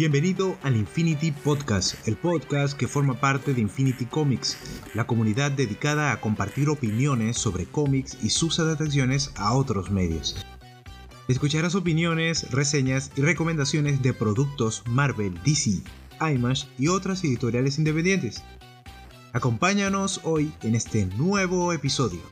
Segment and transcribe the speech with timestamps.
[0.00, 4.56] Bienvenido al Infinity Podcast, el podcast que forma parte de Infinity Comics,
[4.94, 10.42] la comunidad dedicada a compartir opiniones sobre cómics y sus adaptaciones a otros medios.
[11.28, 15.82] Escucharás opiniones, reseñas y recomendaciones de productos Marvel, DC,
[16.18, 18.42] IMAX y otras editoriales independientes.
[19.34, 22.22] Acompáñanos hoy en este nuevo episodio.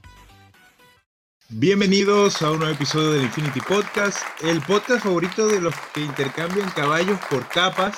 [1.50, 6.70] Bienvenidos a un nuevo episodio del Infinity Podcast, el podcast favorito de los que intercambian
[6.72, 7.96] caballos por capas.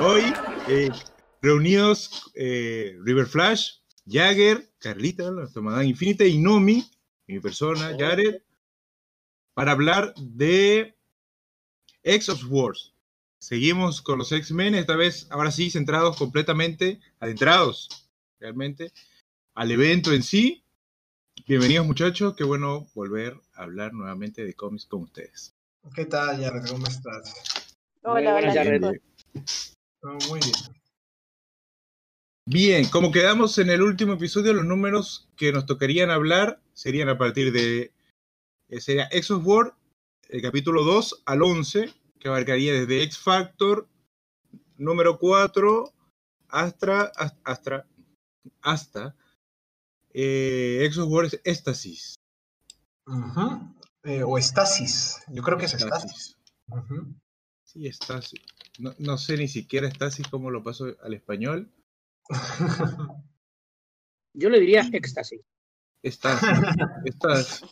[0.00, 0.22] Hoy,
[0.66, 0.90] eh,
[1.40, 6.84] reunidos eh, River Flash, Jagger, Carlita, la tomada Infinita y Nomi,
[7.28, 8.42] mi persona, Jared,
[9.54, 10.96] para hablar de
[12.02, 12.94] X of Wars.
[13.38, 18.92] Seguimos con los X-Men, esta vez, ahora sí, centrados completamente, adentrados realmente
[19.54, 20.64] al evento en sí
[21.50, 25.52] Bienvenidos muchachos, qué bueno volver a hablar nuevamente de cómics con ustedes.
[25.96, 26.64] ¿Qué tal, Jared?
[26.70, 27.74] ¿Cómo estás?
[28.02, 28.80] Hola, hola, Jared.
[30.28, 30.54] muy bien.
[32.46, 37.18] Bien, como quedamos en el último episodio, los números que nos tocarían hablar serían a
[37.18, 37.90] partir de,
[38.68, 39.74] eh, sería X of War,
[40.28, 43.88] el capítulo 2 al 11, que abarcaría desde X Factor,
[44.76, 45.92] número 4,
[46.46, 47.10] hasta,
[47.44, 47.86] hasta,
[48.62, 49.16] hasta
[50.12, 52.16] eh, Exos Wars Éstasis.
[54.04, 55.20] Eh, o Estasis.
[55.28, 56.36] Yo creo que es Estasis.
[57.64, 58.40] Sí, Estasis.
[58.78, 61.70] No, sé ni siquiera Estasis cómo lo paso al español.
[64.32, 65.40] Yo le diría éxtasis.
[66.02, 66.48] Estasis.
[67.04, 67.62] Estasis.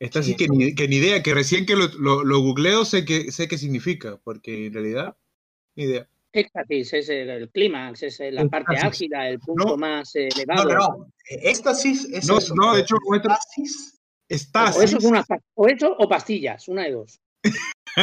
[0.00, 3.48] Estasis que, ni, que ni idea, que recién que lo, lo, googleo sé que sé
[3.48, 5.16] qué significa, porque en realidad,
[5.74, 6.08] ni idea.
[6.32, 10.68] Éxtasis es el, clímax, es la parte álgida, el punto más elevado.
[10.68, 12.54] No, no, éxtasis es no, eso.
[12.54, 13.98] No, de hecho, éxtasis.
[14.28, 14.76] Estasis.
[14.76, 17.18] O eso, es una, o eso o pastillas, una de dos.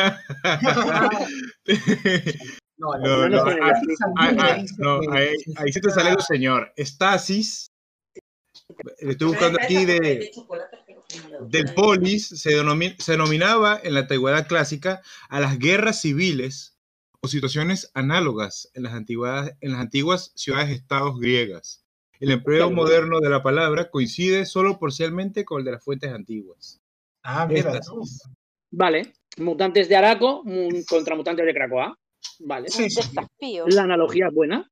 [2.77, 3.43] no, no, no,
[5.11, 6.73] ahí, ahí sí te sale el señor.
[6.75, 7.71] Estasis.
[8.97, 10.31] Estoy buscando aquí de,
[11.41, 12.59] del polis, se,
[12.97, 16.74] se denominaba en la antigüedad clásica a las guerras civiles
[17.31, 21.83] situaciones análogas en las, antiguas, en las antiguas ciudades-estados griegas.
[22.19, 26.81] El empleo moderno de la palabra coincide solo parcialmente con el de las fuentes antiguas.
[27.23, 27.79] Ah, mira.
[28.71, 29.13] Vale.
[29.37, 30.43] Mutantes de Araco
[30.87, 31.97] contra mutantes de Cracoa.
[32.39, 32.69] Vale.
[32.69, 32.87] Sí,
[33.67, 34.71] La analogía es buena.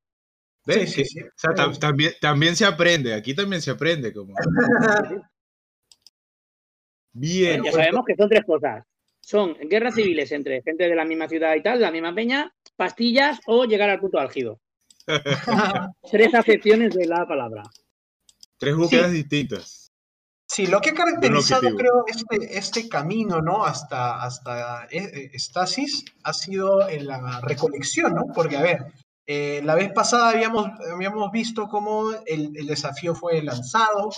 [1.79, 3.13] también, también se aprende.
[3.13, 4.13] Aquí también se aprende.
[4.13, 4.33] Como...
[7.11, 7.63] Bien.
[7.63, 8.83] ya sabemos que son tres cosas
[9.23, 13.39] son guerras civiles entre gente de la misma ciudad y tal, la misma peña, pastillas
[13.47, 14.59] o llegar al punto álgido.
[16.11, 17.63] Tres acepciones de la palabra.
[18.57, 19.91] Tres búsquedas distintas.
[20.45, 23.65] Sí, lo que ha caracterizado, creo, este, este camino, ¿no?
[23.65, 28.25] Hasta, hasta Estasis ha sido en la recolección, ¿no?
[28.35, 28.93] Porque, a ver,
[29.25, 34.11] eh, la vez pasada habíamos, habíamos visto cómo el, el, desafío fue lanzado,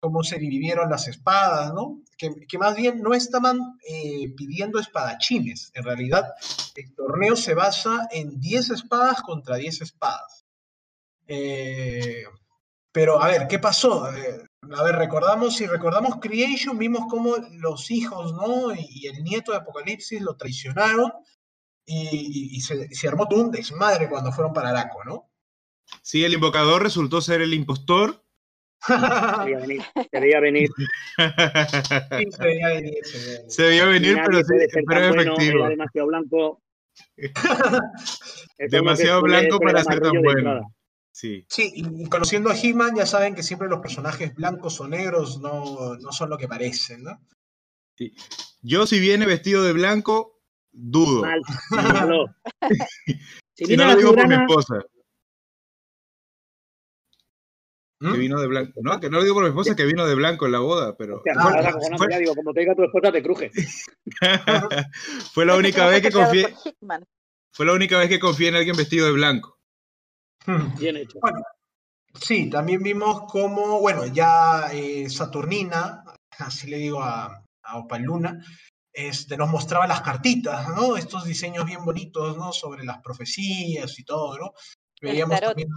[0.00, 2.02] cómo se dividieron las espadas, ¿no?
[2.16, 5.70] Que, más bien no estaban eh, pidiendo espadachines.
[5.74, 6.32] En realidad,
[6.74, 10.44] el torneo se basa en 10 espadas contra 10 espadas.
[11.28, 12.24] Eh,
[12.92, 14.12] pero, a ver, ¿qué pasó?
[14.12, 14.44] Eh,
[14.74, 18.74] a ver, recordamos, si recordamos Creation, vimos cómo los hijos, ¿no?
[18.74, 21.12] Y, el nieto de Apocalipsis lo traicionaron
[21.86, 25.30] y, se, se, armó todo un desmadre cuando fueron para Araco, ¿no?
[26.02, 28.24] Sí, el invocador resultó ser el impostor
[28.86, 29.82] Quería venir.
[30.10, 30.70] Quería venir.
[31.16, 33.04] se veía venir.
[33.48, 34.40] Se veía venir, pero,
[34.86, 35.68] pero efectivo.
[35.68, 36.62] demasiado blanco.
[38.58, 40.74] demasiado blanco para ser tan bueno.
[41.12, 41.44] Sí.
[41.48, 45.96] sí, y conociendo a He-Man ya saben que siempre los personajes blancos o negros no,
[45.96, 47.20] no son lo que parecen, ¿no?
[47.96, 48.14] Sí.
[48.62, 50.40] Yo si viene vestido de blanco,
[50.70, 51.22] dudo.
[51.22, 51.42] Mal,
[53.54, 54.82] si, si no lo digo por mi esposa.
[58.00, 58.18] Que ¿Mm?
[58.18, 58.80] vino de blanco.
[58.82, 60.96] No, que no lo digo por mi esposa, que vino de blanco en la boda,
[60.96, 61.22] pero.
[62.18, 63.50] digo, como te diga tu esposa, te cruje.
[65.34, 66.54] fue la única vez que confié.
[67.52, 69.58] Fue la única vez que confié en alguien vestido de blanco.
[70.46, 70.78] Hmm.
[70.78, 71.18] Bien hecho.
[71.20, 71.42] Bueno,
[72.18, 76.02] sí, también vimos cómo, bueno, ya eh, Saturnina,
[76.38, 78.42] así le digo a, a Opaluna,
[78.94, 80.96] este, nos mostraba las cartitas, ¿no?
[80.96, 82.50] Estos diseños bien bonitos, ¿no?
[82.52, 84.52] Sobre las profecías y todo, ¿no?
[85.02, 85.68] Veíamos también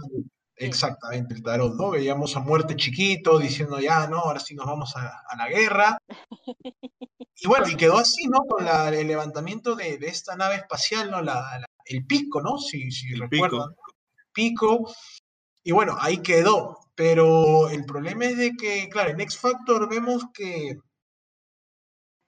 [0.56, 1.90] Exactamente, el tarot, ¿no?
[1.90, 5.98] Veíamos a muerte chiquito diciendo ya, no, ahora sí nos vamos a, la guerra.
[7.36, 8.38] Y bueno, y quedó así, ¿no?
[8.46, 11.20] Con el levantamiento de, esta nave espacial, ¿no?
[11.20, 12.58] La, el pico, ¿no?
[12.58, 13.70] Si, si recuerdan.
[13.70, 14.94] El pico.
[15.64, 16.78] Y bueno, ahí quedó.
[16.94, 20.78] Pero el problema es de que, claro, en X Factor vemos que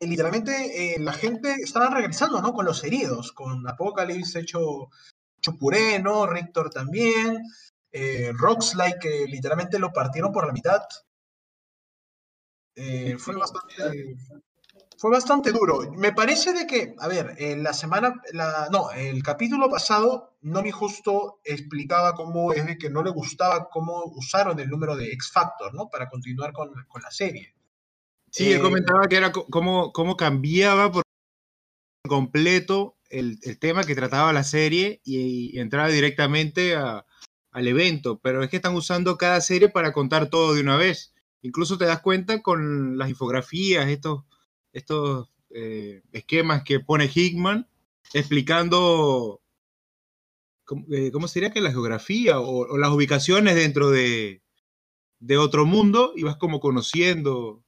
[0.00, 2.52] literalmente eh, la gente estaba regresando, ¿no?
[2.52, 4.88] Con los heridos, con Apocalypse hecho,
[5.38, 6.26] hecho puré, ¿no?
[6.26, 7.42] Rictor también,
[7.98, 10.82] eh, Roxlike, que literalmente lo partieron por la mitad.
[12.74, 14.16] Eh, fue bastante
[14.98, 15.92] fue bastante duro.
[15.92, 20.70] Me parece de que, a ver, en la semana, la, no, el capítulo pasado, Nomi
[20.70, 25.30] justo explicaba cómo es de que no le gustaba cómo usaron el número de X
[25.32, 25.88] Factor, ¿no?
[25.88, 27.54] Para continuar con, con la serie.
[28.30, 31.02] Sí, él eh, comentaba que era cómo, cómo cambiaba por
[32.08, 37.04] completo el, el, tema que trataba la serie y, entraba directamente a,
[37.56, 41.14] al evento, pero es que están usando cada serie para contar todo de una vez.
[41.40, 44.24] Incluso te das cuenta con las infografías, estos
[44.74, 47.66] estos eh, esquemas que pone Hickman
[48.12, 49.40] explicando
[50.92, 54.42] eh, cómo, sería que la geografía o, las ubicaciones dentro de,
[55.38, 57.64] otro mundo y vas como conociendo.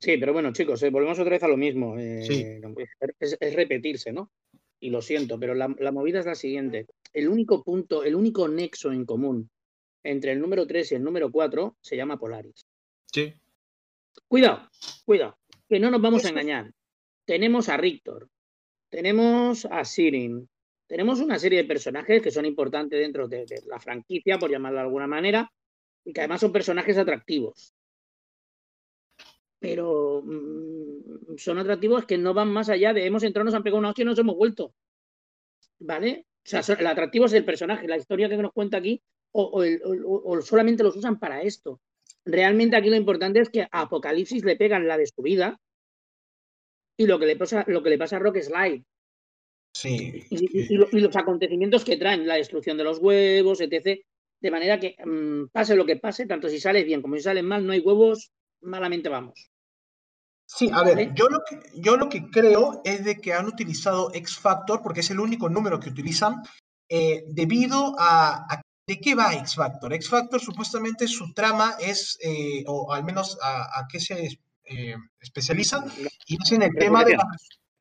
[0.00, 1.98] Sí, pero bueno, chicos, eh, volvemos otra vez a lo mismo.
[1.98, 2.26] Es,
[3.54, 4.32] repetirse, ¿no?
[4.80, 6.86] Y lo siento, pero la, la, movida es la siguiente.
[7.12, 9.50] El único punto, el único nexo en común
[10.02, 12.66] entre el número 3 y el número 4 se llama Polaris.
[13.10, 13.32] Sí.
[14.28, 14.68] Cuidado,
[15.04, 15.38] cuidado,
[15.68, 16.72] que no nos vamos a engañar.
[17.24, 18.28] Tenemos a Rictor,
[18.90, 20.48] tenemos a Sirin,
[20.86, 24.84] tenemos una serie de personajes que son importantes dentro de, la franquicia, por llamarlo de
[24.84, 25.50] alguna manera,
[26.04, 27.74] y que además son personajes atractivos.
[29.64, 33.78] Pero mm, son atractivos que no van más allá de hemos entrado, nos han pegado
[33.78, 34.74] una hostia y nos hemos vuelto.
[35.78, 36.26] ¿Vale?
[36.44, 39.02] O sea, el atractivo es el personaje, la historia que nos cuenta aquí,
[39.32, 41.80] o solamente los usan para esto
[42.24, 45.60] realmente aquí lo importante es que a Apocalipsis le pegan la de su vida
[46.96, 48.84] y lo que le pasa, lo que le pasa a Rock Slide.
[49.74, 50.24] Sí.
[50.30, 54.00] Y, los acontecimientos que traen, la destrucción de los huevos, etc.
[54.40, 57.42] De manera que mm, pase lo que pase, tanto si sales bien como si sales
[57.42, 58.30] mal, no hay huevos,
[58.60, 59.50] malamente vamos.
[60.46, 64.12] Sí, a ver, yo lo, que, yo lo que creo es de que han utilizado
[64.14, 66.42] X Factor, porque es el único número que utilizan,
[66.88, 69.92] eh, debido a, a, ¿De qué va X Factor?
[69.94, 75.84] X Factor supuestamente su trama es, eh, o al menos a, qué se eh, especializa,
[76.26, 77.16] y es en, el tema de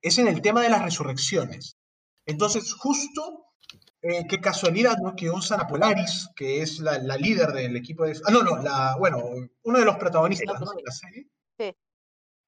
[0.02, 1.76] es en el tema de las resurrecciones.
[2.26, 3.48] Entonces, justo,
[4.02, 5.14] eh, qué casualidad, ¿no?
[5.14, 8.18] Que usan a Polaris, que es la, líder del equipo de...
[8.26, 9.22] Ah, no, no, la, bueno,
[9.64, 11.28] uno de los protagonistas de la serie.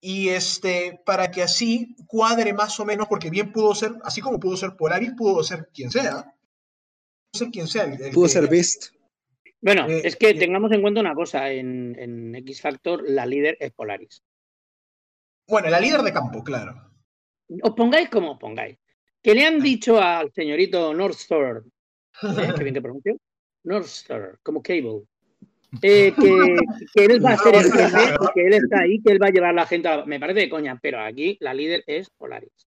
[0.08, 4.40] Y este, para que así cuadre más o menos, porque bien pudo ser, así como
[4.40, 6.32] pudo ser Polaris, pudo ser quien sea,
[7.34, 7.92] ser quien sea.
[8.14, 8.94] Pudo ser Beast.
[9.62, 13.58] Bueno, eh, es que eh, tengamos en cuenta una cosa, en, X Factor la líder
[13.60, 14.22] es Polaris.
[15.48, 16.92] Bueno, la líder de campo, claro.
[17.64, 18.78] Os pongáis como os pongáis.
[19.24, 21.64] Que le han dicho al señorito Northstar,
[22.22, 22.54] ¿eh?
[22.56, 23.18] que bien te pronuncio,
[23.64, 25.02] Northstar, como Cable,
[25.82, 26.14] que,
[26.96, 29.50] él va a ser el jefe, que él está ahí, que él va a llevar
[29.52, 30.06] a la gente a...
[30.06, 32.68] Me parece de coña, pero aquí la líder es Polaris.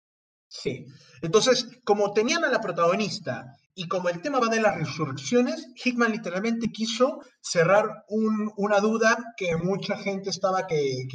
[0.49, 0.87] Sí.
[1.23, 6.13] Entonces, como tenían a la protagonista y como el tema va de las resurrecciones, Hickman
[6.13, 11.07] literalmente quiso cerrar una duda que mucha gente estaba que,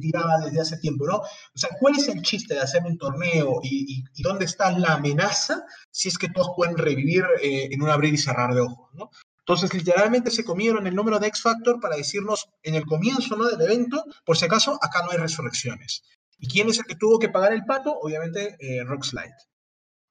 [0.00, 1.16] tiraba desde hace tiempo, ¿no?
[1.16, 5.64] O sea, ¿cuál es el chiste de hacer un torneo y, dónde está la amenaza
[5.90, 9.10] si es que todos pueden revivir eh, en un abrir y cerrar de ojos, ¿no?
[9.46, 13.46] Entonces, literalmente se comieron el número de X Factor para decirnos en el comienzo ¿no?
[13.46, 16.02] del evento, por si acaso, acá no hay resurrecciones.
[16.38, 17.92] ¿Y quién es el que tuvo que pagar el pato?
[18.00, 19.34] Obviamente, eh, Rockslide.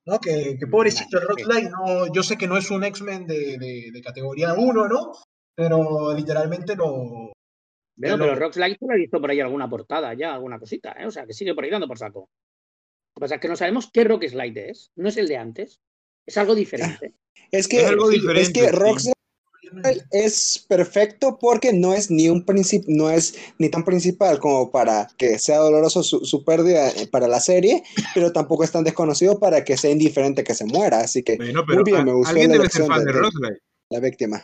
[0.05, 0.19] ¿no?
[0.19, 3.57] Que, que pobrecito el Rockslide, no, yo sé que no es un X-Men de,
[3.91, 5.13] de, categoría 1, ¿no?
[5.55, 7.31] Pero literalmente lo...
[7.99, 11.05] Pero, pero Rockslide tú lo he visto por ahí alguna portada ya, alguna cosita, ¿eh?
[11.05, 12.19] O sea, que sigue por ahí dando por saco.
[12.19, 14.91] Lo que pasa es que no sabemos qué Rockslide es.
[14.95, 15.79] No es el de antes.
[16.25, 17.13] Es algo diferente.
[17.51, 19.13] Es que, es, algo diferente, es que Rockslide
[20.11, 25.07] es perfecto porque no es ni un principio, no es ni tan principal como para
[25.17, 29.63] que sea doloroso su, pérdida eh, para la serie, pero tampoco es tan desconocido para
[29.63, 30.99] que sea indiferente que se muera.
[30.99, 34.43] Así que muy bien, me gustó la elección de, la víctima.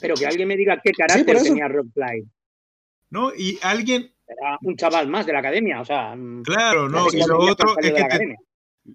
[0.00, 2.26] pero que alguien me diga qué carácter tenía Rockslide.
[3.10, 4.12] No, y alguien.
[4.26, 6.14] Era un chaval más de la academia, o sea.
[6.14, 8.36] Mm, claro, no, y lo otro es que te,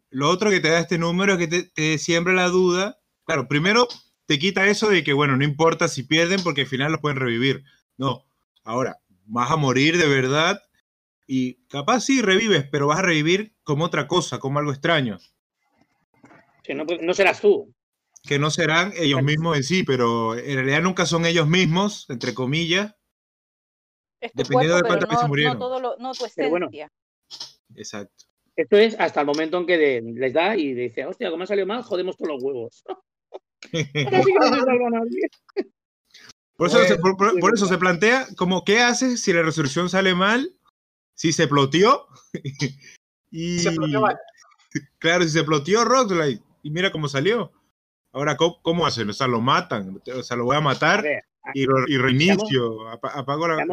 [0.10, 2.98] lo otro que te da este número es que te, te siembra la duda.
[3.26, 3.88] Claro, primero
[4.26, 7.20] te quita eso de que, bueno, no importa si pierden porque al final los pueden
[7.20, 7.64] revivir.
[7.98, 8.26] No,
[8.64, 10.62] ahora, vas a morir de verdad
[11.28, 15.18] y capaz sí revives, pero vas a revivir como otra cosa, como algo extraño.
[16.64, 17.74] Que no, no serás tú.
[18.24, 22.34] Que no serán ellos mismos en sí, pero en realidad nunca son ellos mismos, entre
[22.34, 22.96] comillas.
[24.34, 25.60] dependiendo de cuántas veces murieron.
[25.60, 26.92] No, todo no tu esencia.
[27.76, 28.26] exacto.
[28.56, 31.68] Esto es hasta el momento en que les da y dice, hostia, como ha salido
[31.68, 32.84] mal, jodemos todos los huevos.
[36.58, 40.56] Por eso, se, por, eso se plantea como qué haces si la resurrección sale mal
[41.14, 42.08] si se ploteó.
[43.32, 44.04] y, se ploteó
[45.00, 46.40] Claro, si se ploteó Rockslide.
[46.64, 47.52] Y mira cómo salió.
[48.14, 49.10] Ahora, ¿cómo, hacen?
[49.10, 50.02] O sea, lo matan.
[50.16, 51.04] O sea, lo voy a matar
[51.54, 51.66] y,
[51.98, 52.90] reinicio.
[52.90, 53.66] apago la.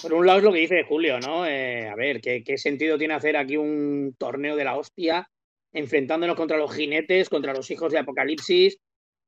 [0.00, 1.44] Por un lado es lo que dice Julio, ¿no?
[1.44, 5.28] Eh, a ver, ¿qué, ¿qué, sentido tiene hacer aquí un torneo de la hostia
[5.72, 8.78] enfrentándonos contra los jinetes, contra los hijos de Apocalipsis?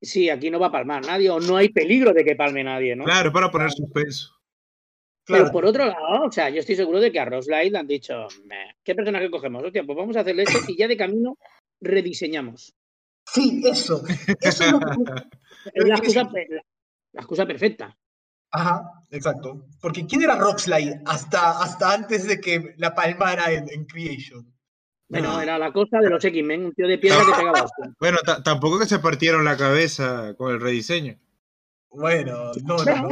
[0.01, 2.97] Sí, aquí no va a palmar nadie o no hay peligro de que palme nadie,
[2.97, 3.05] ¿no?
[3.05, 4.41] Claro, para poner suspenso.
[5.27, 7.87] Pero por otro lado, o sea, yo estoy seguro de que a Roslight le han
[7.87, 8.27] dicho,
[8.83, 9.63] ¿qué personaje cogemos?
[9.63, 11.39] Hostia, pues vamos a hacerle esto y ya de camino
[11.81, 12.75] rediseñamos.
[13.27, 14.03] Sí, eso.
[14.41, 14.79] Eso es, lo
[15.75, 17.97] es la, excusa, la, excusa, perfecta.
[18.51, 19.67] Ajá, exacto.
[19.81, 24.53] Porque ¿quién era Rockslide hasta, hasta antes de que la palmara en, Creation?
[25.11, 25.43] Bueno, ah.
[25.43, 27.67] era la cosa de los X-Men, un tío de piedra que pegaba
[27.99, 31.19] Bueno, tampoco que se partieron la cabeza con el rediseño.
[31.91, 33.09] Bueno, no, no, no.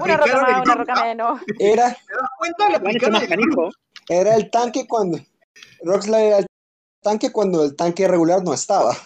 [0.00, 1.40] una roca una roca menos.
[1.58, 2.76] Era, ¿Te das cuenta?
[2.76, 3.70] Aplicaron
[4.08, 5.18] Era el tanque cuando...
[5.82, 6.46] Rockslide era el
[7.02, 8.96] tanque cuando el tanque regular no estaba.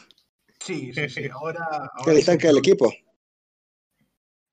[0.61, 1.29] Sí, sí, sí.
[1.33, 1.91] Ahora...
[1.93, 2.93] ahora el tanque del equipo.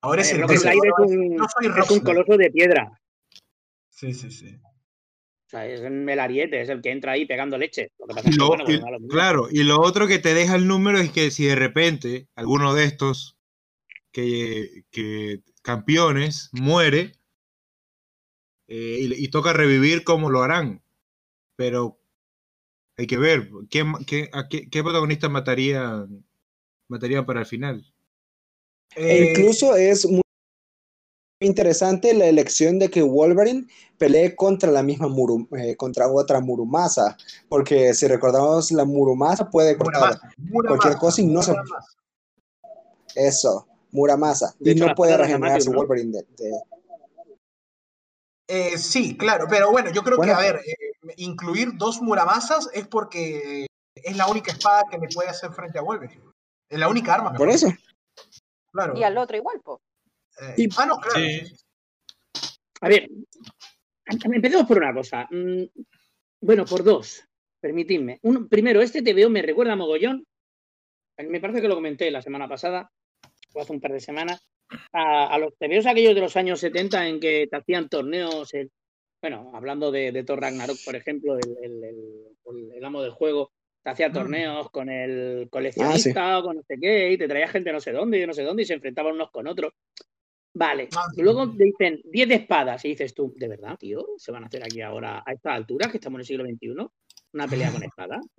[0.00, 3.00] Ahora es el Rockslide es un, es un coloso de piedra.
[3.90, 4.58] Sí, sí, sí.
[5.54, 7.92] Sea, es el ariete, es el que entra ahí pegando leche.
[9.08, 12.74] claro, y lo otro que te deja el número es que si de repente alguno
[12.74, 13.36] de estos
[14.10, 14.82] que,
[15.62, 17.12] campeones muere
[18.66, 20.82] eh, y, toca revivir como lo harán.
[21.54, 22.00] Pero
[22.96, 24.30] hay que ver qué, qué,
[24.70, 26.04] qué, protagonista mataría,
[26.88, 27.94] mataría para el final.
[28.96, 30.23] E incluso es muy
[31.44, 33.66] interesante la elección de que Wolverine
[33.98, 35.08] pelee contra la misma
[35.58, 37.16] eh, contra otra Murumasa,
[37.48, 40.18] porque si recordamos la Murumasa puede cortar
[40.66, 41.54] cualquier cosa y no se
[43.14, 43.66] eso.
[43.92, 44.52] Muramasa.
[44.58, 46.60] Y no puede regenerarse Wolverine de,
[48.46, 52.86] eh, sí, claro, pero bueno, yo creo que, a ver, eh, incluir dos Muramasas es
[52.86, 56.22] porque es la única espada que me puede hacer frente a Wolverine.
[56.68, 57.32] Es la única arma.
[57.32, 57.68] Por eso.
[58.72, 58.96] Claro.
[58.96, 59.80] Y al otro igual, po.
[60.40, 61.20] Eh, ah, no, claro.
[62.80, 63.08] A ver,
[64.06, 65.26] empecemos por una cosa.
[65.30, 65.64] Mm,
[66.40, 67.22] bueno, por dos,
[67.60, 68.20] permitidme.
[68.50, 70.26] primero, este TVO me recuerda a Mogollón.
[71.16, 72.90] Me parece que lo comenté la semana pasada
[73.60, 74.42] hace un par de semanas,
[74.92, 78.52] a, los tebeos aquellos de los años 70 en que te hacían torneos,
[79.20, 84.12] bueno, hablando de, Thor Ragnarok, por ejemplo, el, amo del juego, te hacía mm.
[84.12, 87.80] torneos con el coleccionista ah, o con no sé qué, y te traía gente no
[87.80, 89.72] sé dónde y no sé dónde y se enfrentaban unos con otros.
[90.56, 94.06] Vale, ah, luego te dicen 10 espadas y dices tú, ¿de verdad, tío?
[94.16, 96.86] ¿Se van a hacer aquí ahora a esta altura, que estamos en el siglo XXI?
[97.32, 98.20] ¿Una pelea con espada?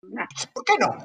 [0.00, 0.14] Mm,
[0.54, 0.96] ¿Por qué no?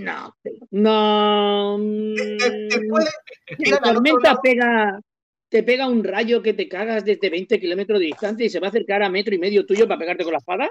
[0.00, 0.32] No,
[0.70, 1.76] no.
[1.76, 5.00] Te, mm, tormenta pega,
[5.48, 8.68] te pega un rayo que te cagas desde 20 kilómetros de distancia y se va
[8.68, 10.70] a acercar a metro y medio tuyo para pegarte con la espada.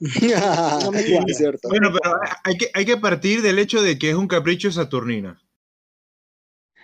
[0.82, 1.04] no me.
[1.68, 5.38] Bueno, pero hay que, hay que partir del hecho de que es un capricho Saturnina.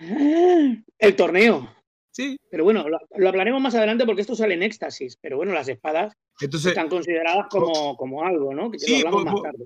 [0.01, 1.75] El torneo.
[2.11, 2.37] Sí.
[2.51, 5.17] Pero bueno, lo, hablaremos más adelante porque esto sale en éxtasis.
[5.21, 8.71] Pero bueno, las espadas están consideradas como, como algo, ¿no?
[8.71, 9.05] Que sí,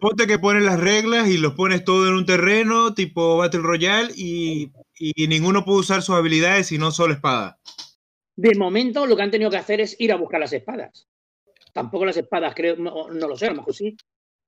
[0.00, 4.12] ponte que pones las reglas y los pones todo en un terreno tipo Battle Royale
[4.16, 4.70] y,
[5.28, 7.58] ninguno puede usar sus habilidades si no solo espada.
[8.36, 11.06] De momento lo que han tenido que hacer es ir a buscar las espadas.
[11.72, 13.96] Tampoco las espadas, creo, no, lo sé, a lo mejor sí,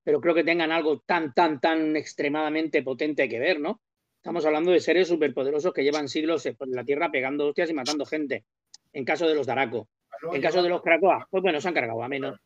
[0.03, 3.81] pero creo que tengan algo tan, tan, tan extremadamente potente que ver, ¿no?
[4.25, 8.07] Estamos hablando de seres superpoderosos que llevan siglos por la Tierra pegando hostias y matando
[8.07, 8.47] gente.
[8.91, 9.87] En caso de los Daraco.
[10.33, 12.41] En caso de los Krakoa, pues bueno, se han cargado a menos.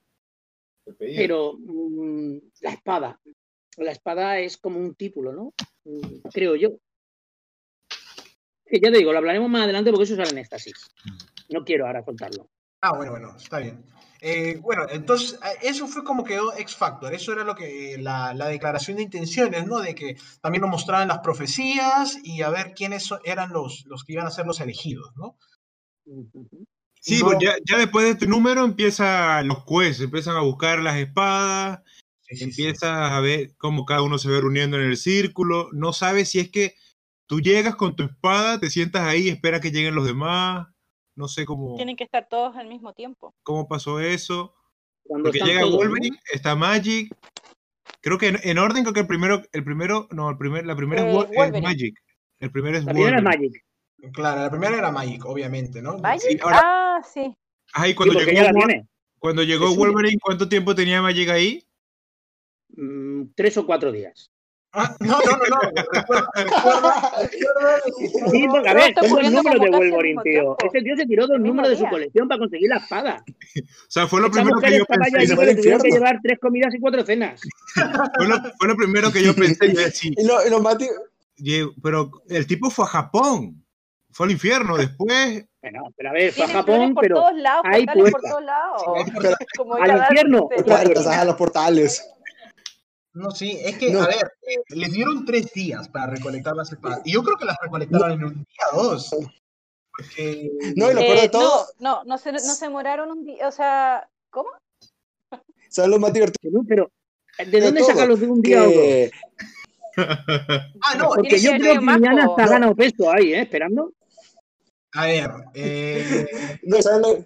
[0.98, 3.20] Pero mm, la espada.
[3.76, 5.54] La espada es como un título, ¿no?
[5.84, 6.70] Mm, creo yo.
[8.72, 10.74] ya te digo, lo hablaremos más adelante porque eso sale en éxtasis.
[11.50, 12.50] No quiero ahora contarlo.
[12.80, 13.84] Ah, bueno, bueno, está bien.
[14.20, 18.34] Eh, bueno, entonces eh, eso fue como quedó X Factor, eso era lo que la,
[18.48, 19.78] declaración de intenciones, ¿no?
[19.78, 24.14] De que también nos mostraban las profecías y a ver quiénes eran los, los que
[24.14, 25.36] iban a ser los elegidos, ¿no?
[27.00, 31.80] Sí, pues ya, después de este número empiezan los jueces, empiezan a buscar las espadas,
[32.28, 36.40] empiezas a ver cómo cada uno se ve reuniendo en el círculo, no sabes si
[36.40, 36.74] es que
[37.26, 40.68] tú llegas con tu espada, te sientas ahí, esperas que lleguen los demás,
[41.18, 41.74] no sé cómo.
[41.74, 43.34] Tienen que estar todos al mismo tiempo.
[43.42, 44.54] ¿Cómo pasó eso?
[45.02, 47.12] Cuando Porque llega Wolverine, está Magic.
[48.00, 51.10] Creo que en, orden, creo que el primero, el primero, no, el primer, la primera
[51.10, 51.98] es, Magic.
[52.38, 53.64] El primero es la primera es Magic.
[54.12, 55.98] Claro, la primera era Magic, obviamente, ¿no?
[55.98, 56.40] ¿Magic?
[56.44, 57.36] ah, sí.
[57.72, 58.60] Ay, cuando llegó,
[59.18, 61.64] cuando llegó Wolverine, ¿cuánto tiempo tenía Magic ahí?
[62.76, 64.30] Mm, tres o cuatro días.
[64.78, 65.82] Ah, no, no, no, no.
[65.92, 67.12] Recuerda, recuerda,
[68.30, 70.56] Sí, porque a ver, tengo el número de Wolverine, tío.
[70.64, 73.24] Ese tío se tiró dos números de su colección para conseguir la espada.
[73.26, 75.16] O sea, fue lo primero que yo pensé.
[75.16, 77.40] Allí, le tuvieron que llevar tres comidas y cuatro cenas.
[78.16, 79.66] fue, lo, fue lo primero que yo pensé.
[80.02, 80.62] y lo, y lo
[81.82, 83.64] pero el tipo fue a Japón.
[84.10, 84.76] Fue al infierno.
[84.76, 85.44] Después.
[85.60, 87.16] Bueno, pero a ver, fue a Japón, pero.
[87.16, 88.12] Todos lados, hay puertas.
[88.12, 88.82] Por todos lados.
[89.80, 90.48] al infierno.
[91.06, 92.04] a los portales.
[93.18, 97.00] No, sí, es que, a ver, eh, les dieron tres días para recolectar las espadas.
[97.04, 99.10] Y yo creo que las recolectaron en un día o dos.
[100.76, 101.66] No, y lo peor de eh, todo.
[101.80, 103.48] No, no, no se, no se demoraron un día.
[103.48, 104.50] O sea, ¿cómo?
[105.68, 106.62] ¿Sabes lo más divertido?
[106.68, 106.92] Pero,
[107.44, 109.10] ¿de dónde sacan los de un día o dos?
[109.96, 113.40] ah, no, porque yo creo que mañana está ganado peso ahí, ¿eh?
[113.40, 113.92] Esperando.
[114.92, 116.58] A ver, eh...
[116.62, 117.24] no, ¿saben lo,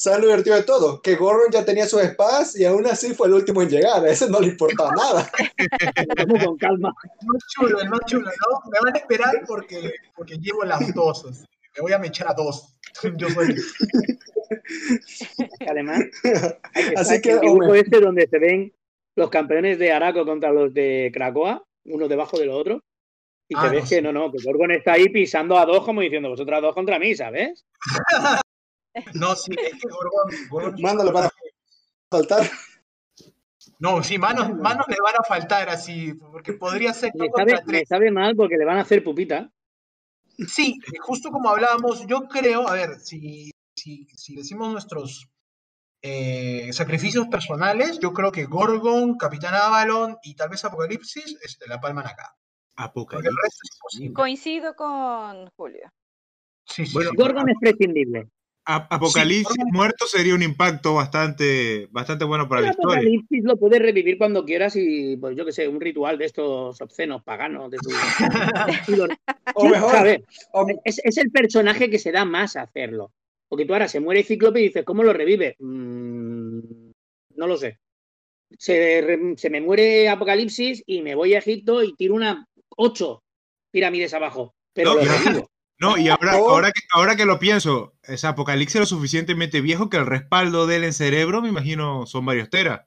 [0.00, 1.02] ¿saben lo divertido de todo?
[1.02, 4.02] Que Gordon ya tenía sus espadas y aún así fue el último en llegar.
[4.04, 5.30] A ese no le importaba nada.
[6.44, 6.94] con calma.
[7.20, 8.70] El más chulo, el más chulo, ¿no?
[8.70, 11.24] Me van a esperar porque, porque llevo las dos.
[11.76, 12.74] Me voy a mechar a dos.
[13.16, 13.54] Yo soy.
[15.68, 16.00] Además,
[16.96, 18.72] así que el dibujo este donde se ven
[19.16, 22.82] los campeones de Araco contra los de Cracoa, uno debajo del otro.
[23.48, 26.00] Y te ah, ves que no, no, que Gorgon está ahí pisando a dos como
[26.00, 27.64] diciendo vosotras dos contra mí, ¿sabes?
[29.14, 29.88] No, sí, es que
[30.48, 30.74] Gorgon.
[30.80, 31.30] Mándalo para
[32.10, 32.50] faltar.
[33.78, 37.12] No, sí, manos, manos le van a faltar así, porque podría ser.
[37.14, 39.50] Le sabe, sabe mal porque le van a hacer pupita.
[40.46, 45.28] Sí, justo como hablábamos, yo creo, a ver, si, si, si decimos nuestros
[46.02, 51.80] eh, sacrificios personales, yo creo que Gorgon, Capitán Avalon y tal vez Apocalipsis este, la
[51.80, 52.34] palman acá.
[52.76, 54.12] Apocalipsis.
[54.14, 55.92] Coincido con Julio.
[56.64, 58.28] Sí, bueno, Gorgon es prescindible.
[58.74, 62.96] Apocalipsis muerto sería un impacto bastante, bastante bueno para la historia.
[62.96, 66.80] Apocalipsis lo puedes revivir cuando quieras y, pues yo que sé, un ritual de estos
[66.80, 67.70] obscenos paganos.
[67.70, 67.90] De tu...
[69.54, 70.06] o mejor.
[70.84, 73.12] es, es, el personaje que se da más a hacerlo.
[73.48, 75.56] Porque tú ahora se muere Cíclope y dices, ¿cómo lo revive?
[75.58, 76.90] Mm,
[77.34, 77.78] no lo sé.
[78.56, 79.18] Se,
[79.50, 83.22] me muere Apocalipsis y me voy a Egipto y tiro una ocho
[83.70, 84.54] pirámides abajo.
[84.72, 85.49] Pero no, lo revivo.
[85.80, 89.96] No, y ahora, ahora, que, ahora que lo pienso, es Apocalipsis lo suficientemente viejo que
[89.96, 92.82] el respaldo de él en cerebro, me imagino, son varios teras.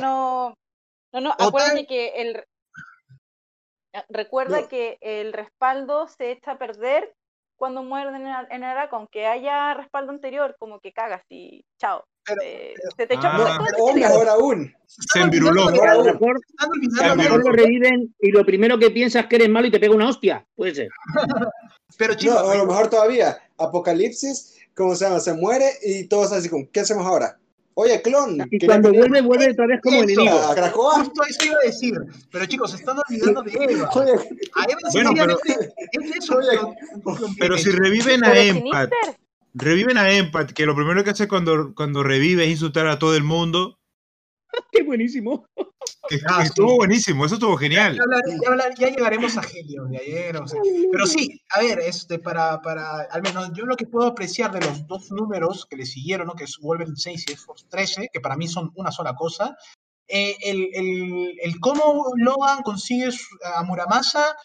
[0.00, 0.54] no,
[1.12, 2.44] no, no, acuérdate que el,
[4.08, 7.14] recuerda que el respaldo se echa a perder
[7.56, 12.04] cuando muerden en el Aracon, que haya respaldo anterior, como que cagas y chao.
[12.42, 14.74] Eh, se te echa ah, o mejor aún.
[14.86, 15.68] Se enviruló.
[15.68, 19.36] A lo mejor, a lo mejor lo reviven y lo primero que piensas es que
[19.36, 20.46] eres malo y te pega una hostia.
[20.56, 20.88] Puede ser.
[21.98, 23.38] Pero chicos, no, a lo mejor todavía.
[23.58, 25.20] Apocalipsis, como se llama?
[25.20, 27.38] Se muere y todos así como, ¿qué hacemos ahora?
[27.74, 28.38] Oye, clon.
[28.50, 30.30] Y cuando vuelve, vuelve otra vez como enemigo.
[30.30, 31.94] ¿A Justo eso iba a decir.
[32.30, 33.90] Pero chicos, se están olvidando de Eva.
[33.92, 36.38] a Eva bueno, pero, es eso.
[37.38, 38.92] pero si reviven a Empath,
[39.54, 43.16] reviven a Empath, que lo primero que hace cuando, cuando revive es insultar a todo
[43.16, 43.78] el mundo.
[44.72, 45.46] ¡Qué buenísimo!
[46.28, 47.98] Ah, estuvo buenísimo, eso estuvo genial.
[48.78, 50.38] Ya, llegaremos a Helios de ayer,
[50.92, 54.60] pero sí, a ver, este, para, para, al menos yo lo que puedo apreciar de
[54.60, 56.34] los dos números que le siguieron, ¿no?
[56.34, 59.56] que es Wolverine 6 y X-Force 13, que para mí son una sola cosa,
[60.06, 63.08] eh, el, el, el, cómo Logan consigue
[63.56, 64.36] a Muramasa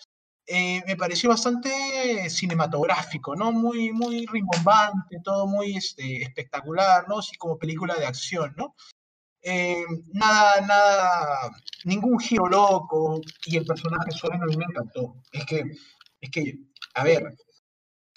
[0.52, 3.52] eh, me pareció bastante cinematográfico, ¿no?
[3.52, 7.20] Muy, muy rimbombante, todo muy este, espectacular, ¿no?
[7.20, 8.76] Así como película de acción, ¿no?
[9.44, 11.52] Eh, nada, nada,
[11.86, 15.22] ningún giro loco y el personaje solo a mí me encantó.
[15.32, 15.64] Es que,
[16.20, 16.58] es que,
[16.96, 17.38] a ver,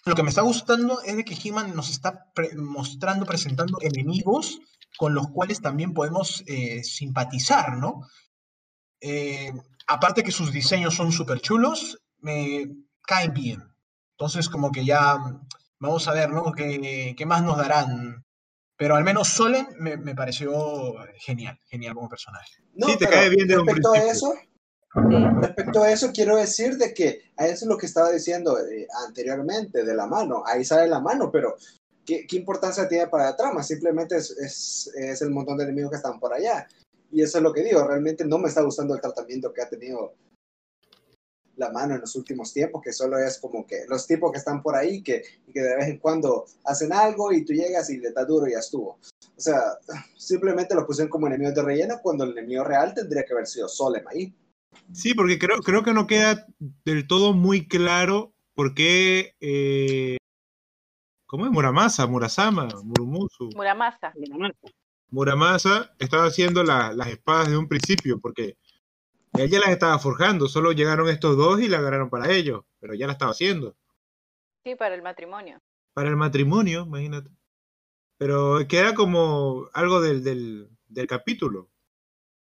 [0.06, 4.58] lo que me está gustando es de que He-Man nos está mostrando, presentando enemigos
[4.96, 8.08] con los cuales también podemos eh, simpatizar, ¿no?
[9.02, 9.52] Eh,
[9.86, 12.70] aparte que sus diseños son súper chulos, me
[13.02, 13.62] caen bien.
[14.12, 15.18] Entonces, como que ya
[15.78, 16.52] vamos a ver, ¿no?
[16.52, 18.24] ¿Qué, qué más nos darán
[18.82, 22.64] pero al menos Solen me, me pareció genial, genial como personaje.
[22.76, 24.34] sí, te cae bien de respecto a eso.
[25.40, 28.88] Respecto a eso, quiero decir de que a eso es lo que estaba diciendo eh,
[29.06, 30.42] anteriormente, de la mano.
[30.44, 31.54] Ahí sale la mano, pero
[32.04, 33.62] ¿qué, ¿qué, importancia tiene para la trama?
[33.62, 36.66] Simplemente es, es, es, el montón de enemigos que están por allá.
[37.12, 39.68] Y eso es lo que digo, realmente no me está gustando el tratamiento que ha
[39.68, 40.14] tenido
[41.56, 44.62] la mano en los últimos tiempos, que solo es como que los tipos que están
[44.62, 48.12] por ahí, que, que de vez en cuando hacen algo y tú llegas y le
[48.12, 48.98] das duro y ya estuvo.
[49.36, 49.60] O sea,
[50.16, 53.68] simplemente lo pusieron como enemigos de relleno cuando el enemigo real tendría que haber sido
[53.68, 54.34] Solem ahí.
[54.92, 56.46] Sí, porque creo, creo que no queda
[56.84, 59.34] del todo muy claro por qué...
[59.40, 60.16] Eh,
[61.26, 61.50] ¿Cómo es?
[61.50, 63.50] Muramasa, Murasama, Murumusu.
[63.54, 64.12] Muramasa.
[65.08, 68.56] Muramasa estaba haciendo las espadas de un principio, porque
[69.34, 72.94] él ya las estaba forjando, solo llegaron estos dos y la agarraron para ellos, pero
[72.94, 73.76] ya la estaba haciendo.
[74.64, 75.60] Sí, para el matrimonio.
[75.94, 77.30] Para el matrimonio, imagínate.
[78.18, 81.68] Pero queda como algo del, del, capítulo.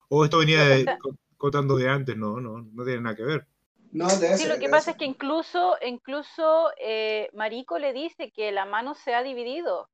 [0.08, 0.98] O esto venía
[1.36, 3.46] contando de antes, no, no, no tiene nada que ver.
[3.92, 8.64] No, sí, lo que pasa es que incluso, incluso eh, Marico le dice que la
[8.64, 9.88] mano se ha dividido.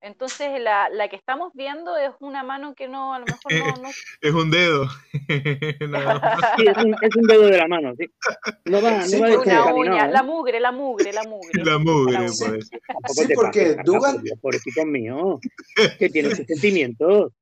[0.00, 3.88] Entonces la, la, que estamos viendo es una mano que no, a lo mejor no...
[4.20, 4.88] es un dedo.
[5.12, 8.08] sí, es un, es un, dedo de la mano, sí.
[8.66, 11.64] No va, no va una uña, la mugre, la mugre, la mugre.
[11.64, 12.44] La mugre, sí.
[12.46, 12.70] pues.
[13.06, 14.22] Sí, porque Dugan...
[14.40, 15.40] Pobrecito mío,
[15.98, 17.32] que tiene sus sentimientos.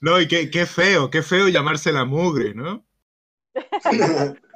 [0.00, 2.86] No, y qué, qué feo, qué feo llamarse la mugre, ¿no?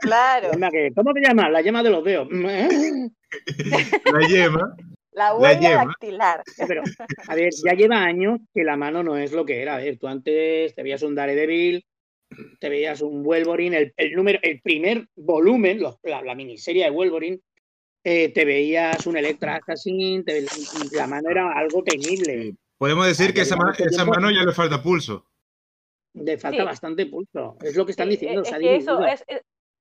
[0.00, 0.50] claro.
[0.94, 1.50] ¿Cómo te llamas?
[1.50, 2.28] La yema de los dedos.
[2.30, 4.76] la yema.
[5.18, 6.44] La huella dactilar.
[6.68, 6.82] Pero,
[7.28, 9.74] a ver, ya lleva años que la mano no es lo que era.
[9.74, 11.84] A ver, tú antes te veías un Daredevil,
[12.60, 17.40] te veías un Wolverine, el, número, el primer volumen, la, miniserie de Wolverine,
[18.04, 20.24] eh, te veías un Electra Assassin,
[20.92, 22.54] la mano era algo temible.
[22.78, 25.26] Podemos decir que esa, esa mano ya le falta pulso.
[26.14, 27.56] Le falta bastante pulso.
[27.60, 28.42] Es lo que están diciendo.
[28.42, 29.24] eso, es,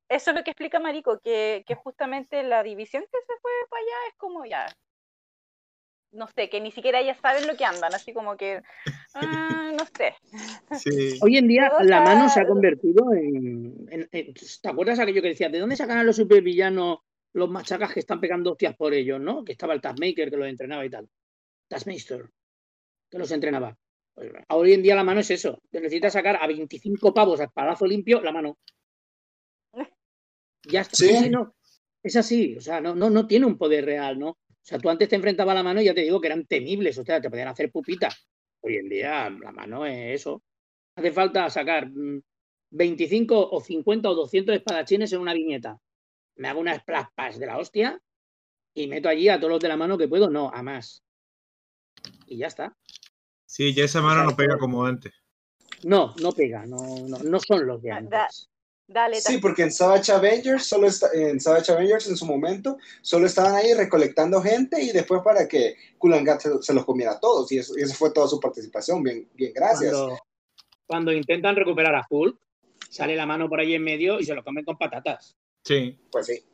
[0.09, 3.83] eso es lo que explica Marico, que, que justamente la división que se fue para
[3.83, 4.65] allá es como ya,
[6.11, 8.61] no sé, que ni siquiera ellas saben lo que andan, así como que,
[9.13, 10.15] ah, no sé.
[11.21, 15.49] Hoy en día la mano se ha convertido en, ¿Te acuerdas aquello que decía?
[15.49, 16.99] ¿De dónde sacan a los supervillanos
[17.33, 19.43] los machacas que están pegando hostias por ellos, no?
[19.43, 21.07] Que estaba el Taskmaker que los entrenaba y tal.
[21.67, 22.29] Taskmaster,
[23.09, 23.77] que los entrenaba.
[24.15, 25.61] Pues, hoy en día la mano es eso.
[25.69, 28.57] Te necesitas sacar a 25 pavos a espadazo limpio la mano.
[30.69, 30.97] Ya está.
[30.97, 31.29] ¿Sí?
[31.29, 31.55] no,
[32.03, 34.37] es así, o sea, no, no, no tiene un poder real, ¿no?
[34.67, 36.45] O sea, tú antes te enfrentabas a la mano y ya te digo que eran
[36.45, 38.27] temibles, o sea, te podían hacer pupitas.
[38.59, 40.43] Hoy en día la mano es eso.
[40.93, 41.89] Hace falta sacar
[42.71, 45.79] 25 mm, o 50 o 200 espadachines en una viñeta.
[46.35, 47.97] Me hago una splash de la hostia
[48.73, 50.29] y meto allí a todos los de la mano que puedo.
[50.29, 51.01] No, a más.
[52.25, 52.75] Y ya está.
[53.45, 55.13] Sí, ya esa mano no pega como antes.
[55.85, 56.77] No, no pega, no,
[57.07, 58.49] no, no son los de antes.
[58.89, 63.25] Dale, Sí, porque en Savage Avengers, solo está, en Savage Avengers en su momento, solo
[63.25, 67.51] estaban ahí recolectando gente y después para que Kulangat se, los comiera a todos.
[67.51, 69.03] Y eso, fue toda su participación.
[69.03, 69.93] Bien, bien gracias.
[70.85, 72.39] Cuando, intentan recuperar a Hulk,
[72.89, 75.35] sale la mano por ahí en medio y se lo comen con patatas.
[75.65, 75.99] Sí.
[76.09, 76.45] Pues sí.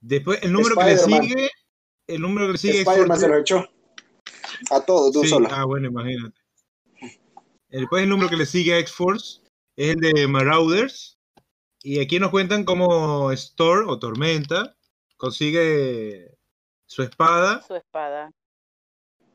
[0.00, 1.50] Después, el número que le sigue,
[2.06, 3.68] el número que le sigue Spider-Man se lo echó.
[4.70, 5.48] A todos, tú solo.
[5.50, 6.40] Ah, bueno, imagínate.
[7.68, 9.41] Después el número que le sigue a X-Force
[9.76, 11.18] es el de Marauders.
[11.82, 14.76] Y aquí nos cuentan cómo Storm o Tormenta
[15.16, 16.36] consigue
[16.86, 17.62] su espada.
[17.62, 18.32] Su espada.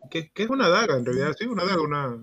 [0.10, 2.18] Que, es una daga, en realidad, sí, una daga, una.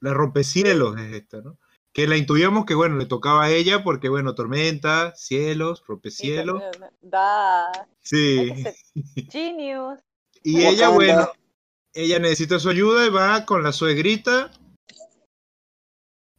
[0.00, 1.58] La rompecielos es esta, ¿no?
[1.92, 6.62] Que la intuíamos que, bueno, le tocaba a ella porque, bueno, tormenta, cielos, rompecielos.
[7.02, 7.70] Da.
[8.00, 8.64] Sí.
[9.30, 9.98] Genius.
[10.42, 11.30] y ella, bueno,
[11.92, 14.50] ella necesita su ayuda y va con la suegrita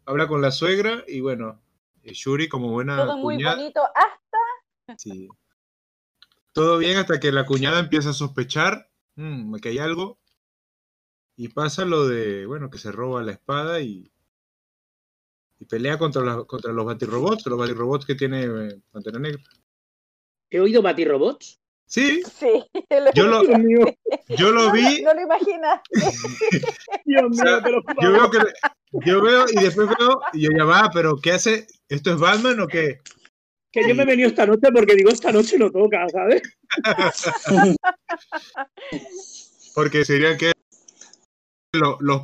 [0.06, 1.62] habla con la suegra y bueno,
[2.04, 4.98] eh, Shuri como buena Todo muy bonito hasta...
[4.98, 5.28] Sí.
[6.54, 10.20] Todo bien hasta que la cuñada empieza a sospechar mmm, que hay algo
[11.36, 14.12] y pasa lo de, bueno, que se roba la espada y,
[15.60, 19.44] y pelea contra, contra los batirrobots, los batirrobots que tiene eh, Pantera Negra.
[20.50, 21.60] ¿He oído batirrobots?
[21.86, 22.24] Sí.
[22.24, 22.66] Sí.
[23.14, 25.02] Yo lo, yo lo vi.
[25.02, 25.82] No, lo imaginas.
[27.06, 27.62] Dios mío,
[28.02, 28.40] yo veo que
[29.06, 31.68] yo veo y después veo y yo ya va, pero ¿qué hace?
[31.90, 33.00] ¿Esto es Batman o qué?
[33.72, 36.42] Que yo me he venido esta noche porque digo esta noche no toca, ¿sabes?
[39.76, 40.54] porque serían que
[41.74, 42.22] los, los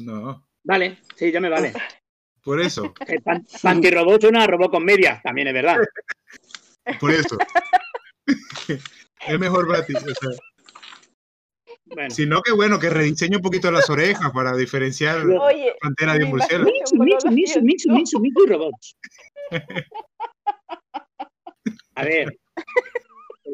[0.00, 0.46] ¿no?
[0.64, 1.72] Vale, sí, ya me vale.
[2.44, 2.92] Por eso.
[3.06, 5.78] El pan, panty-robot una robot con media, también es verdad.
[7.00, 7.38] Por eso.
[9.26, 9.94] es mejor Bati.
[12.08, 16.70] Sino que bueno, que rediseñe un poquito las orejas para diferenciar Oye, pantera de murciélago.
[18.46, 18.96] robots.
[21.94, 22.38] A ver,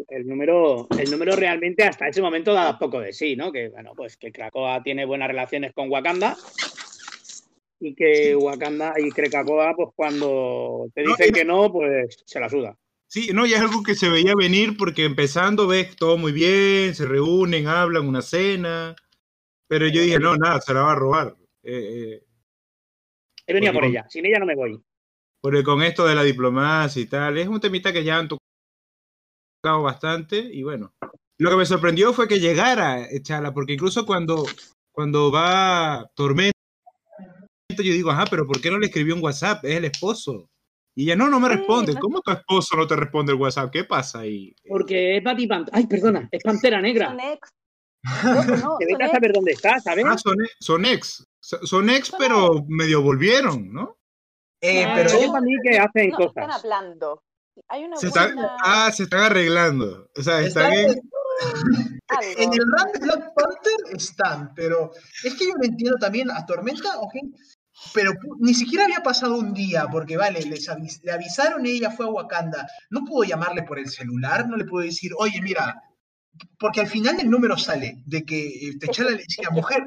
[0.08, 3.50] el número, el número realmente hasta ese momento da poco de sí, ¿no?
[3.50, 6.36] Que bueno, pues que Krakoa tiene buenas relaciones con Wakanda
[7.80, 12.76] y que Wakanda y Krakoa, pues cuando te dicen que no, pues se la suda.
[13.10, 16.94] Sí, no, ya es algo que se veía venir porque empezando ves todo muy bien,
[16.94, 18.94] se reúnen, hablan, una cena,
[19.66, 21.34] pero yo dije, no, nada, se la va a robar.
[21.62, 22.24] Eh, eh.
[23.46, 24.82] He venido por ella, sin ella no me voy.
[25.40, 29.82] Porque con esto de la diplomacia y tal, es un temita que ya han tocado
[29.82, 30.92] bastante y bueno,
[31.38, 34.44] Lo que me sorprendió fue que llegara Chala, porque incluso cuando,
[34.92, 36.52] cuando va Tormenta,
[37.70, 39.64] yo digo, ajá, pero ¿por qué no le escribió un WhatsApp?
[39.64, 40.50] Es el esposo.
[40.98, 41.94] Y ella, no, no me responde.
[41.94, 43.70] ¿Cómo tu esposo no te responde el WhatsApp?
[43.70, 44.52] ¿Qué pasa ahí?
[44.68, 47.10] Porque es Betty Ay, perdona, es Pantera Negra.
[47.10, 47.54] Son ex.
[48.24, 48.44] No,
[48.98, 50.04] no, a saber dónde está, ¿sabes?
[50.04, 51.24] Ah, son, son ex.
[51.38, 53.96] Son ex, pero medio volvieron, ¿no?
[54.60, 56.30] Eh, pero ellos también que hacen cosas.
[56.34, 57.22] Están hablando.
[57.68, 58.10] Hay una se
[58.64, 60.10] ah, se están arreglando.
[60.16, 60.90] O sea, están, en...
[60.90, 64.90] en el de Black Panther están, pero
[65.22, 67.22] es que yo no entiendo también a Tormenta, okay,
[67.94, 70.68] pero ni siquiera había pasado un día, porque vale, les
[71.02, 72.66] le avisaron ella fue a Wakanda.
[72.90, 75.82] No pudo llamarle por el celular, no le pudo decir, oye, mira,
[76.58, 79.84] porque al final el número sale de que Techala le decía, mujer.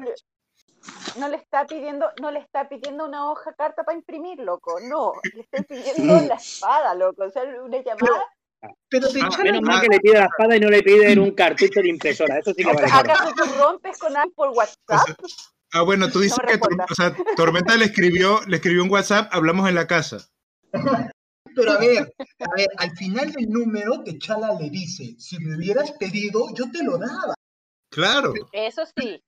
[1.16, 5.12] No le está pidiendo, no le está pidiendo una hoja carta para imprimir, loco, no,
[5.34, 8.24] le está pidiendo la espada, loco, o sea, una llamada.
[8.88, 11.80] Pero, ah, menos mal que le pide la espada y no le piden un cartucho
[11.80, 12.88] de impresora, eso sí que vale.
[12.92, 15.18] ¿Acaso tú rompes con alguien por WhatsApp?
[15.72, 19.68] Ah, bueno, tú dices que o sea, Tormenta le escribió, le escribió un WhatsApp, hablamos
[19.68, 20.28] en la casa.
[21.54, 25.92] Pero a ver, a ver, al final del número, Techala le dice, si me hubieras
[25.92, 27.34] pedido, yo te lo daba.
[27.90, 28.32] Claro.
[28.52, 29.22] Eso sí.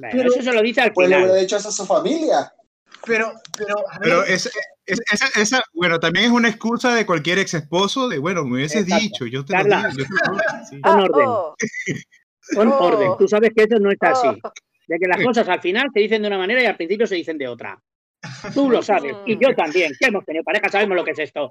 [0.00, 2.50] pero, eso se lo dice al pues le hubiera dicho eso a su familia.
[3.04, 4.02] Pero, pero, a ver.
[4.02, 4.50] Pero es,
[4.86, 8.86] esa, esa, bueno, también es una excusa de cualquier ex esposo de, bueno, me hubieses
[8.86, 10.06] dicho, yo te lo digo.
[10.82, 11.26] Con orden.
[11.28, 11.54] Oh.
[12.54, 13.10] Con orden.
[13.18, 14.28] Tú sabes que eso no está así.
[14.88, 17.14] De que las cosas al final se dicen de una manera y al principio se
[17.14, 17.80] dicen de otra.
[18.54, 21.50] Tú lo sabes, y yo también, que hemos tenido pareja, sabemos lo que es esto.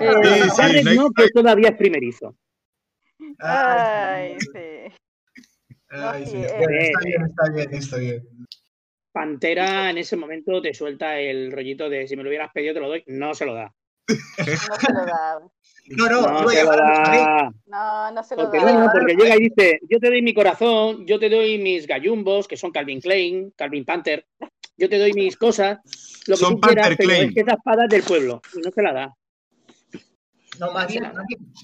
[0.00, 2.36] Eh, no, que todavía es primerizo.
[3.38, 4.94] Ay, sí.
[5.88, 6.36] Ay, sí.
[6.36, 6.92] Está bien,
[7.26, 8.22] está bien, está bien.
[9.10, 12.80] Pantera en ese momento te suelta el rollito de si me lo hubieras pedido te
[12.80, 13.74] lo doy, no se lo da.
[14.08, 15.40] No se lo da.
[15.90, 17.52] No, no, no, no se lo da.
[17.66, 18.90] No, no se lo porque, da.
[18.92, 22.56] porque llega y dice, yo te doy mi corazón, yo te doy mis gallumbos, que
[22.56, 24.26] son Calvin Klein, Calvin Panther,
[24.76, 25.78] yo te doy mis cosas,
[26.26, 28.70] lo que son tú quieras, pero es que esa espada es del pueblo, y no
[28.70, 29.14] se la da.
[30.58, 31.10] No, más bien,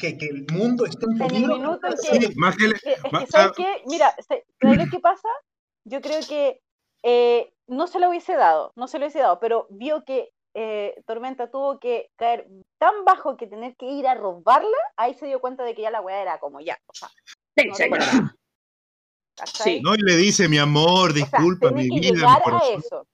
[0.01, 1.57] que, que, el mundo esté en peligro.
[1.57, 2.97] En el minuto que, sí, más que, es que
[3.29, 3.83] ¿sabes qué?
[3.87, 5.29] Mira, ¿sabes qué pasa?
[5.85, 6.61] Yo creo que
[7.03, 11.03] eh, no se lo hubiese dado, no se lo hubiese dado, pero vio que eh,
[11.07, 12.47] Tormenta tuvo que caer
[12.79, 15.91] tan bajo que tener que ir a robarla, ahí se dio cuenta de que ya
[15.91, 16.79] la weá era como ya.
[16.87, 17.09] O sea,
[19.45, 22.41] sí, no, y le dice, mi amor, disculpa, mi vida.
[22.77, 23.07] eso.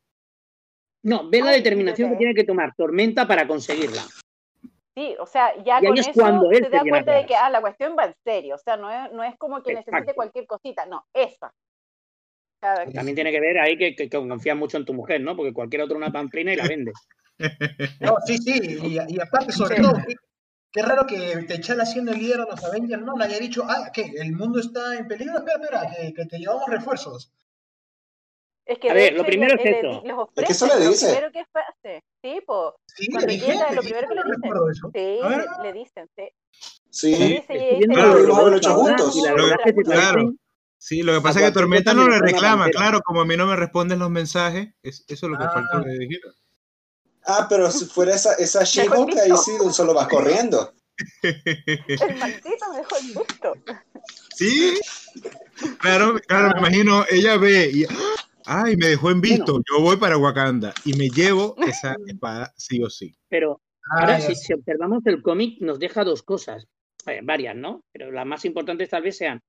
[1.03, 4.03] No, ve la determinación que tiene que tomar Tormenta para conseguirla.
[4.95, 8.05] Sí, o sea, ya con eso se da cuenta de que ah, la cuestión va
[8.05, 8.57] en serio.
[8.57, 11.55] O sea, no es, no es como que necesite cualquier cosita, no, esa.
[12.61, 15.35] También tiene que ver ahí que, que, confías mucho en tu mujer, ¿no?
[15.35, 16.93] Porque cualquier otro una pamplina y la vende.
[18.01, 19.95] No, sí, sí, y, aparte, sobre todo,
[20.73, 23.91] qué, raro que Techala siendo el líder de los Avengers no le haya dicho, ah,
[23.93, 27.33] que el mundo está en peligro, espera, espera, que, te llevamos refuerzos.
[28.67, 30.03] Es que a ver, lo primero es eso.
[30.37, 31.07] es que eso le dice.
[31.07, 32.77] Lo primero que hace, sí, po.
[32.87, 34.91] Sí, Cuando le llega, lo primero que le dicen.
[34.95, 36.29] Sí, le, dicen, sí.
[36.91, 39.17] Sí, sí, sí claro, lo hemos hecho juntos.
[39.85, 40.35] Claro.
[40.83, 43.47] Sí, lo que pasa es que Tormenta no le reclama, claro, como a mí no
[43.47, 45.51] me responden los mensajes, eso es lo que ah.
[45.51, 46.21] falta de decir.
[47.27, 50.73] Ah, pero si fuera esa, esa She-Hulk, ahí sí solo va corriendo.
[51.23, 53.55] El maldito mejor visto.
[54.37, 54.79] Sí,
[55.79, 57.85] claro, claro, me imagino, ella ve y,
[58.47, 62.83] ay, me dejó en visto, yo voy para Wakanda y me llevo esa espada sí
[62.83, 63.15] o sí.
[63.29, 66.67] Pero ahora, si, observamos el cómic, nos deja dos cosas,
[67.07, 67.83] eh, varias, ¿no?
[67.93, 69.43] Pero las más importantes tal vez sean,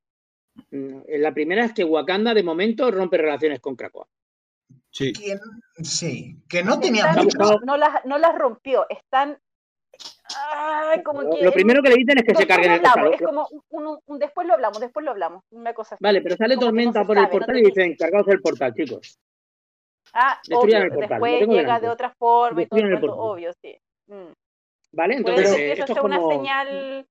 [0.71, 4.07] mm, la primera es que Wakanda de momento rompe relaciones con Krakoa.
[4.91, 5.13] Sí.
[5.13, 5.39] Que,
[5.83, 7.13] sí, que no tenía
[7.65, 9.37] no, las, no las rompió, están
[11.03, 13.13] como que lo primero que le dicen es que se carguen el portal.
[13.13, 15.43] Es como un, un, después lo hablamos, después lo hablamos.
[15.51, 19.19] Una cosa Vale, pero sale tormenta por el portal y dicen cargados el portal, chicos.
[20.13, 21.09] Ah, obvio, el portal.
[21.09, 23.77] después llega de otra forma y todo obvio, sí.
[24.07, 24.33] Mm.
[24.93, 26.15] Vale, entonces pero, eso es como...
[26.15, 27.07] una señal.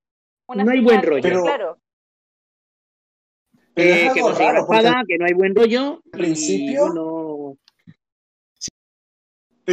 [0.47, 1.21] Una no hay buen rollo.
[1.21, 1.77] Pero, claro.
[3.75, 6.01] Eh, que la espada, que no hay buen rollo.
[6.11, 6.89] Al principio.
[6.89, 7.30] No...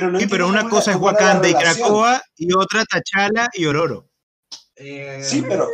[0.01, 4.09] Pero sí, pero una cosa es Wakanda y Krakoa y otra Tachala y Ororo.
[4.77, 5.69] Eh, sí, pero.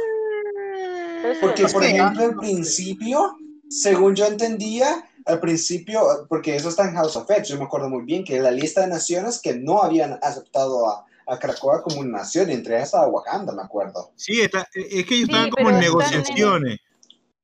[1.41, 3.37] Porque, por ejemplo, al principio,
[3.69, 7.89] según yo entendía, al principio, porque eso está en House of X, yo me acuerdo
[7.89, 12.01] muy bien que la lista de naciones que no habían aceptado a, a Krakoa como
[12.01, 14.13] una nación, entre esas a Wakanda, me acuerdo.
[14.17, 16.79] Sí, está, es que ellos estaban como en negociaciones.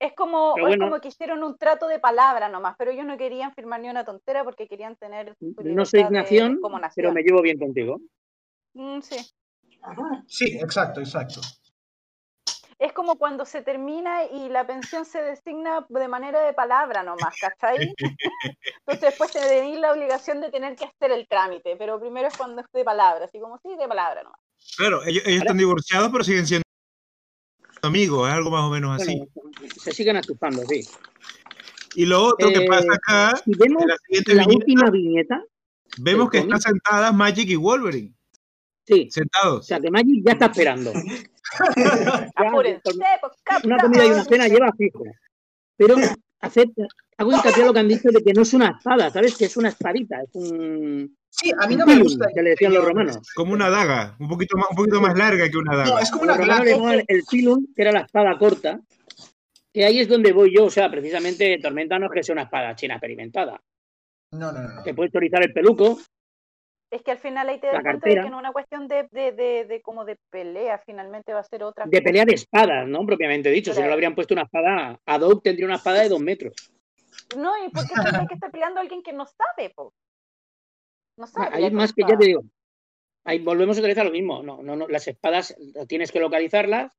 [0.01, 3.53] Es como, es como que hicieron un trato de palabra nomás, pero ellos no querían
[3.53, 5.37] firmar ni una tontera porque querían tener.
[5.41, 6.59] No soy nación,
[6.97, 8.01] pero me llevo bien contigo.
[8.73, 9.17] Mm, sí.
[10.27, 11.41] Sí, exacto, exacto.
[12.79, 17.35] es como cuando se termina y la pensión se designa de manera de palabra nomás,
[17.39, 17.77] ¿cachai?
[18.79, 22.63] Entonces después tenéis la obligación de tener que hacer el trámite, pero primero es cuando
[22.63, 24.41] es de palabra, así como sí, de palabra nomás.
[24.79, 26.70] Claro, ellos, están divorciados, pero siguen siendo
[27.83, 29.23] amigos, es algo más o menos así.
[29.83, 30.87] se siguen achupando, sí.
[31.95, 33.85] Y lo otro que pasa eh, acá, vemos
[34.27, 35.45] la, última viñeta,
[35.99, 38.15] vemos que están sentadas Magic y Wolverine.
[38.87, 39.09] Sí.
[39.11, 39.61] Sentados.
[39.61, 40.93] O sea, que Magic ya está esperando.
[43.65, 45.05] una comida y una cena lleva fijo.
[45.77, 45.97] Pero
[46.41, 46.87] acepta,
[47.19, 49.37] hago hincapié a lo que han dicho de que no es una espada, ¿sabes?
[49.37, 51.17] Que es una espadita, es un.
[51.29, 52.27] Sí, a mí no me gusta.
[52.35, 53.19] Que le decían los romanos.
[53.35, 55.91] Como una daga, un poquito más, un poquito más larga que una daga.
[55.91, 56.95] No, es como una daga.
[57.07, 58.81] el pilum, que era la espada corta,
[59.73, 62.43] que ahí es donde voy yo, o sea, precisamente Tormenta no es que sea una
[62.43, 63.61] espada china experimentada.
[64.33, 64.83] No, no, no.
[64.83, 65.99] Te puede autorizar el peluco,
[66.91, 69.09] es que al final ahí te das cuenta de que no es una cuestión de,
[69.13, 71.87] de, de, como de pelea, finalmente va a ser otra.
[71.87, 73.07] De pelea de espadas, ¿no?
[73.07, 73.73] Propiamente dicho.
[73.73, 76.55] Si no le habrían puesto una espada, Adobe tendría una espada de dos metros.
[77.37, 79.95] No, ¿y por qué tiene que estar peleando alguien que no sabe, po?
[81.17, 81.57] No sabe.
[81.57, 82.43] Hay más que ya te digo.
[83.25, 84.43] Ahí volvemos a utilizar lo mismo.
[84.43, 85.55] No, no, no, las espadas
[85.87, 86.91] tienes que localizarlas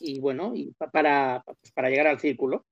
[0.00, 1.44] y bueno, y para,
[1.74, 2.64] para llegar al círculo.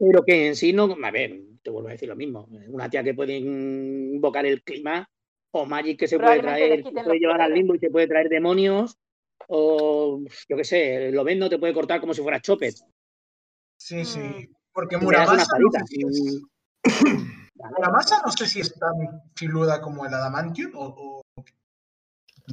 [0.00, 2.48] Pero que en sí no, a ver, te vuelvo a decir lo mismo.
[2.68, 5.06] Una tía que puede invocar el clima,
[5.52, 8.30] o Magic que se puede traer, se puede llevar al limbo y te puede traer
[8.30, 8.96] demonios,
[9.48, 12.74] o yo qué sé, lo no te puede cortar como si fuera Chopet.
[13.76, 14.20] Sí, sí.
[14.20, 14.54] Mm.
[14.72, 15.58] Porque Muramasa.
[15.58, 16.42] No sé si es...
[17.54, 18.94] Muramasa no sé si es tan
[19.36, 21.22] filuda como el Adamantium o,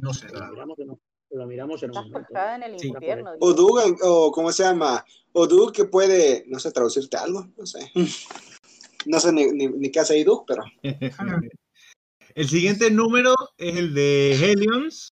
[0.02, 0.26] no sé.
[0.28, 0.98] no
[1.30, 2.34] lo miramos en un momento.
[2.34, 3.32] en el infierno.
[3.40, 3.54] O
[4.02, 5.04] o ¿cómo se llama?
[5.32, 7.90] O que puede, no sé, traducirte algo, no sé.
[9.06, 10.64] No sé ni, ni, qué hace Doug, pero.
[12.34, 15.14] el siguiente número es el de Helions.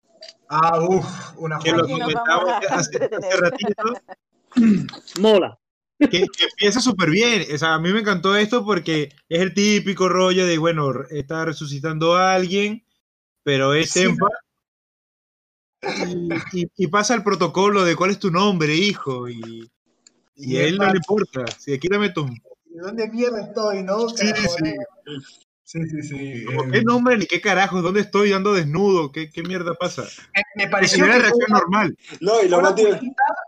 [0.48, 1.06] Ah, uff,
[1.38, 3.84] una que lo comentaba hace, hace ratito.
[5.20, 5.60] Mola.
[6.00, 7.44] Que, empieza súper bien.
[7.54, 11.44] O sea, a mí me encantó esto porque es el típico rollo de, bueno, está
[11.44, 12.86] resucitando a alguien,
[13.44, 14.06] pero es sí,
[16.78, 19.70] y, pasa el protocolo de cuál es tu nombre, hijo, y,
[20.36, 21.46] y a él no le importa.
[21.60, 22.28] Si aquí dame tu.
[22.70, 24.10] ¿Dónde mierda estoy, no?
[24.10, 24.74] Sí, sí.
[25.72, 26.46] Sí, sí, sí.
[26.70, 26.84] ¿Qué eh.
[26.84, 27.82] nombre ni qué carajo?
[27.82, 29.10] ¿Dónde estoy dando desnudo?
[29.10, 30.04] ¿Qué, qué mierda pasa?
[30.56, 31.98] Me, pareció una reacción normal.
[32.20, 32.76] No, y lo más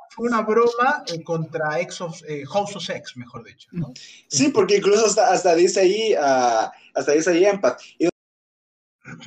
[0.10, 3.67] fue una broma eh, contra ex of, eh, House of Sex, mejor dicho.
[3.74, 3.91] ¿no?
[4.28, 7.82] Sí, porque incluso hasta, hasta dice ahí, uh, hasta dice ahí Empath.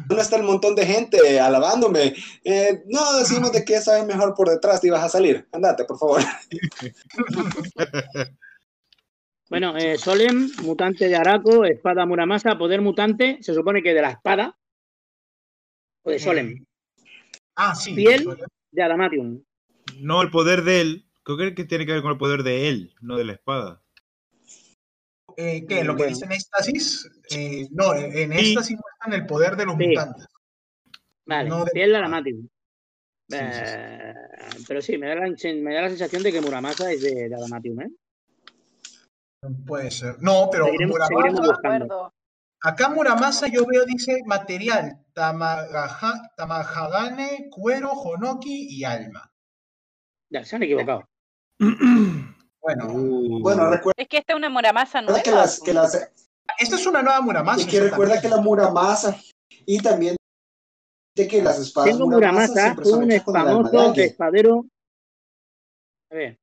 [0.07, 2.15] ¿Dónde está el montón de gente alabándome?
[2.45, 5.47] Eh, no, decimos de que sabes mejor por detrás y vas a salir.
[5.53, 6.23] Andate, por favor.
[9.49, 14.11] Bueno, eh, Solem, mutante de Araco, espada Muramasa, poder mutante, se supone que de la
[14.11, 14.59] espada
[16.03, 16.67] o de Solem.
[17.55, 17.95] Ah, sí.
[17.95, 18.27] Piel
[18.73, 19.41] de Adamatium.
[20.01, 21.07] No, el poder de él.
[21.23, 23.81] Creo que tiene que ver con el poder de él, no de la espada.
[25.37, 25.85] Eh, ¿Qué?
[25.85, 27.11] ¿Lo que dice en Éxtasis?
[27.31, 30.27] Eh, no, en Éxtasis muestran el poder de los mutantes.
[31.27, 32.23] Vale, no piel de la
[33.33, 34.15] eh,
[34.69, 37.35] pero sí, me da, la, me da, la, sensación de que Muramasa es de, de
[37.35, 37.91] Adamatium, ¿eh?
[39.67, 40.15] Puede ser.
[40.21, 42.13] No, pero Muramasa.
[42.63, 46.29] Acá Muramasa yo veo, dice material: Tamahagane,
[47.51, 49.33] cuero, Honoki y alma.
[50.31, 51.03] Ya, se han equivocado.
[52.67, 53.41] Bueno, uh.
[53.41, 54.03] bueno recuerda.
[54.03, 55.23] Es que esta es una muramasa nueva.
[55.23, 55.95] Que las, que las,
[56.59, 57.63] esta es una nueva muramasa.
[57.63, 59.17] Y que recuerda que la muramasa
[59.65, 60.17] y también
[61.15, 64.67] de que las espadas Tengo muramasa, un famoso espadero.
[66.11, 66.39] A ver.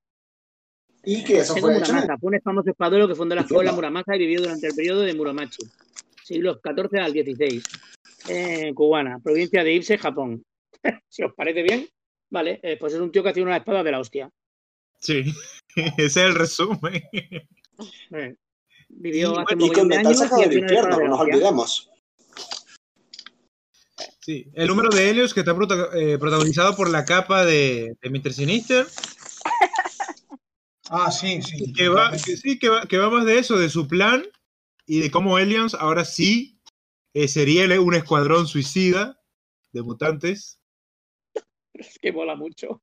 [1.04, 4.16] Y que eso Tengo fue muramasa, fue un famoso espadero que fundó la escuela Muramasa
[4.16, 5.68] y vivió durante el periodo de Muramachi,
[6.24, 7.62] siglos XIV al XVI,
[8.30, 10.42] en cubana, provincia de Ipse, Japón.
[11.10, 11.86] si os parece bien,
[12.32, 14.30] vale, eh, pues es un tío que hacía una espada de la hostia.
[15.04, 15.36] Sí,
[15.76, 17.04] ese es el resumen.
[18.88, 21.90] Vivió hace y, con metal sacado del infierno, no nos olvidemos.
[24.22, 28.32] Sí, el número de Helios que está eh, protagonizado por la capa de, de Mr.
[28.32, 28.88] Sinister.
[30.90, 31.74] Ah, sí, sí.
[31.74, 34.24] Que va, que, sí, que va, que va más de eso, de su plan
[34.86, 36.62] y de cómo Helios ahora sí
[37.14, 39.20] eh, sería un escuadrón suicida
[39.74, 40.62] de mutantes.
[41.74, 42.82] Es que mola mucho.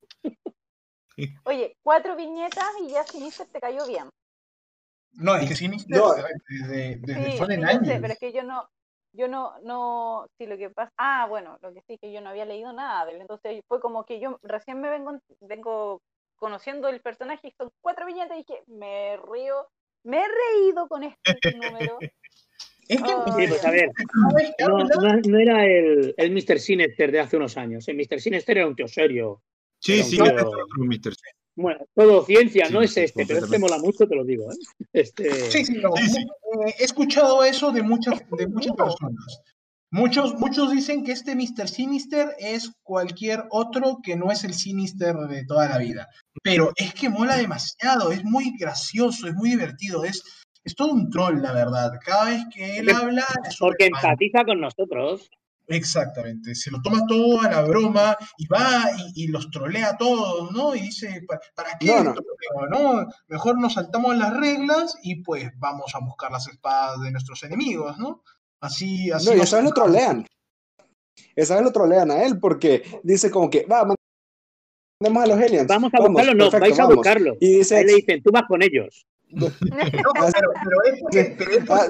[1.45, 4.09] Oye, cuatro viñetas y ya Sinister te cayó bien.
[5.13, 6.15] No, es que Sinister no.
[6.15, 7.99] desde, desde sí, años.
[8.01, 8.69] pero es que yo no,
[9.13, 12.31] yo no, no, sí, lo que pasa, ah, bueno, lo que sí que yo no
[12.31, 16.03] había leído nada de él, entonces fue como que yo recién me vengo, vengo
[16.37, 19.69] conociendo el personaje y son cuatro viñetas y dije, me río,
[20.05, 21.99] me he reído con este número.
[22.89, 23.89] Es que, sí, pues a ver,
[24.59, 26.59] no, no, no era el, el Mr.
[26.59, 27.87] Sinister de hace unos años.
[27.87, 28.21] El Mr.
[28.21, 29.45] Sinister era un tío serio,
[29.81, 30.19] Sí, sí,
[31.57, 34.51] Bueno, todo ciencia, no es este, pero este mola mucho, te lo digo.
[34.53, 34.57] ¿eh?
[34.93, 35.51] Este...
[35.51, 39.43] Sí, sí, eh, he escuchado eso de muchas, de muchas personas.
[39.93, 41.69] Muchos, muchos dicen que este Mr.
[41.69, 46.09] Sinister es cualquier otro que no es el Sinister de toda la vida.
[46.45, 50.23] Pero es que mola demasiado, es muy gracioso, es muy divertido, es,
[50.63, 51.99] es todo un troll, la verdad.
[52.05, 53.27] Cada vez que él habla...
[53.59, 55.29] Porque empatiza con nosotros.
[55.71, 60.51] Exactamente, se lo toma todo a la broma y va y, los trolea a todos,
[60.51, 60.75] ¿no?
[60.75, 61.87] Y dice, ¿para, qué?
[62.71, 67.45] No, Mejor nos saltamos las reglas y pues vamos a buscar las espadas de nuestros
[67.45, 68.25] enemigos, ¿no?
[68.59, 69.29] Así, así.
[69.29, 70.27] No, y esa vez lo trolean.
[71.37, 73.87] Esa vez lo trolean a él porque dice como que, va,
[75.01, 75.69] mandemos a los aliens.
[75.69, 77.37] Vamos a buscarlo, no, vais a buscarlo.
[77.41, 79.07] Y dice, le dicen, tú vas con ellos.
[79.33, 81.37] No, pero, pero, es porque,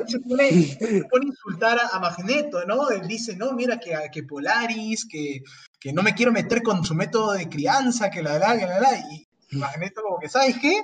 [0.09, 2.91] se, pone, a insultar a, Magneto, ¿no?
[2.91, 5.41] Él dice, no, mira que, que Polaris, que,
[5.79, 8.81] que, no me quiero meter con su método de crianza, que la la, que la
[8.81, 8.99] la.
[9.11, 10.83] Y Magneto como que, ¿sabes qué?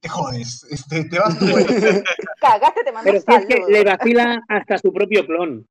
[0.00, 1.46] Te jodes, este, te vas tú.
[2.40, 5.66] Cagaste, te mandas Pero es que le vacila hasta su propio clon.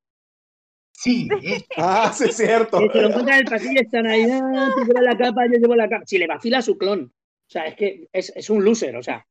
[0.92, 1.28] Sí,
[1.78, 2.80] Ah, sí, es cierto.
[2.80, 5.76] Si lo encuentran en el pasillo, están ahí, ah, tú llevas la capa, yo llevo
[5.76, 6.04] la capa.
[6.06, 7.12] Si le vacila a su clon.
[7.12, 9.26] O sea, es que es, es un loser, o sea.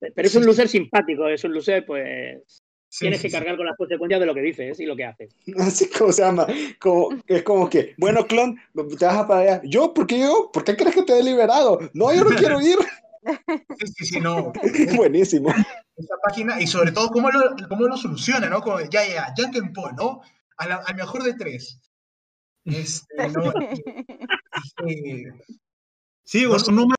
[0.00, 2.62] Pero es un loser simpático, es un loser, pues.
[2.98, 5.34] tienes que cargar con las consecuencias de lo que dices y lo que haces.
[5.58, 6.46] Así como se llama.
[6.78, 8.56] Como, es como que, bueno, clon,
[8.98, 9.62] te vas a para allá.
[9.64, 9.92] ¿Yo?
[9.92, 10.50] ¿Por qué yo?
[10.52, 11.78] ¿Por qué crees que te he liberado?
[11.94, 12.78] No, yo no quiero ir.
[13.78, 14.52] Sí, sí, sí, no.
[14.96, 15.50] Buenísimo.
[15.96, 18.60] Esa página, y sobre todo, cómo lo, cómo lo soluciona, ¿no?
[18.60, 20.22] Como, ya, ya, and Paul, ¿no?
[20.56, 21.80] Al, mejor de tres.
[22.64, 23.52] Este, no,
[24.86, 25.32] este,
[26.24, 26.97] sí, un número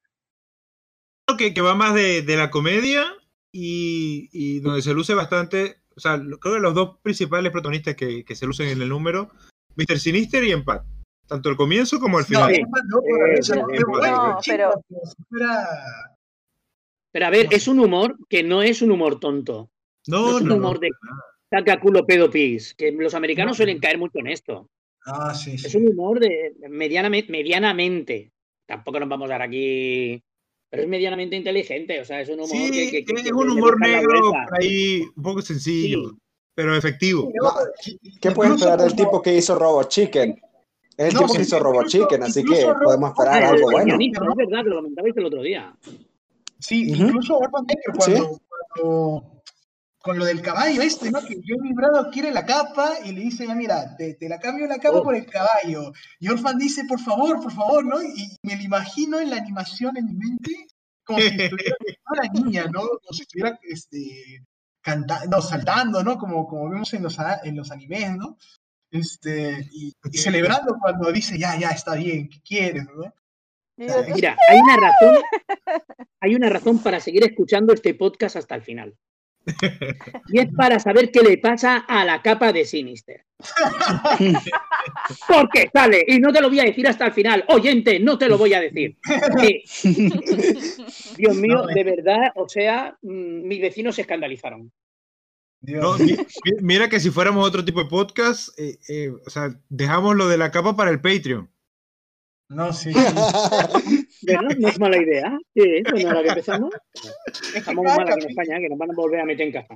[1.39, 3.05] que, que va más de, de la comedia
[3.51, 8.23] y, y, donde se luce bastante, o sea, creo que los dos principales protagonistas que,
[8.25, 9.29] que se lucen en el número,
[9.75, 9.97] Mr.
[9.97, 10.83] Sinister y Empat.
[11.25, 12.51] Tanto el comienzo como el final.
[12.87, 13.01] No,
[14.45, 14.71] pero...
[17.11, 19.71] Pero a ver, es un humor que no es un humor tonto.
[20.07, 20.89] No, no es un humor de
[21.49, 24.69] saca culo pedo pis, que los americanos suelen caer mucho en esto.
[25.05, 28.31] Ah, sí, Es un humor de medianamente, medianamente.
[28.67, 30.21] Tampoco nos vamos a dar aquí
[30.69, 34.31] pero es medianamente inteligente, o sea, es un humor que, que, es un humor negro
[34.59, 36.15] ahí un poco sencillo,
[36.53, 37.31] pero efectivo.
[38.21, 40.39] ¿Qué puedes esperar del tipo que hizo Robot Chicken?
[40.95, 43.97] Es el tipo que hizo Robot Chicken, así que podemos esperar ah, algo bueno.
[43.99, 45.75] Es verdad que lo comentabais el otro día.
[46.59, 47.73] Sí, incluso cuando,
[48.75, 49.38] cuando,
[50.01, 51.19] con lo del caballo este, ¿no?
[51.19, 54.65] Que Johnny Brado quiere la capa y le dice, ya mira, te, te la cambio
[54.65, 55.03] la capa oh.
[55.03, 55.91] por el caballo.
[56.19, 58.01] Y Orphan dice, por favor, por favor, ¿no?
[58.01, 60.67] Y me lo imagino en la animación en mi mente
[61.09, 61.75] como si estuviera
[62.11, 62.81] una niña, ¿no?
[62.81, 64.43] Como si estuviera este,
[64.81, 66.17] cantando, no, saltando, ¿no?
[66.17, 68.37] Como, como vemos en los, en los animes, ¿no?
[68.91, 72.85] Este, y, celebrando cuando dice, ya, ya, está bien, ¿qué quieres?
[72.85, 73.13] ¿no?
[73.77, 75.23] Mira, hay una razón,
[76.19, 78.97] hay una razón para seguir escuchando este podcast hasta el final.
[80.27, 83.25] Y es para saber qué le pasa a la capa de Sinister.
[85.27, 87.45] Porque sale, y no te lo voy a decir hasta el final.
[87.47, 88.97] Oyente, no te lo voy a decir.
[91.17, 94.71] Dios mío, de verdad, o sea, mm, mis vecinos se escandalizaron
[96.61, 100.37] mira que si fuéramos otro tipo de podcast, eh, eh, o sea, dejamos lo de
[100.37, 101.49] la capa para el Patreon.
[102.49, 102.91] No, sí.
[104.59, 105.39] No es mala idea.
[105.55, 106.71] Sí, bueno, ahora que empezamos.
[107.55, 109.75] Estamos mal aquí en España, que nos van a volver a meter en casa.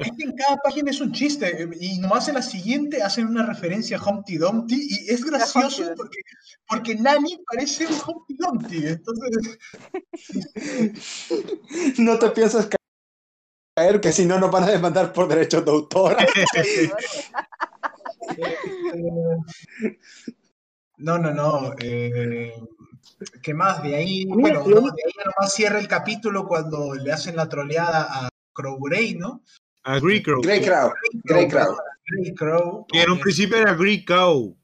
[0.00, 1.68] Es que en cada página es un chiste.
[1.80, 4.86] Y nomás en la siguiente hacen una referencia a Humpty Dumpty.
[4.88, 6.18] Y es gracioso porque,
[6.68, 8.86] porque Nani parece un Humpty Dumpty.
[8.86, 9.58] Entonces.
[11.98, 12.68] No te piensas
[13.74, 16.16] caer, que si no nos van a demandar por derechos de autor.
[20.98, 21.74] no, no, no.
[21.80, 22.54] Eh,
[23.42, 23.82] ¿Qué más?
[23.82, 28.28] De ahí, bueno, de ahí nomás cierra el capítulo cuando le hacen la troleada a
[28.56, 29.42] Grey, ¿no?
[29.82, 30.40] A Grey Crow.
[30.42, 30.92] Grey Crow.
[31.24, 31.76] Grey Crow.
[32.06, 32.86] Grey Crow.
[32.86, 34.56] Que en un principio era Grey Cow.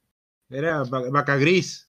[0.49, 1.89] Era vaca gris.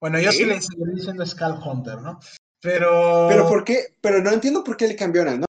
[0.00, 2.18] bueno, yo sí le estoy diciendo Skull Hunter, ¿no?
[2.60, 3.26] Pero.
[3.28, 5.46] Pero por qué, pero no entiendo por qué le cambiaron, ¿no?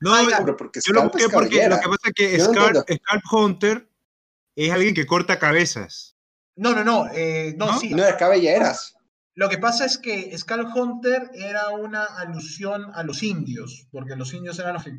[0.00, 3.88] No, ah, pero porque, yo lo porque lo que pasa es que Scalp, Hunter
[4.56, 6.16] es alguien que corta cabezas.
[6.56, 7.90] No, no, no, eh, no, sí.
[7.90, 8.94] No, es cabelleras.
[9.34, 14.32] Lo que pasa es que Skull Hunter era una alusión a los indios, porque los
[14.32, 14.92] indios eran los que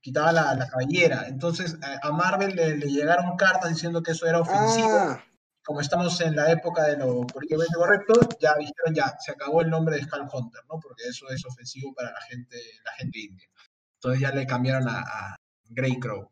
[0.00, 1.28] quitaban la, cabellera.
[1.28, 4.88] Entonces eh, a Marvel le, llegaron cartas diciendo que eso era ofensivo.
[4.90, 5.24] Ah
[5.68, 9.68] como estamos en la época de lo políticamente correcto, ya dijeron ya, se acabó el
[9.68, 10.80] nombre de Skull Hunter, ¿no?
[10.80, 13.46] Porque eso es ofensivo para la gente, la gente india.
[13.96, 15.36] Entonces ya le cambiaron a,
[15.68, 16.30] Grey Crow.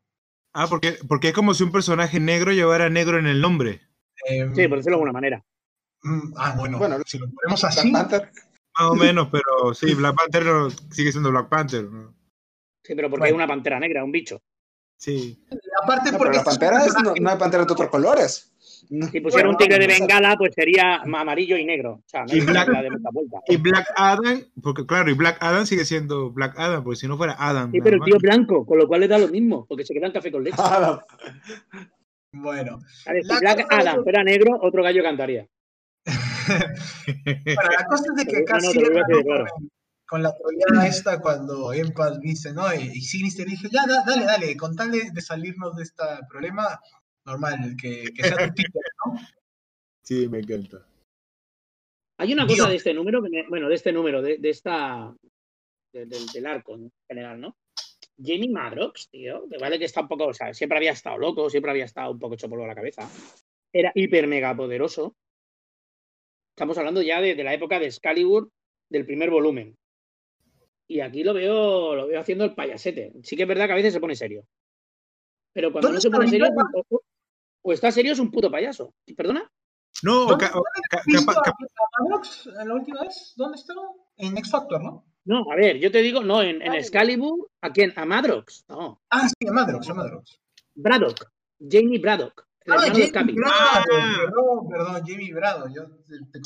[0.59, 3.83] Ah, porque, porque es como si un personaje negro llevara negro en el nombre.
[4.25, 5.45] Em, sí, por decirlo de alguna manera.
[6.03, 7.91] Mm, ah, bueno, bueno, si lo ponemos así.
[7.91, 8.09] Más
[8.81, 10.45] o menos, pero sí, Black Panther
[10.91, 11.87] sigue siendo Black Panther.
[12.83, 14.41] Sí, pero porque hay una pantera negra, un bicho.
[14.97, 15.47] Sí.
[15.83, 16.39] Aparte, porque.
[16.39, 18.56] La pantera no, hay pantera de otros colores.
[19.13, 21.93] Si pusiera un tigre de bengala, pues sería amarillo y negro.
[21.93, 22.69] O sea, y, Black,
[23.49, 27.17] y Black Adam, porque claro, y Black Adam sigue siendo Black Adam, porque si no
[27.17, 27.71] fuera Adam.
[27.73, 30.07] Sí, pero el tío blanco, con lo cual le da lo mismo, porque se queda
[30.07, 30.57] en café con leche.
[32.33, 32.81] bueno.
[33.05, 35.47] si Black Adam fuera negro, otro gallo cantaría.
[36.07, 38.79] bueno, la cosa es de que casi
[40.09, 42.73] con, la troleada esta cuando Empas dice, ¿no?
[42.73, 46.81] Y, Sinister dije, ya, dale, dale, con tal de, salirnos de este problema,
[47.27, 49.19] normal, que, que sea tu título, ¿no?
[50.03, 50.87] Sí, me encanta.
[52.19, 55.15] Hay una cosa de este número, bueno, de este número, de, esta,
[55.93, 57.57] del arco en general, ¿no?
[58.19, 61.51] Jamie Madrox, tío, que vale que está un poco, o sea, siempre había estado loco,
[61.51, 63.09] siempre había estado un poco hecho polvo a la cabeza.
[63.73, 65.15] Era hiper mega poderoso.
[66.55, 68.51] Estamos hablando ya de, la época de Excalibur,
[68.89, 69.77] del primer volumen.
[70.89, 73.13] Y aquí lo veo, lo veo haciendo el payasete.
[73.23, 74.47] Sí que es verdad que a veces se pone serio.
[75.53, 76.47] Pero cuando no se pone serio,
[77.67, 78.95] o, está serio es un puto payaso.
[79.17, 79.51] ¿Perdona?
[80.03, 80.47] No, ¿Dónde,
[82.65, 83.33] la última vez?
[83.37, 83.83] ¿Dónde estaba?
[84.17, 85.05] En X Factor, ¿no?
[85.25, 87.93] No, a ver, yo te digo, no, en, en Excalibur, ¿a quién?
[87.97, 88.65] ¿A Madrox?
[88.69, 89.03] No.
[89.11, 90.39] Ah, sí, a Madrox, a Madrox.
[90.75, 92.47] Braddock, Jamie Braddock.
[92.69, 93.85] Ah, Jamie ah.
[93.87, 95.69] perdón, perdón, Jamie Brado.
[95.69, 95.83] Yo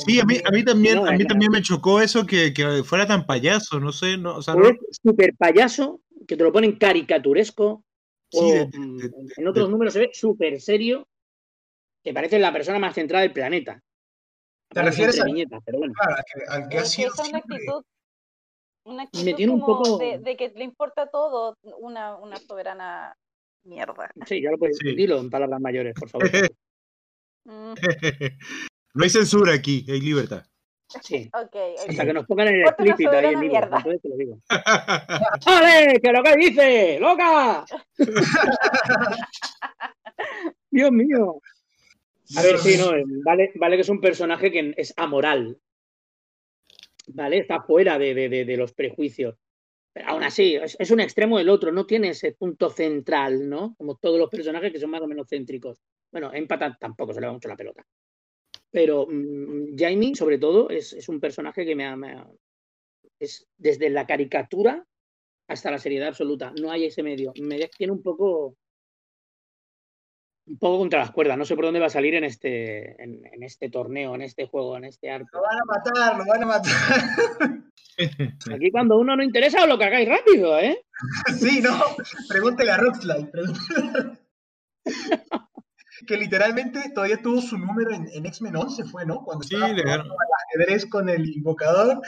[0.06, 3.06] sí, a mí, a mí también, a mí también me chocó eso que, que, fuera
[3.06, 4.68] tan payaso, no sé, no, o sea, no...
[5.02, 7.84] súper payaso, que te lo ponen caricaturesco,
[8.32, 11.06] o en otros números se ve súper serio,
[12.02, 13.82] que parece la persona más centrada del planeta.
[14.68, 15.24] ¿Te refieres a,
[15.64, 15.92] pero bueno.
[16.48, 17.84] al, que, ha sido una actitud,
[18.84, 19.98] una actitud me tiene un poco...
[19.98, 23.16] de, de, que le importa todo una, una soberana
[23.64, 24.10] Mierda.
[24.26, 24.78] Sí, ya lo puedes.
[24.78, 26.30] Dilo en palabras mayores, por favor.
[27.42, 27.72] Mm.
[28.94, 30.44] no hay censura aquí, hay libertad.
[31.02, 31.30] Sí.
[31.46, 33.62] Okay, Hasta que nos pongan en el explícito ahí en libro.
[33.62, 34.38] Entonces te lo digo.
[35.46, 36.00] ¡Ale!
[36.00, 36.98] ¡Que lo que dice!
[37.00, 37.64] ¡Loca!
[40.70, 41.40] Dios mío.
[42.36, 42.92] A ver, sí, no,
[43.24, 45.58] vale, vale que es un personaje que es amoral.
[47.08, 47.38] ¿Vale?
[47.38, 49.36] Está fuera de, de, de los prejuicios.
[49.92, 53.74] Pero aún así, es, un extremo del otro, no tiene ese punto central, ¿no?
[53.76, 55.80] Como todos los personajes que son más o menos céntricos.
[56.12, 57.84] Bueno, en tampoco se le va mucho la pelota.
[58.70, 61.96] Pero mm, Jaime, sobre todo, es, un personaje que me ha,
[63.18, 64.86] es desde la caricatura
[65.48, 66.52] hasta la seriedad absoluta.
[66.60, 67.32] No hay ese medio.
[67.40, 68.56] Me tiene un poco
[70.46, 71.38] un poco contra las cuerdas.
[71.38, 74.76] No sé por dónde va a salir en este, en, este torneo, en este juego,
[74.76, 75.38] en este arco.
[75.38, 77.62] Lo van a matar, lo van a matar.
[78.54, 80.84] Aquí cuando uno no interesa, lo cagáis rápido, ¿eh?
[81.38, 81.78] Sí, no.
[82.28, 83.30] Pregúntele a Rockslide.
[86.06, 89.22] que literalmente todavía tuvo su número en, X-Men 11, fue, ¿no?
[89.24, 90.12] Cuando sí, estaba al
[90.54, 92.00] ajedrez con el invocador.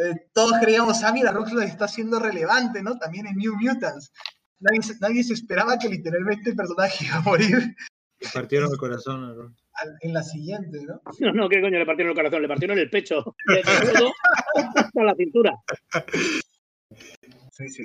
[0.00, 2.98] Eh, todos creíamos, ah, mira, Rockslide está siendo relevante, ¿no?
[2.98, 4.12] También en New Mutants.
[4.60, 7.74] Nadie, nadie se esperaba que literalmente el personaje iba a morir.
[8.20, 9.54] Le partieron el corazón, ¿no?
[10.00, 11.00] en la siguiente, ¿no?
[11.20, 12.42] No, no, ¿qué coño le partieron el corazón?
[12.42, 13.34] Le partieron el pecho.
[14.74, 15.54] hasta la cintura.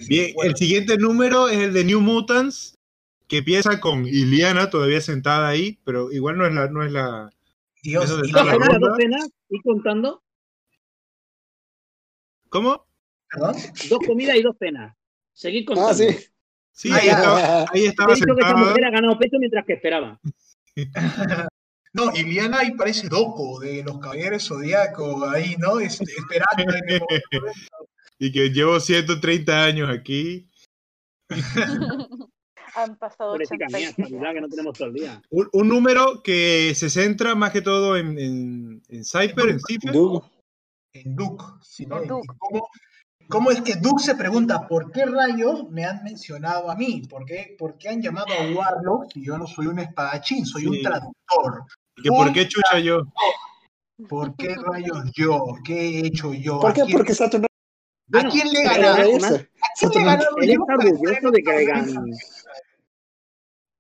[0.08, 2.76] Bien, el siguiente número es el de New Mutants,
[3.28, 6.68] que empieza con Iliana todavía sentada ahí, pero igual no es la.
[6.70, 7.30] No es la
[7.82, 10.24] Dios, dos, penas, dos penas, y contando.
[12.50, 12.88] ¿Cómo?
[13.30, 13.56] ¿Perdón?
[13.90, 14.96] Dos comidas y dos penas.
[15.34, 15.90] Seguid contando.
[15.90, 16.08] Ah, sí.
[16.72, 19.74] Sí, ahí estaba, ahí estaba He dicho que esa mujer ha ganado pecho mientras que
[19.74, 20.20] esperaba.
[21.96, 25.80] No, Iliana ahí parece Doco de los Caballeros Zodíaco, ahí, ¿no?
[25.80, 26.74] Es, esperando.
[28.18, 30.50] y que llevo 130 años aquí.
[32.76, 35.22] Han pasado mía, que no tenemos todo el día.
[35.30, 39.94] Un, un, número que se centra más que todo en, en, en Cypher, en Cypher.
[40.94, 41.44] En Duke.
[41.62, 42.02] Sí, ¿no?
[42.38, 42.68] ¿Cómo,
[43.28, 47.02] ¿Cómo, es que Duke se pregunta por qué rayos me han mencionado a mí?
[47.10, 50.68] ¿Por qué, por qué han llamado a Warlock si yo no soy un espadachín, soy
[50.68, 51.66] un traductor?
[52.08, 53.02] ¿Por qué chucha yo?
[54.10, 55.46] ¿Por qué rayos yo?
[55.64, 56.60] ¿Qué he hecho yo?
[56.60, 56.84] ¿Por qué?
[56.92, 57.48] Porque Saturno.
[58.14, 59.08] ¿A quién le ganaron?
[59.08, 59.20] Él
[60.52, 62.12] está orgulloso de que hayan.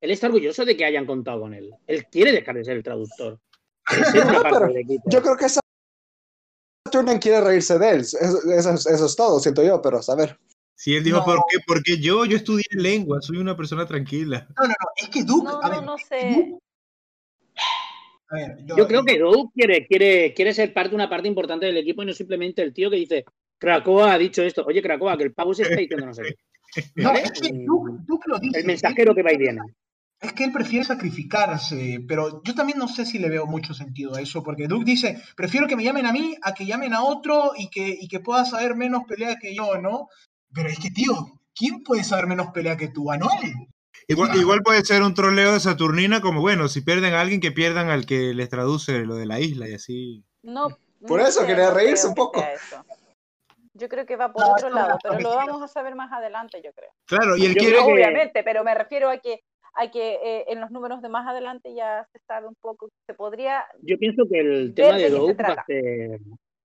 [0.04, 1.72] Él está orgulloso de que hayan contado con él.
[1.88, 3.40] Él quiere dejar de ser el traductor.
[5.10, 8.02] Yo creo que Saturn quiere reírse de él.
[8.02, 10.38] Eso, es todo, siento yo, pero a ver.
[10.76, 11.58] Si él dijo, ¿por qué?
[11.66, 14.48] Porque yo, yo estudié lengua, soy una persona tranquila.
[14.58, 15.46] No, no, no, es que Duke.
[15.46, 16.58] No, no, no sé
[18.66, 22.06] yo, creo que Doug quiere, quiere, quiere ser parte, una parte importante del equipo y
[22.06, 23.26] no simplemente el tío que dice,
[23.58, 24.66] Krakoa ha dicho esto.
[24.66, 26.36] Oye, Krakoa, que el pavo se está diciendo no sé
[26.96, 28.60] No, es que Duke, lo dice.
[28.60, 29.62] El mensajero que va y viene.
[30.24, 34.16] Es que él prefiere sacrificarse, pero yo también no sé si le veo mucho sentido
[34.16, 37.04] a eso, porque Duke dice, prefiero que me llamen a mí a que llamen a
[37.04, 40.08] otro y que, y que pueda saber menos pelea que yo, ¿no?
[40.54, 41.14] Pero es que, tío,
[41.54, 43.12] ¿quién puede saber menos pelea que tú?
[43.12, 43.54] ¿Anuel?
[44.08, 47.52] Igual, igual, puede ser un troleo de Saturnina, como bueno, si pierden a alguien, que
[47.52, 50.24] pierdan al que les traduce lo de la isla y así.
[50.42, 50.70] No.
[51.06, 52.44] Por eso quería reírse un poco.
[53.74, 56.72] Yo creo que va por otro lado, pero lo vamos a saber más adelante, yo
[56.74, 56.92] creo.
[57.06, 57.80] Claro, y él quiere.
[57.80, 59.44] Obviamente, pero me refiero a que
[59.76, 63.14] hay que eh, en los números de más adelante ya se sabe un poco, se
[63.14, 63.66] podría...
[63.82, 66.20] Yo pienso que el tema de Doug va a ser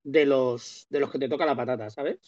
[0.04, 2.18] de los, de los que te toca la patata, ¿sabes?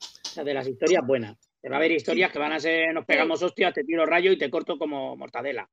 [0.00, 1.36] O sea, de las historias buenas.
[1.70, 4.38] va a haber historias que van a ser, nos pegamos hostias, te tiro rayo y
[4.38, 5.68] te corto como mortadela.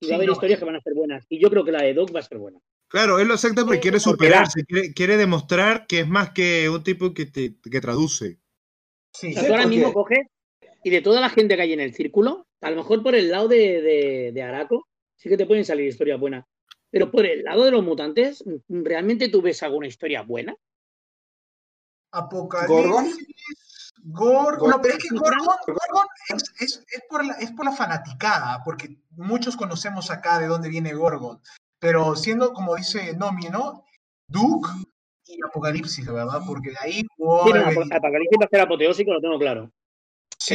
[0.00, 1.24] Y va a haber historias que van a ser buenas.
[1.28, 2.58] Y yo creo que la de Doug va a ser buena.
[2.88, 6.82] Claro, él lo acepta porque quiere superarse, quiere, quiere, demostrar que es más que un
[6.82, 8.38] tipo que, te, que traduce.
[9.12, 10.26] Sí, ahora mismo coges
[10.84, 13.30] y de toda la gente que hay en el círculo, a lo mejor por el
[13.30, 16.44] lado de, de, Araco sí que te pueden salir historias buenas.
[16.90, 20.54] Pero por el lado de los mutantes, ¿realmente tú ves alguna historia buena?
[22.12, 23.94] Apocalipsis.
[24.04, 24.70] Gorgon.
[24.70, 28.98] No, pero es que Gorgon, Gorgon es, es, por la, es por la fanaticada, porque
[29.12, 31.40] muchos conocemos acá de dónde viene Gorgon.
[31.78, 33.86] Pero siendo, como dice Nomi, ¿no?
[34.28, 34.68] Duke
[35.24, 36.42] y Apocalipsis, ¿verdad?
[36.46, 36.92] Porque de ahí.
[36.92, 39.72] Sí, Apocalipsis va a ser apoteósico, lo tengo claro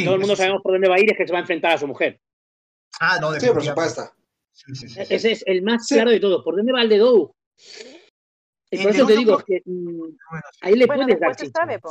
[0.03, 1.73] todo el mundo sabemos por dónde va a ir, es que se va a enfrentar
[1.73, 2.19] a su mujer.
[2.99, 4.11] Ah, no, de sí, por supuesto.
[5.09, 6.43] Ese es el más claro de todos.
[6.43, 7.33] ¿Por dónde va el de Dow?
[8.71, 10.01] Y por eso te digo que mm,
[10.61, 11.81] ahí le puedes dar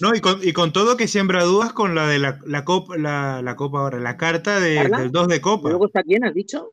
[0.00, 2.96] No, y con, y con, todo que siembra dudas con la de la, la copa,
[2.96, 5.68] la, la, copa ahora, la carta de, del 2 de copa.
[5.68, 6.72] ¿Luego está quién, has dicho?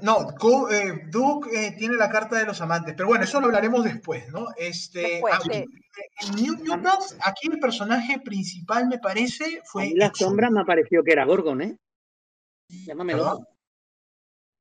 [0.00, 0.28] No,
[0.70, 4.26] eh, Duke eh, tiene la carta de los amantes, pero bueno, eso lo hablaremos después,
[4.32, 4.46] ¿no?
[4.56, 9.92] Este, aquí, en New Mutants, aquí el personaje principal, me parece, fue.
[9.94, 11.76] la sombra me pareció que era Gorgon, ¿eh?
[12.68, 13.46] Llámamelo.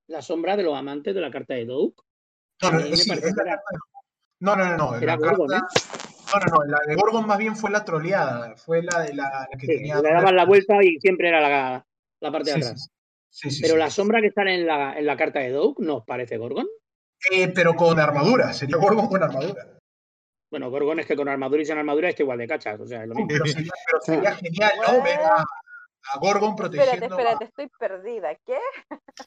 [0.08, 2.04] La sombra de los amantes de la carta de Duke.
[2.62, 2.80] No, no,
[4.40, 5.62] no, no, no, Era Gorgon, ¿eh?
[6.34, 9.48] No, no, no, la de Gorgon más bien fue la troleada, fue la de la,
[9.58, 10.02] que tenía.
[10.02, 11.86] Le daban la vuelta y siempre era la,
[12.20, 12.92] la parte de atrás.
[13.62, 16.68] Pero la sombra que sale en la, en la carta de Doug, ¿nos parece Gorgon?
[17.32, 19.80] Eh, pero con armadura, sería Gorgon con armadura.
[20.50, 23.04] Bueno, Gorgon es que con armadura y sin armadura está igual de cachas, o sea,
[23.04, 23.28] es lo mismo.
[23.28, 23.46] Pero
[24.02, 25.04] sería, genial, ¿no?
[25.04, 25.44] Ver a,
[26.20, 26.94] Gorgon protegiendo.
[26.94, 28.58] Espérate, espérate, estoy perdida, ¿qué?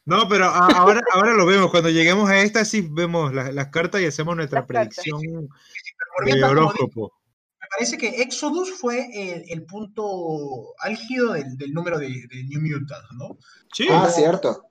[0.05, 4.07] No, pero ahora, ahora lo vemos, cuando lleguemos a esta sí vemos las, cartas y
[4.07, 5.49] hacemos nuestra predicción
[6.25, 7.18] de horóscopo
[7.71, 9.09] parece que Exodus fue
[9.49, 12.09] el, punto álgido del, número de,
[12.49, 13.39] New Mutants, ¿no?
[13.73, 13.87] Sí.
[13.91, 14.71] Ah, cierto.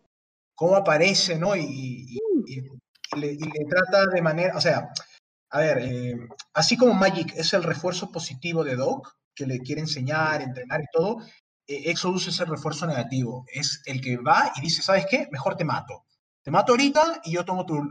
[0.56, 1.56] Cómo aparece, ¿no?
[1.56, 2.18] Y,
[3.16, 3.38] le,
[3.70, 4.90] trata de manera, o sea,
[5.50, 6.18] a ver, eh,
[6.54, 10.86] así como Magic es el refuerzo positivo de Doc, que le quiere enseñar, entrenar y
[10.92, 11.20] todo,
[11.68, 13.46] eh, Exodus es el refuerzo negativo.
[13.54, 15.28] Es el que va y dice, ¿sabes qué?
[15.32, 16.06] Mejor te mato.
[16.44, 17.82] Te mato ahorita y yo tomo tu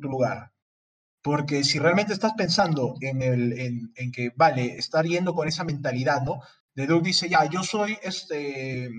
[0.00, 0.53] lugar.
[1.24, 6.20] Porque si realmente estás pensando en, el, en, que, vale, estar yendo con esa mentalidad,
[6.20, 6.42] ¿no?
[6.74, 8.90] De Doug dice, ya, yo soy este,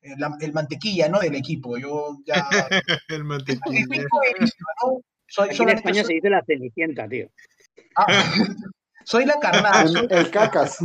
[0.00, 1.20] el, mantequilla, ¿no?
[1.20, 1.78] Del equipo.
[1.78, 2.34] Yo ya...
[3.08, 3.86] el mantequilla.
[4.82, 5.02] ¿no?
[5.28, 7.30] Soy, en España se dice la cenicienta, tío.
[7.94, 8.34] Ah,
[9.04, 10.08] soy la carnal.
[10.10, 10.78] el, cacas.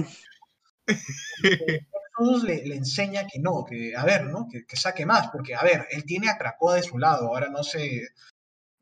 [2.19, 4.47] Todos le, le, enseña que no, que a ver, ¿no?
[4.47, 7.49] Que, que, saque más, porque a ver, él tiene a Krakoa de su lado, ahora
[7.49, 8.09] no sé,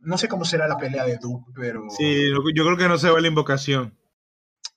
[0.02, 1.90] no sé cómo será la pelea de Duke, pero.
[1.90, 3.98] Sí, yo creo que no se va la invocación.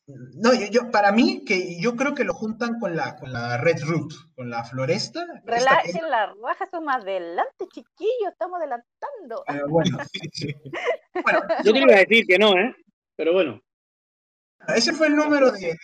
[0.06, 3.84] No, yo, para mí, que yo creo que lo juntan con la, con la Red
[3.84, 5.24] Root, con la floresta.
[5.46, 9.44] Relajen la raja, son más adelante, chiquillos, estamos adelantando.
[9.48, 9.96] Eh, bueno,
[11.24, 12.76] bueno, yo te iba a decir que no, ¿eh?
[13.16, 13.60] Pero bueno.
[14.68, 15.74] Ese fue el número de.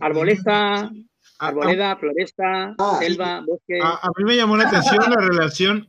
[0.00, 0.90] Arbolesta,
[1.38, 3.78] arboleda, floresta, ah, selva, bosque.
[3.82, 5.88] A, mí me llamó la atención la relación,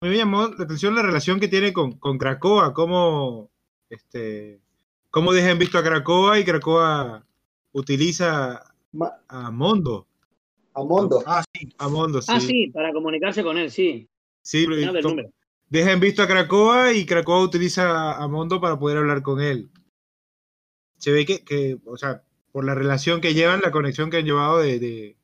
[0.00, 3.50] me llamó la atención la relación que tiene con, con Krakoa, cómo,
[3.90, 4.60] este,
[5.10, 7.26] cómo dejan visto a Krakoa y Krakoa
[7.72, 8.62] utiliza
[9.28, 10.06] a Mondo.
[10.74, 11.22] A Mondo.
[11.26, 11.68] Ah, sí.
[11.78, 12.32] A Mondo, sí.
[12.32, 14.08] Ah, sí, para comunicarse con él, sí.
[14.42, 14.66] Sí,
[15.68, 19.68] dejan visto a Krakoa y Krakoa utiliza a Mondo para poder hablar con él.
[20.96, 22.22] Se ve que, que o sea,
[22.52, 25.16] por la relación que llevan, la conexión que han llevado de, de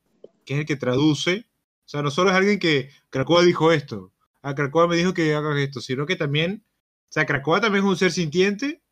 [0.45, 1.45] que es el que traduce.
[1.85, 4.11] O sea, no solo es alguien que Krakoa dijo esto,
[4.45, 7.89] a Krakoa me dijo que haga esto, sino que también, o sea, Krakoa también es
[7.89, 8.83] un ser sintiente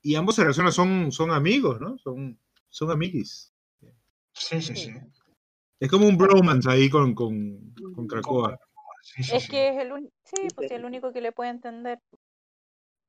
[0.00, 1.98] y ambos se relacionan, son, son amigos, ¿no?
[1.98, 3.52] Son, son amiguis.
[4.32, 4.94] Sí, sí, sí.
[5.78, 8.58] Es como un bromance ahí con, con, con Krakoa.
[9.18, 12.00] es que es el, sí, pues, el único que le puede entender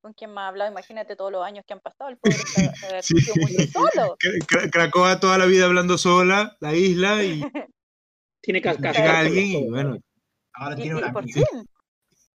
[0.02, 3.02] con quien más ha hablado, imagínate todos los años que han pasado, el pobre está,
[3.02, 3.16] sí.
[3.40, 4.18] muy solo.
[4.74, 7.42] Krakoa toda la vida hablando sola, la isla, y
[8.42, 8.98] Tiene cascas.
[8.98, 9.98] Llega alguien y bueno.
[10.60, 11.42] Ahora tiene un amiguito.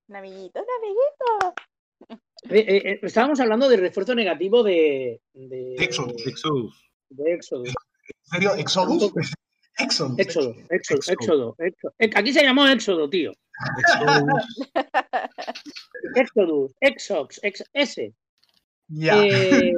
[0.09, 1.55] Un amiguito, un amiguito.
[2.51, 5.21] Eh, eh, eh, estábamos hablando del refuerzo negativo de.
[5.35, 6.27] De Exodus.
[6.27, 6.91] Exodus.
[7.11, 7.69] De Exodus.
[7.69, 8.55] ¿En serio?
[8.55, 9.13] ¿Exodus?
[9.77, 10.15] Éxodo.
[10.19, 13.33] Éxodo, éxodo, éxodo, Aquí se llamó Éxodo, tío.
[16.15, 18.15] Exodus, Exox, ex, ese.
[18.89, 19.23] Ya.
[19.23, 19.73] Eh,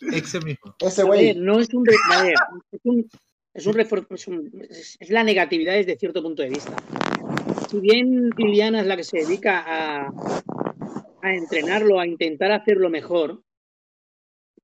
[0.12, 0.74] ese mismo.
[0.78, 1.34] Ese güey.
[1.34, 2.34] No es un, a ver,
[2.70, 3.10] es un,
[3.54, 6.76] es un refuerzo, es, un, es, la negatividad desde cierto punto de vista.
[7.72, 10.12] Si bien Liliana es la que se dedica a,
[11.22, 13.42] a entrenarlo, a intentar hacerlo mejor,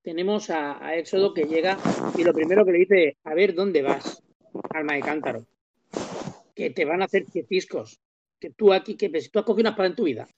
[0.02, 1.78] tenemos a, a, Éxodo que llega
[2.18, 4.22] y lo primero que le dice, a ver, ¿dónde vas?
[4.74, 5.46] Alma de cántaro.
[6.54, 7.98] Que te van a hacer ciscos.
[8.38, 10.28] Que tú aquí, que tú has cogido una espada en tu vida.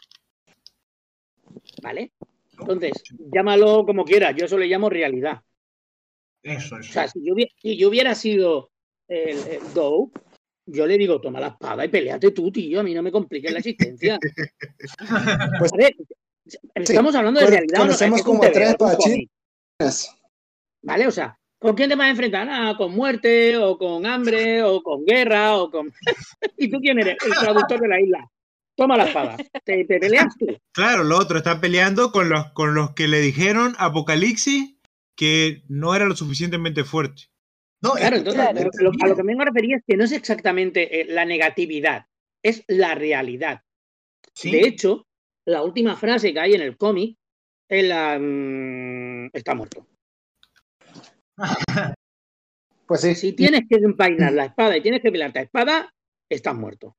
[1.83, 2.13] ¿Vale?
[2.57, 3.03] Entonces,
[3.35, 5.41] llámalo como quieras, yo eso le llamo realidad.
[6.41, 6.89] Eso, eso.
[6.89, 8.71] O sea, si yo, si yo hubiera sido
[9.09, 10.13] el, el Go,
[10.73, 13.53] yo le digo, toma la espada y peleate tú, tío, a mí no me compliques
[13.53, 14.19] la existencia.
[15.59, 15.97] pues, a ver,
[16.75, 17.81] estamos hablando de realidad.
[17.81, 18.77] Conocemos no, como tres
[20.83, 21.07] ¿Vale?
[21.07, 22.49] O sea, ¿con quién te vas a enfrentar?
[22.51, 25.93] Ah, con muerte, o con hambre, o con guerra, o con.
[26.57, 27.17] ¿Y tú quién eres?
[27.25, 28.31] El traductor de la isla.
[28.77, 29.37] Toma la espada.
[29.65, 30.47] ¿Te, te peleas tú?
[30.73, 34.77] Claro, lo otro está peleando con los, con los que le dijeron Apocalipsis
[35.17, 37.25] que no era lo suficientemente fuerte.
[37.83, 38.43] No, claro, entonces.
[38.81, 42.07] Lo, a lo que me refería es que no es exactamente eh, la negatividad,
[42.43, 43.63] es la realidad.
[44.35, 44.51] ¿Sí?
[44.51, 45.07] De hecho,
[45.47, 47.17] la última frase que hay en el cómic
[47.69, 48.19] es la.
[48.19, 49.87] Mmm, está muerto.
[52.87, 53.15] Pues sí.
[53.15, 55.95] Si tienes que empainar la espada y tienes que pelear la espada,
[56.29, 56.97] estás muerto.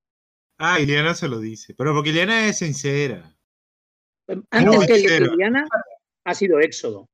[0.58, 1.74] Ah, Iliana se lo dice.
[1.76, 3.36] Pero porque Iliana es sincera.
[4.52, 5.68] Antes no, que Iliana
[6.24, 7.10] ha sido Éxodo.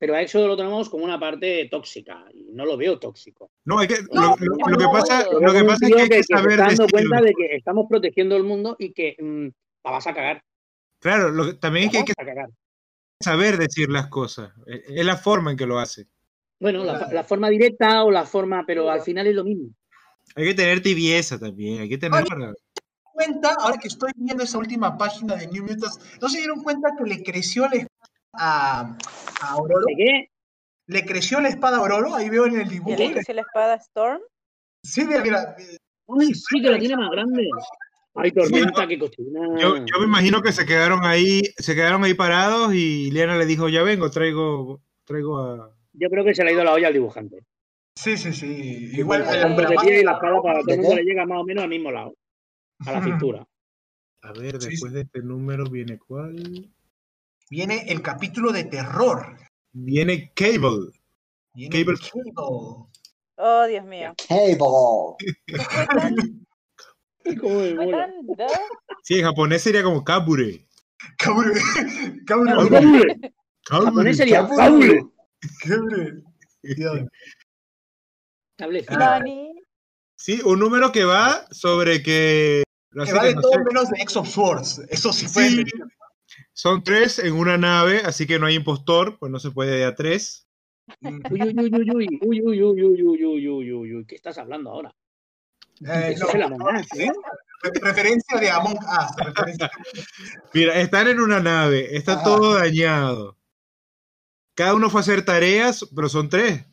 [0.00, 2.24] Pero a Éxodo lo tenemos como una parte tóxica.
[2.32, 3.50] Y no lo veo tóxico.
[3.66, 6.16] No, es que lo, lo, lo que pasa, lo que pasa es que hay que,
[6.16, 6.52] que saber.
[6.52, 9.48] Se está dando cuenta de que estamos protegiendo el mundo y que mmm,
[9.84, 10.42] la vas a cagar.
[11.00, 12.14] Claro, lo, también es que hay que
[13.20, 14.52] saber decir las cosas.
[14.66, 16.06] Es la forma en que lo hace.
[16.58, 19.68] Bueno, la, la, forma directa o la forma, pero al final es lo mismo.
[20.34, 22.54] Hay que tener tibieza también, hay que tener para...
[23.12, 26.88] cuenta, ahora que estoy viendo esa última página de New Mutants, ¿no se dieron cuenta
[26.96, 27.76] que le creció la
[28.32, 28.96] a,
[29.42, 29.56] a.
[30.86, 32.96] Le creció la espada a Aurora, ahí veo en el dibujo.
[32.96, 34.20] ¿Le creció la espada a Storm?
[34.82, 35.56] Sí, mira, mira.
[36.06, 37.48] Uy, sí, que la tiene más grande.
[38.14, 39.40] Ay, tormenta, sí, qué cochina.
[39.60, 43.46] Yo, yo, me imagino que se quedaron ahí, se quedaron ahí parados y Liana le
[43.46, 46.88] dijo, ya vengo, traigo, traigo a, yo creo que se le ha ido la olla
[46.88, 47.44] al dibujante.
[47.94, 48.90] Sí, sí, sí.
[48.94, 51.70] Igual el y la espada para todo el mundo le llega más o menos al
[51.70, 52.14] mismo lado,
[52.86, 53.46] a la cintura.
[54.22, 54.90] A ver, después sí.
[54.90, 56.70] de este número viene cuál?
[57.50, 59.36] Viene el capítulo de terror.
[59.72, 60.92] Viene Cable.
[61.52, 61.98] Viene Cable.
[61.98, 62.86] Cable.
[63.34, 64.14] Oh, Dios mío.
[64.28, 65.16] Cable.
[69.02, 70.68] sí, en japonés sería como Kabure.
[71.18, 71.60] Kabure.
[72.24, 72.52] Kabure.
[72.68, 73.18] Kabure.
[73.20, 75.04] En japonés sería Kabure.
[75.60, 76.22] Kabure.
[78.88, 79.20] Ah,
[80.16, 82.62] sí, un número que va sobre que.
[82.92, 84.82] No que va de todo menos de X of Swords.
[84.88, 85.64] Eso sí fue.
[86.52, 89.84] Son tres en una nave, así que no hay impostor, pues no se puede de
[89.84, 90.48] a tres.
[91.00, 94.14] Uy, uy, uy, uy, uy, uy, uy, uy, uy, uy, uy, uy, uy, uy, ¿qué
[94.16, 94.94] estás hablando ahora?
[95.80, 97.12] Eh, no, ¿eh?
[97.82, 99.68] Referencia de Among Us.
[100.54, 102.22] Mira, están en una nave, está ah.
[102.22, 103.36] todo dañado.
[104.54, 106.66] Cada uno fue a hacer tareas, pero son tres.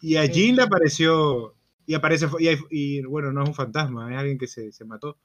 [0.00, 1.56] Y a Jean le apareció.
[1.86, 2.26] Y aparece.
[2.38, 5.18] Y, y, bueno, no es un fantasma, es alguien que se, se mató.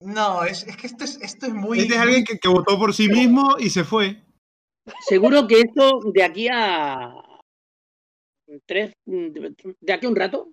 [0.00, 1.80] No, es, es que esto es, esto es muy.
[1.80, 4.22] Este es alguien que, que, votó por sí mismo y se fue.
[5.06, 7.12] Seguro que esto de aquí a.
[8.64, 8.92] Tres.
[9.04, 10.52] De aquí a un rato.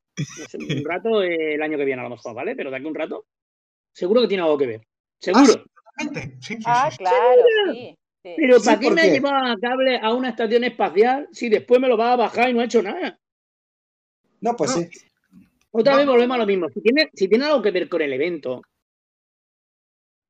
[0.54, 2.56] un rato el año que viene a lo mejor, ¿vale?
[2.56, 3.26] Pero de aquí a un rato.
[3.94, 4.82] Seguro que tiene algo que ver.
[5.20, 5.66] Seguro.
[5.98, 7.42] Ah, sí, sí, ah claro,
[7.72, 7.96] sí.
[8.24, 8.34] Sí.
[8.36, 11.80] Pero ¿para sí, qué me ha llevado a cable a una estación espacial si después
[11.80, 13.20] me lo va a bajar y no ha hecho nada?
[14.42, 14.82] No, pues no.
[14.82, 14.90] sí.
[15.72, 16.00] Otra no.
[16.00, 16.68] vez volvemos a lo mismo.
[16.70, 18.62] Si tiene, si tiene algo que ver con el evento,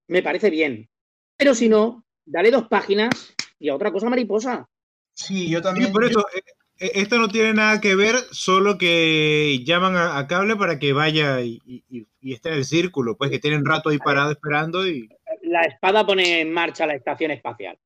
[0.07, 0.89] me parece bien.
[1.37, 4.69] Pero si no, dale dos páginas y a otra cosa mariposa.
[5.13, 5.87] Sí, yo también.
[5.87, 6.51] Sí, por eso, yo...
[6.77, 11.41] esto no tiene nada que ver, solo que llaman a, a cable para que vaya
[11.41, 15.09] y, y, y, esté en el círculo, pues que tienen rato ahí parado esperando y
[15.45, 17.77] la espada pone en marcha la estación espacial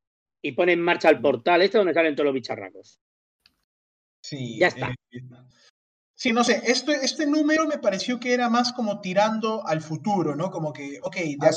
[0.41, 2.99] y pone en marcha el portal este donde salen todos los bicharracos.
[4.22, 4.57] Sí.
[4.57, 4.89] Ya está.
[5.11, 5.22] Eh,
[6.15, 10.36] sí, no sé, este, este número me pareció que era más como tirando al futuro,
[10.36, 10.49] ¿no?
[10.49, 11.51] Como que, ok, de a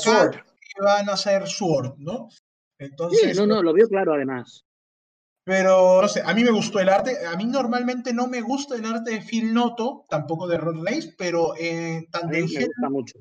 [0.75, 0.85] Sword.
[0.85, 2.29] van a ser Sword, ¿no?
[2.77, 4.65] Entonces, sí, no, no, lo veo claro además.
[5.45, 7.25] Pero, no sé, a mí me gustó el arte.
[7.25, 11.13] A mí normalmente no me gusta el arte de Phil Noto, tampoco de Rod Lace,
[11.17, 12.47] pero eh, tanto, en,
[12.89, 13.19] mucho.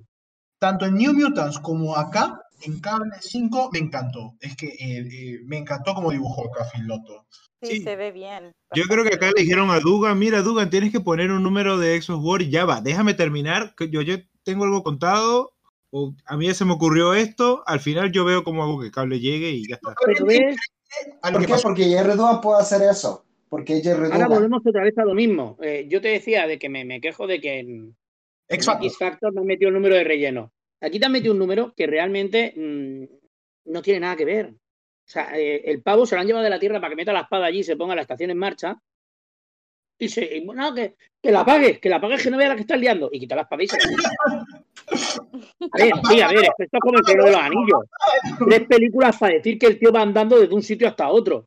[0.59, 4.37] tanto en New Mutants como acá, en Cable 5, me encantó.
[4.41, 7.27] Es que eh, eh, me encantó como dibujó acá Phil Noto.
[7.61, 8.53] Sí, se ve bien.
[8.75, 11.79] Yo creo que acá le dijeron a Dugan, mira Dugan, tienes que poner un número
[11.79, 15.52] de Exos War y ya va, déjame terminar, yo, yo tengo algo contado,
[15.95, 18.87] o a mí ya se me ocurrió esto, al final yo veo cómo hago que
[18.87, 19.95] el cable llegue y ya está.
[19.95, 20.57] ¿Por qué?
[21.63, 23.27] Porque Jerry Dugan puede hacer eso.
[23.51, 25.59] Porque Jerry Ahora volvemos otra vez a lo mismo.
[25.61, 27.95] Eh, yo te decía de que me, me quejo de que en
[28.49, 30.51] X Factor me han metido el número de relleno.
[30.81, 34.47] Aquí te han metido un número que realmente mm, no tiene nada que ver.
[34.47, 37.13] O sea, eh, el pavo se lo han llevado de la tierra para que meta
[37.13, 38.81] la espada allí y se ponga la estación en marcha.
[40.03, 42.63] Y se, no, que, que la apagues, que la apagues, que no vea la que
[42.63, 43.09] estás liando.
[43.13, 43.81] Y quita la espada y se A
[45.79, 47.85] ver, sí, a ver, esto es como el Señor de los Anillos.
[48.49, 51.47] Tres películas para decir que el tío va andando desde un sitio hasta otro.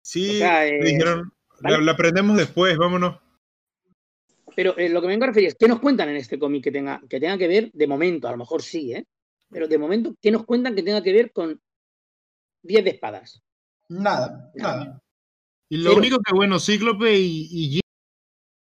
[0.00, 1.30] Sí, eh, dijeron,
[1.60, 3.20] la, aprendemos después, vámonos.
[4.56, 6.64] Pero eh, lo que me vengo a referir es, ¿qué nos cuentan en este cómic
[6.64, 9.04] que tenga, que tenga que ver, de momento, a lo mejor sí, ¿eh?
[9.50, 11.60] Pero de momento, ¿qué nos cuentan que tenga que ver con
[12.62, 13.42] 10 de espadas?
[13.90, 15.03] Nada, nada.
[15.68, 17.80] Y lo único que, bueno, Cíclope y,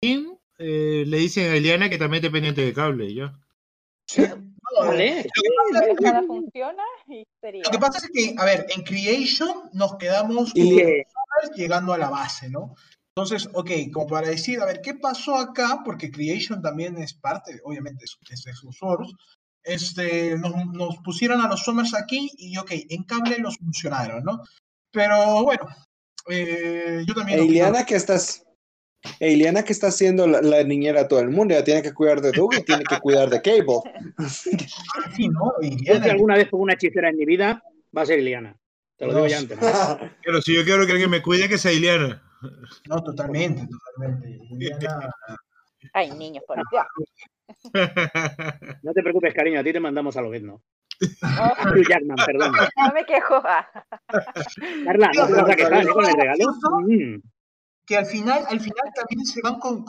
[0.02, 3.32] Jim eh, le dicen a Eliana que también es dependiente de cable, ¿ya?
[4.76, 5.26] Vale.
[5.70, 10.52] Lo, funciona lo que pasa es que, a ver, en Creation nos quedamos
[11.54, 12.74] llegando a la base, ¿no?
[13.16, 15.82] Entonces, ok, como para decir, a ver, ¿qué pasó acá?
[15.84, 18.76] Porque Creation también es parte, obviamente, es de sus
[19.62, 24.42] Este, nos, pusieron a los Summers aquí y, ok, en cable los funcionaron, ¿no?
[24.90, 25.68] Pero bueno,
[26.28, 27.40] eh, yo también...
[27.40, 28.44] Eliana, ¿qué estás?
[29.20, 32.32] Eliana que está haciendo la, niñera a todo el mundo, ya tiene que cuidar de
[32.32, 33.80] Doug y tiene que cuidar de Cable.
[34.28, 35.52] Sí, ¿no?
[35.60, 37.62] Yo si alguna vez pongo una hechicera en mi vida,
[37.96, 38.56] va a ser Eliana.
[38.96, 39.58] Te lo digo ya antes.
[40.24, 42.22] Pero si yo quiero que alguien me cuide, que sea Eliana.
[42.88, 44.38] No, totalmente, totalmente.
[45.92, 46.84] Ay, niños, por Dios.
[48.82, 50.62] No te preocupes, cariño, a ti te mandamos a lo ¿no?
[51.04, 52.52] Hugh Jackman, perdón.
[52.76, 53.42] No me quejo.
[54.84, 55.88] Carla, no te vas a quejar ¿eh?
[55.88, 56.44] con el regalo.
[56.86, 57.20] Mm
[57.86, 59.84] que al final, al final también se van con,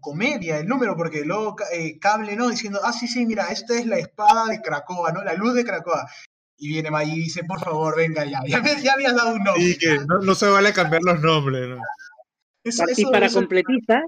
[0.00, 2.48] comedia el número, porque luego eh, Cable, ¿no?
[2.48, 5.24] Diciendo, ah, sí, sí, mira, esta es la espada de Cracoa, ¿no?
[5.24, 6.08] La luz de Cracoa.
[6.56, 9.64] Y viene Maggie y dice, por favor, venga ya, ya, ya habías dado un nombre.
[9.64, 11.82] Y que no, se vale cambiar los nombres, ¿no?
[12.64, 14.04] y para completizar,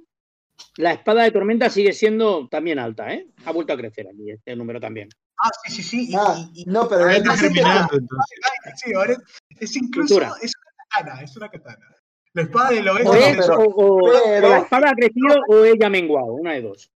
[0.76, 3.26] la espada de tormenta sigue siendo también alta, ¿eh?
[3.44, 5.08] Ha vuelto a crecer aquí este número también.
[5.38, 6.14] Ah, sí, sí, sí.
[6.16, 7.22] Ah, no, pero es,
[8.76, 9.16] sí, ahora
[9.60, 11.96] es, incluso es una katana, es una katana.
[12.32, 13.40] La espada del oeste.
[13.56, 16.90] O, la espada ha crecido o ella ha menguado, una de dos.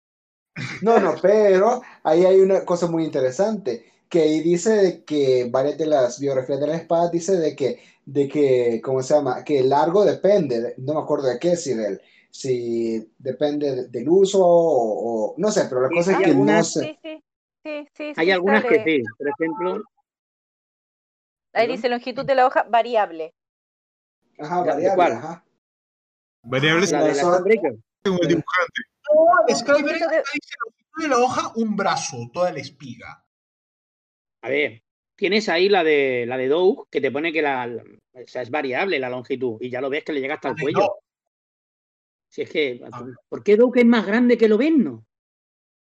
[0.81, 5.85] No, no, pero ahí hay una cosa muy interesante, que ahí dice que varias de
[5.85, 9.43] las biografías de la espada dice de que, de que, ¿cómo se llama?
[9.43, 12.01] Que el largo depende, no me acuerdo de qué, si del,
[12.37, 16.99] si depende del uso o, no sé, pero la cosa es que no sé.
[17.01, 17.23] Sí,
[17.63, 19.83] sí, sí, hay algunas que sí, por ejemplo.
[21.53, 23.33] Ahí dice longitud de la hoja variable.
[24.37, 25.45] Ajá, variable, ajá.
[26.43, 28.81] Variables la, la como el dibujante.
[29.09, 30.55] No, Skybreaker dice
[31.01, 33.25] de la hoja un brazo, toda la espiga.
[34.43, 34.83] A ver,
[35.15, 37.67] tienes ahí la de la de Doug, que te pone que la,
[38.13, 40.55] o sea, es variable la longitud, y ya lo ves que le llega hasta el
[40.61, 40.99] cuello.
[42.29, 42.81] Si es que,
[43.29, 45.05] ¿por qué Doug es más grande que lo ven, no?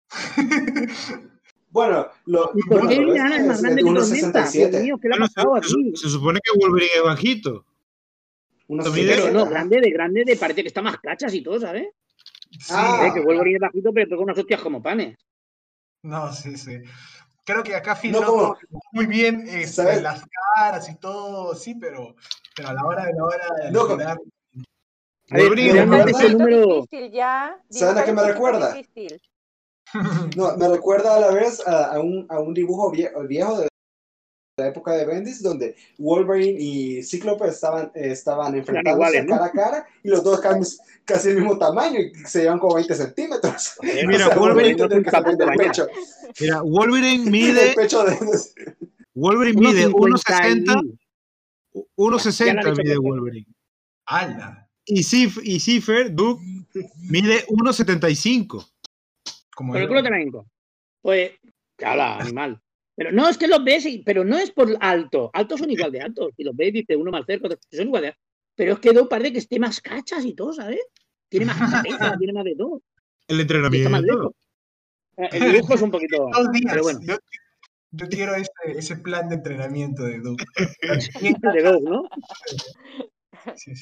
[1.70, 4.50] bueno, lo, ¿Y por qué bueno, es más grande que Tormenta?
[4.50, 5.92] Dios mío, ¿qué le ha pasado se, aquí?
[5.96, 7.66] Se, se supone que Wolverine es bajito.
[8.68, 11.90] Pero no, grande de grande de parece que está más cachas y todo, ¿sabes?
[12.52, 12.74] Sí.
[12.74, 13.12] Ah.
[13.14, 15.18] que Wolverine es bajito, pero toca unas hostias como panes.
[16.04, 16.78] No, sí, sí.
[17.44, 18.58] Creo que acá filmó
[18.92, 20.24] muy bien este, las
[20.56, 22.16] caras y todo, sí, pero,
[22.56, 23.88] pero a la hora de la hora de no,
[25.32, 26.86] realmente ese número...
[27.70, 28.76] ¿Saben a qué me recuerda?
[30.38, 33.68] No, me recuerda a la vez a, a, un, a un dibujo viejo de
[34.58, 40.10] la época de Bendis, donde Wolverine y Cíclope estaban, estaban enfrentándose cara a cara y
[40.10, 43.76] los dos casi, casi el mismo tamaño y se llevan como 20 centímetros.
[44.08, 44.88] Mira, Wolverine,
[46.40, 47.76] Mira, Wolverine mide.
[49.14, 50.98] Wolverine mide 1,60.
[51.98, 53.48] 1,60 mide Wolverine.
[54.06, 54.61] ¡Hala!
[54.86, 56.44] Y, Cif, y Cipher, Duke,
[57.10, 58.68] mide 1,75.
[59.72, 60.44] Pero el culo de
[61.02, 61.32] Pues,
[61.84, 62.60] ¡hala, animal!
[62.96, 65.30] Pero no, es que los ves, pero no es por alto.
[65.34, 66.34] Altos son igual de altos.
[66.36, 68.24] Si los ves, dice uno más cerca, son igual de altos.
[68.56, 70.82] Pero es que Doug parece que esté más cachas y todo, ¿sabes?
[71.30, 72.82] Tiene más cabeza, tiene más de todo.
[73.28, 74.36] El entrenamiento.
[75.18, 76.28] Eh, el dibujo es un poquito.
[76.70, 77.00] Pero bueno.
[77.94, 80.38] Yo, quiero ese, ese, plan de entrenamiento de Doug.
[81.56, 82.10] de Doug, ¿no?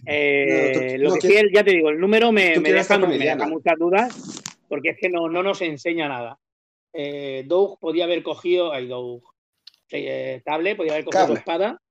[0.05, 2.97] Eh, lo que sí, ya te digo, el número me, deja,
[3.47, 6.39] muchas dudas porque es que no, no nos enseña nada.
[6.93, 9.23] Eh, Doug podía haber cogido, ay, Doug,
[9.91, 11.81] eh, Table podía haber cogido espada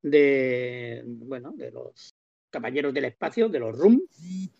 [0.00, 2.14] de, bueno, de los
[2.50, 4.00] caballeros del espacio, de los RUM,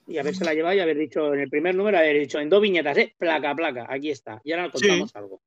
[0.07, 2.63] y haberse la llevado y haber dicho en el primer número, haber dicho en dos
[2.63, 4.41] viñetas, eh, placa, placa, aquí está.
[4.45, 5.41] Y ahora contamos algo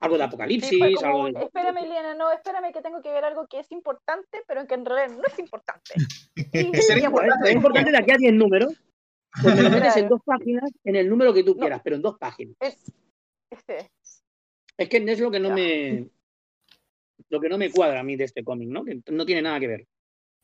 [0.00, 1.40] algo de apocalipsis, algo de...
[1.42, 4.84] Espérame, Eliana, no, espérame que tengo que ver algo que es importante, pero que en
[4.84, 5.94] realidad no es importante.
[6.82, 8.82] sería importante, es importante de aquí a 10 números,
[9.42, 12.02] pues me lo metes en dos páginas, en el número que tú quieras, pero en
[12.02, 12.56] dos páginas.
[12.60, 12.92] Es,
[13.50, 13.90] este.
[14.78, 16.08] es que es lo que no me
[17.28, 18.84] lo que no me cuadra a mí de este cómic, ¿no?
[18.84, 19.86] Que no tiene nada que ver.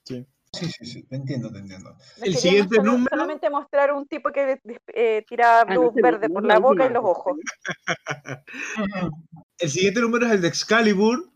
[0.05, 0.25] Sí.
[0.57, 1.97] Sí, sí, sí, te entiendo, te entiendo.
[2.23, 3.09] El siguiente número.
[3.11, 4.59] Solamente mostrar un tipo que
[4.95, 7.37] eh, tira ah, luz verde por la boca y los ojos.
[9.59, 11.31] el siguiente número es el de Excalibur.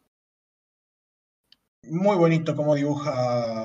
[1.82, 3.64] Muy bonito como dibuja.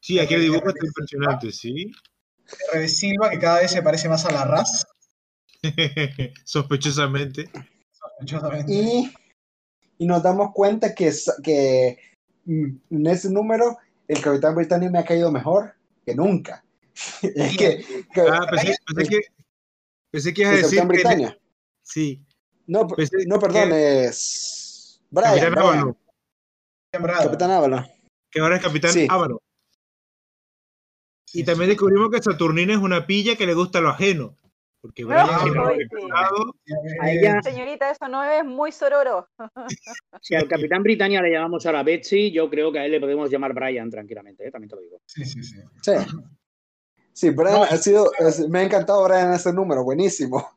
[0.00, 1.92] Sí, aquí el dibujo está impresionante, sí.
[2.72, 2.88] R.
[2.88, 4.86] Silva, que cada vez se parece más a la Raz.
[6.44, 7.50] Sospechosamente.
[7.92, 8.72] Sospechosamente.
[8.72, 9.12] Y,
[9.98, 11.12] y, nos damos cuenta que,
[11.42, 11.98] que
[12.46, 13.76] mm, en ese número
[14.08, 16.64] el Capitán Britannia me ha caído mejor que nunca.
[17.22, 17.84] es que,
[18.30, 19.20] ah, pensé, que,
[20.10, 20.78] pensé que ibas a decir.
[20.78, 21.38] Capitán Britannia.
[21.82, 22.24] sí.
[22.66, 22.86] No,
[23.26, 25.00] no perdón, es.
[25.10, 25.38] Brian.
[25.38, 25.96] Capitán Ávalo.
[26.92, 27.86] Capitán Ávalo.
[28.30, 29.42] Que ahora es Capitán Ávalo.
[31.32, 34.36] y también descubrimos que Saturnina es una pilla que le gusta lo ajeno.
[34.80, 35.28] Porque Brian
[37.00, 37.42] a ella...
[37.42, 39.28] Señorita, eso no es muy sororo.
[40.22, 43.30] si al Capitán Britannia le llamamos ahora Betsy, yo creo que a él le podemos
[43.30, 44.50] llamar Brian tranquilamente, ¿eh?
[44.50, 45.00] también te lo digo.
[45.04, 45.56] Sí, sí, sí.
[47.12, 47.30] Sí.
[47.30, 48.10] Brian ha sido,
[48.48, 50.52] me ha encantado Brian ese número, buenísimo.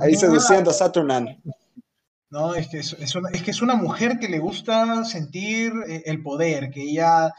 [0.00, 1.42] Ahí seduciendo a Saturnan.
[2.30, 6.04] No, es que es, una, es, que es una mujer que le gusta sentir eh,
[6.06, 7.32] el poder, que ella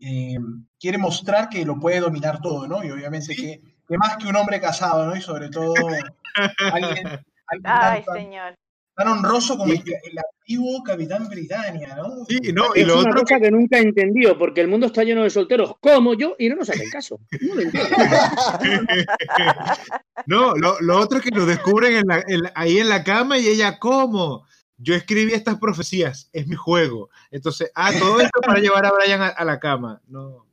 [0.00, 0.38] eh,
[0.80, 2.82] quiere mostrar que lo puede dominar todo, ¿no?
[2.82, 5.16] Y obviamente que que más que un hombre casado, ¿no?
[5.16, 5.74] Y sobre todo
[6.72, 7.20] alguien,
[7.64, 8.54] Ay, señor.
[8.94, 12.26] tan honroso como el, antiguo Capitán Britannia, ¿no?
[12.26, 13.50] Sí, no, y es lo una otro cosa que...
[13.50, 16.68] nunca he entendido, porque el mundo está lleno de solteros como yo y no nos
[16.68, 17.18] hacen caso.
[17.40, 17.90] No lo entiendo.
[20.26, 23.48] no, lo, lo, otro es que lo descubren en la, ahí en la cama y
[23.48, 24.46] ella, ¿cómo?
[24.76, 27.08] Yo escribí estas profecías, es mi juego.
[27.30, 30.00] Entonces, ah, todo esto para llevar a Brian a, a la cama.
[30.06, 30.47] No.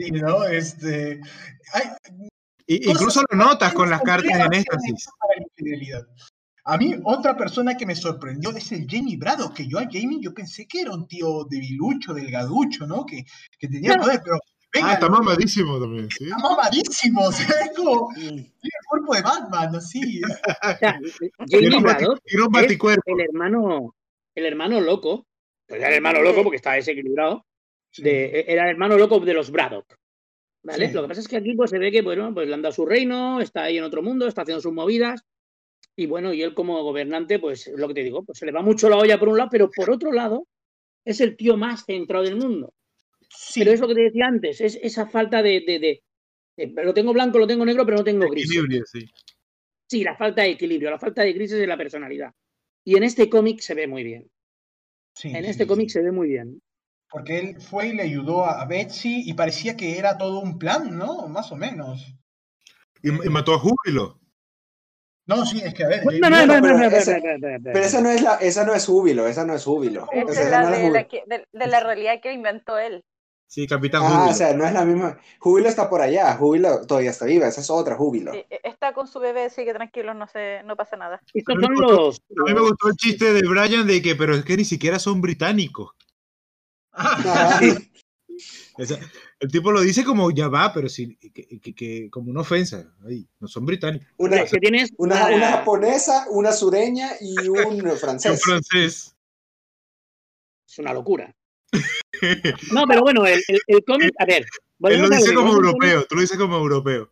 [0.00, 0.44] Sí, ¿no?
[0.46, 1.20] Este,
[2.66, 5.08] incluso lo notas con las cartas en éxtasis.
[6.64, 10.20] A mí, otra persona que me sorprendió es el Jamie Brado, que yo a Jamie
[10.20, 13.04] yo pensé que era un tío debilucho, delgaducho, ¿no?
[13.04, 13.24] Que,
[13.58, 14.38] que tenía poder, pero.
[14.86, 16.24] ah, está mamadísimo también, ¿sí?
[16.24, 18.08] Está mamadísimo, o sea, es como.
[18.14, 20.20] Tiene el cuerpo de Batman, así.
[20.62, 20.98] O sea,
[21.50, 23.94] Jamie Brado es el hermano,
[24.34, 25.26] el hermano loco.
[25.66, 27.44] Pues era el hermano loco porque está desequilibrado.
[27.98, 29.96] De, era el hermano loco de los Braddock.
[30.62, 30.92] ¿Vale?
[30.92, 32.74] Lo que pasa es que aquí pues, se ve que bueno, pues le han dado
[32.74, 35.22] su reino, está ahí en otro mundo, está haciendo sus movidas.
[35.96, 38.62] Y bueno, y él como gobernante, pues lo que te digo, pues se le va
[38.62, 40.46] mucho la olla por un lado, pero por otro lado,
[41.04, 42.74] es el tío más centrado del mundo.
[43.54, 46.02] Pero es lo que te decía antes, es esa falta de, de,
[46.82, 48.44] lo tengo blanco, lo tengo negro, pero no tengo gris.
[48.44, 49.06] Equilibrio, sí.
[49.88, 52.32] Sí, la falta de equilibrio, la falta de grises de la personalidad.
[52.84, 54.30] Y en este cómic se ve muy bien.
[55.22, 56.60] en este cómic se ve muy bien
[57.10, 60.96] porque él fue y le ayudó a Betsy y parecía que era todo un plan,
[60.96, 61.28] ¿no?
[61.28, 62.14] Más o menos.
[63.02, 64.20] Y, mató a Júbilo.
[65.26, 66.02] No, sí, es que a ver.
[66.04, 69.64] No, no, no, pero, esa, no es la, esa no es Júbilo, esa no es
[69.64, 70.06] Júbilo.
[70.12, 71.06] Esa es la, de, la
[71.52, 73.04] de, la realidad que inventó él.
[73.46, 74.22] Sí, Capitán Júbilo.
[74.22, 75.18] Ah, o sea, no es la misma.
[75.40, 78.32] Júbilo está por allá, Júbilo todavía está viva, esa es otra Júbilo.
[78.32, 81.20] Sí, está con su bebé, sigue tranquilo, no, se, no pasa nada.
[81.34, 82.18] Estos son los...
[82.18, 84.98] A mí me gustó el chiste de Brian de que, pero es que ni siquiera
[85.00, 85.90] son británicos.
[89.40, 92.92] El tipo lo dice como ya va, pero sí, que, como una ofensa.
[93.38, 94.08] no son británicos.
[94.16, 94.46] Una,
[95.50, 98.32] japonesa, una sureña y un francés.
[98.32, 99.16] Un francés.
[100.68, 101.34] Es una locura.
[102.72, 104.46] no, pero bueno, el, el, cómic, a ver.
[104.82, 107.10] Él lo dice como europeo, tú lo dices como europeo.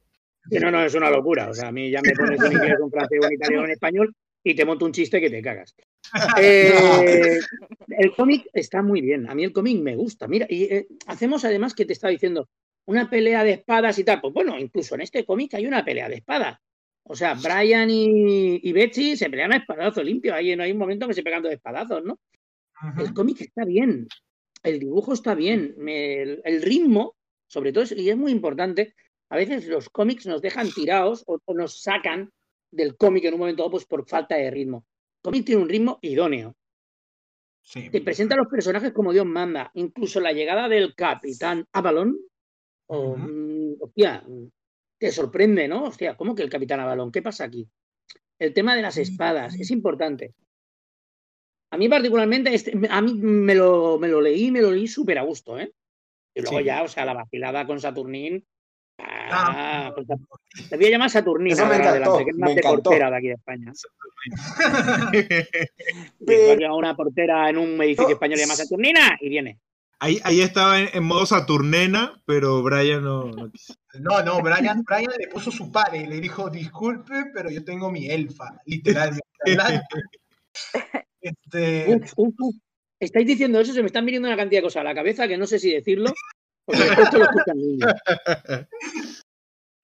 [0.51, 1.51] no, no, es una locura.
[1.51, 4.15] O sea, a mí ya me pones un inglés, un francés, un italiano, un español
[4.43, 5.75] y te monto un chiste que te cagas.
[6.41, 7.39] Eh,
[7.89, 9.29] el cómic está muy bien.
[9.29, 10.27] A mí el cómic me gusta.
[10.27, 12.49] Mira, y eh, hacemos además que te estaba diciendo
[12.87, 14.21] una pelea de espadas y tal.
[14.23, 16.59] Pues bueno, incluso en este cómic hay una pelea de espadas.
[17.03, 20.35] O sea, Brian y, Betsy se pelean a espadazo limpio.
[20.35, 22.19] Ahí no hay un momento que se pegan de espadazos, ¿no?
[22.99, 24.09] El cómic está bien.
[24.63, 25.75] El dibujo está bien.
[25.87, 27.17] el, ritmo,
[27.47, 28.95] sobre todo, y es muy importante.
[29.31, 32.31] A veces los cómics nos dejan tirados o, nos sacan
[32.71, 34.85] del cómic en un momento dado pues, por falta de ritmo
[35.23, 36.55] cómic tiene un ritmo idóneo.
[37.71, 39.71] Te presenta a los personajes como Dios manda.
[39.75, 42.19] Incluso la llegada del Capitán Avalon
[42.87, 44.25] O, mm, hostia,
[44.99, 45.85] te sorprende, ¿no?
[45.85, 47.13] Hostia, ¿cómo que el Capitán Avalón?
[47.13, 47.69] ¿Qué pasa aquí?
[48.39, 50.35] El tema de las espadas es importante.
[51.71, 55.19] A mí particularmente, este, a mí me lo, me lo leí, me lo leí súper
[55.19, 55.71] a gusto, ¿eh?
[56.35, 58.47] Y luego ya, o sea, la vacilada con Saturnín.
[59.31, 59.95] Ah, ah.
[60.69, 63.35] te voy a llamar Saturnín me adelante, que es más de portera de aquí de
[63.35, 63.73] España.
[66.27, 66.77] Pero...
[66.77, 69.59] una portera en un edificio español llamada Saturnina y viene.
[70.01, 73.75] Ahí, ahí estaba en, modo Saturnena, pero Brian no, no quiso.
[73.99, 77.91] No, no, Brian, Brian le puso su padre y le dijo, disculpe, pero yo tengo
[77.91, 79.27] mi elfa, literalmente.
[81.21, 82.01] este...
[83.01, 85.37] Estáis diciendo eso, se me están viniendo una cantidad de cosas a la cabeza que
[85.37, 86.13] no sé si decirlo,
[86.69, 87.93] porque esto lo escuchan niños.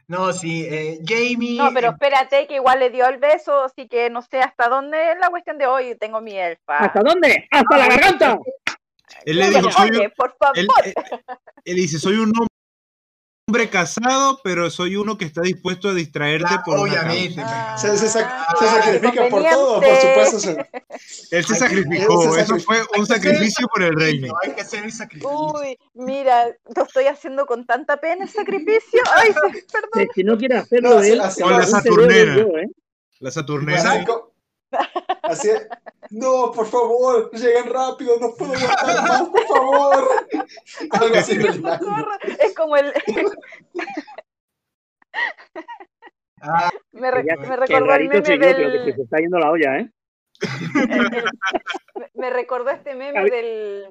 [0.07, 1.57] No, sí, eh, Jamie.
[1.57, 5.13] No, pero espérate, que igual le dio el beso, así que no sé hasta dónde
[5.13, 5.97] es la cuestión de hoy.
[5.99, 6.77] Tengo mi elfa.
[6.77, 7.49] ¿Hasta dónde?
[7.51, 8.39] ¡Hasta la garganta!
[9.25, 9.69] Él le dijo,
[10.17, 10.59] por favor.
[11.65, 12.54] él, dice, soy un hombre
[13.47, 17.43] hombre casado, pero soy uno que está dispuesto a distraerte por obviamente.
[17.45, 20.67] Ah, se, sacrifica por todo, por supuesto.
[21.31, 24.35] Él se sacrificó, eso fue un sacrificio por el reino.
[24.43, 25.31] hay que hacer el sacrificio.
[25.31, 29.03] Uy, mira, lo estoy haciendo con tanta pena el sacrificio.
[29.15, 29.35] Ay,
[29.71, 30.09] perdón.
[30.15, 32.37] Si no quiere hacerlo él, con la Saturnera.
[32.37, 32.69] ¿eh?
[33.21, 34.05] La Saturnera.
[35.23, 35.67] Así es.
[36.11, 40.09] No, por favor, lleguen rápido, no puedo aguantar más, por favor.
[40.91, 41.39] Algo así.
[42.41, 42.93] Es como el.
[46.41, 48.79] Ah, me, re me recordó el meme del...
[48.79, 49.91] Yo, que se está yendo la olla, ¿eh?
[52.15, 53.89] me recordó este meme del,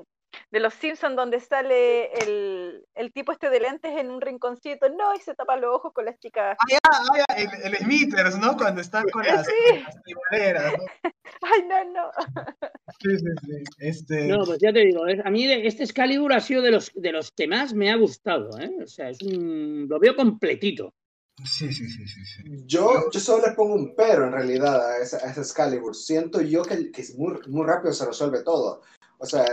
[0.53, 5.15] de los Simpsons donde sale el, el, tipo este de lentes en un rinconcito, no,
[5.15, 6.55] y se tapa los ojos con las chicas.
[6.59, 8.55] Ah, ya, ah, ya, el, el Smithers, ¿no?
[8.55, 9.83] Cuando están con las, sí.
[9.83, 10.85] las ¿no?
[11.41, 12.11] Ay, no, no.
[12.99, 13.63] Sí, sí, sí.
[13.79, 14.27] Este...
[14.27, 17.31] No, pues ya te digo, a mí este Excalibur ha sido de los, de los
[17.31, 18.69] que más me ha gustado, ¿eh?
[18.83, 20.93] O sea, es un, lo veo completito.
[21.43, 22.43] Sí, sí, sí, sí, sí.
[22.67, 25.95] Yo, yo solo le pongo un pero en realidad a ese, a ese Excalibur.
[25.95, 28.83] Siento yo que, que muy, muy rápido se resuelve todo.
[29.18, 29.45] O sea,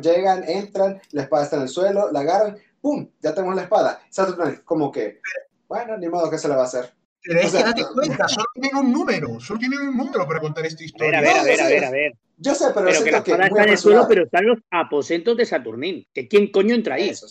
[0.00, 3.08] llegan, entran, la espada está en el suelo, la agarran, ¡pum!
[3.20, 4.00] Ya tenemos la espada.
[4.10, 5.20] Saturn, como que,
[5.68, 6.92] bueno, ni modo que se la va a hacer.
[7.22, 10.66] Pero es que date cuenta, solo tienen un número, solo tienen un número para contar
[10.66, 11.18] esta historia.
[11.18, 12.12] A ver, a ver, a ver, a ver.
[12.36, 15.36] Yo sé, pero, pero que la espada está en el suelo, pero están los aposentos
[15.36, 16.06] de Saturnín.
[16.12, 17.08] ¿Que quién coño entra ahí?
[17.08, 17.26] Eso,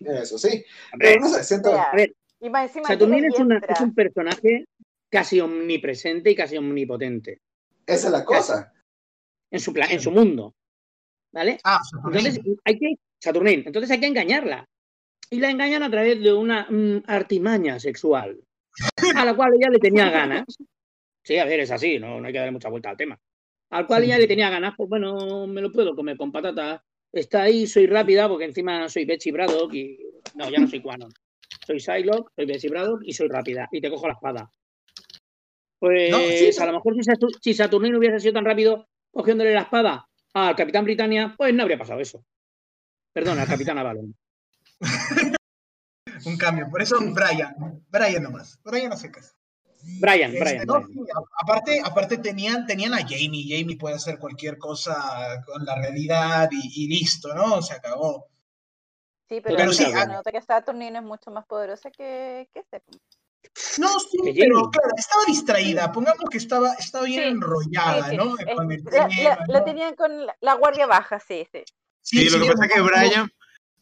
[0.00, 0.64] eso sí.
[0.98, 1.72] Pero no sé, siento...
[1.72, 2.14] A ver,
[2.86, 3.34] Saturnín es,
[3.68, 4.66] es, un personaje
[5.08, 7.40] casi omnipresente y casi omnipotente.
[7.86, 8.72] Esa es la cosa.
[9.50, 10.54] En su, en su mundo.
[11.32, 11.58] ¿Vale?
[11.64, 14.68] Ah, Entonces hay que, Saturnín, entonces hay que engañarla.
[15.30, 18.40] Y la engañan a través de una mm, artimaña sexual,
[19.14, 20.46] a la cual ella le tenía ganas.
[21.22, 23.20] Sí, a ver, es así, no, no hay que darle mucha vuelta al tema.
[23.70, 26.82] Al cual ella le tenía ganas, pues bueno, me lo puedo comer con patata.
[27.12, 29.98] Está ahí, soy rápida, porque encima soy Betsy Braddock y.
[30.34, 31.10] No, ya no soy Quanon.
[31.66, 33.68] Soy Psylocke, soy Betsy Braddock y soy rápida.
[33.70, 34.50] Y te cojo la espada.
[35.78, 37.10] Pues a lo mejor si,
[37.42, 41.78] si Saturnín hubiese sido tan rápido cogiéndole la espada al Capitán Britannia, pues no habría
[41.78, 42.24] pasado eso.
[43.12, 44.14] Perdón, al Capitán Avalon.
[46.24, 47.54] Un cambio, por eso Brian,
[47.88, 49.34] Brian nomás, Brian no se casa.
[50.00, 50.66] Brian, Brian.
[51.40, 56.88] aparte, aparte tenían, tenían a Jamie, Jamie puede hacer cualquier cosa con la realidad y,
[56.88, 57.62] listo, ¿no?
[57.62, 58.26] Se acabó.
[59.28, 62.82] Sí, pero, pero sí, nota que Saturnino es mucho más poderosa que, que este.
[63.78, 65.92] No, sí, pero claro, estaba distraída.
[65.92, 68.36] Pongamos que estaba, estaba bien enrollada, ¿no?
[69.48, 71.64] la, tenían con la, guardia baja, sí, sí.
[72.02, 73.28] Sí, lo que pasa es que Brian,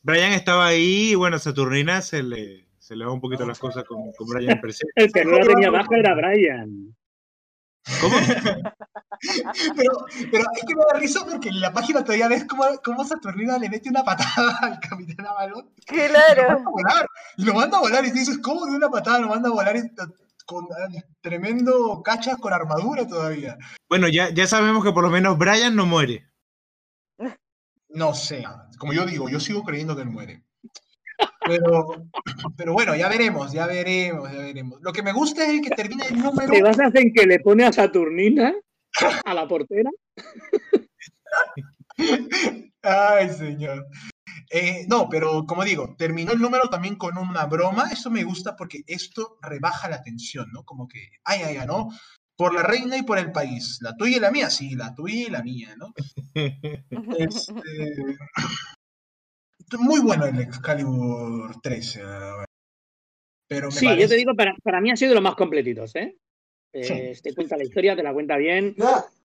[0.03, 3.85] Brian estaba ahí y bueno, Saturnina se le, se le va un poquito las cosas
[3.85, 4.61] con, con Brian
[4.95, 6.97] El que no la tenía baja era Brian.
[8.01, 8.17] ¿Cómo?
[9.77, 13.05] pero, pero es que me da risa porque en la página todavía ves cómo, cómo
[13.05, 15.71] Saturnina le mete una patada al Capitán Avalon.
[15.87, 16.65] Claro.
[17.37, 18.05] Y lo manda a volar.
[18.05, 19.77] Y dices, ¿cómo de una patada lo manda a volar
[20.47, 20.67] con
[21.21, 23.57] tremendo cachas con armadura todavía?
[23.89, 26.29] Bueno, ya, ya sabemos que por lo menos Brian no muere.
[27.89, 28.45] No sé.
[28.79, 30.45] Como yo digo, yo sigo creyendo que él muere.
[31.47, 31.86] Pero,
[32.56, 34.81] pero bueno, ya veremos, ya veremos, ya veremos.
[34.82, 36.51] Lo que me gusta es el que termina el número.
[36.51, 38.55] ¿Te vas a hacer que le pone a Saturnina
[39.24, 39.90] a la portera?
[42.82, 43.86] Ay, señor.
[44.51, 47.89] Eh, no, pero como digo, terminó el número también con una broma.
[47.90, 50.64] Eso me gusta porque esto rebaja la tensión, ¿no?
[50.64, 51.89] Como que, ay, ay, ay, ¿no?
[52.36, 53.78] Por la reina y por el país.
[53.81, 55.93] La tuya y la mía, sí, la tuya y la mía, ¿no?
[57.18, 57.52] Este,
[59.78, 62.01] muy bueno el Excalibur 3.
[63.48, 66.16] pero sí, yo te digo, para, para, mí ha sido de los más completitos, ¿eh?
[66.72, 68.76] eh te cuenta la historia, te la cuenta bien.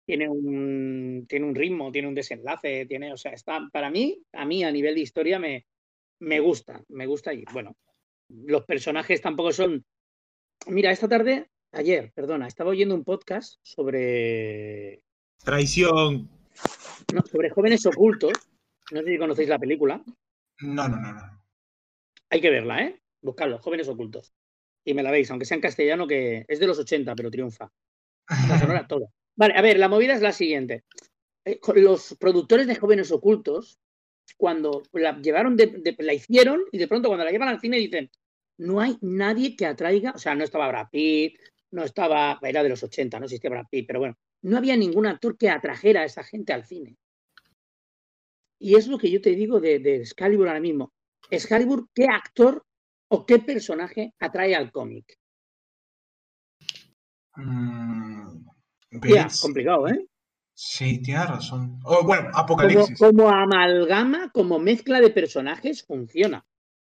[0.06, 4.44] Tiene un, tiene un ritmo, tiene un desenlace, tiene, o sea, está, para mí, a
[4.44, 5.66] mí a nivel de historia me,
[6.20, 7.76] me gusta, me gusta y bueno,
[8.28, 9.84] los personajes tampoco son...
[10.66, 15.02] Mira, esta tarde, ayer, perdona, estaba oyendo un podcast sobre...
[15.44, 16.28] Traición.
[17.14, 18.32] No, sobre jóvenes ocultos.
[18.92, 20.02] No sé si conocéis la película.
[20.61, 21.43] No, no, no, no.
[22.31, 23.01] Hay que verla, ¿eh?
[23.23, 24.32] Buscadlo, jóvenes ocultos.
[24.85, 27.70] Y me la veis, aunque sea en castellano, que es de los 80, pero triunfa.
[28.49, 29.12] La sonora todo.
[29.37, 30.85] Vale, a ver, la movida es la siguiente.
[31.45, 33.78] Eh, los productores de jóvenes ocultos,
[34.37, 38.11] cuando la llevaron, de, la hicieron y de pronto cuando la llevan al cine dicen,
[38.59, 41.39] no hay nadie que atraiga, o sea, no estaba Brad Pitt,
[41.70, 45.07] no estaba, era de los 80, no existía Brad Pitt, pero bueno, no había ningún
[45.07, 46.97] actor que atrajera a esa gente al cine.
[48.61, 50.93] Y es lo que yo te digo de, de Excalibur ahora mismo.
[51.31, 52.65] Excalibur, ¿qué actor
[53.09, 55.19] o qué personaje atrae al cómic?
[57.37, 58.45] Mm,
[59.41, 60.07] complicado, ¿eh?
[60.53, 61.81] Sí, tienes razón.
[62.05, 62.99] bueno, Apocalipsis.
[62.99, 66.45] Como, amalgama, como mezcla de personajes, funciona.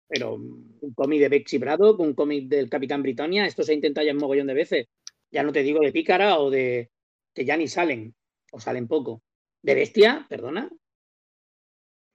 [0.09, 4.05] Pero un cómic de Betsy Brado, un cómic del Capitán Britannia, esto se ha intentado
[4.05, 4.87] ya un mogollón de veces.
[5.31, 6.91] Ya no te digo de pícara o de
[7.33, 8.13] que ya ni salen,
[8.51, 9.21] o salen poco.
[9.61, 10.69] De bestia, perdona.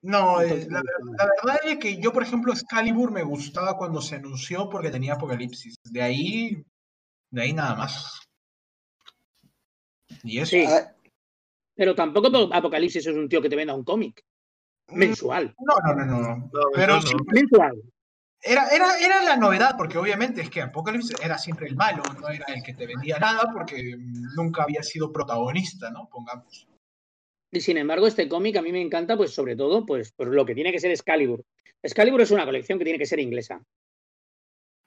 [0.07, 0.83] No, eh, la,
[1.43, 5.75] verdad es que yo, por ejemplo, Excalibur me gustaba cuando se anunció porque tenía Apocalipsis.
[5.83, 6.65] De ahí,
[7.33, 8.21] de ahí nada más.
[10.23, 10.57] Y eso.
[10.69, 10.95] Ah,
[11.75, 14.23] pero tampoco Apocalipsis es un tío que te venda un cómic
[14.87, 15.53] mm, mensual.
[15.59, 16.51] No, no, no, no.
[16.73, 17.83] Pero mensual.
[18.41, 22.29] Era, era, era la novedad, porque obviamente es que Apocalipsis era siempre el malo, no
[22.29, 23.97] era el que te vendía nada, porque
[24.37, 26.09] nunca había sido protagonista, ¿no?
[26.09, 26.69] Pongamos.
[27.57, 30.45] Y sin embargo, este cómic a mí me encanta, pues sobre todo, pues por lo
[30.45, 31.43] que tiene que ser Excalibur.
[31.83, 33.65] Excalibur es una colección que tiene que ser inglesa.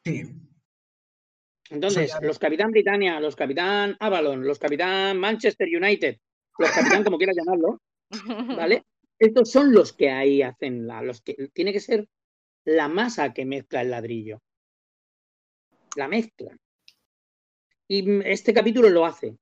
[0.06, 0.22] Sí.
[1.72, 6.20] Entonces, los Capitán Britannia, los Capitán Avalon, los Capitán Manchester United,
[6.60, 7.82] los capitán, como quieras llamarlo,
[8.56, 8.84] ¿vale?
[9.18, 12.08] Estos son los que ahí hacen la, los que tiene que ser
[12.66, 14.44] la masa que mezcla el ladrillo.
[15.96, 16.56] La mezcla.
[17.88, 19.40] Y este capítulo lo hace.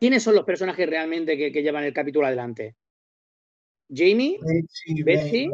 [0.00, 2.74] ¿Quiénes son los personajes realmente que, llevan el capítulo adelante?
[3.94, 4.38] Jamie,
[5.04, 5.50] Betsy,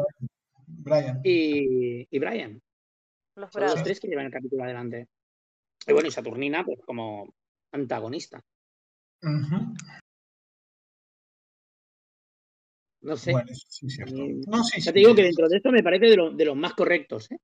[0.65, 1.19] Brian.
[1.21, 2.61] Y, y, Brian.
[3.35, 5.09] Los, son los tres que llevan el capítulo adelante.
[5.85, 7.33] Y bueno, y Saturnina, pues como
[7.73, 8.41] antagonista.
[13.01, 13.33] No sé.
[13.67, 14.15] sí, cierto.
[14.47, 16.73] No, sí, ya te digo que dentro de esto me parece de, de los más
[16.73, 17.29] correctos.
[17.31, 17.37] ¿eh?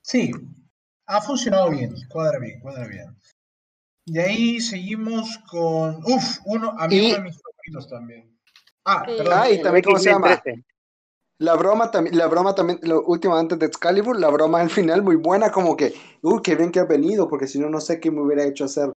[0.00, 0.30] Sí,
[1.04, 3.14] ha funcionado bien, cuadra bien, cuadra bien.
[4.10, 5.96] Y ahí seguimos con.
[6.04, 8.38] Uf, uno, a mí uno de mis favoritos también.
[8.84, 9.34] Ah, perdón.
[9.36, 10.40] Ah, y también, ¿cómo se llama?
[11.40, 15.02] La broma también, la broma también, lo último antes de Excalibur, la broma al final
[15.02, 18.00] muy buena, como que, uy, qué bien que ha venido, porque si no, no sé
[18.00, 18.90] qué me hubiera hecho hacer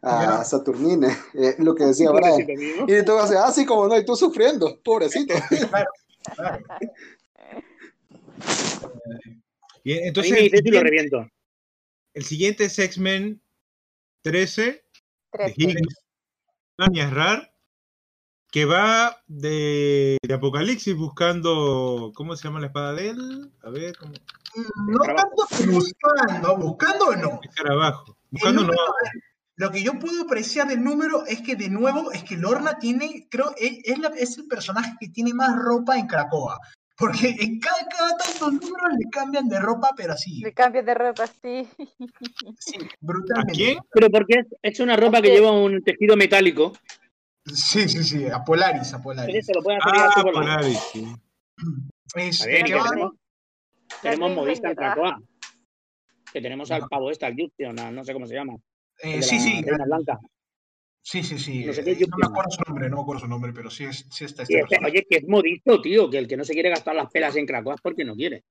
[0.00, 2.46] a Saturnine, eh, lo que decía Brian.
[2.86, 5.34] Y tú vas ah, sí, como no, y tú sufriendo, pobrecito.
[9.84, 10.32] Bien, entonces.
[10.32, 11.30] el, siguiente,
[12.14, 13.40] el siguiente es X-Men
[14.26, 14.84] 13,
[15.30, 15.54] 13.
[15.54, 17.54] de Higgins, Rar,
[18.50, 22.10] que va de, de, Apocalipsis buscando.
[22.12, 23.52] ¿Cómo se llama la espada de él?
[23.62, 23.96] A ver.
[23.96, 24.14] ¿cómo?
[24.88, 27.40] No tanto buscando, buscando no.
[28.30, 28.72] Buscando no.
[29.54, 33.28] Lo que yo puedo apreciar del número es que, de nuevo, es que Lorna tiene,
[33.30, 36.58] creo, es, es el personaje que tiene más ropa en Cracoa.
[36.98, 40.40] Porque en cada, cada tantos números le cambian de ropa, pero así.
[40.40, 41.68] Le cambian de ropa, sí.
[42.58, 43.52] Sí, brutalmente.
[43.52, 43.78] ¿A quién?
[43.92, 46.72] Pero porque es, una ropa que lleva un tejido metálico.
[47.44, 49.44] Sí, sí, sí, a Polaris, a Polaris.
[49.44, 51.06] Se lo hacer ah, Polaris, sí.
[52.14, 53.12] Este, tenemos,
[54.00, 55.20] tenemos modista en Cracoa.
[56.32, 58.54] Que tenemos al pavo este, al Justion, no sé cómo se llama.
[59.02, 59.62] Eh, sí, sí.
[59.62, 60.18] Blanca.
[61.06, 61.64] Sí, sí, sí.
[61.64, 64.42] No, me acuerdo su nombre, no me acuerdo su nombre, pero sí, es, sí está
[64.42, 67.36] este Oye, que es modisto, tío, que el que no se quiere gastar las pelas
[67.36, 68.42] en Cracoa es porque no quiere.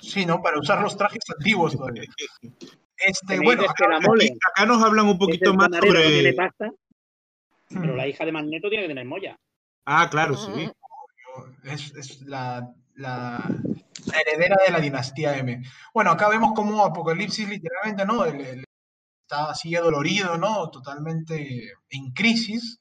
[0.00, 0.40] Sí, ¿no?
[0.40, 2.04] Para usar los trajes antiguos todavía.
[2.96, 6.32] Este, bueno, acá, acá, nos hablan un poquito más sobre...
[6.34, 6.70] Pasta,
[7.70, 9.36] pero la hija de Magneto tiene que tener molla.
[9.84, 10.70] Ah, claro, sí.
[11.64, 13.50] Es, es la, la,
[14.16, 15.60] heredera de la dinastía M.
[15.92, 18.24] Bueno, acá vemos como Apocalipsis literalmente, ¿no?
[18.24, 18.64] El,
[19.26, 20.70] está así dolorido, ¿no?
[20.70, 22.78] Totalmente en crisis.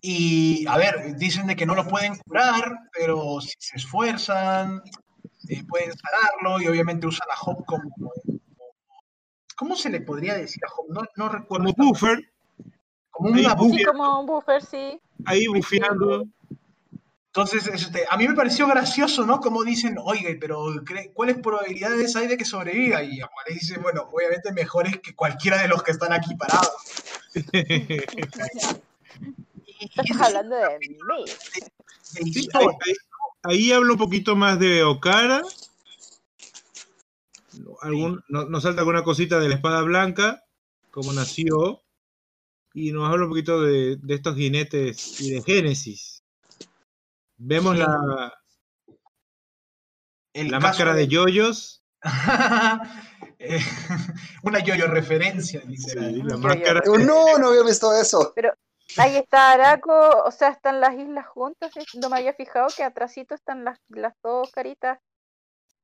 [0.00, 4.80] Y, a ver, dicen de que no lo pueden curar, pero si se esfuerzan,
[5.48, 7.90] eh, pueden sanarlo y obviamente usan a Hop como,
[9.56, 10.86] ¿Cómo se le podría decir a Hop?
[10.90, 11.74] No, no recuerdo.
[11.74, 12.32] Como buffer.
[13.10, 13.78] Como, una buffer.
[13.80, 15.00] Sí, como un buffer, sí.
[15.24, 16.24] Ahí bufeando.
[17.28, 19.38] Entonces, este, a mí me pareció gracioso, ¿no?
[19.40, 20.74] Como dicen, oiga, pero
[21.12, 23.02] ¿cuáles probabilidades hay de que sobreviva?
[23.02, 26.72] Y dice, bueno, obviamente mejores que cualquiera de los que están aquí parados.
[29.80, 30.98] Estás hablando de mí.
[33.44, 35.42] ahí hablo un poquito más de Okara.
[37.82, 40.44] Algún, nos salta alguna cosita de la espada blanca,
[40.90, 41.82] cómo nació.
[42.74, 46.17] Y nos habla un poquito de, estos jinetes y de Génesis.
[47.38, 48.32] Vemos la,
[50.34, 51.84] la máscara de, yoyos.
[53.40, 53.60] Eh,
[54.42, 55.94] una yoyo referencia, dice.
[55.94, 56.82] la máscara.
[56.86, 58.32] No, no había visto eso.
[58.34, 58.52] Pero
[58.96, 59.92] Ahí está Araco,
[60.24, 61.70] o sea, están las islas juntas.
[62.00, 64.98] No me había fijado que atrásito están las, las dos caritas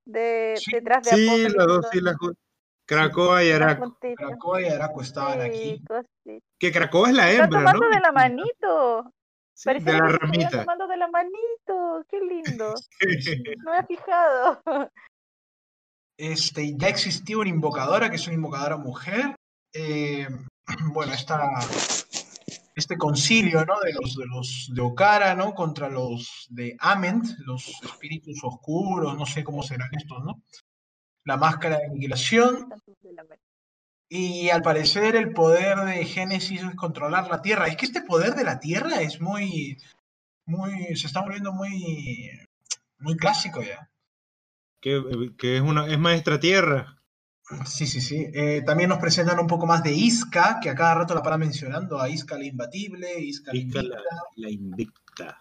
[0.05, 2.43] de, detrás de Sí, las dos islas juntas.
[2.87, 3.97] Cracoa y Araco.
[4.17, 5.83] Cracoa y Araco estaban aquí.
[6.59, 9.13] Que Cracoa es la hembra, Está tomando de la manito.
[9.55, 10.61] Sí, de la ramita.
[10.61, 11.39] tomando de la manito.
[11.67, 12.75] Qué lindo.
[13.59, 14.63] no me había fijado.
[16.17, 19.35] Este, ya existía una invocadora, que es una invocadora mujer.
[19.73, 20.29] Eh,
[20.93, 21.43] bueno, esta
[22.77, 23.75] este concilio ¿no?
[23.81, 25.55] de los de los de Okara ¿no?
[25.55, 30.41] contra los de Ament, los espíritus oscuros, no sé cómo serán estos, ¿no?
[31.25, 32.69] La máscara de aniquilación.
[34.09, 37.67] Y al parecer el poder de Génesis es controlar la Tierra.
[37.67, 39.79] Es que este poder de la Tierra es muy,
[40.47, 42.31] muy, se está volviendo muy,
[42.99, 43.91] muy clásico ya.
[44.81, 45.03] Que,
[45.39, 46.99] que es una, es maestra Tierra.
[47.67, 48.27] Sí, sí, sí.
[48.33, 51.37] Eh, también nos presentan un poco más de Isca, que a cada rato la para
[51.37, 53.53] mencionando, a Isca la imbatible, Isca,
[54.37, 55.41] la invicta.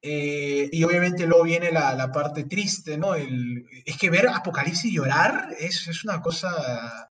[0.00, 3.14] Eh, y obviamente luego viene la, parte triste, ¿no?
[3.14, 7.10] El, es que ver Apocalipsis llorar es, es, una cosa...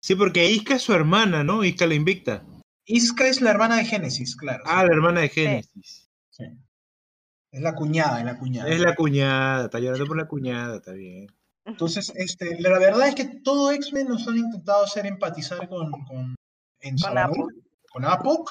[0.00, 1.64] Sí, porque Isca es su hermana, ¿no?
[1.64, 2.44] Isca la invicta.
[2.86, 4.62] Isca es la hermana de Génesis, claro.
[4.66, 5.72] Ah, la hermana de Génesis.
[5.84, 5.99] Sí.
[7.52, 8.70] Es la cuñada, es la cuñada.
[8.70, 11.26] Es la cuñada, está llorando por la cuñada, está bien.
[11.64, 16.34] Entonces, este, la verdad es que todo X-Men nos han intentado hacer empatizar con, con,
[16.80, 16.96] en
[17.92, 18.50] con, Apoc,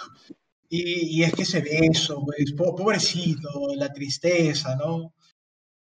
[0.69, 5.13] y, es que se ve eso, pues, pobrecito, la tristeza, ¿no?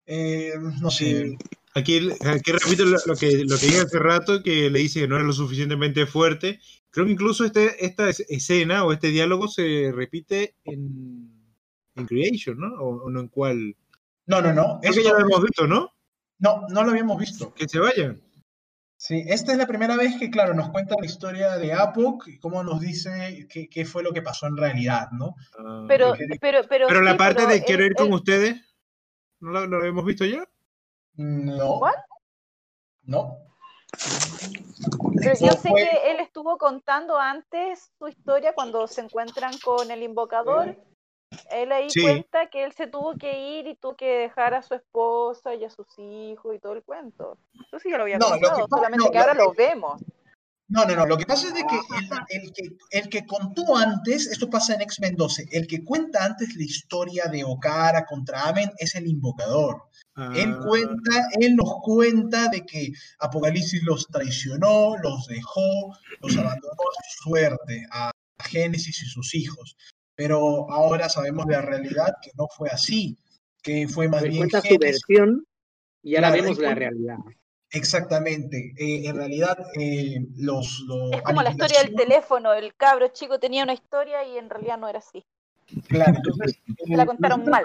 [0.05, 1.37] Eh, no sé.
[1.73, 5.15] Aquí, aquí repito lo, que, lo que dije hace rato, que le dice que no
[5.15, 6.59] era lo suficientemente fuerte.
[6.89, 11.30] Creo que incluso este, esta escena o este diálogo se repite en,
[11.95, 12.67] en Creation, ¿no?
[12.81, 13.75] O, no en cuál.
[14.25, 14.79] No, no, no.
[14.81, 15.91] Eso ya lo hemos visto, ¿no?
[16.39, 17.53] No, no lo habíamos visto.
[17.53, 18.21] Que se vayan.
[18.97, 22.37] Sí, esta es la primera vez que, claro, nos cuenta la historia de Apoc y
[22.37, 25.33] cómo nos dice qué, fue lo que pasó en realidad, ¿no?
[25.57, 28.61] Ah, pero, pero, pero, pero, la parte de quiero ir con ustedes,
[29.39, 30.47] ¿no lo, habíamos visto ya?
[31.15, 31.79] No.
[31.79, 31.95] ¿Cuál?
[33.01, 33.37] No.
[35.19, 40.03] Pero yo sé que él estuvo contando antes su historia cuando se encuentran con el
[40.03, 40.77] invocador
[41.53, 44.73] él ahí cuenta que él se tuvo que ir y tuvo que dejar a su
[44.73, 47.37] esposa y a sus hijos y todo el cuento.
[47.67, 50.01] Eso sí ya lo había contado, solamente que ahora lo vemos.
[50.67, 51.05] No, no, no.
[51.05, 51.75] Lo que pasa es de que
[52.29, 56.55] el, que el que contó antes, esto pasa en X-Men 12, el que cuenta antes
[56.55, 59.83] la historia de Okara contra Amen es el invocador.
[60.33, 60.65] Él ah.
[60.65, 67.29] cuenta, él nos cuenta de que Apocalipsis los traicionó, los dejó, los abandonó a su
[67.29, 69.75] suerte, a Génesis y sus hijos
[70.21, 73.17] pero ahora sabemos la realidad que no fue así,
[73.63, 74.37] que fue más bien...
[74.37, 75.47] Cuenta su versión
[76.03, 77.17] y ahora vemos la realidad.
[77.71, 78.71] Exactamente.
[78.77, 82.53] Eh, en realidad, eh, los, Es como la historia del teléfono.
[82.53, 85.25] El cabro chico tenía una historia y en realidad no era así.
[85.87, 86.61] Claro, entonces.
[86.85, 87.63] Se la contaron mal.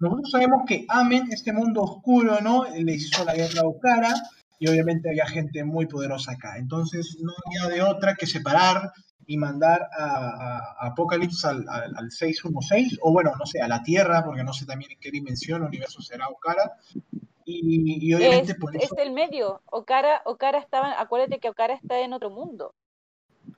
[0.00, 2.64] Nosotros sabemos que Amen, este mundo oscuro, ¿no?
[2.74, 4.14] Le hizo la guerra a Okara
[4.58, 6.56] y obviamente había gente muy poderosa acá.
[6.58, 8.90] Entonces, no había de otra que separar
[9.26, 14.24] y mandar a, a Apocalypse al, al, 616, o bueno, no sé, a la Tierra,
[14.24, 16.78] porque no sé también en qué dimensión o universo será Okara.
[17.44, 18.94] Y, y obviamente es, por eso...
[18.94, 19.62] es el medio.
[19.66, 22.74] Okara, Okara estaba, acuérdate que Okara está en otro mundo.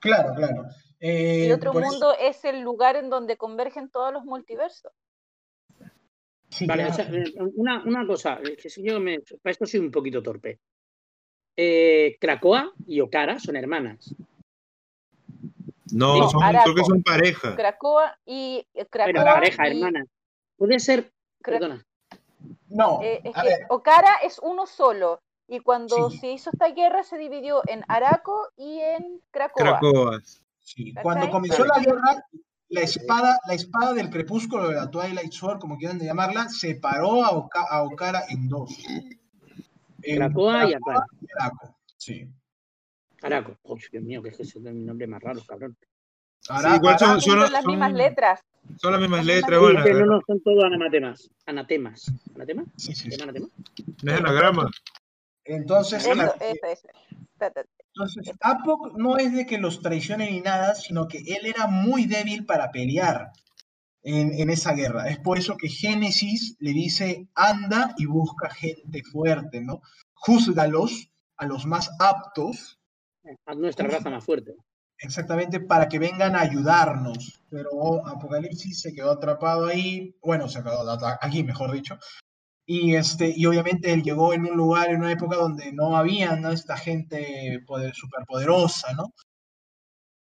[0.01, 0.66] Claro, claro.
[1.01, 4.93] Eh, y otro mundo es el lugar en donde convergen todos los multiversos.
[6.66, 10.59] vale, eh, una, una, cosa, que si yo me, para esto soy un poquito torpe.
[11.56, 14.14] Eh, Krakoa y Okara son hermanas.
[15.92, 17.54] No, son, creo que son pareja.
[17.54, 20.04] Cracoa y eh, Cracoa pareja, hermana.
[20.56, 21.84] Puede ser, perdona.
[22.68, 25.20] No, eh, es que Okara es uno solo.
[25.48, 29.78] Y cuando se hizo esta guerra se dividió en Araco y en Cracoa.
[29.78, 30.20] Cracoa.
[30.58, 30.92] Sí.
[31.00, 32.24] Cuando comenzó la guerra,
[32.68, 37.48] la espada, la espada del crepúsculo de la Twilight Sword, como quieran llamarla, separó a,
[37.70, 38.76] a Okara en dos.
[40.02, 41.76] Cracoa y Araco.
[41.96, 42.28] Sí.
[43.27, 43.59] Araco.
[43.62, 45.77] Oh, Dios mío, que es ese nombre más raro, cabrón.
[46.74, 48.40] igual son, son, las mismas letras.
[48.78, 49.81] Son las mismas letras, bueno.
[49.81, 51.31] no, no, son todos anatemas.
[51.47, 52.12] ¿Anatemas?
[52.35, 52.66] ¿Anatemas?
[52.77, 53.11] Sí, sí.
[53.11, 53.23] sí.
[53.23, 53.48] ¿Anatema?
[54.03, 54.70] No es anagrama.
[55.44, 56.89] Entonces, eso, eso, eso.
[57.94, 62.07] Entonces, Apoc no es de que los traicione ni nada, sino que él era muy
[62.07, 63.32] débil para pelear.
[64.03, 65.09] en, esa guerra.
[65.09, 69.82] Es por eso que Génesis le dice, anda y busca gente fuerte, ¿no?
[70.15, 72.78] Júzgalos a los más aptos.
[73.47, 74.55] A nuestra raza más fuerte.
[74.98, 77.43] Exactamente, para que vengan a ayudarnos.
[77.51, 81.98] Pero Apocalipsis se quedó atrapado ahí, bueno, se quedó aquí, mejor dicho.
[82.69, 86.35] Y, este, y obviamente él llegó en un lugar, en una época donde no había
[86.35, 86.51] ¿no?
[86.51, 89.12] esta gente poder, superpoderosa, ¿no?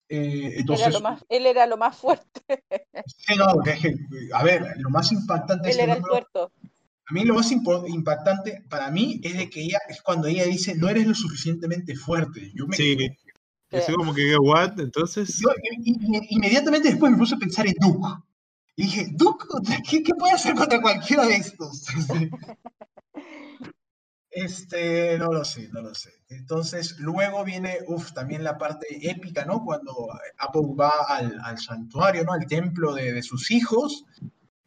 [0.10, 2.42] Eh, entonces, era lo más, él era lo más fuerte.
[3.06, 6.52] Sí, no, a ver, lo más impactante él era el puerto.
[7.06, 10.76] A mí lo más impactante para mí es de que ella es cuando ella dice
[10.76, 12.52] no eres lo suficientemente fuerte.
[12.56, 12.98] Yo me sí,
[13.74, 15.40] eso como que what, entonces.
[15.40, 15.50] Yo,
[16.30, 18.08] inmediatamente después me puse a pensar en Duke.
[18.76, 19.46] Y dije, Duke,
[19.90, 21.86] ¿qué, qué puede hacer contra cualquiera de estos?
[24.36, 26.10] Este, no lo sé, no lo sé.
[26.28, 29.64] Entonces, luego viene, uff, también la parte épica, ¿no?
[29.64, 30.08] Cuando
[30.40, 32.34] Apple va al, al santuario, ¿no?
[32.34, 34.06] Al templo de, de sus hijos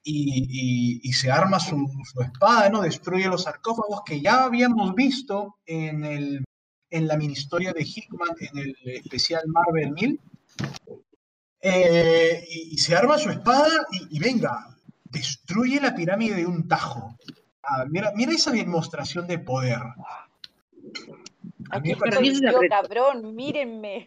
[0.09, 2.83] y, y, se arma su, su, espada, ¿no?
[2.83, 6.45] Destruye los sarcófagos que ya habíamos visto en, el,
[6.91, 10.20] en la mini historia de Hickman, en el especial Marvel 1000.
[11.61, 17.16] Eh, y, se arma su espada y, y venga, destruye la pirámide de un tajo.
[17.65, 19.81] Ah, mira, mira esa demostración de poder.
[21.70, 24.05] Aquí para mí es yo, cabrón, mírenme.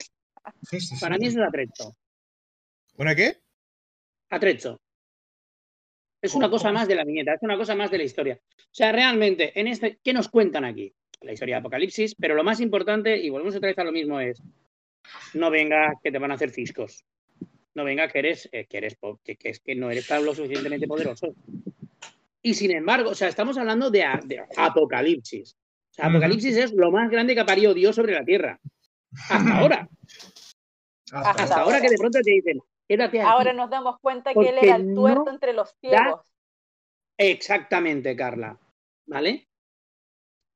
[1.01, 1.93] para mí es un atrecho.
[2.95, 3.41] ¿Una qué?
[4.29, 4.79] Atrecho.
[6.21, 8.39] Es una cosa más de la viñeta, es una cosa más de la historia.
[8.57, 10.93] O sea, realmente, en este, ¿qué nos cuentan aquí?
[11.21, 14.19] La historia de Apocalipsis, pero lo más importante, y volvemos otra vez a lo mismo,
[14.19, 14.41] es
[15.33, 17.05] no venga que te van a hacer ciscos.
[17.73, 20.87] No venga que eres, eh, que eres que, que, es que no eres lo suficientemente
[20.87, 21.33] poderoso.
[22.41, 24.03] Y sin embargo, o sea, estamos hablando de,
[24.57, 25.55] Apocalipsis.
[25.91, 28.59] O sea, Apocalipsis es lo más grande que ha parido Dios sobre la tierra.
[29.29, 29.89] Hasta ahora.
[31.11, 32.59] Hasta, ahora, que de pronto te dicen,
[32.89, 36.21] quédate Ahora nos damos cuenta que él era el tuerto entre los ciegos.
[37.17, 38.57] Exactamente, Carla.
[39.05, 39.47] ¿Vale?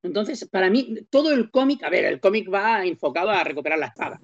[0.02, 3.86] Entonces, para mí, todo el cómic, a ver, el cómic va enfocado a recuperar la
[3.86, 4.20] espada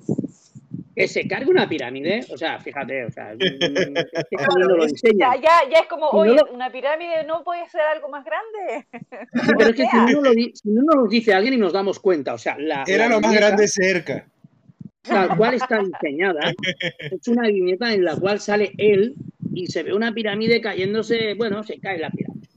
[1.01, 6.09] que se cargue una pirámide, o sea, fíjate, o sea, lo Ya, ya, es como,
[6.11, 8.87] oye, una pirámide no puede ser algo más grande.
[9.57, 12.35] Pero es que si no, lo, si no nos dice alguien y nos damos cuenta,
[12.35, 12.85] o sea, la.
[12.87, 14.27] Era lo más grande cerca.
[15.03, 16.53] Tal cual está diseñada,
[17.01, 19.15] es una viñeta en la cual sale él
[19.55, 22.49] y se ve una pirámide cayéndose, bueno, se cae la pirámide.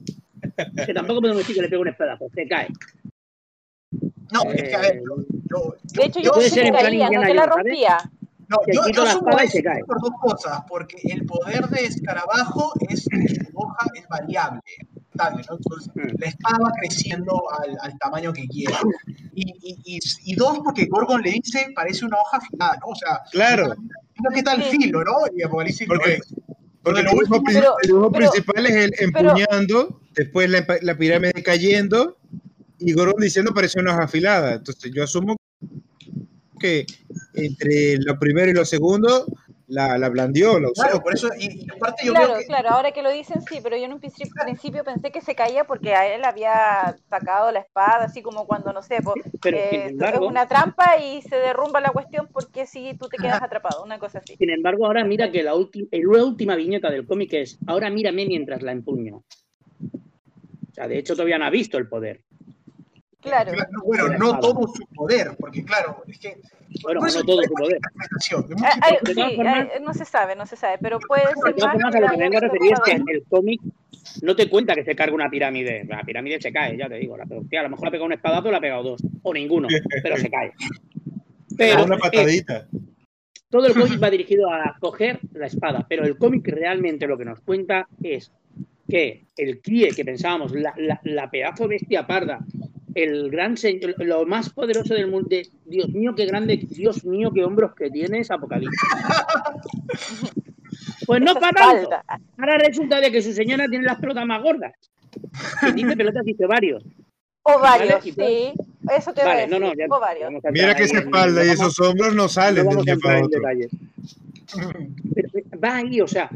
[0.86, 2.68] Que tampoco podemos decir que le pegue un espadazo, se cae.
[4.32, 7.46] No, es que a ver, yo, de hecho, yo, yo sí caía, no se la
[7.46, 7.98] rompía.
[8.48, 13.10] No, yo, yo asumo eso por dos cosas, porque el poder de escarabajo es su
[13.54, 14.60] hoja es variable,
[15.14, 15.56] ¿no?
[15.56, 16.20] Entonces, mm.
[16.20, 18.78] la espada va creciendo al, al tamaño que quiera.
[19.34, 19.52] Y,
[19.84, 22.86] y, y, dos, porque Gorgon le dice, parece una hoja afilada, ¿no?
[22.88, 23.74] O sea, claro.
[24.34, 25.12] ¿qué tal filo, no?
[25.36, 26.20] Y Apocalipsis porque,
[26.82, 32.16] Porque el dibujo, principal es el empuñando, después la, la pirámide cayendo,
[32.78, 34.54] y Gorgon diciendo parece una hoja afilada.
[34.54, 35.36] Entonces, yo asumo
[36.58, 36.86] que
[37.34, 39.26] entre lo primero y lo segundo
[39.66, 40.82] la, la blandió, la usó.
[40.82, 42.46] Claro, por eso, y, aparte yo claro, que...
[42.46, 45.64] claro, ahora que lo dicen sí, pero yo en un principio pensé que se caía
[45.64, 48.98] porque a él había sacado la espada, así como cuando, no sé,
[49.40, 53.42] pero, eh, es una trampa y se derrumba la cuestión porque si tú te quedas
[53.42, 54.36] atrapado, una cosa así.
[54.36, 58.62] Sin embargo, ahora mira que la, la última viñeta del cómic es, ahora mírame mientras
[58.62, 59.16] la empuño.
[59.16, 62.22] O sea, de hecho todavía no ha visto el poder.
[63.24, 63.52] Claro.
[63.84, 66.36] Bueno, no todo su poder, porque claro, es que.
[66.82, 67.80] Bueno, no todo su poder.
[69.80, 71.54] no se sabe, no se sabe, pero puede ser.
[71.54, 73.62] De todas formas, a lo que vengo a referir es que el cómic
[74.22, 75.84] no te cuenta que se carga una pirámide.
[75.88, 77.16] La pirámide se cae, ya te digo.
[77.16, 79.68] La, a lo mejor ha pegado un espadazo o la ha pegado dos, o ninguno,
[80.02, 80.52] pero se cae.
[81.56, 82.66] Pero una patadita.
[83.48, 87.24] todo el cómic va dirigido a coger la espada, pero el cómic realmente lo que
[87.24, 88.32] nos cuenta es
[88.88, 92.40] que el críe que pensábamos, la, la, la pedazo bestia parda
[92.94, 95.28] el gran señor, lo más poderoso del mundo.
[95.64, 98.80] Dios mío, qué grande, Dios mío, qué hombros que tienes, Apocalipsis.
[101.06, 101.90] Pues no para tanto.
[102.38, 104.72] Ahora resulta de que su señora tiene las pelotas más gordas.
[105.62, 106.82] Y dice pelotas, dice varios.
[107.42, 108.52] O varios, sí.
[108.90, 110.32] Eso te vale, no, no, ya, varios.
[110.50, 113.40] Mira que esa espalda y esos hombros no salen del día para otro.
[115.14, 115.28] Pero
[115.62, 116.30] va ahí, o sea,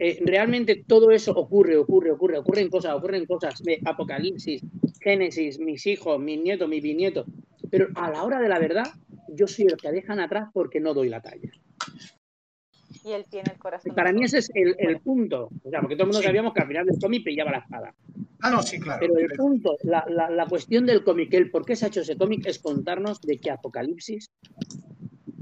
[0.00, 4.62] eh, realmente todo eso ocurre, ocurre, ocurre, ocurren cosas, ocurren cosas Apocalipsis,
[5.00, 7.26] Génesis, mis hijos, mis nietos, mis bisnietos.
[7.70, 8.86] Pero a la hora de la verdad,
[9.28, 11.50] yo soy el que dejan atrás porque no doy la talla.
[13.04, 13.94] Y él tiene el corazón.
[13.94, 15.50] Para mí ese es el, punto.
[15.64, 17.94] O sea, porque todo el mundo sabíamos que al final del cómic pillaba la espada.
[18.40, 19.00] Ah, no, sí, claro.
[19.00, 22.00] Pero el punto, la, la, la cuestión del cómic, el por qué se ha hecho
[22.00, 24.30] ese cómic, es contarnos de que Apocalipsis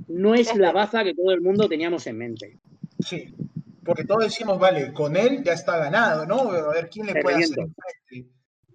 [0.08, 2.58] no es la baza que todo el mundo teníamos en mente.
[3.00, 3.34] Sí.
[3.88, 6.50] Porque todos decimos, vale, con él ya está ganado, ¿no?
[6.50, 8.30] A ver quién le puede hacer frente.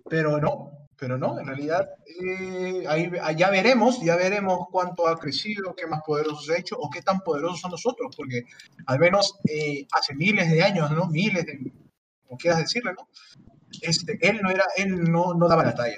[0.10, 1.88] Pero no, pero no, en realidad
[2.20, 6.78] eh, ahí, ya veremos, ya veremos cuánto ha crecido, qué más poderoso se ha hecho
[6.80, 8.46] o qué tan poderosos son nosotros, porque
[8.88, 11.06] al menos eh, hace miles de años, ¿no?
[11.06, 11.72] Miles de,
[12.26, 13.08] como quieras decirle, ¿no?
[13.84, 15.96] Este, él no era, él no, no daba la talla.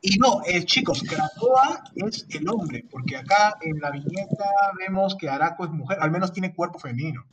[0.00, 4.46] Y no, eh, chicos, Krakoa es el hombre, porque acá en la viñeta
[4.78, 7.26] vemos que Araco es mujer, al menos tiene cuerpo femenino.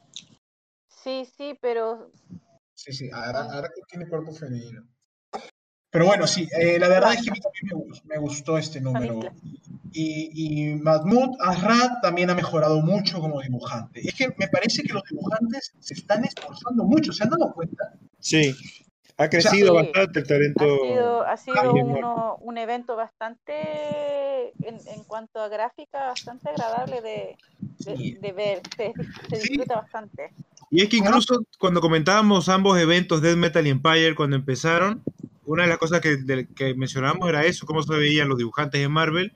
[1.03, 2.11] Sí, sí, pero...
[2.73, 4.87] Sí, sí, Araco tiene cuerpo femenino.
[5.89, 9.19] Pero bueno, sí, eh, la verdad es que a mí también me, gustó este número.
[9.93, 14.01] Y, y Mahmoud Arrad también ha mejorado mucho como dibujante.
[14.07, 17.93] Es que me parece que los dibujantes se están esforzando mucho, ¿se han dado cuenta?
[18.19, 18.53] Sí,
[19.19, 21.23] ha crecido bastante el talento.
[21.25, 28.61] Ha sido, un evento bastante, en, cuanto a gráfica, bastante agradable de, ver.
[28.75, 28.93] Se,
[29.37, 30.31] disfruta bastante.
[30.69, 35.01] Y es que incluso cuando comentábamos ambos eventos, Death Metal y Empire, cuando empezaron,
[35.45, 38.89] una de las cosas que, que mencionábamos era eso, cómo se veían los dibujantes de
[38.89, 39.31] Marvel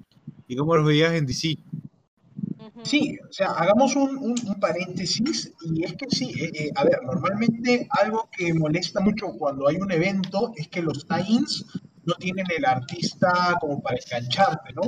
[0.48, 1.58] y cómo los veías en DC.
[2.84, 7.88] Sí, o sea, hagamos un, paréntesis y es que sí, eh, eh, a ver, normalmente
[8.02, 11.66] algo que molesta mucho cuando hay un evento es que los tie-ins
[12.06, 14.82] no tienen el artista como para engancharte, ¿no?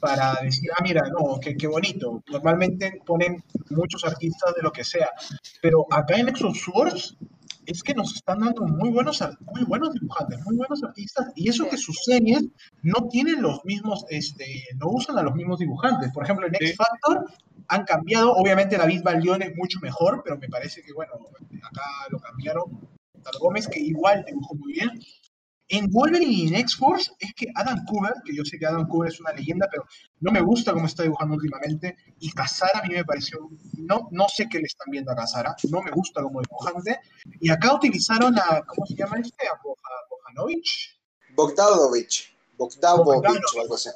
[0.00, 2.22] Para decir, ah, mira, no, qué, qué bonito.
[2.30, 5.08] Normalmente ponen muchos artistas de lo que sea,
[5.60, 7.16] pero acá en Exos Wars
[7.66, 11.68] es que nos están dando muy buenos, muy buenos dibujantes, muy buenos artistas, y eso
[11.68, 12.44] que sus series
[12.82, 16.12] no tienen los mismos, este, no usan a los mismos dibujantes.
[16.12, 17.24] Por ejemplo, en X Factor
[17.68, 21.12] han cambiado, obviamente David Balión es mucho mejor, pero me parece que, bueno,
[21.62, 22.64] acá lo cambiaron.
[23.22, 24.90] Tal Gómez, que igual dibujó muy bien,
[25.72, 29.10] en Wolverine y en X-Force es que Adam Cooper, que yo sé que Adam Cooper
[29.10, 29.86] es una leyenda, pero
[30.20, 31.96] no me gusta cómo está dibujando últimamente.
[32.20, 35.56] Y Casara a mí me pareció, no, no sé qué le están viendo a Casara,
[35.70, 37.00] no me gusta como dibujante.
[37.40, 39.46] Y acá utilizaron a, ¿cómo se llama este?
[39.48, 41.00] A Bogdanovich.
[41.34, 42.36] Bogdanovich.
[42.58, 43.88] Bogdanovich, algo así.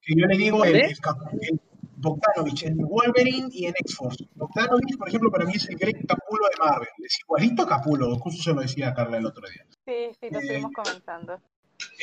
[0.00, 1.60] Que yo le digo el, el,
[2.00, 4.24] Bogdanovich en Wolverine y en X-Force.
[4.34, 6.88] Bogdanovich, por ejemplo, para mí es el Greg Capulo de Marvel.
[7.04, 9.66] Es igualito a Capulo, justo se lo decía Carla el otro día.
[9.84, 11.40] Sí, sí, lo eh, estuvimos comentando.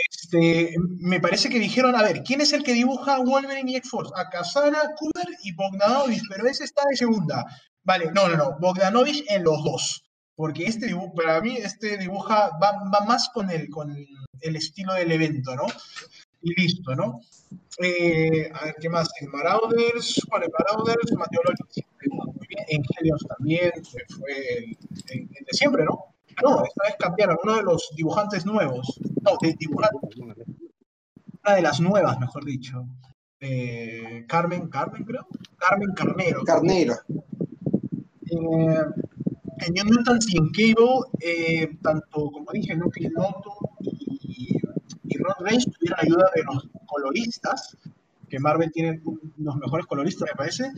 [0.10, 4.14] Este, me parece que dijeron, a ver, ¿quién es el que dibuja Wolverine y X-Force?
[4.16, 7.46] A Kazana, Kuder y Bogdanovich, pero ese está de segunda.
[7.84, 10.04] Vale, no, no, no, Bogdanovich en los dos.
[10.36, 13.96] Porque este dibujo, para mí, este dibuja, va, va más con el, con
[14.42, 15.66] el estilo del evento, ¿no?
[16.42, 17.20] Y listo, ¿no?
[17.80, 19.10] Eh, a ver, ¿qué más?
[19.22, 21.86] En Marauders, bueno, en Marauders, Mateo López
[22.34, 23.72] muy bien, en Helios también,
[24.10, 24.58] fue
[25.10, 26.16] el, de siempre, ¿no?
[26.44, 31.80] No, esta vez cambiaron, uno de los dibujantes nuevos, no, de dibujantes, una de las
[31.80, 32.86] nuevas, mejor dicho,
[33.40, 35.28] eh, Carmen, Carmen creo,
[35.58, 36.44] Carmen Carnero.
[36.44, 36.96] Carnero.
[38.30, 38.84] Eh,
[39.60, 42.90] en New Mutants y en Cable, eh, tanto como dije, ¿no?
[42.90, 43.58] que Noto
[45.18, 47.78] Ron Range tuvieron ayuda de los coloristas,
[48.30, 49.02] que Marvel tiene
[49.38, 50.72] los mejores coloristas, me parece.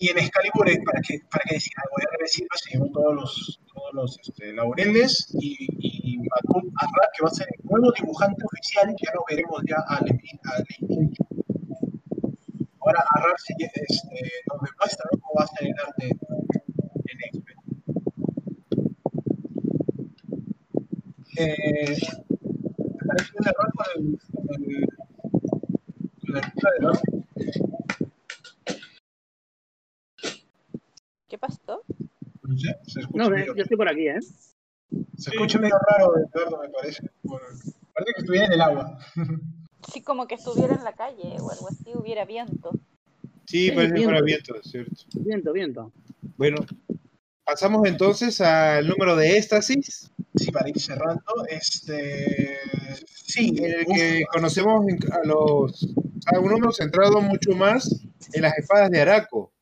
[0.00, 3.60] Y en Excalibur, para que, para que decir algo de Silva, se llevó todos los,
[3.72, 8.94] todos los este, laureles y, y Arra, que va a ser el nuevo dibujante oficial,
[9.02, 10.06] ya lo veremos ya al
[12.80, 14.06] Ahora Arra este,
[14.46, 16.06] nos demuestra cómo va a ser el arte
[17.06, 17.58] en X-Men.
[21.36, 21.96] Eh,
[31.28, 31.82] ¿Qué pasó?
[32.42, 33.28] No sé, se escucha.
[33.28, 34.20] No, yo estoy por aquí, ¿eh?
[35.16, 37.02] Se escucha medio raro, Eduardo, me parece.
[37.92, 38.98] parece que estuviera en el agua.
[39.92, 42.72] Sí, como que estuviera en la calle o algo así, hubiera viento.
[43.46, 44.92] Sí, parece que fuera viento, cierto.
[45.14, 45.92] Viento, viento.
[46.36, 46.56] Bueno,
[47.44, 50.10] pasamos entonces al número de éxtasis.
[50.38, 52.58] Sí, para ir cerrando, este
[53.28, 55.86] Sí, el que conocemos a los
[56.32, 57.88] a un número centrado mucho más
[58.32, 59.52] en las espadas de Araco.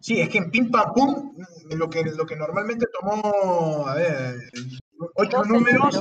[0.00, 1.36] Sí, es que en Pim Pam Pum,
[1.70, 4.36] lo que, lo que normalmente tomó, a ver,
[5.14, 5.96] ocho números,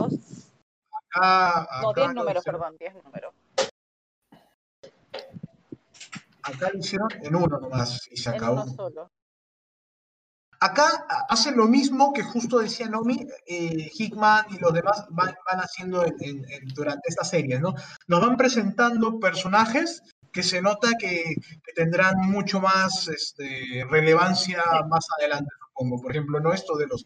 [1.15, 3.33] Acá, acá, no, diez números, perdón, diez números.
[6.43, 8.61] Acá lo hicieron en uno nomás y se acabó.
[8.63, 9.11] En uno solo.
[10.63, 16.05] Acá hacen lo mismo que justo decía Nomi, eh, Hickman y los demás van, haciendo
[16.73, 17.75] durante esta serie, ¿no?
[18.07, 21.35] Nos van presentando personajes que se nota que,
[21.75, 26.01] tendrán mucho más este, relevancia más adelante, supongo.
[26.01, 26.53] Por ejemplo, ¿no?
[26.53, 27.03] Esto de los,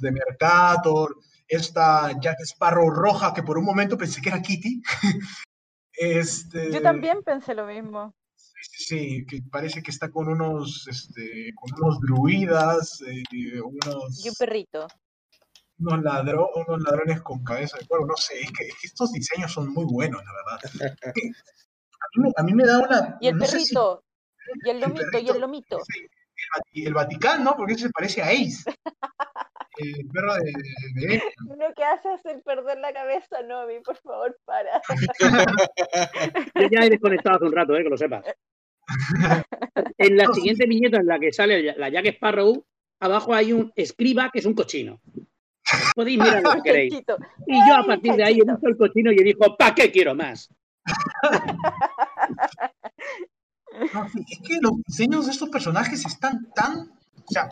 [0.00, 1.14] de Mercator,
[1.46, 4.80] esta Jack Sparrow roja, que por un momento pensé que era Kitty.
[5.92, 6.72] este...
[6.72, 8.14] Yo también pensé lo mismo.
[8.60, 14.24] Sí, que parece que está con unos, este, con unos druidas, eh, unos...
[14.24, 14.86] Y un perrito.
[15.78, 19.72] Unos, ladro, unos ladrones con cabeza de cuervo, no sé, es que, estos diseños son
[19.72, 20.70] muy buenos, la verdad.
[22.36, 23.18] a, mí, me da una...
[23.20, 24.04] Y el perrito,
[24.64, 25.78] y el lomito, y el lomito.
[26.74, 27.56] el, el Vaticano, ¿no?
[27.56, 28.64] Porque se parece a Ace.
[29.78, 30.52] el perro de,
[30.94, 34.80] de, Uno que hace hacer perder la cabeza, Nomi, por favor, para.
[35.18, 35.28] Yo
[36.70, 38.24] ya he desconectado hace un rato, eh, que lo sepas.
[39.98, 42.64] En la siguiente viñeta en la que sale la Jack Sparrow,
[43.00, 45.00] abajo hay un escriba que es un cochino.
[45.94, 46.94] Podéis mirar lo que queréis.
[47.46, 49.90] Y yo a partir de ahí he visto el cochino y he dicho, ¿para qué
[49.90, 50.48] quiero más?
[54.28, 56.80] es que los diseños de estos personajes están tan.
[56.80, 57.48] O sea,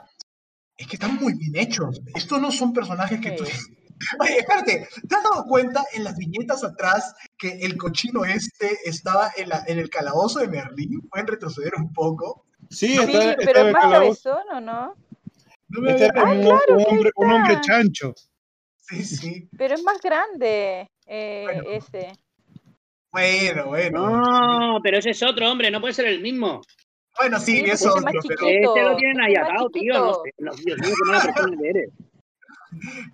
[0.76, 2.00] es que están muy bien hechos.
[2.14, 3.44] Estos no son personajes que tú...
[4.20, 9.30] Oye, espérate, ¿te has dado cuenta en las viñetas atrás que el cochino este estaba
[9.36, 11.00] en, la, en el calabozo de Merlín?
[11.08, 12.44] ¿Pueden retroceder un poco?
[12.70, 14.94] Sí, sí pero es más cabezón, ¿o no?
[15.68, 18.14] no este ah, un, claro, un, hombre, un, hombre, chancho.
[18.78, 19.48] Sí, sí.
[19.56, 21.62] Pero es más grande eh, bueno.
[21.70, 22.12] ese.
[23.12, 24.08] Bueno, bueno.
[24.08, 26.60] No, pero ese es otro hombre, no puede ser el mismo.
[27.18, 27.94] Bueno, sí, sí eso.
[28.02, 28.46] Pues pero...
[28.46, 29.94] Este lo tienen ahí atado, tío.
[30.38, 30.64] No sé.
[30.64, 31.90] Dios mío, qué mala persona eres.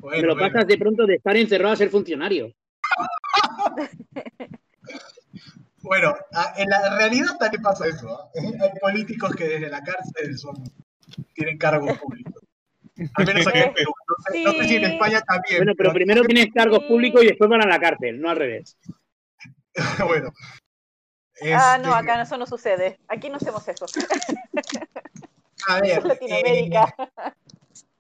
[0.01, 0.53] Bueno, Me lo bueno.
[0.53, 2.53] pasas de pronto de estar encerrado a ser funcionario.
[5.83, 6.15] bueno,
[6.57, 8.31] en la realidad también pasa eso.
[8.35, 8.53] ¿eh?
[8.61, 10.55] Hay políticos que desde la cárcel son,
[11.35, 12.35] tienen cargos públicos.
[13.15, 13.93] Al menos aquí en Perú.
[14.09, 14.45] No sé, sí.
[14.45, 15.59] no sé, si en España también.
[15.59, 18.37] Bueno, pero, pero primero tienes cargos públicos y después van a la cárcel, no al
[18.37, 18.77] revés.
[20.07, 20.33] bueno,
[21.55, 22.99] Ah, no, este, acá eso no sucede.
[23.09, 23.87] Aquí no hacemos eso.
[25.69, 26.05] A ver.
[26.05, 26.95] Latinoamérica.
[26.99, 27.31] Eh...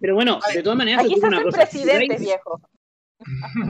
[0.03, 1.59] Pero bueno, de todas maneras, Aquí se una cosa.
[1.59, 2.61] presidente, viejo.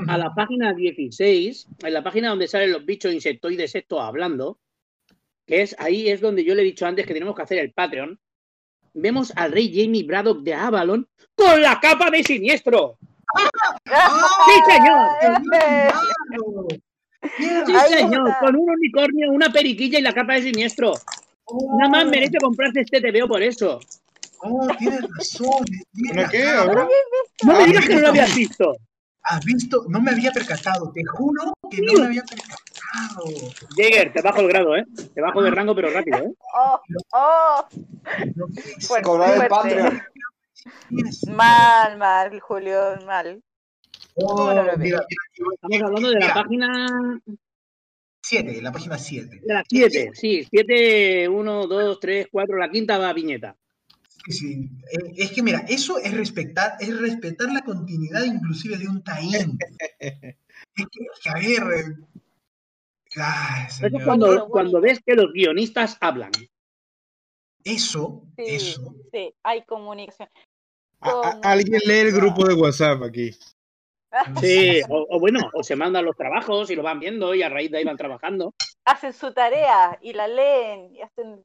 [0.09, 4.59] A la página 16, en la página donde salen los bichos insectoides estos hablando,
[5.47, 7.73] que es ahí es donde yo le he dicho antes que tenemos que hacer el
[7.73, 8.19] Patreon,
[8.95, 12.97] vemos al rey Jamie Braddock de Avalon con la capa de siniestro.
[13.85, 15.11] ¡Sí, señor!
[17.67, 20.95] Sí, señor, con un unicornio, una periquilla y la capa de siniestro.
[21.45, 21.77] Oh.
[21.79, 23.81] Nada más merece comprarse este TVO por eso.
[24.43, 25.65] Oh, tienes razón.
[26.11, 26.45] ¿Una qué?
[27.45, 28.77] No me digas que no lo habías visto.
[29.23, 29.85] ¿Has visto?
[29.89, 33.25] No me había percatado, te juro que no me había percatado.
[33.77, 34.85] Jäger, te bajo el grado, ¿eh?
[35.15, 36.33] Te bajo de rango, pero rápido, ¿eh?
[36.55, 36.81] Oh,
[37.13, 37.67] oh.
[38.81, 40.03] Fuerte, Cobrar el Patreon.
[41.29, 43.43] Mal, mal, Julio, mal.
[44.15, 45.07] Oh, mira, mira,
[45.55, 47.21] Estamos hablando de la página
[48.23, 49.41] 7, la página 7.
[49.43, 53.57] De la 7, sí, 7, 1, 2, 3, 4, la quinta va viñeta.
[54.29, 59.03] Sí, eh, es que mira, eso es respetar, es respetar la continuidad inclusive de un
[59.03, 59.59] taín.
[59.99, 60.37] es
[60.75, 61.97] que, a ver.
[63.17, 66.31] Ay, eso es cuando, cuando ves que los guionistas hablan.
[67.65, 68.95] Eso, sí, eso.
[69.13, 70.29] Sí, hay comunicación.
[71.01, 73.31] A, a, alguien lee el grupo de WhatsApp aquí.
[74.41, 77.49] Sí, o, o, bueno, o se mandan los trabajos y lo van viendo y a
[77.49, 78.55] raíz de ahí van trabajando.
[78.85, 81.43] Hacen su tarea y la leen y hacen,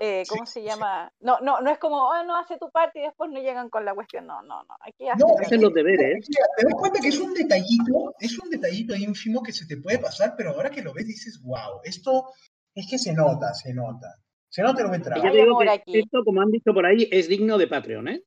[0.00, 1.12] eh, ¿cómo se llama?
[1.20, 3.84] No, no, no es como, oh, no, hace tu parte y después no llegan con
[3.84, 4.26] la cuestión.
[4.26, 4.76] No, no, no.
[4.80, 6.26] Aquí hacen, no, hacen los deberes.
[6.26, 9.98] Te das cuenta que es un detallito, es un detallito ínfimo que se te puede
[9.98, 12.32] pasar, pero ahora que lo ves dices, wow, esto
[12.74, 14.16] es que se nota, se nota.
[14.48, 15.26] Se nota el buen trabajo.
[15.26, 18.22] Yo digo que esto, como han dicho por ahí, es digno de Patreon, ¿eh?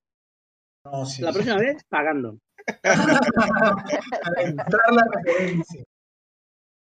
[0.84, 1.66] No, sí, la próxima sí.
[1.66, 2.38] vez, pagando.
[2.84, 5.84] Para entrar la referencia.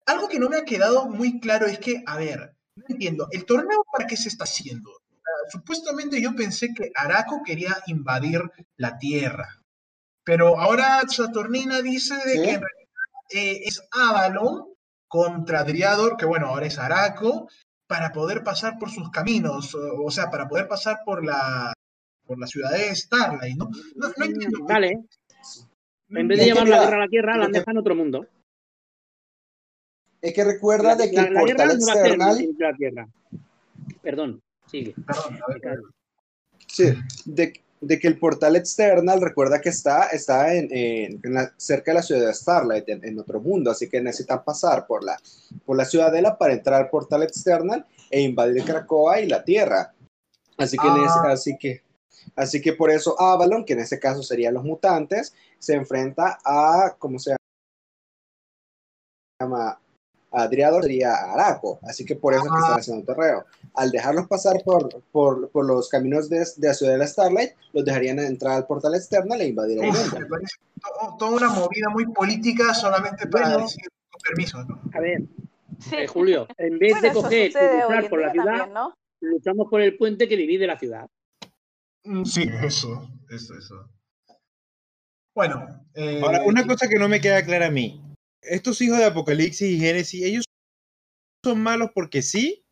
[0.07, 3.45] Algo que no me ha quedado muy claro es que, a ver, no entiendo, ¿el
[3.45, 4.91] torneo para qué se está haciendo?
[4.91, 8.43] Uh, supuestamente yo pensé que Araco quería invadir
[8.77, 9.61] la Tierra,
[10.25, 12.43] pero ahora Saturnina dice de ¿Sí?
[12.43, 12.91] que en realidad
[13.31, 14.67] eh, es Avalon
[15.09, 17.49] contra Driador, que bueno, ahora es Araco,
[17.87, 21.73] para poder pasar por sus caminos, o, o sea, para poder pasar por la,
[22.25, 23.69] por la ciudad de Starlight, ¿no?
[23.97, 24.65] No, no entiendo.
[24.65, 25.01] Vale.
[26.11, 28.27] En vez de llevar la guerra a la Tierra, la han dejado en otro mundo.
[30.23, 32.41] Es que recuerda La, de que la, el la portal no external.
[32.41, 33.09] en la Tierra.
[34.03, 34.95] Perdón, sigue.
[35.07, 35.93] Perdón,
[36.67, 36.93] Sí,
[37.25, 41.91] de, de que el portal external, recuerda que está, está en, en- en la- cerca
[41.91, 45.19] de la ciudad de Starlight, en, en otro mundo, así que necesitan pasar por la,
[45.65, 49.93] por la ciudadela para entrar al portal external e invadir Krakoa y la Tierra.
[50.59, 51.05] Así que, Ah.
[51.25, 51.83] ese- así que,
[52.37, 56.95] así que por eso Avalon, que en ese caso serían los mutantes, se enfrenta a,
[56.99, 57.40] ¿cómo se llama?
[60.33, 63.47] A Driador sería Araco, así que por eso es que están haciendo terreo.
[63.75, 67.51] Al dejarlos pasar por, por, por los caminos de, de la ciudad de la Starlight,
[67.73, 70.01] los dejarían entrar al portal external e invadir el mundo.
[70.19, 73.63] me parece to- toda una movida muy política solamente para Bueno.
[73.65, 74.81] decir con permiso, ¿no?
[74.95, 75.23] A ver,
[75.93, 78.69] eh, Julio, en vez de coger y luchar por la ciudad,
[79.21, 81.09] luchamos por el puente que divide la ciudad.
[82.05, 83.91] Mm, sí, eso, eso, eso.
[85.35, 85.85] Bueno.
[85.95, 88.01] Eh, Ahora, una cosa que no me queda clara a mí.
[88.43, 90.45] Estos hijos de Apocalipsis y Génesis, ¿ellos
[91.45, 92.65] son malos porque sí?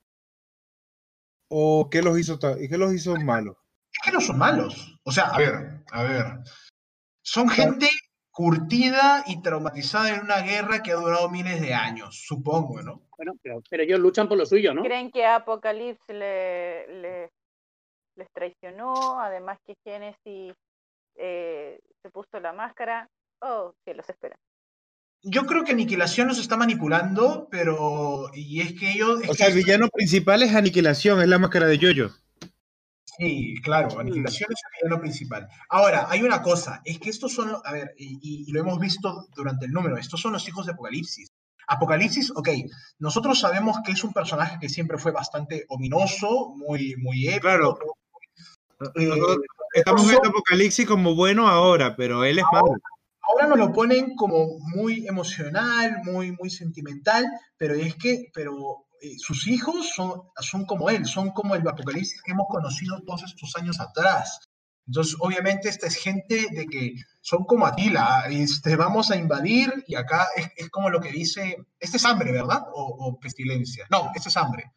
[1.51, 3.57] ¿O qué los hizo, qué los hizo malos?
[3.93, 4.99] Es que no son malos.
[5.05, 6.25] O sea, a ver, a ver.
[7.23, 7.89] Son gente
[8.31, 13.03] curtida y traumatizada en una guerra que ha durado miles de años, supongo, ¿no?
[13.17, 14.83] Bueno, pero, ellos luchan por lo suyo, ¿no?
[14.83, 17.31] Creen que Apocalipsis le,
[18.15, 20.55] les traicionó, además que Génesis
[21.17, 23.09] eh, se puso la máscara.
[23.41, 24.37] Oh, que los espera.
[25.23, 28.31] Yo creo que Aniquilación los está manipulando, pero.
[28.35, 29.21] Y es que ellos.
[29.29, 32.13] o sea, el villano principal es Aniquilación, es la máscara de Yoyo.
[33.19, 35.49] Sí, claro, aniquilación es el villano principal.
[35.71, 39.67] Ahora, hay una cosa, es que estos son, a ver, y, lo hemos visto durante
[39.67, 41.29] el número, estos son los hijos de Apocalipsis.
[41.67, 42.49] Apocalipsis, ok,
[43.01, 47.41] nosotros sabemos que es un personaje que siempre fue bastante ominoso, muy, muy épico.
[47.41, 47.79] Claro.
[48.95, 49.11] Eh,
[49.75, 52.77] estamos viendo Apocalipsis como bueno ahora, pero él es malo.
[53.39, 57.25] Ahora nos lo ponen como muy emocional, muy, muy sentimental,
[57.57, 62.21] pero es que, pero eh, sus hijos son, son como él, son como el apocalipsis
[62.21, 64.41] que hemos conocido todos estos años atrás.
[64.89, 69.95] Entonces, obviamente, esta es gente de que son como Atila, este, vamos a invadir y
[69.95, 72.65] acá es, como lo que dice, este es hambre, ¿verdad?
[72.75, 73.87] O, pestilencia.
[73.89, 74.73] No, este es hambre.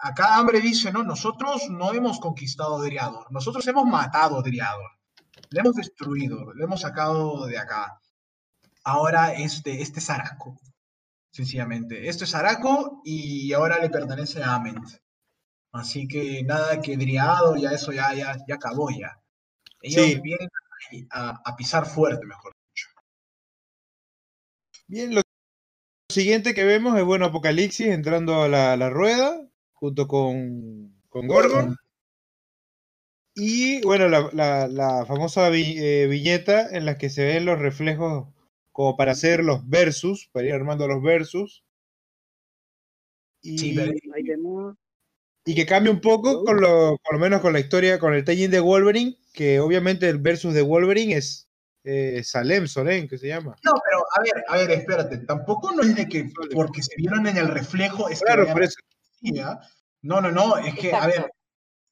[0.00, 4.97] acá hambre dice, no, nosotros no hemos conquistado Driador, nosotros hemos matado Driador,
[5.50, 8.00] le hemos destruido, le hemos sacado de acá.
[8.84, 10.58] Ahora este, este Zaraco
[11.30, 12.08] sencillamente.
[12.08, 14.84] Esto es Araco y ahora le pertenece a Ament.
[15.72, 19.20] Así que nada que Driado, ya eso ya, ya, ya acabó ya.
[19.80, 20.48] Ellos vienen
[21.10, 22.88] a, pisar fuerte, mejor dicho.
[24.88, 25.22] Bien, lo
[26.10, 29.40] siguiente que vemos es, bueno, Apocalipsis entrando a la, rueda,
[29.74, 31.76] junto con, con Gorgon.
[33.38, 38.26] Y bueno, la, famosa eh, viñeta en la que se ven los reflejos
[38.72, 41.64] como para hacer los versus, para ir armando los versus.
[43.40, 43.78] Y,
[45.44, 48.24] y que cambie un poco, con lo, por lo menos con la historia, con el
[48.24, 51.48] telling de Wolverine, que obviamente el versus de Wolverine es
[51.84, 53.56] eh, Salem, Solen, que se llama.
[53.64, 57.26] No, pero a ver, a ver, espérate, tampoco no es de que porque se vieron
[57.26, 58.78] en el reflejo es claro, por eso.
[60.02, 61.30] No, no, no, es que, a ver,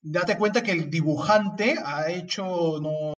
[0.08, 3.12] date cuenta que el dibujante ha hecho, no,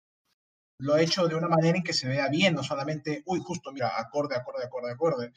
[0.79, 3.71] lo ha hecho de una manera en que se vea bien, no solamente, uy, justo,
[3.71, 5.31] mira, acorde, acorde, acorde, acorde.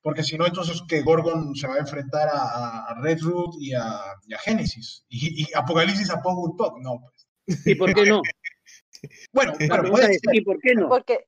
[0.00, 5.04] Porque si no, entonces que Gorgon se va a enfrentar a, Redroot y a, Genesis.
[5.08, 7.66] Y, Apocalipsis a Pog no, pues.
[7.66, 8.22] ¿Y por qué no?
[9.32, 10.34] bueno, pero puede ser.
[10.34, 10.88] ¿Y por qué no?
[10.88, 11.26] Porque...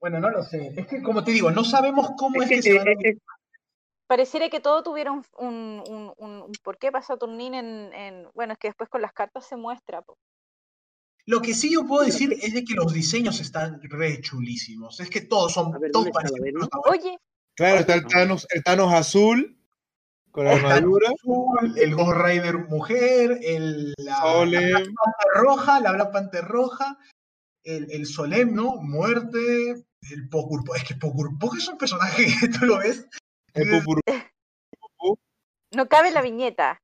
[0.00, 0.72] Bueno, no lo sé.
[0.76, 2.86] Es que, como te digo, no sabemos cómo es, que, se va a...
[4.12, 8.58] Pareciera que todo tuviera un, un, un, por qué pasa Saturnín en, en, Bueno, es
[8.58, 10.04] que después con las cartas se muestra.
[11.24, 15.00] Lo que sí yo puedo decir es de que los diseños están re chulísimos.
[15.00, 16.68] Es que todos son todos parecidos.
[16.90, 17.18] Oye.
[17.56, 19.58] Claro, está el Thanos, el Thanos azul
[20.30, 21.08] con la armadura.
[21.08, 24.84] Azul, el Ghost Rider mujer, el, la, la
[25.36, 26.98] roja, la Black Panther roja,
[27.64, 30.74] el, el Solemno, muerte, el Pocurpo.
[30.74, 32.26] Es que Pocurpo es un personaje,
[32.60, 33.08] ¿tú lo ves?
[35.74, 36.82] No cabe la viñeta.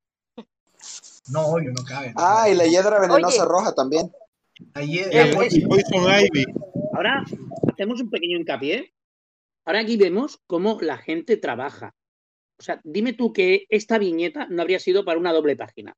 [1.31, 2.15] No, obvio, no cabe.
[2.17, 4.11] ah, y la hiedra venenosa roja también.
[6.95, 7.23] Ahora
[7.71, 8.95] hacemos un pequeño hincapié.
[9.67, 11.95] Ahora aquí vemos cómo la gente trabaja.
[12.59, 15.95] O sea, dime tú que esta viñeta no habría sido para una doble página.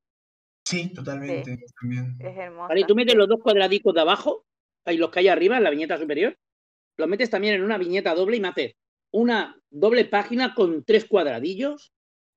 [0.64, 1.58] Sí, totalmente.
[1.80, 2.16] También.
[2.18, 2.68] Es hermoso.
[2.68, 4.44] Vale, y tú metes los dos cuadradicos de abajo,
[4.86, 6.36] y los que hay arriba en la viñeta superior,
[6.96, 8.74] los metes también en una viñeta doble y me haces
[9.12, 11.92] una doble página con tres cuadradillos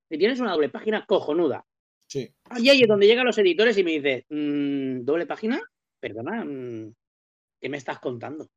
[0.09, 1.65] y tienes una doble página cojonuda.
[2.07, 2.33] Sí.
[2.57, 5.61] Y ahí es donde llegan los editores y me dices, mm, ¿doble página?
[6.03, 6.93] perdona, mm,
[7.61, 8.49] ¿qué me estás contando?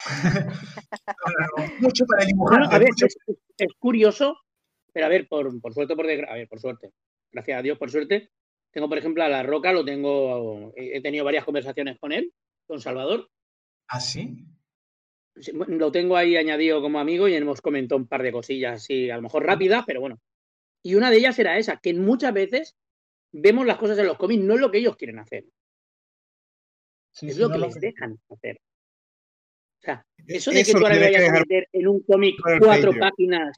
[1.80, 2.64] Mucho para dibujar.
[2.64, 4.36] a ver, es, curioso,
[4.92, 6.90] pero a ver, por, suerte, por a ver, por suerte,
[7.30, 8.30] gracias a Dios, por suerte,
[8.72, 12.32] tengo, por ejemplo, a La Roca, lo tengo, he tenido varias conversaciones con él,
[12.66, 13.30] con Salvador.
[13.86, 14.44] ¿Ah, sí?
[15.68, 19.16] Lo tengo ahí añadido como amigo y hemos comentado un par de cosillas así, a
[19.16, 20.20] lo mejor rápidas, pero bueno.
[20.82, 22.76] Y una de ellas era esa, que muchas veces
[23.32, 25.44] vemos las cosas en los cómics, no es lo que ellos quieren hacer
[27.22, 28.60] es lo que les dejan hacer.
[29.78, 33.56] O sea, eso de que tú ahora vayas a meter en un cómic cuatro páginas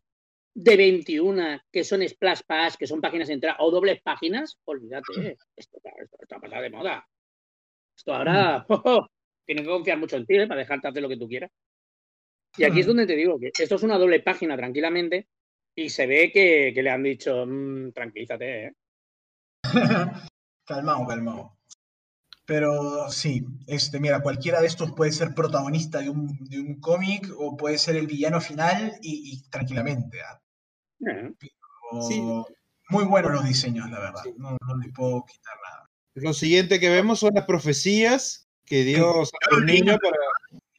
[0.55, 5.79] de 21 que son splash pass, que son páginas enteras o dobles páginas, olvídate, esto,
[6.21, 7.09] está pasado de moda.
[7.97, 8.75] Esto ahora mm.
[9.47, 10.47] tienes que confiar mucho en ti ¿eh?
[10.47, 11.51] para dejarte hacer lo que tú quieras.
[12.57, 15.29] Y aquí es donde te digo que esto es una doble página tranquilamente,
[15.75, 18.75] Y se ve que, le han dicho, mm, tranquilízate, ¿eh?
[20.67, 21.59] calmado, calmado.
[22.45, 27.33] Pero sí, este, mira, cualquiera de estos puede ser protagonista de un, de un cómic
[27.39, 30.19] o puede ser el villano final y, tranquilamente.
[30.21, 30.41] ¿ah?
[32.09, 32.23] sí.
[32.91, 34.23] Muy buenos los diseños, la verdad.
[34.37, 35.89] No, no le puedo quitar nada.
[36.15, 40.19] Lo siguiente que vemos son las profecías que Dios a los niños para...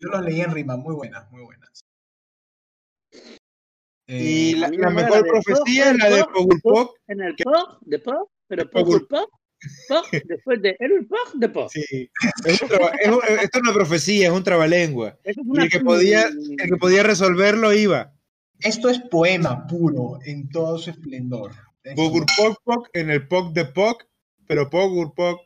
[0.03, 1.85] Yo los leí en rima, muy buenas, muy buenas.
[4.05, 6.97] y eh, la, mejor profecía es la de Pogulpok.
[7.07, 9.29] En el Pog, de Pog, pero Pogulpok
[10.27, 11.71] después de el de Pog.
[11.71, 12.11] Sí.
[12.43, 15.17] Es esto es una profecía, es un trabalengua.
[15.23, 18.13] y el que, podía, el que podía resolverlo iba.
[18.59, 21.53] Esto es poema puro en todo su esplendor.
[21.95, 23.99] Pogur Pog Pog en el Pog de Pog,
[24.47, 25.39] pero Pogur Pog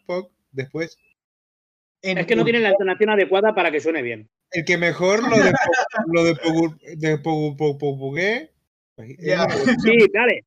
[2.07, 2.21] Pog después.
[2.21, 4.29] Es que no tiene la entonación adecuada para que suene bien.
[4.51, 5.51] El que mejor lo de,
[6.07, 8.49] lo de Pogur, de Pogur,
[8.97, 10.45] Sí, dale.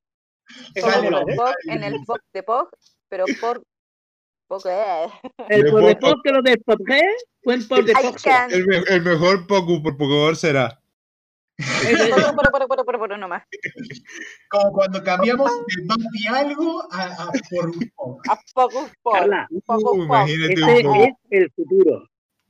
[1.67, 2.69] en el Pog de Pog,
[3.09, 3.63] pero por
[4.65, 5.07] eh.
[5.49, 6.79] El por de Pog que lo de Pog
[7.45, 8.17] fue el por de Pog.
[8.89, 10.80] El, mejor Pogur será.
[14.49, 17.73] Como cuando cambiamos de Bambi algo a, a por
[18.29, 22.07] A Focus Carla, este es el futuro.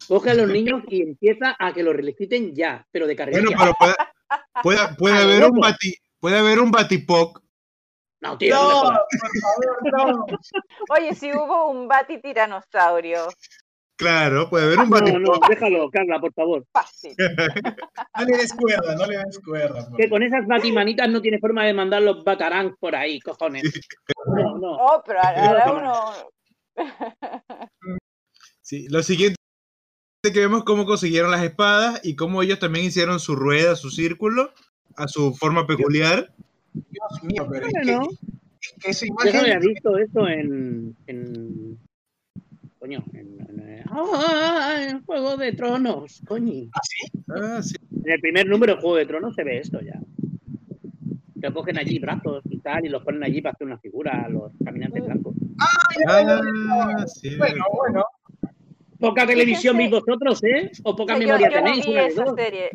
[0.08, 3.42] Coge a los niños y empieza a que los reliciten ya, pero de carrera.
[3.42, 3.74] Bueno, pero
[4.62, 7.42] puede, puede, haber un bati, puede haber un batipoc.
[8.20, 8.54] No, tío.
[8.54, 10.26] No, por favor, no.
[10.90, 13.28] Oye, si hubo un bati tiranosaurio.
[14.00, 16.64] Claro, puede haber un No, no, déjalo, Carla, por favor.
[16.72, 17.14] Fácil.
[17.18, 19.86] no le des cuerda, no le des cuerda.
[19.94, 23.62] Que con esas batimanitas no tiene forma de mandar los batarán por ahí, cojones.
[24.34, 24.72] No, no.
[24.72, 26.14] Oh, pero ahora uno.
[28.62, 29.36] Sí, lo siguiente
[30.22, 34.50] que vemos cómo consiguieron las espadas y cómo ellos también hicieron su rueda, su círculo,
[34.96, 36.32] a su forma peculiar.
[36.72, 39.32] Dios mío, pero es, que, esa imagen...
[39.32, 41.78] Yo no había visto eso en, en
[42.80, 44.86] coño, en, en, ¡Ah!
[44.88, 46.70] en Juego de Tronos, coño.
[46.72, 47.22] ¿Ah, sí?
[47.28, 47.76] Ah, sí.
[48.04, 50.00] En el primer número de Juego de Tronos se ve esto ya.
[51.40, 54.52] Que cogen allí brazos y tal, y los ponen allí para hacer una figura, los
[54.64, 55.34] caminantes blancos.
[55.60, 55.66] Ah,
[56.08, 57.36] ah sí.
[57.36, 58.04] Bueno, bueno.
[58.98, 60.70] Poca televisión veis vosotros, ¿eh?
[60.82, 61.86] O poca memoria yo tenéis.
[61.86, 62.70] No, vi esa serie.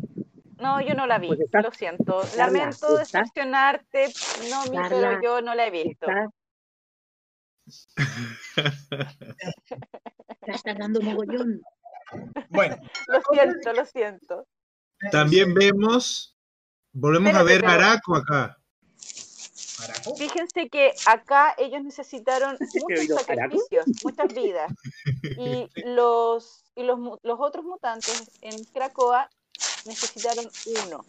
[0.59, 2.21] no, yo no la vi, pues lo siento.
[2.37, 4.07] Lamento decepcionarte,
[4.49, 6.07] no, mi, pero yo no la he visto.
[6.07, 6.29] Ya
[10.47, 11.61] está dando mogollón.
[12.49, 12.77] Bueno.
[13.07, 14.47] Lo siento, lo siento.
[15.11, 16.35] También vemos,
[16.93, 18.57] volvemos a ver Araco acá.
[20.17, 24.71] Fíjense que acá ellos necesitaron muchos sacrificios, muchas vidas.
[25.37, 29.29] Y los, y los, los otros mutantes en Cracoa
[29.85, 30.45] necesitaron
[30.85, 31.05] uno,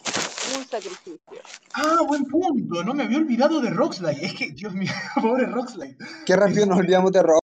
[0.57, 1.41] un sacrificio.
[1.75, 2.85] Ah, buen punto.
[2.85, 4.17] No me había olvidado de Roxley.
[4.21, 4.91] Es que, Dios mío,
[5.23, 5.97] pobre Roxley.
[6.25, 7.41] Qué rápido nos olvidamos de Roxley.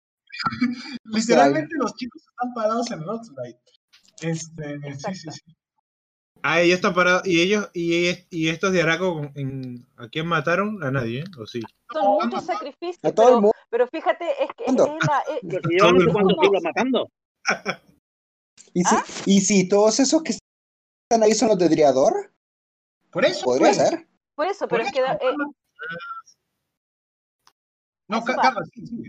[1.06, 3.56] Literalmente los chicos están parados en Roxley.
[4.22, 5.56] Este, sí, sí, sí.
[6.44, 7.26] Ah, ellos están parados.
[7.26, 10.84] ¿Y ellos, y, y estos de Araco, en, ¿a quién mataron?
[10.84, 11.24] A nadie, ¿eh?
[11.40, 11.62] ¿O sí?
[11.92, 12.98] Son muchos sacrificios.
[13.02, 14.86] pero, pero, fíjate, es que es la.
[15.30, 15.62] Es...
[15.64, 17.10] Pero cuando se iba matando.
[18.74, 19.04] ¿Y si, ¿Ah?
[19.26, 22.32] ¿Y si todos esos que están ahí son los de Driador?
[23.12, 23.46] Por eso.
[23.46, 23.78] Podría pues.
[23.78, 24.08] ser.
[24.36, 25.00] Por eso, pero es que.
[25.00, 25.36] Eh,
[28.08, 29.04] no, Carlos, sí, sí.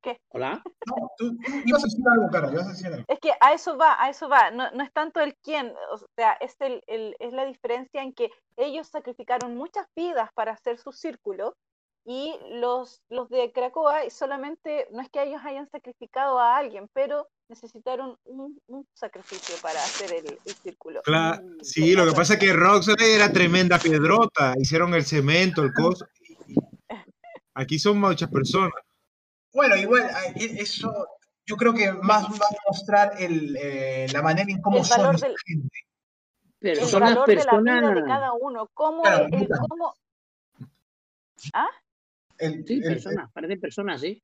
[0.00, 0.20] ¿Qué?
[0.28, 0.62] ¿Hola?
[0.86, 3.04] No, tú, ibas a decir algo, Carlos, ibas a decir algo.
[3.08, 4.50] Es que a eso va, a eso va.
[4.50, 8.12] No, no es tanto el quién, o sea, es, el, el, es la diferencia en
[8.12, 11.56] que ellos sacrificaron muchas vidas para hacer su círculo
[12.04, 17.28] y los, los de Cracoa solamente, no es que ellos hayan sacrificado a alguien, pero
[17.48, 18.60] necesitaron un,
[18.94, 21.02] sacrificio para hacer el, círculo.
[21.02, 25.72] Claro, sí, lo que pasa es que Roxanne era tremenda piedrota, hicieron el cemento, el
[25.72, 26.06] coso.
[27.54, 28.82] Aquí son muchas personas.
[29.52, 30.92] Bueno, igual, e, eso
[31.46, 35.34] yo creo que más va a mostrar el, eh, la manera en cómo son del,
[35.46, 35.78] gente.
[36.60, 39.94] el valor de la vida de cada uno, cómo, el, cómo...
[41.54, 41.68] ¿Ah?
[42.38, 44.22] sí, personas, parecen personas, sí.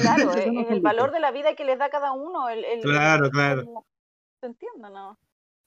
[0.00, 2.48] Claro, es, el valor de la vida que les da cada uno.
[2.48, 3.84] El, claro, claro.
[4.40, 5.18] ¿Se entiende, no?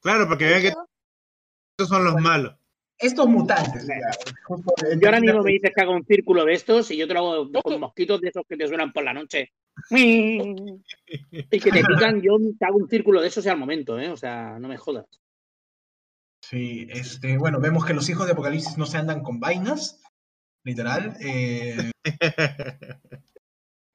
[0.01, 2.55] Claro, porque vean que estos son los malos.
[2.97, 3.87] Estos mutantes.
[3.87, 7.19] Yo ahora mismo me dices que hago un círculo de estos y yo te lo
[7.19, 9.53] hago con mosquitos de esos que te suenan por la noche.
[9.91, 10.81] y
[11.49, 14.09] que te pican, yo te hago un círculo de esos al momento, ¿eh?
[14.09, 15.05] O sea, no me jodas.
[16.41, 20.01] Sí, este, bueno, vemos que los hijos de Apocalipsis no se andan con vainas,
[20.63, 21.15] literal.
[21.21, 21.91] Eh,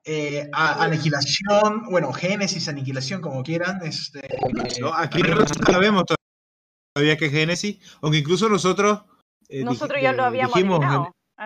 [0.04, 3.80] eh, aniquilación, bueno, Génesis, aniquilación, como quieran.
[3.82, 4.20] Este,
[4.94, 6.04] aquí no sabemos
[6.92, 9.00] todavía que Génesis, aunque incluso nosotros...
[9.48, 10.80] Eh, nosotros ya lo habíamos dijimos,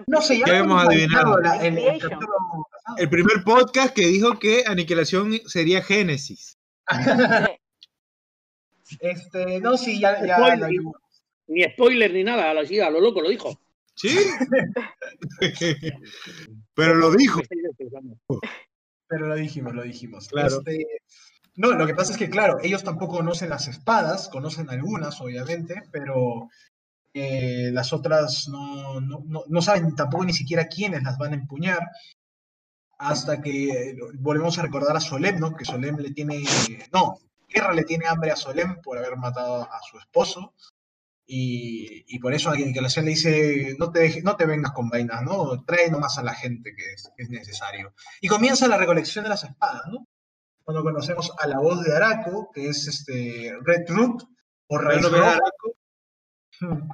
[0.06, 1.38] No sé, ya habíamos adivinado.
[2.96, 6.58] el, primer podcast que dijo que Aniquilación sería Génesis.
[9.00, 10.38] este, no, sí, ya, ya
[11.46, 13.58] Ni spoiler ni nada, así a lo loco lo dijo.
[13.94, 14.10] Sí.
[16.78, 17.40] Pero lo dijo.
[19.08, 20.28] Pero lo dijimos, lo dijimos.
[20.32, 20.86] Este,
[21.56, 25.82] no, lo que pasa es que, claro, ellos tampoco conocen las espadas, conocen algunas, obviamente,
[25.90, 26.48] pero
[27.12, 31.80] eh, las otras no, no, saben tampoco ni siquiera quiénes las van a empuñar.
[32.96, 35.56] Hasta que volvemos a recordar a Solem, ¿no?
[35.56, 36.44] Que Solem le tiene.
[36.92, 37.18] No,
[37.48, 40.54] Guerra le tiene hambre a Solem por haber matado a su esposo.
[41.30, 45.62] Y, por eso a quien le dice, no te, no te vengas con vainas, ¿no?
[45.66, 47.92] Trae nomás a la gente que es, necesario.
[48.22, 50.08] Y comienza la recolección de las espadas, ¿no?
[50.64, 54.22] Cuando conocemos a la voz de Araco, que es este Red Root,
[54.68, 55.74] o Raíz Araco.
[56.60, 56.88] Hmm.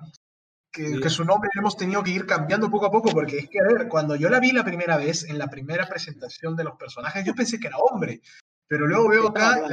[0.73, 3.61] Que, su nombre lo hemos tenido que ir cambiando poco a poco, porque es que,
[3.61, 6.77] a ver, cuando yo la vi la primera vez, en la primera presentación de los
[6.77, 8.21] personajes, yo pensé que era hombre,
[8.67, 9.65] pero luego veo acá...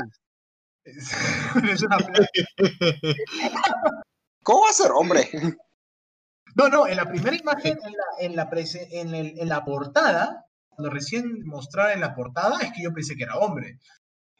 [0.83, 1.97] es una
[4.43, 5.29] ¿Cómo va a ser hombre?
[6.55, 7.79] No, no, en la primera imagen,
[8.19, 13.15] en la, en la, portada, cuando recién mostraron en la portada, es que yo pensé
[13.15, 13.79] que era hombre.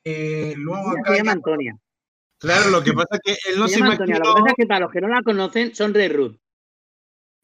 [0.04, 1.12] Eh, luego acá.
[1.12, 1.78] Se llama Antonia.
[2.38, 4.18] Claro, lo que pasa es que él no se, llama Antonia.
[4.18, 6.38] Lo que pasa es que para los que no la conocen, son Red Ruth.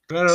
[0.07, 0.33] Claro,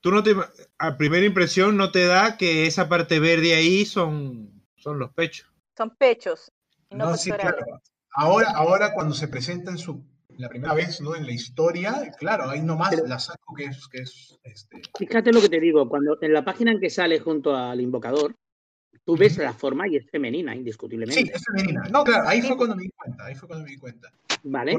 [0.00, 0.34] tú no te.
[0.78, 5.50] A primera impresión no te da que esa parte verde ahí son, son los pechos.
[5.76, 6.52] Son pechos.
[6.90, 7.64] no, sí, claro.
[8.12, 10.04] Ahora, ahora cuando se presenta en su
[10.40, 11.14] la primera vez ¿no?
[11.14, 13.88] en la historia, claro, ahí nomás la saco que es...
[13.88, 14.80] Que es este...
[14.98, 18.34] Fíjate lo que te digo, cuando en la página en que sale junto al invocador,
[19.04, 21.22] tú ves la forma y es femenina, indiscutiblemente.
[21.22, 21.82] Sí, es femenina.
[21.90, 24.10] No, claro, ahí fue cuando me di cuenta, ahí fue cuando me di cuenta.
[24.44, 24.76] Vale.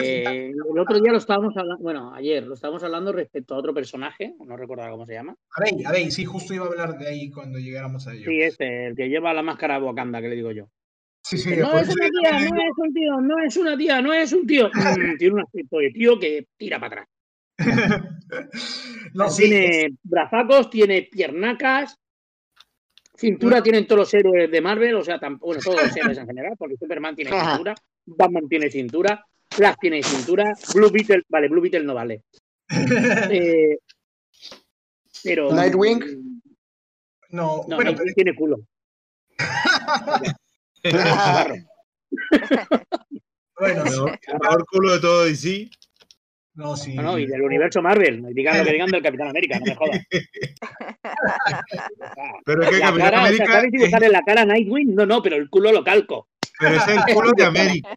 [0.00, 3.74] Eh, el otro día lo estábamos hablando, bueno, ayer lo estábamos hablando respecto a otro
[3.74, 5.36] personaje, no recuerdo cómo se llama.
[5.56, 8.24] A ver, a ver, sí, justo iba a hablar de ahí cuando llegáramos a ello.
[8.24, 10.70] Sí, ese, el que lleva la máscara Wakanda, que le digo yo
[11.32, 14.46] no es una tía, no es un tío, no es una tía, no es un
[14.46, 14.70] tío.
[14.98, 17.08] Mm, tiene un aspecto de tío que tira para atrás.
[19.36, 21.98] tiene brazacos, tiene piernacas,
[23.18, 26.54] cintura tienen todos los héroes de Marvel, o sea, bueno, todos los héroes en general,
[26.56, 27.74] porque Superman tiene cintura,
[28.06, 32.22] Batman tiene cintura, Flash tiene cintura, Blue Beetle, vale, Blue Beetle no vale.
[33.30, 33.78] Eh,
[35.24, 35.52] pero.
[35.52, 36.40] Nightwing.
[37.30, 38.58] No, no bueno, tiene culo.
[43.58, 45.70] bueno, el mejor culo de todo DC.
[46.54, 46.94] No, sí.
[46.94, 48.26] No, no, y del universo Marvel.
[48.34, 50.00] Digan lo que digan del Capitán América, no me jodas.
[52.44, 53.44] pero es que Capitán cara, América.
[53.44, 54.94] O sea, ¿Sabes dibujar en la cara Nightwing?
[54.94, 56.28] No, no, pero el culo lo calco.
[56.58, 57.96] Pero es el culo de América.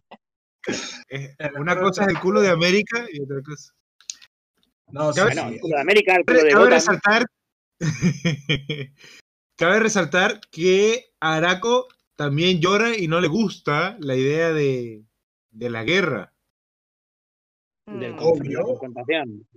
[1.58, 3.74] Una cosa es el culo de América y otra cosa.
[4.90, 7.26] No, sí, bueno, el culo de América, el culo de Cabe resaltar,
[9.56, 11.88] cabe resaltar que Araco
[12.22, 15.03] también llora y no le gusta la idea de,
[15.53, 16.31] la guerra.
[17.88, 19.48] Del de la confrontación.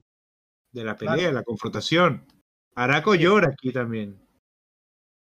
[0.72, 2.26] De la pelea, la confrontación.
[2.74, 4.18] Araco llora aquí también.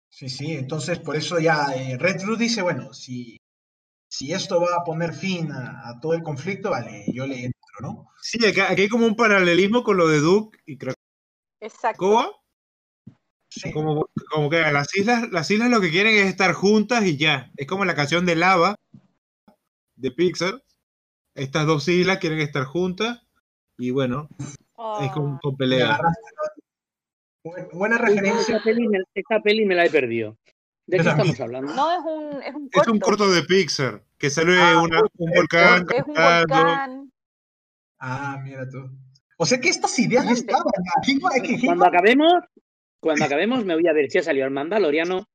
[0.10, 3.38] Sí, sí, entonces por eso ya eh, Red Root dice, bueno, si,
[4.08, 8.08] si esto va a poner fin a, todo el conflicto, vale, yo le entro, ¿no?
[8.22, 10.96] Sí, aquí, hay como un paralelismo con lo de Duke y Krakoa.
[11.60, 12.42] Exacto.
[13.74, 17.52] Como, como que las islas, las islas lo que quieren es estar juntas y ya.
[17.58, 18.76] Es como la canción de Lava
[19.96, 20.64] de Pixar.
[21.36, 23.22] Estas dos islas quieren estar juntas
[23.78, 24.28] y bueno,
[25.02, 26.00] es como con pelea.
[27.74, 28.58] Buena referencia.
[29.14, 30.38] Esta peli, me, la he perdido.
[30.86, 31.74] ¿De qué estamos hablando?
[31.74, 32.82] No, es un, es un corto.
[32.82, 34.90] Es un corto de Pixar, que sale ah, un
[35.36, 35.86] volcán.
[35.94, 37.12] Es un volcán.
[38.00, 38.90] Ah, mira tú.
[39.38, 40.64] O sea que estas ideas estaban.
[41.64, 42.34] Cuando acabemos,
[43.00, 45.28] cuando acabemos me voy a ver si ha salido el Mandaloriano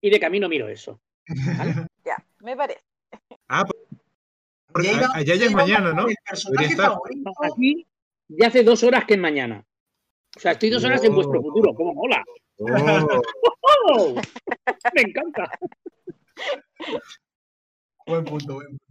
[0.00, 1.00] y de camino miro eso.
[2.04, 2.82] Ya, me parece.
[3.48, 6.06] Ah, pues, allá ya es mañana, ¿no?
[7.44, 7.86] Aquí
[8.28, 9.64] ya hace dos horas que es mañana.
[10.36, 11.42] O sea, estoy dos horas en vuestro oh.
[11.42, 11.74] futuro.
[11.74, 12.24] ¿Cómo mola?
[12.58, 14.14] Oh.
[14.94, 15.50] Me encanta.
[18.06, 18.84] Buen punto, buen punto.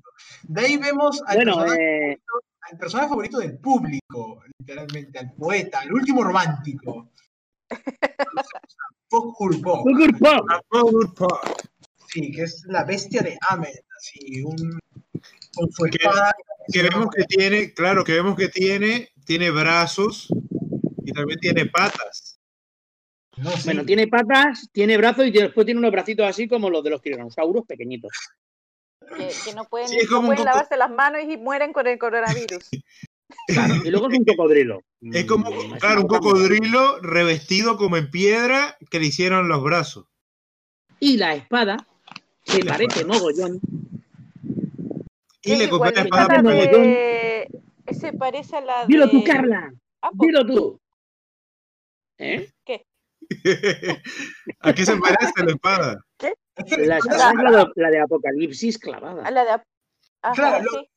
[0.43, 2.21] De ahí vemos al, bueno, personaje, eh...
[2.61, 7.11] al personaje favorito del público, literalmente, al poeta, al último romántico.
[12.07, 14.79] Sí, que es la bestia de Ahmed, así, un,
[15.55, 16.33] con su espada.
[16.71, 20.27] Que, vemos que tiene, claro, que vemos que tiene, tiene brazos
[21.05, 22.39] y también tiene patas.
[23.65, 27.01] Bueno, tiene patas, tiene brazos y después tiene unos bracitos así como los de los
[27.01, 28.11] tiranosaurus pequeñitos.
[29.17, 29.89] que, no pueden,
[30.43, 32.69] lavarse las manos y mueren con el coronavirus.
[33.47, 34.83] y luego es un cocodrilo.
[35.01, 40.05] Es como, mm, claro, un cocodrilo revestido como en piedra que le hicieron los brazos.
[40.99, 41.87] Y la espada
[42.43, 43.59] se parece mogollón.
[45.41, 47.47] Y le compré la espada de...
[47.91, 48.87] Se parece a la de...
[48.87, 49.73] Dilo tú, Carla.
[50.01, 50.27] Ah, pues.
[50.27, 50.79] Dilo tú.
[52.19, 52.51] ¿Eh?
[52.63, 52.85] ¿Qué?
[54.59, 56.05] ¿A qué se parece la espada?
[56.17, 56.33] ¿Qué?
[56.77, 59.25] La espada de, Apocalipsis clavada.
[59.25, 59.63] A la de...
[60.35, 60.87] claro, sí.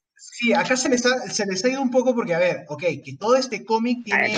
[0.56, 3.16] Acá se les, ha, se les ha ido un poco porque, a ver, ok, que
[3.18, 4.36] todo este cómic tiene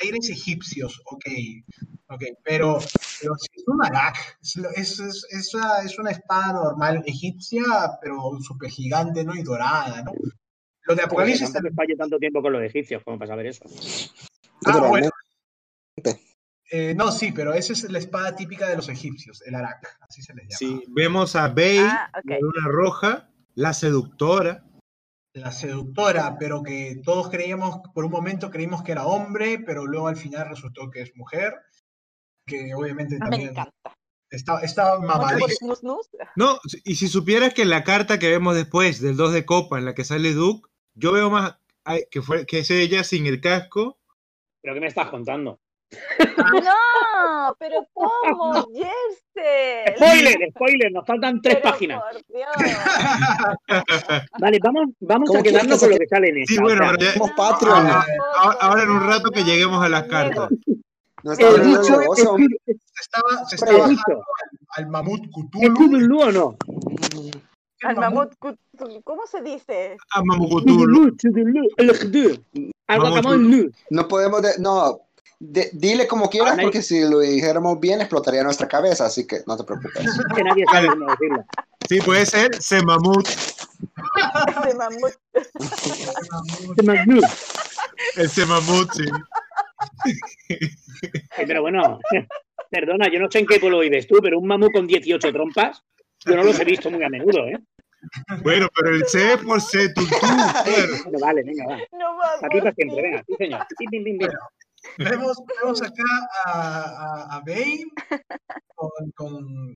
[0.00, 1.24] aires, egipcios, ok,
[2.08, 2.78] ok, pero,
[3.20, 7.64] pero es un arak, es, es, es, una, es una espada normal egipcia,
[8.00, 9.34] pero súper gigante, ¿no?
[9.34, 10.12] Y dorada, ¿no?
[10.82, 11.52] Lo de Apocalipsis...
[11.52, 13.64] No me tanto tiempo con los egipcios como para saber eso.
[14.66, 15.10] Ah, bueno.
[16.70, 20.20] Eh, no, sí, pero esa es la espada típica de los egipcios, el arak, así
[20.20, 20.58] se les llama.
[20.58, 24.65] Sí, vemos a Bey, ah, la luna roja, la seductora.
[25.36, 30.08] La seductora, pero que todos creíamos, por un momento creímos que era hombre, pero luego
[30.08, 31.52] al final resultó que es mujer,
[32.46, 33.42] que obviamente también...
[33.42, 33.94] Me encanta.
[34.30, 34.98] Está, está
[36.36, 39.78] No, y si supieras que en la carta que vemos después del 2 de copa
[39.78, 41.58] en la que sale Duke, yo veo más
[42.10, 43.98] que, fue, que es ella sin el casco.
[44.62, 45.60] ¿Pero qué me estás contando?
[46.36, 48.68] No, pero ¿cómo?
[48.74, 49.94] Jesse.
[49.96, 52.02] Spoiler, spoiler, nos faltan tres páginas.
[54.40, 56.54] vale, vamos, vamos a quedarnos con lo que sale en esta.
[56.54, 56.84] Sí, bueno,
[57.36, 57.88] Patreon.
[58.60, 60.50] Ahora, en un rato que lleguemos a las cartas.
[61.22, 61.90] No el bicho se
[63.00, 63.96] estaba, se estaba al,
[64.76, 65.96] al mamut Cthulhu.
[65.96, 66.56] ¿El o no?
[67.82, 69.02] Al mamut Cthulhu.
[69.02, 69.96] ¿Cómo se dice?
[70.14, 71.16] Al mamut Cthulhu.
[73.90, 75.00] No podemos, de, no,
[75.38, 79.64] dile como quieras, porque si lo dijéramos bien, explotaría nuestra cabeza, así que no te
[79.64, 80.04] preocupes.
[80.36, 81.44] Que nadie sabe cómo decirlo.
[81.88, 83.26] Sí, puede ser Semamut.
[84.64, 85.12] Semamut.
[86.76, 87.24] Semamut.
[88.16, 89.04] El Semamut, sí.
[91.36, 92.00] Pero bueno,
[92.70, 95.82] perdona, yo no sé en qué pueblo vives tú, pero un mamut con 18 trompas,
[96.24, 97.58] yo no los he visto muy a menudo, ¿eh?
[98.42, 101.18] Bueno, pero el C por C, tú, tú.
[101.20, 101.76] vale, venga, va.
[101.92, 102.44] No vamos.
[102.44, 103.66] Aquí para siempre, venga, sí, señor.
[103.90, 104.30] Bim, bim, bim,
[104.98, 107.86] Vemos, vemos acá a, a, a Bane
[109.14, 109.74] con,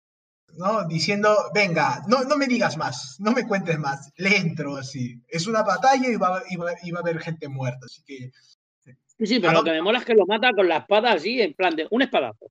[0.56, 0.86] ¿no?
[0.88, 5.20] diciendo, venga, no, no me digas más, no me cuentes más, le entro así.
[5.28, 8.30] Es una batalla y va, y va, y va a haber gente muerta, así que...
[9.18, 11.42] Sí, sí, pero lo que me mola es que lo mata con la espada así,
[11.42, 12.50] en plan de un espadazo.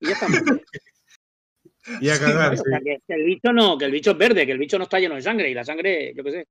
[0.00, 0.26] Y ya está.
[2.00, 2.64] y a cagar, sí.
[2.84, 5.14] que, el bicho no, que el bicho es verde, que el bicho no está lleno
[5.14, 6.48] de sangre y la sangre, yo qué sé,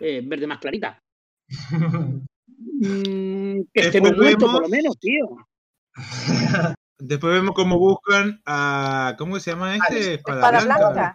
[0.00, 1.02] es verde más clarita.
[2.80, 3.37] Mm,
[3.72, 5.26] que estemos muertos por lo menos, tío.
[6.98, 9.14] Después vemos cómo buscan a.
[9.18, 10.14] ¿Cómo se llama este?
[10.14, 11.14] Espada, Blanca.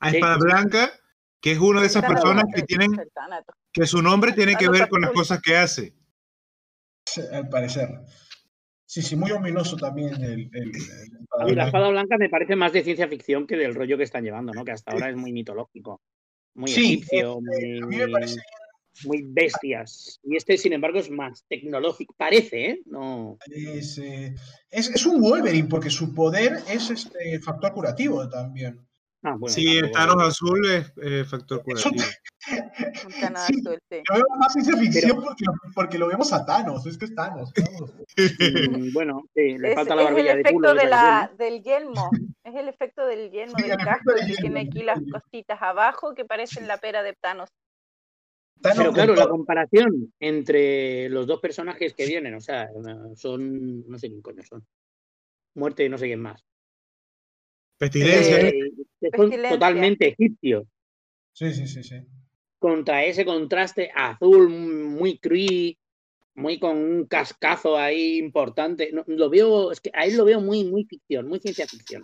[0.00, 0.90] A Espada Blanca,
[1.40, 2.90] que es una de esas personas que tienen.
[3.72, 5.94] Que su nombre tiene que ver con las cosas que hace.
[7.32, 7.88] Al parecer.
[8.86, 10.50] Sí, sí, muy ominoso también el,
[11.46, 14.22] y la espada blanca me parece más de ciencia ficción que del rollo que están
[14.22, 14.66] llevando, ¿no?
[14.66, 16.02] Que hasta ahora es muy mitológico,
[16.54, 17.80] muy egipcio, muy...
[17.80, 18.38] A mí me parece
[19.04, 20.20] muy bestias.
[20.22, 22.14] Y este, sin embargo, es más tecnológico.
[22.16, 22.82] Parece, ¿eh?
[22.86, 23.38] No.
[23.50, 24.34] Es, eh,
[24.70, 28.80] es, un Wolverine, porque su poder es este factor curativo también.
[29.24, 31.94] Ah, bueno, sí, el Thanos azul es eh, factor curativo.
[33.06, 34.02] Un Thanos azul, sí.
[34.08, 35.44] Lo vemos más ciencia ficción porque,
[35.76, 37.52] porque, lo vemos a Thanos, es que es Thanos.
[38.16, 42.10] Mm, bueno, sí, le es, falta la barbilla es el efecto de, la, del yelmo,
[42.42, 46.66] es el efecto del yelmo, del casco, que tiene aquí las cositas abajo que parecen
[46.66, 47.48] la pera de Thanos.
[48.60, 52.68] Pero claro, la comparación entre los dos personajes que vienen, o sea,
[53.16, 54.64] son, no sé quién coño son.
[55.54, 56.44] Muerte y no sé quién más.
[57.76, 58.48] Pestilencia.
[58.48, 58.70] Eh,
[59.16, 60.64] son totalmente egipcios.
[61.32, 61.96] Sí, sí, sí, sí.
[62.58, 65.76] Contra ese contraste azul muy cruí,
[66.34, 68.90] muy con un cascazo ahí importante.
[69.06, 72.02] lo veo, es que a él lo veo muy, muy ficción, muy ciencia ficción.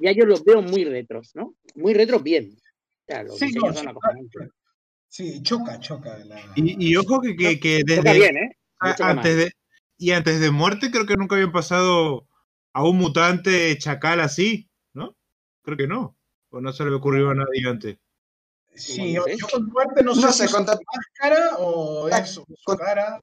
[0.00, 1.54] Y a ellos los veo muy retros, ¿no?
[1.76, 2.50] Muy retros bien.
[2.52, 3.88] O sea, los sí, no, Sí,
[5.42, 6.18] choca, choca.
[6.56, 8.12] Y, ojo que, que, desde.
[8.12, 8.56] Bien, ¿eh?
[8.80, 9.52] antes de,
[9.98, 12.26] y antes de muerte, creo que nunca habían pasado
[12.72, 15.16] a un mutante chacal así, ¿no?
[15.62, 16.16] Creo que no.
[16.50, 17.98] O no se le ocurrió a nadie antes.
[18.74, 23.20] Sí, yo, con muerte no, sé si es máscara o es su cara.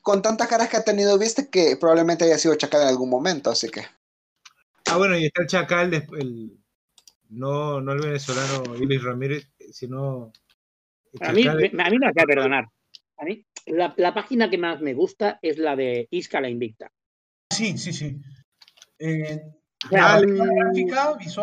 [0.00, 3.50] Con tantas caras que ha tenido, viste que probablemente haya sido chacal en algún momento,
[3.50, 3.86] así que.
[4.86, 6.58] Ah, bueno, y está el chacal, el,
[7.30, 10.32] no, no el venezolano Ilis Ramírez, sino...
[11.20, 12.66] A mí, a mí me hace perdonar.
[13.18, 16.90] A mí, la, la, página que más me gusta es la de Isca la Invicta.
[17.50, 18.16] Sí, sí, sí.
[18.98, 19.40] Eh,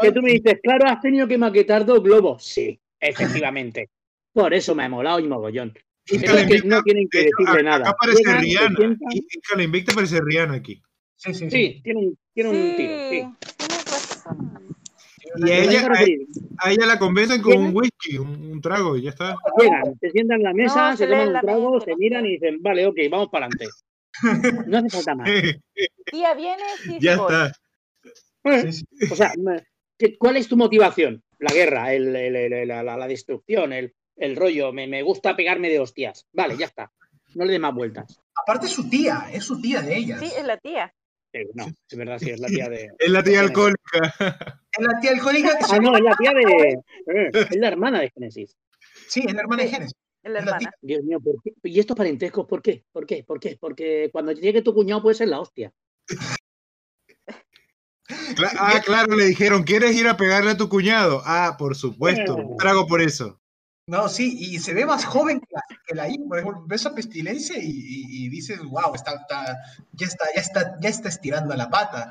[0.02, 2.44] Que tú me dices, claro, has tenido que maquetar dos globos.
[2.44, 3.90] Sí, efectivamente.
[4.34, 5.74] Por eso me ha molado y mogollón.
[6.06, 7.90] Pero es que no tienen que decirle nada.
[7.90, 8.98] Acá aparece Rihanna.
[9.12, 9.22] Y
[9.56, 10.82] la Invicta aparece Rihanna aquí.
[11.16, 11.82] Sí, sí, sí.
[11.84, 13.10] tiene un, tiene un tiro.
[13.10, 13.24] Sí.
[15.38, 15.88] Y a ella,
[16.58, 19.38] a, ella la convencen con un whisky, un, trago, y ya está.
[19.58, 22.86] Llegan, se sientan en la mesa, se, toman un trago, se miran y dicen, vale,
[22.86, 23.68] ok, vamos para adelante.
[24.68, 25.30] No hace falta más.
[26.12, 27.52] Tía, viene y Ya está.
[28.44, 29.32] O sea,
[30.20, 31.24] ¿cuál es tu motivación?
[31.40, 32.14] La guerra, el,
[32.68, 36.28] la, la, destrucción, el, el rollo, me, me, gusta pegarme de hostias.
[36.34, 36.92] Vale, ya está.
[37.34, 38.20] No le dé más vueltas.
[38.36, 40.20] Aparte es su tía, es su tía de ella.
[40.20, 40.94] Sí, es la tía.
[41.34, 42.92] Eh, no, es verdad, sí, es la tía de.
[43.00, 44.14] Es la tía alcohólica.
[44.72, 45.58] Es la tía alcohólica.
[45.70, 46.74] Ah, no, es la tía de.
[46.74, 48.58] Eh, es la hermana de Génesis.
[49.08, 49.96] Sí, es la hermana de Génesis.
[50.24, 50.72] Es la hermana.
[50.82, 51.54] Dios mío, ¿por qué?
[51.64, 52.84] ¿y estos parentescos por qué?
[52.92, 53.24] ¿Por qué?
[53.24, 53.58] ¿Por qué?
[53.60, 55.74] Porque cuando llegue tu cuñado puede ser la hostia.
[58.60, 61.22] ah, claro, le dijeron, ¿quieres ir a pegarle a tu cuñado?
[61.26, 62.48] Ah, por supuesto, eh.
[62.60, 63.41] trago por eso.
[63.92, 67.58] No, sí, y se ve más joven que la, que por ejemplo, ves a Pestilencia
[67.60, 72.10] y, dices, wow, está, ya, está, ya, está, ya está estirando la pata.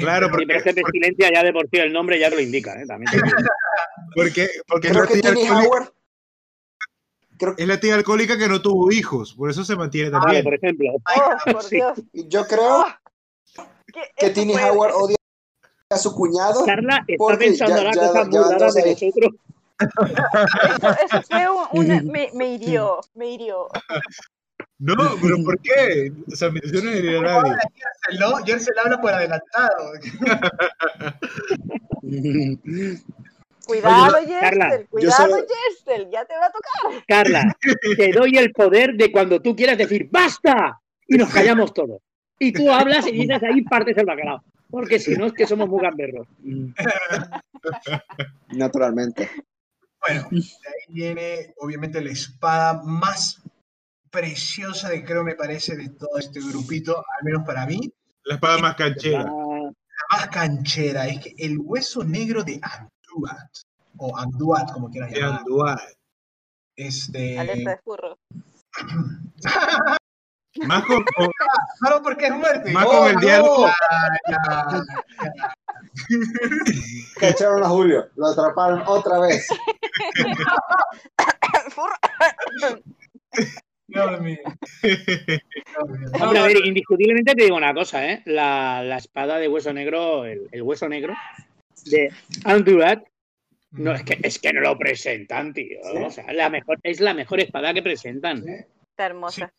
[0.00, 2.80] Claro, porque, pero es que Pestilencia ya de por sí el nombre ya lo indica,
[2.80, 2.86] ¿eh?
[2.86, 3.12] También
[4.16, 5.92] porque porque es, la tía alcohólica,
[7.58, 10.42] es la tía alcohólica que no tuvo hijos, por eso se mantiene ah, también.
[10.42, 10.92] por ejemplo.
[11.14, 12.00] Oh, por Dios.
[12.14, 12.86] Yo creo
[13.58, 13.66] oh,
[14.16, 15.16] que Tini Howard odia
[15.90, 16.64] a su cuñado.
[16.64, 19.32] Carla está pensando la cosa muy rara de nosotros.
[21.04, 23.68] Eso, fue un, me, me, hirió, me hirió.
[24.78, 26.12] No, pero ¿por qué?
[26.30, 27.52] O sea, intención no es herir a nadie.
[28.46, 29.92] Yo se le habla por adelantado.
[33.64, 37.04] Cuidado, Yersel, cuidado, Yersel, ya te va a tocar.
[37.06, 37.56] Carla,
[37.96, 40.80] te doy el poder de cuando tú quieras decir ¡basta!
[41.06, 42.00] Y nos callamos todos.
[42.38, 44.42] Y tú hablas y dices ahí partes el bacalao.
[44.68, 46.26] Porque si no es que somos muy gamberros.
[48.48, 49.30] Naturalmente.
[50.06, 53.40] Bueno, de ahí viene obviamente la espada más
[54.10, 57.92] preciosa de creo me parece de todo este grupito, al menos para mí.
[58.24, 59.24] La espada más canchera.
[59.24, 59.72] La
[60.10, 63.50] más canchera, es que el hueso negro de Anduat,
[63.96, 65.38] o Anduat, como quieras llamarlo.
[65.38, 65.80] Anduat.
[66.76, 67.38] Este...
[67.38, 68.18] Alerta de furro.
[70.66, 71.04] Más con,
[71.80, 72.72] Claro, porque es muerte.
[72.72, 73.68] Más con el diálogo.
[77.18, 79.48] Cacharon a Julio, lo atraparon otra vez.
[86.20, 88.22] Hombre, a ver, indiscutiblemente te digo una cosa, ¿eh?
[88.26, 91.14] La, la espada de hueso negro, el, el hueso negro
[91.86, 92.12] de
[92.44, 93.04] Andurat,
[93.72, 95.80] no, es que, es que no lo presentan, tío.
[96.04, 98.46] O sea, la mejor, es la mejor espada que presentan.
[98.46, 99.52] Está hermosa.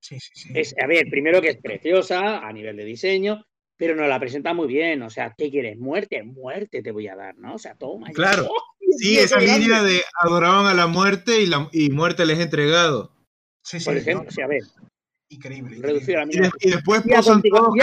[0.00, 0.48] Sí, sí, sí.
[0.54, 3.44] Es, a ver, primero que es preciosa a nivel de diseño,
[3.76, 5.02] pero nos la presenta muy bien.
[5.02, 5.78] O sea, ¿qué quieres?
[5.78, 7.54] Muerte, muerte te voy a dar, ¿no?
[7.54, 8.10] O sea, toma.
[8.12, 8.46] Claro.
[8.50, 8.62] ¡Oh!
[8.98, 13.12] sí, esa línea de adoraban a la muerte y, la, y muerte les he entregado.
[13.62, 13.86] Sí, sí.
[13.86, 14.62] Por ejemplo, o sea, a ver.
[15.30, 15.76] Increíble.
[15.80, 17.74] Reducir y, después y pasan todos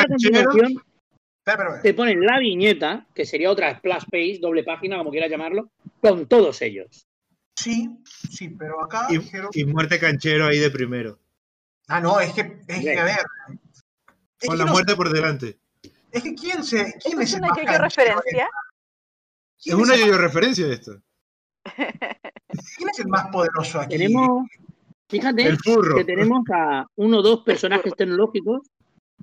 [1.83, 5.69] te ponen la viñeta, que sería otra splash page, doble página, como quieras llamarlo,
[6.01, 7.07] con todos ellos.
[7.55, 9.07] Sí, sí, pero acá.
[9.09, 11.19] Y, y muerte canchero ahí de primero.
[11.87, 13.25] Ah, no, es que, es que a ver.
[14.45, 15.59] Con la muerte por delante.
[16.11, 16.93] Es que quién se.
[17.03, 18.49] ¿Quién es, es una referencia?
[19.63, 21.01] Es una yo referencia de esto.
[22.77, 23.97] ¿Quién es el más poderoso aquí?
[23.97, 24.47] Tenemos,
[25.09, 25.57] fíjate
[25.95, 28.67] que tenemos a uno o dos personajes tecnológicos,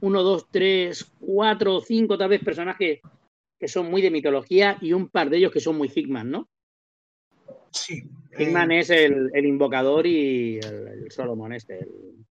[0.00, 3.00] uno, dos, tres, cuatro o cinco tal vez personajes
[3.58, 6.48] que son muy de mitología y un par de ellos que son muy Hickman, ¿no?
[7.70, 8.02] Sí.
[8.36, 12.26] Hickman eh, es el, el, invocador y el, el Solomon este, el,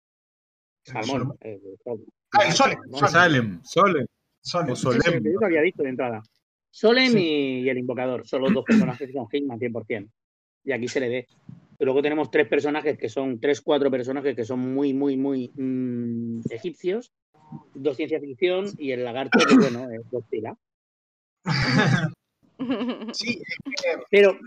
[0.88, 1.38] Salmón.
[1.42, 2.80] Eh, ah, el Solem.
[2.94, 3.62] Solem.
[3.64, 4.06] Solem.
[4.42, 4.76] Solem.
[4.76, 5.24] Solem.
[5.24, 6.24] Yo había visto de entrada.
[6.72, 10.10] Solem y el invocador son los dos personajes que son Hitman 100%.
[10.64, 11.28] Y aquí se le ve.
[11.80, 15.52] Y luego tenemos tres personajes que son, tres, cuatro personajes que son muy, muy, muy
[15.56, 17.12] mmm, egipcios.
[17.74, 20.56] Dos ciencia ficción y el lagarto, que bueno, es Godzilla.
[23.14, 23.42] sí,
[24.10, 24.38] pero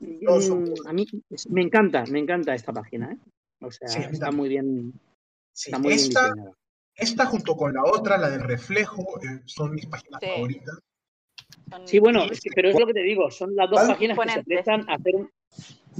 [0.00, 1.06] mm, a mí
[1.50, 3.12] me encanta, me encanta esta página.
[3.12, 3.18] ¿eh?
[3.60, 4.92] O sea, sí, está muy bien.
[5.66, 6.52] Está muy esta, bien
[6.98, 10.28] esta junto con la otra, la del reflejo, eh, son mis páginas sí.
[10.28, 10.78] favoritas.
[11.84, 14.30] Sí, bueno, es que, pero es lo que te digo, son las dos páginas que
[14.30, 15.30] se prestan a hacer, un,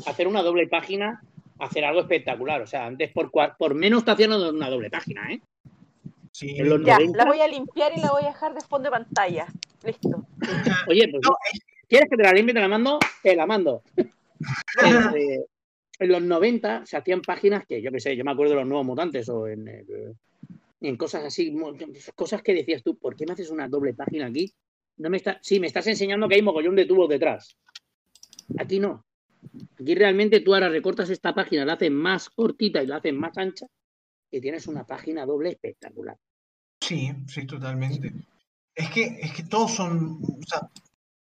[0.06, 1.22] a hacer una doble página,
[1.58, 2.60] a hacer algo espectacular.
[2.60, 5.40] O sea, antes por, por menos te hacían una doble página, ¿eh?
[6.32, 6.56] Sí.
[6.56, 7.16] ya, 90...
[7.16, 9.46] la voy a limpiar y la voy a dejar de fondo de pantalla.
[9.84, 10.26] Listo.
[10.88, 11.36] Oye, pues, no,
[11.88, 12.54] ¿quieres que te la limpie?
[12.54, 13.82] Te la mando, te la mando.
[13.96, 15.46] este,
[15.98, 18.68] en los 90 se hacían páginas que, yo qué sé, yo me acuerdo de los
[18.68, 19.68] nuevos mutantes o en
[20.80, 21.54] en cosas así,
[22.14, 24.52] cosas que decías tú, ¿por qué me haces una doble página aquí?
[24.96, 27.56] No me está, sí, me estás enseñando que hay mogollón de tubos detrás.
[28.58, 29.04] Aquí no.
[29.78, 33.36] Aquí realmente tú ahora recortas esta página, la haces más cortita y la haces más
[33.38, 33.66] ancha
[34.30, 36.16] y tienes una página doble espectacular.
[36.80, 38.12] Sí, sí, totalmente.
[38.74, 40.68] Es que, es que todos son, o sea,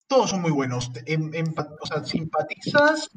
[0.07, 0.91] todos son muy buenos.
[0.91, 3.11] o sea, simpatizas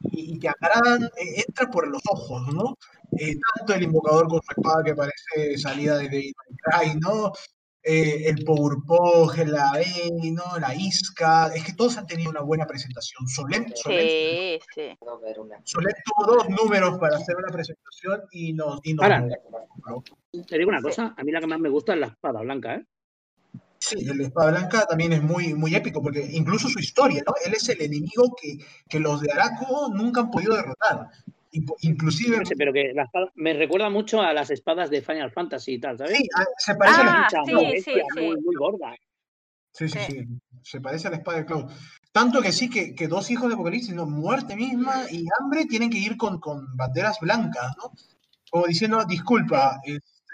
[0.00, 2.76] y, te agradan, eh, entra por los ojos, ¿no?
[3.18, 7.32] Eh, tanto el invocador con su espada que parece salida de David Cry, ¿no?
[7.86, 10.58] Eh, el Powerpog, la Bey, ¿no?
[10.58, 13.28] La Isca, es que todos han tenido una buena presentación.
[13.28, 14.98] Solem, sí, sí.
[15.64, 18.80] Solem tuvo dos números para hacer una presentación y nos...
[18.82, 22.40] Y te digo una cosa, a mí la que más me gusta es la espada
[22.40, 22.86] blanca, ¿eh?
[23.84, 27.34] Sí, el Espada Blanca también es muy, muy épico, porque incluso su historia, ¿no?
[27.44, 28.56] Él es el enemigo que,
[28.88, 31.10] que los de Araco nunca han podido derrotar.
[31.82, 32.42] Inclusive...
[32.56, 35.98] pero que la espada me recuerda mucho a las espadas de Final Fantasy y tal,
[35.98, 36.16] ¿sabes?
[36.16, 36.28] Sí,
[36.58, 38.96] se parece a la ah, sí, sí, muy, muy, gorda.
[39.70, 40.24] Sí, sí, sí,
[40.62, 41.70] se parece a la espada de Cloud.
[42.10, 44.06] Tanto que sí, que, que dos hijos de Apocalipsis, ¿no?
[44.06, 47.92] muerte misma y hambre, tienen que ir con, con banderas blancas, ¿no?
[48.50, 49.78] Como diciendo, disculpa,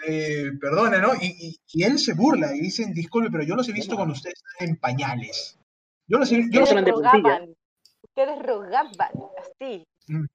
[0.00, 1.14] este, perdone, ¿no?
[1.20, 4.42] Y, y, él se burla y dicen, disculpe, pero yo los he visto con ustedes
[4.58, 5.58] en pañales.
[6.06, 7.54] Yo los he yo ustedes rogaban,
[8.02, 9.86] ustedes rogaban, así.
[10.08, 10.26] Mm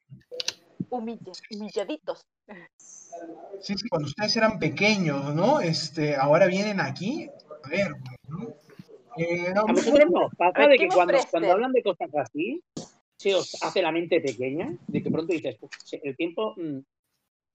[0.89, 2.25] humilladitos.
[3.59, 5.59] Sí, sí, cuando ustedes eran pequeños, ¿no?
[5.59, 7.29] Este, ahora vienen aquí,
[7.63, 7.91] a ver,
[8.27, 8.55] ¿no?
[9.17, 12.61] Eh, a vosotros nos pasa de que cuando, cuando hablan de cosas así,
[13.17, 15.57] se os hace la mente pequeña, de que pronto dices,
[16.03, 16.79] el tiempo mm,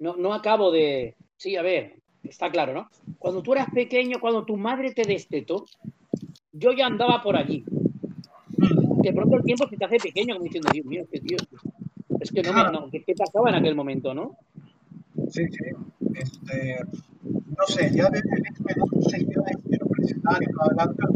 [0.01, 1.15] no, no acabo de.
[1.37, 2.89] Sí, a ver, está claro, ¿no?
[3.19, 5.65] Cuando tú eras pequeño, cuando tu madre te destetó,
[6.53, 7.65] yo ya andaba por allí.
[9.03, 11.39] De pronto el tiempo se te hace pequeño, como diciendo, Dios mío, qué tío.
[12.21, 14.37] Es que no, me, no ¿qué, pasaba en aquel momento, no?
[15.31, 15.65] Sí, sí.
[16.15, 16.77] Este,
[17.25, 18.77] no sé, ya desde el X-Men
[19.09, 21.09] 6 de lo presentaban en Blanca,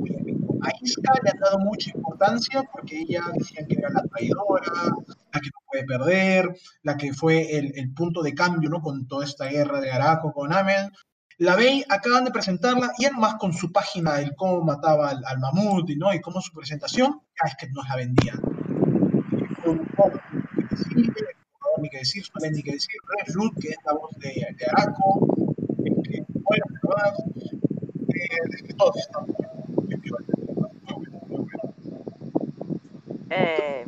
[0.65, 4.73] a Iska le han dado mucha importancia porque ella decía que era la traidora,
[5.33, 8.81] la que no puede perder, la que fue el, el punto de cambio ¿no?
[8.81, 10.91] con toda esta guerra de Araco con Amel.
[11.39, 15.39] La Bey acaban de presentarla y además con su página del cómo mataba al, al
[15.39, 16.15] mamut ¿no?
[16.15, 18.41] y cómo su presentación, ya es que nos la vendían
[21.79, 25.27] ni que decir, solamente ni que decir, Red que es la voz de, de Araco,
[26.11, 27.19] eh, bueno, además,
[28.09, 29.27] eh, todos están
[33.37, 33.87] eh...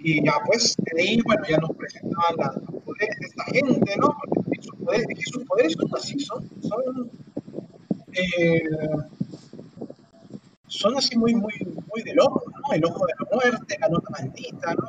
[0.00, 2.36] Y ya pues, de ahí, bueno, ya nos presentaban
[2.70, 4.16] los poderes de esta gente, ¿no?
[4.24, 7.10] Porque sus poderes, sus poderes son así, son, son,
[8.12, 8.62] eh,
[10.68, 11.52] son así muy, muy,
[11.92, 12.74] muy de loco, ¿no?
[12.74, 14.88] El ojo de la muerte, la nota maldita, ¿no?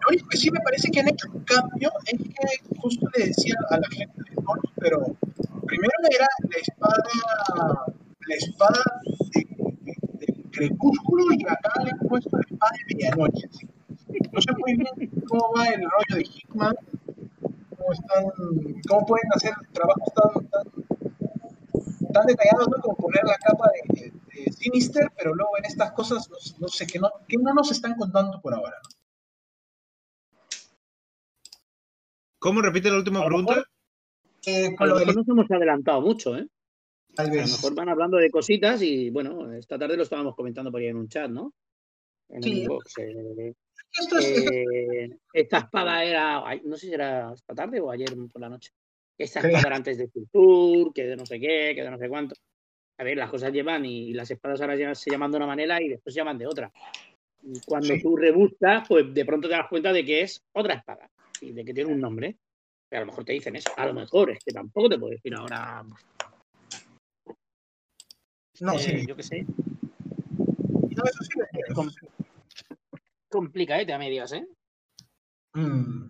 [0.00, 3.26] Lo único que sí me parece que han hecho un cambio es que justo le
[3.26, 4.36] decía a la gente de
[4.76, 5.16] pero
[5.66, 7.02] primero era la espada,
[8.26, 8.82] la espada
[9.34, 9.49] de,
[10.50, 13.48] crepúsculo y acá le han puesto la espada de medianoche.
[14.32, 16.76] No sé muy bien cómo va el rollo de Hickman,
[17.76, 18.24] cómo, están,
[18.88, 22.82] cómo pueden hacer trabajos tan, tan, tan detallados ¿no?
[22.82, 24.12] como poner la capa de,
[24.52, 28.40] Sinister, pero luego en estas cosas no, sé, que no, que no nos están contando
[28.40, 28.76] por ahora.
[28.82, 29.00] ¿no?
[32.38, 33.62] ¿Cómo repite la última pregunta?
[34.46, 36.46] Eh, a lo mejor nos hemos adelantado mucho, ¿eh?
[37.16, 40.80] A lo mejor van hablando de cositas y bueno, esta tarde lo estábamos comentando por
[40.80, 41.52] ahí en un chat, ¿no?
[42.28, 42.66] En sí.
[43.38, 43.54] Eh,
[44.22, 48.70] eh, esta espada era, no sé si era esta tarde o ayer por la noche.
[49.18, 52.08] Esta espada era antes de Culture, que de no sé qué, que de no sé
[52.08, 52.34] cuánto.
[52.98, 55.88] A ver, las cosas llevan y, las espadas ahora se llaman de una manera y
[55.88, 56.70] después se llaman de otra.
[57.42, 61.10] Y cuando tú rebuscas, pues de pronto te das cuenta de que es otra espada
[61.40, 62.36] y de que tiene un nombre.
[62.88, 63.70] Pero a lo mejor te dicen eso.
[63.76, 65.84] A lo mejor es que tampoco te puedo decir ahora.
[68.60, 69.06] No, eh, sí.
[69.06, 69.46] Yo qué sé.
[69.46, 71.88] No, eso sí es com
[73.28, 74.46] complicadete a medias, ¿eh?
[75.54, 76.08] Mm.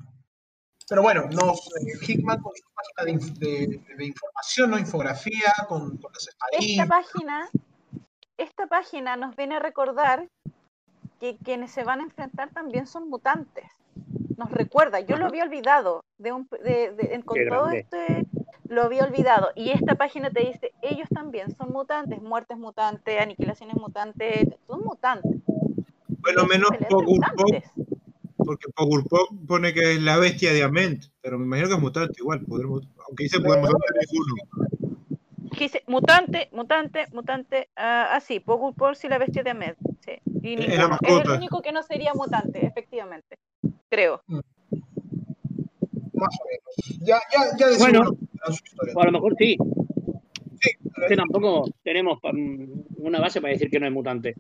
[0.89, 4.79] Pero bueno, nos, eh, Hickman con su página de, de, información, ¿no?
[4.79, 6.29] Infografía, con, con las
[6.59, 7.49] Esta página,
[8.37, 10.27] esta página nos viene a recordar
[11.21, 13.67] que quienes se van a enfrentar también son mutantes
[14.41, 15.01] nos recuerda.
[15.01, 18.27] Yo lo había olvidado, de un, de, con todo este,
[18.71, 19.51] lo había olvidado.
[19.57, 25.43] Y esta página te dice, ellos también son mutantes, muertes mutantes, aniquilaciones mutantes, son mutantes.
[26.07, 27.63] Bueno, menos Pogurpok,
[28.37, 32.15] porque Pogurpok pone que es la bestia de Ament, pero me imagino que es mutante
[32.19, 34.69] igual, podremos, aunque dice podemos uno.
[35.59, 40.13] Dice, mutante, mutante, mutante, ah, sí, Pogurpok sí la bestia de Ament, sí.
[40.43, 43.37] Y es, es el único que no sería mutante, efectivamente
[43.91, 44.23] creo.
[44.27, 44.41] Mm.
[46.15, 47.01] Más o menos.
[47.01, 48.17] Ya, ya, ya bueno,
[48.95, 49.57] O a lo mejor sí.
[50.61, 50.71] Sí,
[51.09, 52.19] que tampoco tenemos
[52.97, 54.35] una base para decir que no es mutante.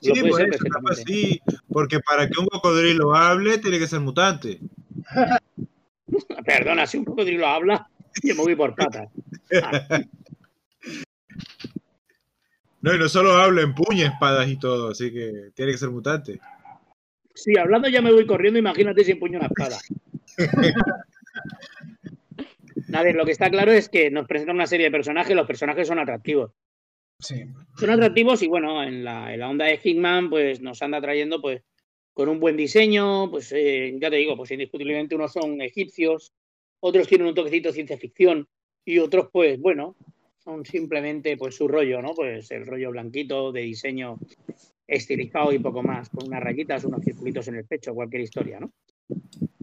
[0.00, 4.60] Sí, pues, sí, porque para que un cocodrilo hable tiene que ser mutante.
[6.44, 7.88] Perdona, si un cocodrilo habla,
[8.22, 9.08] yo me voy por patas.
[12.82, 16.38] no, y no solo habla, empuña espadas y todo, así que tiene que ser mutante.
[17.34, 19.78] Sí, hablando ya me voy corriendo, imagínate si empuño una espada.
[22.92, 25.46] A ver, lo que está claro es que nos presentan una serie de personajes, los
[25.46, 26.52] personajes son atractivos.
[27.20, 27.44] Sí.
[27.76, 31.62] Son atractivos y bueno, en la, onda de Hitman, pues nos anda trayendo pues
[32.12, 36.32] con un buen diseño, pues eh, ya te digo, pues indiscutiblemente unos son egipcios,
[36.80, 38.46] otros tienen un toquecito de ciencia ficción
[38.84, 39.96] y otros pues bueno,
[40.38, 42.14] son simplemente pues su rollo, ¿no?
[42.14, 44.18] Pues el rollo blanquito de diseño
[44.86, 48.70] estilizado y poco más, con unas rayitas, unos circulitos en el pecho, cualquier historia, ¿no?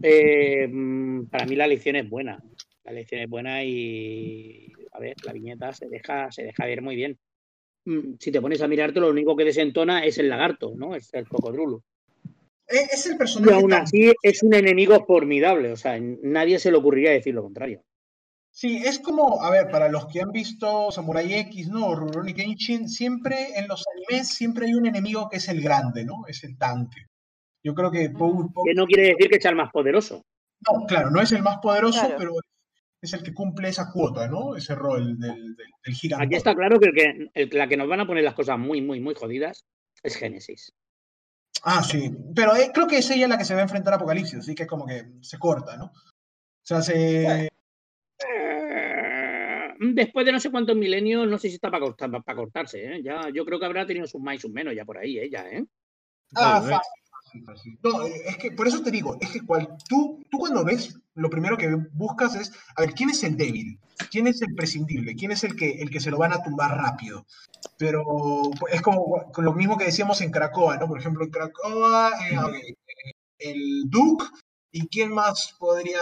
[0.02, 2.42] Eh, mm, para mí la lección es buena,
[2.84, 6.96] la lección es buena y a ver, la viñeta se deja, se deja ver muy
[6.96, 7.18] bien.
[7.84, 10.94] Mm, si te pones a mirarte, lo único que desentona es el lagarto, ¿no?
[10.94, 11.82] Es el cocodrulo.
[12.66, 13.52] Es el personaje.
[13.52, 17.42] Y aún así es un enemigo formidable, o sea, nadie se le ocurriría decir lo
[17.42, 17.82] contrario.
[18.50, 21.86] Sí, es como, a ver, para los que han visto Samurai X, ¿no?
[21.86, 26.04] O Rurouni Kenshin, siempre en los animes siempre hay un enemigo que es el grande,
[26.04, 26.24] ¿no?
[26.28, 27.06] Es el tanque.
[27.64, 28.12] Yo creo que...
[28.12, 30.22] que no quiere decir que sea el más poderoso.
[30.68, 32.34] No, claro, no es el más poderoso, pero
[33.02, 34.56] es el que cumple esa cuota, ¿no?
[34.56, 36.24] Ese rol del, del, gigante.
[36.24, 39.14] Aquí está claro que, la que nos van a poner las cosas muy, muy, muy
[39.14, 39.66] jodidas
[40.04, 40.72] es Génesis.
[41.64, 42.12] Ah, sí.
[42.34, 44.54] Pero eh, creo que es ella la que se va a enfrentar a Apocalipsis, así
[44.54, 45.86] que es como que se corta, ¿no?
[45.86, 47.24] O sea, se.
[47.24, 47.48] Eh,
[49.80, 53.02] después de no sé cuántos milenios, no sé si está para, para cortarse, ¿eh?
[53.02, 55.44] Ya, yo creo que habrá tenido sus más y sus menos ya por ahí, ella,
[55.50, 55.64] ¿eh?
[56.36, 57.78] Ah, fácil.
[57.82, 61.30] No, es que por eso te digo, es que cual, tú, tú cuando ves, lo
[61.30, 63.78] primero que buscas es, a ver, ¿quién es el débil?
[64.10, 65.14] ¿Quién es el prescindible?
[65.14, 67.26] ¿Quién es el que, el que se lo van a tumbar rápido?
[67.78, 68.02] Pero
[68.70, 70.88] es como lo mismo que decíamos en Cracoa, ¿no?
[70.88, 72.74] Por ejemplo, en Cracoa, eh,
[73.38, 74.24] el Duke,
[74.70, 76.00] ¿y quién más podría,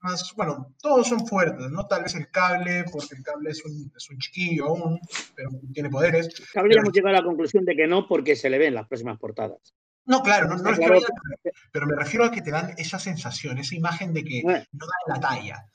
[0.00, 1.86] más, bueno, todos son fuertes, ¿no?
[1.86, 5.00] Tal vez el cable, porque el cable es un, es un chiquillo aún,
[5.34, 6.28] pero tiene poderes.
[6.52, 9.18] Cable hemos llegado a la conclusión de que no, porque se le ven las próximas
[9.18, 9.74] portadas.
[10.06, 10.70] No, claro, no, no
[11.72, 14.62] pero me refiero a que te dan esa sensación, esa imagen de que no dan
[15.08, 15.66] la talla.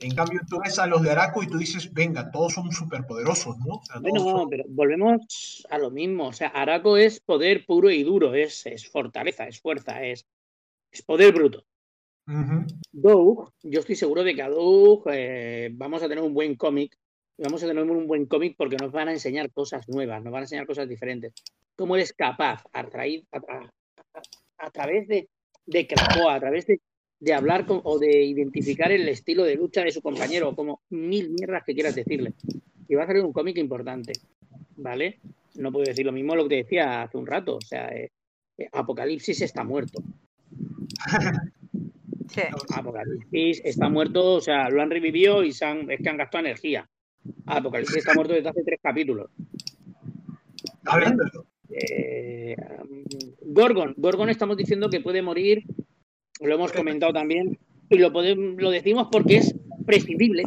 [0.00, 3.58] En cambio, tú ves a los de Araco y tú dices, venga, todos son superpoderosos,
[3.58, 3.82] ¿no?
[4.00, 6.28] bueno, pero volvemos a lo mismo.
[6.28, 10.26] O sea, Araco es poder puro y duro, es, es fortaleza, es fuerza, es,
[10.90, 11.64] es poder bruto.
[12.92, 16.96] Doug, yo estoy seguro de que a Doug eh, vamos a tener un buen cómic.
[17.36, 20.40] Vamos a tener un buen cómic porque nos van a enseñar cosas nuevas, nos van
[20.40, 21.32] a enseñar cosas diferentes
[21.76, 25.28] cómo eres capaz a, a, través de,
[25.66, 26.80] de Krakoa, a través de,
[27.34, 31.74] hablar o de identificar el estilo de lucha de su compañero, como mil mierdas que
[31.74, 32.32] quieras decirle.
[32.88, 34.12] Y va a ser un cómic importante,
[34.76, 35.20] ¿vale?
[35.56, 38.10] No puedo decir lo mismo lo que te decía hace un rato, o sea, eh,
[38.58, 40.02] eh, Apocalipsis está muerto.
[42.76, 46.44] Apocalipsis está muerto, o sea, lo han revivido y se han, es que han gastado
[46.44, 46.88] energía.
[47.46, 49.30] Apocalipsis está muerto desde hace tres capítulos.
[50.84, 51.24] Hablando,
[51.70, 52.56] eh,
[53.42, 53.94] Gorgon.
[53.96, 55.64] Gorgon estamos diciendo que puede morir,
[56.40, 60.44] lo hemos comentado también, y lo, podemos, lo decimos porque es prescindible,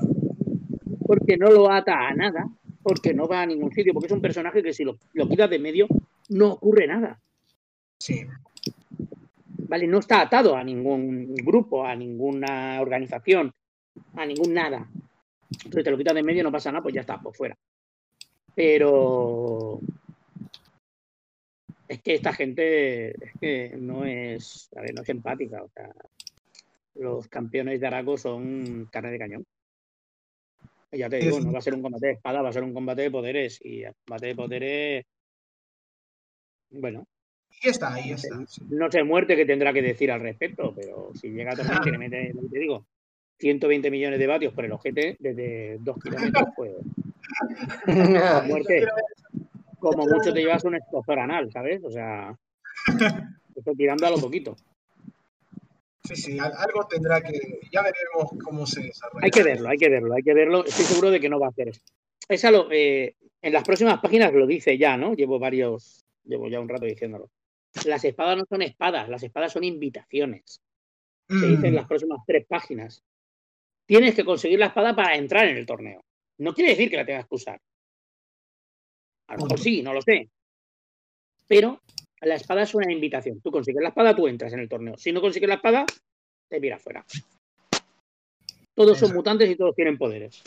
[1.06, 2.50] porque no lo ata a nada,
[2.82, 5.50] porque no va a ningún sitio, porque es un personaje que si lo, lo quitas
[5.50, 5.88] de medio
[6.30, 7.20] no ocurre nada.
[8.00, 8.26] Sí.
[9.70, 13.54] Vale, no está atado a ningún grupo, a ninguna organización,
[14.16, 14.88] a ningún nada.
[15.50, 17.58] Entonces te lo quitas de medio, no pasa nada, pues ya está, por fuera.
[18.56, 19.80] Pero
[21.94, 25.64] es que esta gente es que no es, a ver, no es empática.
[25.64, 25.92] O sea,
[26.96, 29.46] los campeones de Arago son carne de cañón.
[30.92, 32.74] ya te digo, no va a ser un combate de espada, va a ser un
[32.74, 33.60] combate de poderes.
[33.64, 35.06] Y el combate de poderes.
[36.72, 37.08] Bueno.
[37.62, 38.44] Y está, ahí está.
[38.70, 41.92] No sé muerte que tendrá que decir al respecto, pero si llega a tomar que
[41.92, 42.86] le mete, te digo,
[43.38, 46.72] 120 millones de vatios por el ojete desde dos kilómetros, pues.
[48.48, 48.88] muerte
[49.84, 51.84] como mucho te llevas un escozor anal, ¿sabes?
[51.84, 52.34] O sea,
[53.56, 54.56] estoy tirando a lo poquito.
[56.06, 57.60] Sí, sí, algo tendrá que.
[57.72, 59.26] Ya veremos cómo se desarrolla.
[59.26, 60.66] Hay que verlo, hay que verlo, hay que verlo.
[60.66, 61.82] Estoy seguro de que no va a hacer eso.
[62.28, 65.14] Esa lo, eh, en las próximas páginas lo dice ya, ¿no?
[65.14, 66.06] Llevo varios.
[66.24, 67.30] Llevo ya un rato diciéndolo.
[67.86, 70.62] Las espadas no son espadas, las espadas son invitaciones.
[71.28, 71.76] Se dice en mm.
[71.76, 73.04] las próximas tres páginas.
[73.86, 76.04] Tienes que conseguir la espada para entrar en el torneo.
[76.38, 77.60] No quiere decir que la tengas que usar.
[79.28, 80.30] A lo mejor sí, no lo sé.
[81.48, 81.82] Pero
[82.22, 83.42] la espada es una invitación.
[83.42, 84.98] Tú consigues la espada, tú entras en el torneo.
[84.98, 85.86] Si no consigues la espada,
[86.50, 87.06] te miras fuera.
[88.76, 90.42] Todos son mutantes y todos tienen poderes.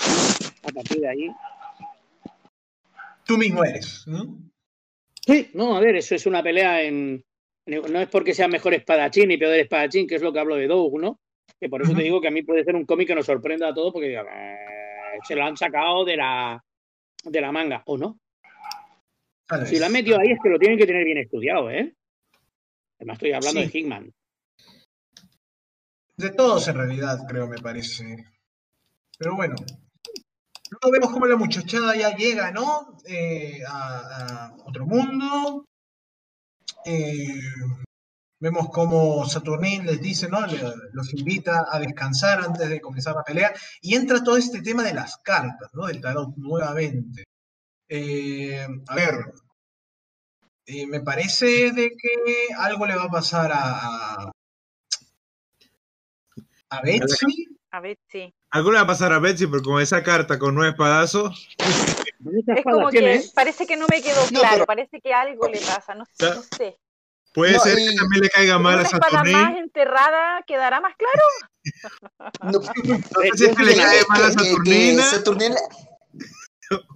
[0.63, 1.31] A partir de ahí.
[3.25, 4.37] Tú mismo eres, ¿no?
[5.27, 7.25] Sí, no, a ver, eso es una pelea en.
[7.67, 10.69] No es porque sea mejor espadachín y peor espadachín, que es lo que hablo de
[10.69, 11.19] Doug, ¿no?
[11.59, 13.69] Que por eso te digo que a mí puede ser un cómic que nos sorprenda
[13.69, 14.57] a todos porque eh,
[15.27, 16.63] se lo han sacado de la,
[17.25, 18.21] de la manga, ¿o no?
[19.67, 21.95] Si lo han metido ahí es que lo tienen que tener bien estudiado, ¿eh?
[22.99, 24.13] Además estoy hablando de Hickman.
[26.17, 28.25] De todos en realidad, creo, me parece.
[29.19, 29.55] Pero bueno.
[30.69, 32.99] Luego vemos cómo la muchachada ya llega, ¿no?
[33.07, 35.67] Eh, a, otro mundo.
[36.85, 37.41] Eh,
[38.41, 40.41] vemos cómo Saturnín les dice, ¿no?
[40.93, 43.53] los invita a descansar antes de comenzar la pelea.
[43.81, 45.87] Y entra todo este tema de las cartas, ¿no?
[45.87, 47.25] Del tarot nuevamente.
[47.89, 49.33] Eh, a ver,
[50.89, 54.33] me parece de que algo le va a pasar a,
[56.71, 57.49] a Betsy.
[57.71, 58.35] A Betsy.
[58.51, 61.49] Algo le va a pasar a Betsy, porque con esa carta con nueve espadazos.
[61.59, 66.05] Es como que parece que no me quedó claro, parece que algo le pasa, no,
[66.17, 66.77] sé.
[67.33, 69.37] Puede ser que también le caiga mal a Saturnín.
[69.37, 71.23] Una más enterrada quedará más claro?
[72.43, 74.31] No, sé si es que le cae mal a
[75.03, 75.57] Saturnina.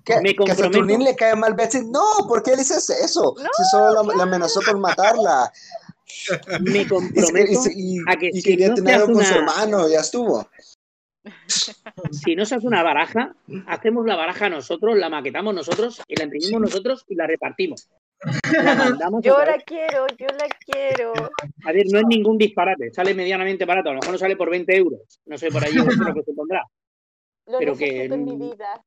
[0.05, 1.85] Que, me que a Saturnín le cae mal Betsy.
[1.85, 3.35] No, ¿por qué él dice eso?
[3.37, 5.53] Si solo la, amenazó con matarla.
[6.61, 10.49] Me comprometo y, a que y si quería no tener con su hermano, ya estuvo.
[12.13, 13.35] Si no se hace una baraja,
[13.67, 17.89] hacemos la baraja nosotros, la maquetamos nosotros y la imprimimos nosotros y la repartimos.
[19.23, 21.13] yo la quiero, yo la quiero.
[21.67, 24.51] A ver, no es ningún disparate, sale medianamente barato, a lo mejor no sale por
[24.51, 26.65] 20 euros, no sé por ahí lo que se pondrá.
[27.47, 28.83] Lo pero que en mi vida.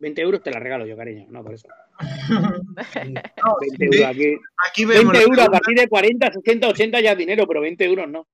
[0.00, 1.68] 20 euros te la regalo yo, cariño, no por eso.
[2.28, 4.34] 20 euros aquí.
[4.68, 8.08] aquí 20 euros a partir de 40, 60, 80 ya es dinero, pero 20 euros
[8.08, 8.26] no.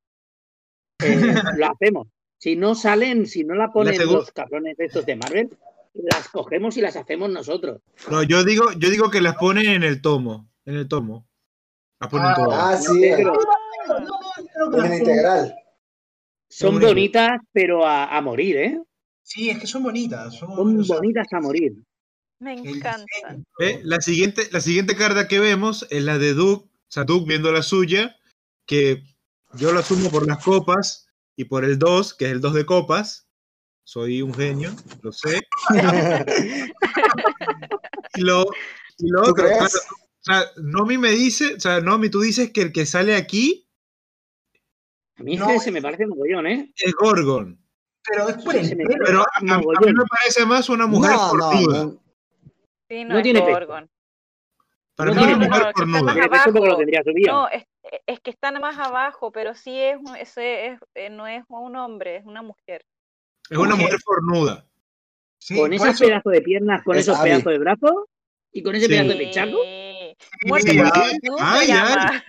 [1.02, 1.16] Eh,
[1.56, 2.08] lo hacemos.
[2.38, 5.50] Si no salen, si no la ponen los cabrones estos de Marvel,
[5.94, 7.82] las cogemos y las hacemos nosotros.
[8.10, 10.48] No, yo digo, yo digo que las ponen en el tomo.
[10.64, 11.26] En el tomo.
[12.00, 12.58] Las ponen ah, todas.
[12.60, 13.00] Ah, sí.
[13.00, 13.34] Pero...
[14.84, 15.54] En integral.
[16.48, 18.80] Son bonitas, pero a, a morir, ¿eh?
[19.28, 20.36] Sí, es que son bonitas.
[20.36, 21.84] Son, bonitas a morir.
[22.40, 23.44] Me encantan.
[23.82, 27.52] La, siguiente, la siguiente carta que vemos es la de Duke, o sea, Duke viendo
[27.52, 28.16] la suya,
[28.64, 29.02] que
[29.52, 32.64] yo lo asumo por las copas y por el 2, que es el 2 de
[32.64, 33.28] copas.
[33.84, 35.42] Soy un genio, lo sé.
[38.14, 38.46] y lo,
[38.96, 39.68] y lo otro, o
[40.20, 43.68] sea, Nomi me dice, o sea, Nomi, tú dices que el que sale aquí.
[45.16, 46.72] A mí no, se me parece mogollón, ¿eh?
[46.76, 47.67] Es Gorgon.
[48.08, 48.74] Pero después.
[49.04, 51.84] pero a, mí me parece más una mujer no, cornuda.
[51.84, 52.00] No,
[52.88, 53.88] sí, no, tiene Gorgon.
[54.94, 56.14] Para mí es una mujer cornuda.
[57.26, 57.64] No, es,
[58.06, 62.16] es, que están más abajo, pero sí es, es, es, eh, no es un hombre,
[62.16, 62.84] es una mujer.
[63.50, 64.64] Es una mujer cornuda.
[65.38, 67.92] Sí, con esos pedazos de piernas, con esos pedazos de brazos
[68.52, 68.92] y con ese sí.
[68.92, 69.58] pedazo de pechaco.
[71.38, 72.22] Ay, ay.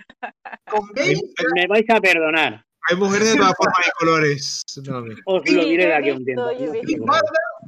[1.54, 2.64] Me vais a perdonar.
[2.88, 4.64] Hay mujeres de todas formas y colores.
[4.88, 6.48] No, Os lo diré de aquí a un tiempo.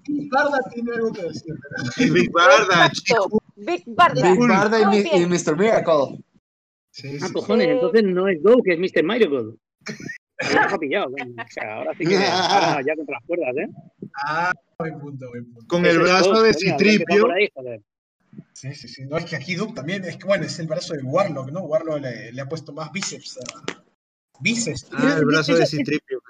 [0.06, 1.54] Big Barda, tiene algo que decir.
[2.12, 3.42] Big Barda, chico.
[3.56, 4.30] Big Barda.
[4.30, 5.56] Big Barda y, Mr.
[5.56, 6.24] Miracle.
[6.90, 9.04] Sí, ah, cojones, entonces no es Go, que es Mr.
[9.04, 9.54] Miracle.
[10.72, 11.10] ha pillado.
[11.10, 13.68] O sea, ahora sí que ahora ya contra las cuerdas, ¿eh?
[14.26, 15.66] Ah, buen punto, buen punto.
[15.68, 17.28] Con el brazo de Citripio.
[18.54, 19.04] Sí, sí, sí.
[19.06, 21.60] No, es que aquí Duke también, es que bueno, es el brazo de Warlock, ¿no?
[21.60, 23.82] Warlock le, le ha puesto más bíceps a,
[24.42, 24.88] Bices.
[24.92, 26.20] Ah, el brazo de Citripio.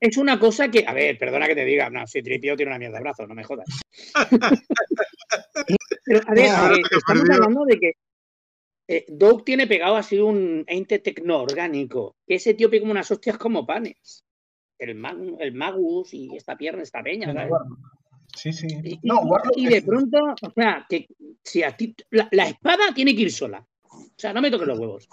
[0.00, 2.98] Es una cosa que, a ver, perdona que te diga, no, Citripio tiene una mierda
[2.98, 3.66] de brazo, no me jodas.
[6.04, 7.92] Pero, a ver, eh, estamos hablando de que
[8.86, 13.36] eh, Doug tiene pegado así un ente tecnoorgánico, que ese tío pega como unas hostias
[13.36, 14.24] como panes.
[14.78, 15.02] El,
[15.40, 17.50] el Magus y esta pierna, esta peña, ¿sabes?
[18.36, 18.66] Sí, sí.
[18.84, 19.22] Y, no,
[19.56, 21.08] y, de pronto, o sea, que
[21.42, 23.66] si a ti, la, la, espada tiene que ir sola.
[23.82, 25.08] O sea, no me toques los huevos.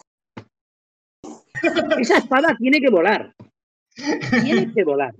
[1.99, 3.34] Esa espada tiene que volar.
[4.44, 5.14] Tiene que volar.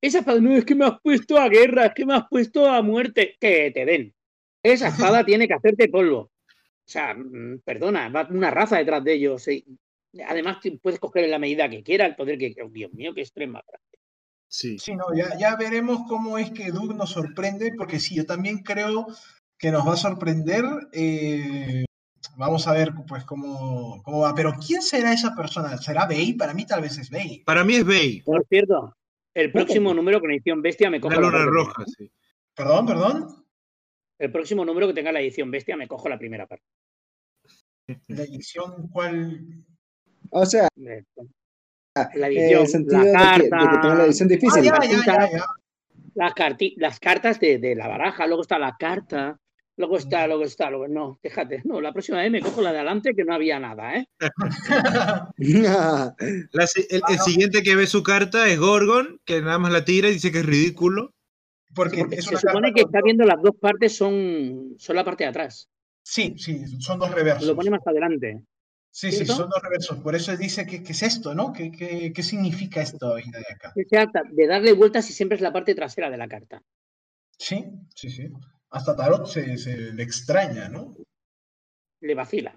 [0.00, 2.66] Esa espada no es que me has puesto a guerra, es que me has puesto
[2.66, 3.36] a muerte.
[3.40, 4.14] Que te den.
[4.62, 6.20] Esa espada tiene que hacerte polvo.
[6.20, 9.46] O sea, mm, perdona, va una raza detrás de ellos.
[10.26, 12.54] Además, puedes coger en la medida que quiera el poder que.
[12.64, 13.62] Oh, Dios mío, qué extrema.
[14.48, 14.78] Sí.
[14.78, 18.62] Sí, no, ya, ya veremos cómo es que Doug nos sorprende, porque sí, yo también
[18.62, 19.06] creo
[19.58, 20.64] que nos va a sorprender.
[20.92, 21.84] Eh,
[22.36, 24.34] Vamos a ver pues cómo, cómo va.
[24.34, 25.76] Pero ¿quién será esa persona?
[25.78, 26.34] ¿Será Bay?
[26.34, 27.42] Para mí tal vez es Bay.
[27.44, 28.22] Para mí es Bay.
[28.22, 28.96] Por cierto,
[29.34, 31.84] el próximo número con edición bestia me cojo la, luna roja.
[31.86, 32.10] Sí.
[32.54, 33.44] Perdón, perdón.
[34.18, 36.64] El próximo número que tenga la edición bestia me cojo la primera parte.
[38.08, 39.64] ¿La edición cuál?
[40.30, 44.28] O sea, la edición, el sentido la carta, de, que, de, que, tenga la edición
[44.28, 44.68] difícil.
[44.68, 45.46] Ah, ya, ya, ya,
[46.14, 46.34] las,
[46.76, 49.38] las, cartas de, de, la baraja, luego está la carta,
[49.78, 52.78] luego está, luego está, luego no, déjate, no, la próxima vez me cojo la de
[52.78, 54.06] adelante que no había nada, ¿eh?
[55.38, 56.48] la, el,
[57.08, 60.32] el, siguiente que ve su carta es Gorgon, que nada más la tira y dice
[60.32, 61.14] que es ridículo.
[61.74, 65.30] Porque, Porque se supone que está viendo las dos partes son, son la parte de
[65.30, 65.68] atrás.
[66.02, 67.46] Sí, sí, son dos reversos.
[67.46, 68.42] Lo pone más adelante.
[68.90, 69.98] Sí, sí, son dos reversos.
[69.98, 71.52] Por eso dice que, es esto, ¿no?
[71.52, 73.22] ¿Qué, qué, qué significa esto de
[73.54, 73.72] acá?
[74.32, 76.62] De darle vueltas y siempre es la parte trasera de la carta.
[77.38, 77.64] Sí,
[77.94, 78.28] sí, sí.
[78.70, 80.96] Hasta Tarot se, le extraña, ¿no?
[82.00, 82.56] Le vacila.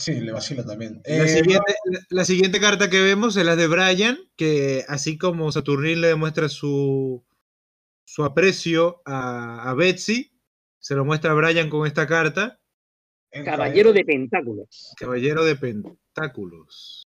[0.00, 1.00] Sí, le vacila también.
[1.04, 1.74] La, eh, siguiente,
[2.10, 6.48] la, siguiente, carta que vemos es la de Brian, que así como Saturnín le demuestra
[6.48, 7.24] su,
[8.06, 10.32] su aprecio a, a Betsy,
[10.80, 12.58] se lo muestra a Brian con esta carta
[13.30, 14.94] Caballero de Pentáculos.
[14.96, 17.06] Caballero de Pentáculos.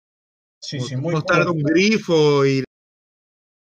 [0.60, 2.64] Sí, sí, muy Mostrando un grifo y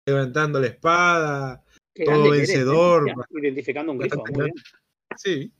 [0.07, 1.65] levantando la espada,
[2.05, 3.13] todo vencedor.
[3.31, 4.23] Identificando un grifo.
[5.17, 5.53] Sí.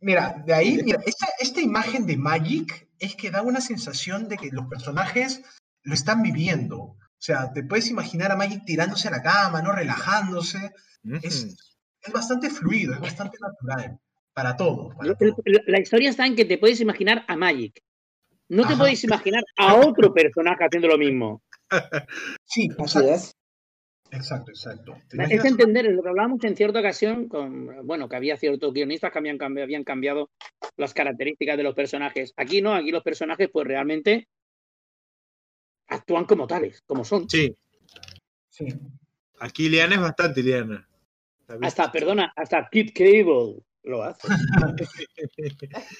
[0.00, 4.36] Mira, de ahí, mira, esta, esta imagen de Magic es que da una sensación de
[4.36, 5.42] que los personajes
[5.82, 6.76] lo están viviendo.
[6.78, 9.72] O sea, te puedes imaginar a Magic tirándose a la cama, ¿no?
[9.72, 10.72] Relajándose.
[11.22, 11.56] es,
[12.02, 13.98] es, bastante fluido, es bastante natural
[14.34, 14.90] para todo.
[15.66, 17.80] La, historia está en que te puedes imaginar a Magic.
[18.48, 21.42] No te puedes imaginar a otro personaje haciendo lo mismo.
[22.44, 23.34] Sí, así es.
[24.14, 24.96] Exacto, exacto.
[25.18, 29.18] Es entender lo que hablábamos en cierta ocasión, con, bueno, que había ciertos guionistas que
[29.18, 30.30] habían cambiado, habían cambiado
[30.76, 32.32] las características de los personajes.
[32.36, 34.28] Aquí no, aquí los personajes pues realmente
[35.88, 37.28] actúan como tales, como son.
[37.28, 37.56] Sí.
[38.48, 38.66] sí.
[39.40, 40.88] Aquí Liana es bastante Liana.
[41.60, 44.28] Hasta, perdona, hasta Kid Cable lo hace.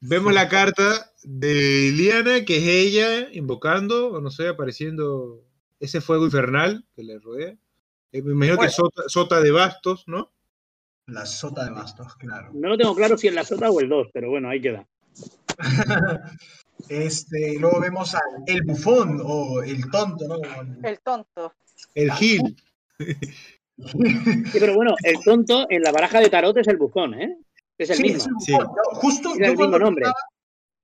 [0.00, 5.45] Vemos la carta de Liana, que es ella invocando, o no sé, apareciendo
[5.80, 7.56] ese fuego infernal que le rodea.
[8.12, 10.32] Eh, me imagino que sota, sota, de bastos, ¿no?
[11.06, 12.50] La sota de bastos, claro.
[12.54, 14.86] No lo tengo claro si es la sota o el 2, pero bueno, ahí queda.
[16.88, 20.36] este, luego vemos al el bufón o el tonto, ¿no?
[20.82, 21.54] El tonto.
[21.94, 22.56] El gil.
[23.78, 27.36] Sí, pero bueno, el tonto en la baraja de tarot es el bufón, ¿eh?
[27.76, 28.40] Es el mismo.
[28.40, 28.54] sí.
[28.94, 30.06] Justo es el mismo nombre.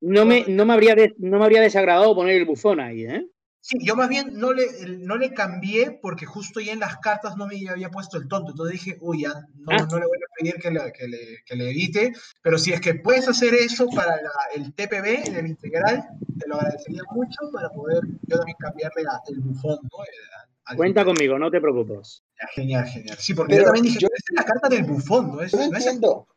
[0.02, 3.26] No, me, no, me habría no me habría desagradado poner el bufón ahí, ¿eh?
[3.64, 4.66] Sí, yo más bien no le,
[4.98, 8.50] no le cambié porque justo ya en las cartas no me había puesto el tonto.
[8.50, 9.86] Entonces dije, uy, ya no, ah.
[9.88, 12.12] no le voy a pedir que le, que, le, que le, edite.
[12.42, 16.04] Pero si es que puedes hacer eso para la, el TPB, el integral,
[16.40, 20.76] te lo agradecería mucho para poder yo también cambiarle el bufón, ¿no?
[20.76, 22.24] Cuenta conmigo, no te preocupes.
[22.54, 23.16] genial, genial.
[23.20, 25.40] Sí, porque yo también dije, yo, es la carta del bufón, ¿no?
[25.40, 26.28] Es, yo no entiendo.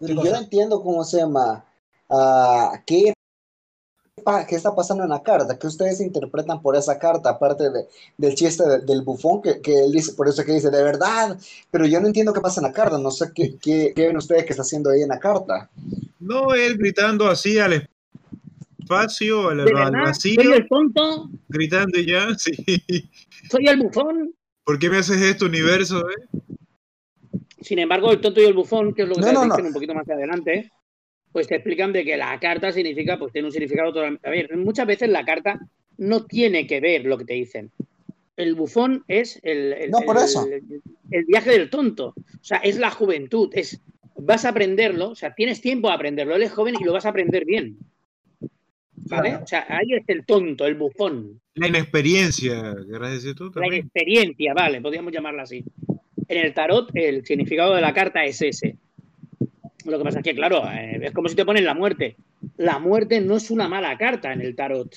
[0.00, 1.66] yo no entiendo cómo se llama.
[2.08, 3.12] Uh, ¿qué,
[4.48, 5.58] ¿Qué está pasando en la carta?
[5.58, 7.30] ¿Qué ustedes interpretan por esa carta?
[7.30, 7.86] Aparte de,
[8.16, 11.38] del chiste del bufón que, que, él dice, por eso que dice, de verdad,
[11.70, 14.16] pero yo no entiendo qué pasa en la carta, no sé qué, qué, qué ven
[14.16, 15.70] ustedes que está haciendo ahí en la carta.
[16.20, 17.88] No, él gritando así al
[18.78, 20.42] espacio, al, vacío.
[20.42, 21.30] Soy el tonto.
[21.48, 22.54] Gritando ya, sí.
[23.50, 24.34] Soy el bufón.
[24.64, 26.00] ¿Por qué me haces esto, universo?
[26.08, 26.40] Eh?
[27.60, 29.94] Sin embargo, el tonto y el bufón, que es lo que te dicen un poquito
[29.94, 30.70] más adelante,
[31.32, 34.28] pues te explican de que la carta significa, pues tiene un significado totalmente.
[34.28, 35.58] A ver, muchas veces la carta
[35.96, 37.70] no tiene que ver lo que te dicen.
[38.36, 39.92] El bufón es el, el,
[41.10, 42.14] el, viaje del tonto.
[42.16, 43.50] O sea, es la juventud.
[43.52, 43.80] Es,
[44.16, 46.34] vas a aprenderlo, o sea, tienes tiempo a aprenderlo.
[46.36, 47.78] Él es joven y lo vas a aprender bien.
[48.94, 49.36] ¿Vale?
[49.36, 51.40] O sea, ahí es el tonto, el bufón.
[51.54, 55.64] La inexperiencia, querrás decir tú La inexperiencia, vale, podríamos llamarla así.
[56.28, 58.76] En el tarot, el significado de la carta es ese.
[59.84, 62.16] Lo que pasa es que, claro, eh, es como si te ponen la muerte.
[62.56, 64.94] La muerte no es una mala carta en el tarot.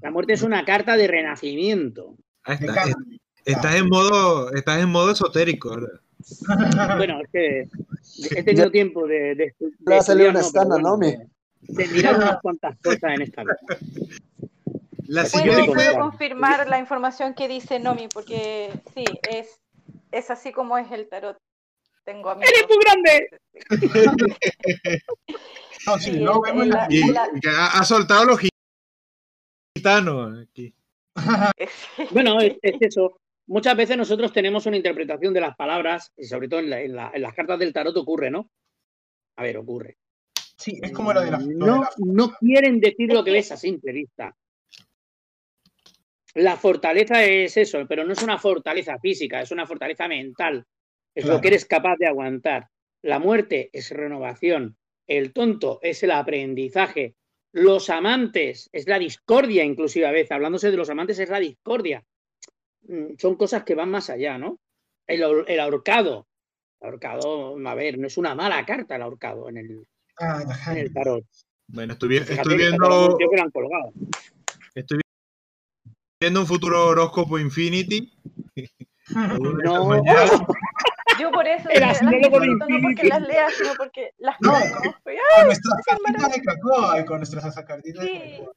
[0.00, 2.16] La muerte es una carta de renacimiento.
[2.44, 2.58] Ah,
[3.44, 6.00] estás en modo, estás en modo esotérico, ¿verdad?
[6.96, 10.42] Bueno, es que he tenido tiempo de, de, de a salir una
[10.78, 10.98] ¿no?
[10.98, 13.42] de mirar unas cuantas cosas en esta
[15.06, 19.60] La ¿Puedo, ¿Puedo, confirmar la información que dice Nomi, porque sí, es,
[20.12, 21.36] es así como es el tarot.
[22.04, 22.50] Tengo amigos.
[22.50, 23.28] ¡Eres muy grande!
[25.86, 26.88] no, sí, no, vemos la,
[27.72, 28.40] ha, soltado los
[29.76, 30.74] gitanos aquí.
[32.10, 33.20] bueno, es, eso.
[33.46, 37.10] Muchas veces nosotros tenemos una interpretación de las palabras, y sobre todo en, en, la,
[37.12, 38.50] en las cartas del tarot ocurre, ¿no?
[39.36, 39.98] A ver, ocurre.
[40.60, 41.38] Sí, es como lo de la.
[41.38, 44.36] No, no quieren decir lo que ves a simple vista.
[46.34, 50.64] La fortaleza es eso, pero no es una fortaleza física, es una fortaleza mental.
[51.14, 52.68] Es lo que eres capaz de aguantar.
[53.02, 54.76] La muerte es renovación.
[55.06, 57.16] El tonto es el aprendizaje.
[57.52, 62.04] los amantes, es la discordia inclusive a veces, hablándose de los amantes es la discordia.
[62.82, 64.60] Mm, son cosas que van más allá, ¿no?
[65.04, 65.24] El,
[65.58, 66.28] ahorcado,
[66.80, 69.86] el ahorcado, a ver, no es una mala carta el ahorcado en el,
[70.20, 71.24] ah, en el tarot.
[71.66, 73.18] Bueno, estoy, estoy viendo...
[74.74, 75.00] Estoy
[76.20, 78.12] viendo un futuro horóscopo Infinity.
[79.14, 80.02] no.
[81.20, 84.80] Yo por eso el las no porque las lea, sino porque las no, conozco.
[85.04, 88.48] Con nuestras cartitas de cacao y con nuestras cartitas de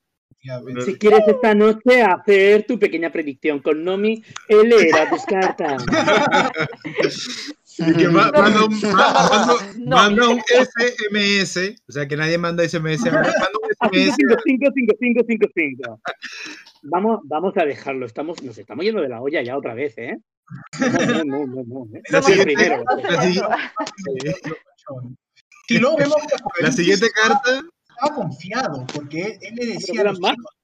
[0.86, 5.84] Si quieres esta noche hacer tu pequeña predicción con Nomi, él era tus cartas.
[7.78, 8.80] que manda, un,
[9.90, 14.16] manda, un, SMS, o sea que nadie manda SMS, manda un SMS.
[15.00, 16.00] 5,
[16.84, 20.18] Vamos, vamos a dejarlo, estamos, nos estamos yendo de la olla ya otra vez, ¿eh?
[20.80, 21.98] No, no, no, no.
[21.98, 22.02] ¿eh?
[22.10, 22.84] La, siguiente,
[25.70, 26.18] luego vemos
[26.60, 27.62] la siguiente carta.
[27.90, 30.56] Estaba confiado, porque él, le decía a los chicos.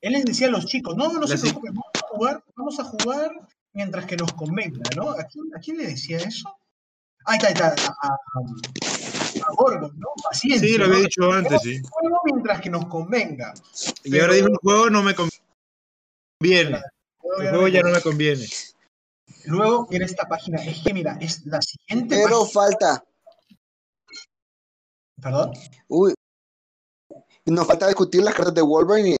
[0.00, 2.84] Él les decía a los chicos, no, no se preocupen, vamos a jugar, vamos a
[2.84, 3.32] jugar
[3.72, 5.10] mientras que nos convenga, ¿no?
[5.10, 6.48] ¿A quién, a quién le decía eso?
[7.26, 10.08] Ahí está, ahí está, a, a, Gorgon, ¿no?
[10.22, 10.66] Paciencia.
[10.66, 11.80] Sí, lo había dicho antes, sí.
[11.90, 13.52] Juego mientras que nos convenga.
[14.04, 16.80] Y ahora dijo, el juego no me conviene.
[17.38, 18.46] El juego ya no me conviene.
[19.44, 20.62] Luego viene esta página.
[20.64, 22.22] Es que mira, es la siguiente.
[22.24, 23.04] Pero falta.
[25.20, 25.52] ¿Perdón?
[25.88, 26.14] Uy.
[27.46, 29.16] Nos falta discutir las cartas de Wolverine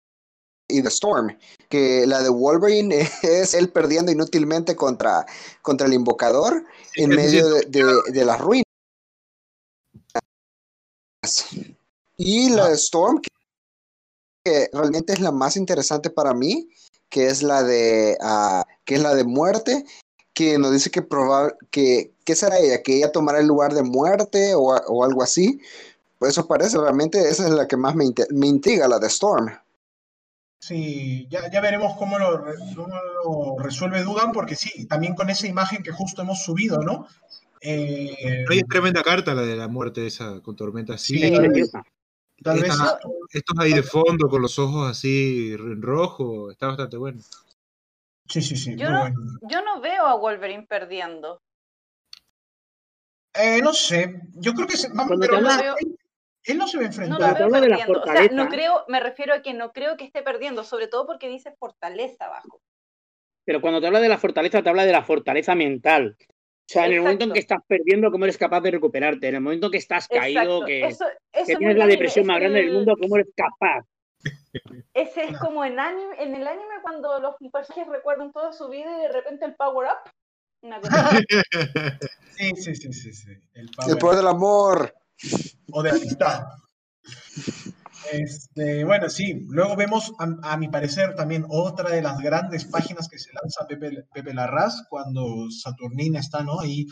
[0.68, 1.36] y de Storm,
[1.68, 5.26] que la de Wolverine es él perdiendo inútilmente contra,
[5.62, 6.64] contra el invocador
[6.94, 8.64] en medio de, de, las ruinas.
[12.16, 13.20] Y la de Storm,
[14.44, 16.68] que realmente es la más interesante para mí,
[17.10, 19.84] que es la de, uh, que es la de muerte,
[20.32, 22.82] que nos dice que probable, que, ¿qué será ella?
[22.82, 25.60] Que ella tomará el lugar de muerte o, o algo así.
[26.18, 29.50] Pues eso parece, realmente esa es la que más me, me intriga, la de Storm.
[30.60, 32.44] Sí, ya, ya veremos cómo lo,
[32.76, 37.06] cómo resuelve Dudan, porque sí, también con esa imagen que justo hemos subido, ¿no?
[37.62, 41.18] Eh, Hay tremenda carta la de la muerte esa, con tormenta así.
[41.18, 41.32] Sí,
[42.42, 42.74] tal vez
[43.32, 47.20] estos ahí de fondo con los ojos así en rojo, está bastante bueno.
[48.26, 48.76] Sí, sí, sí.
[48.76, 49.08] Yo, no,
[49.42, 51.42] yo no veo a Wolverine perdiendo.
[53.34, 54.88] Eh, no sé, yo creo que se,
[55.20, 55.38] pero
[56.44, 57.20] él no se va a enfrentar.
[57.20, 60.64] No, de o sea, no creo, me refiero a que no creo que esté perdiendo,
[60.64, 62.60] sobre todo porque dice fortaleza abajo.
[63.44, 66.16] Pero cuando te habla de la fortaleza, te habla de la fortaleza mental.
[66.70, 69.26] O sea, en el momento en que estás perdiendo, ¿cómo eres capaz de recuperarte?
[69.26, 70.96] En el momento en que estás caído, que,
[71.44, 73.84] tienes la depresión más grande del mundo, ¿cómo eres capaz?
[74.94, 78.98] Ese es como en, anime, en el anime cuando los personajes recuerdan toda su vida
[78.98, 80.12] y de repente el power up.
[80.62, 81.10] Una cosa
[82.38, 83.32] sí, sí, sí, sí, sí.
[83.54, 83.68] El
[83.98, 84.94] power, del amor.
[85.72, 86.44] O de amistad.
[88.12, 93.18] Este, bueno, sí, luego vemos, a, mi parecer, también otra de las grandes páginas que
[93.18, 96.60] se lanza Pepe, Pepe Larraz cuando Saturnina está ¿no?
[96.60, 96.86] ahí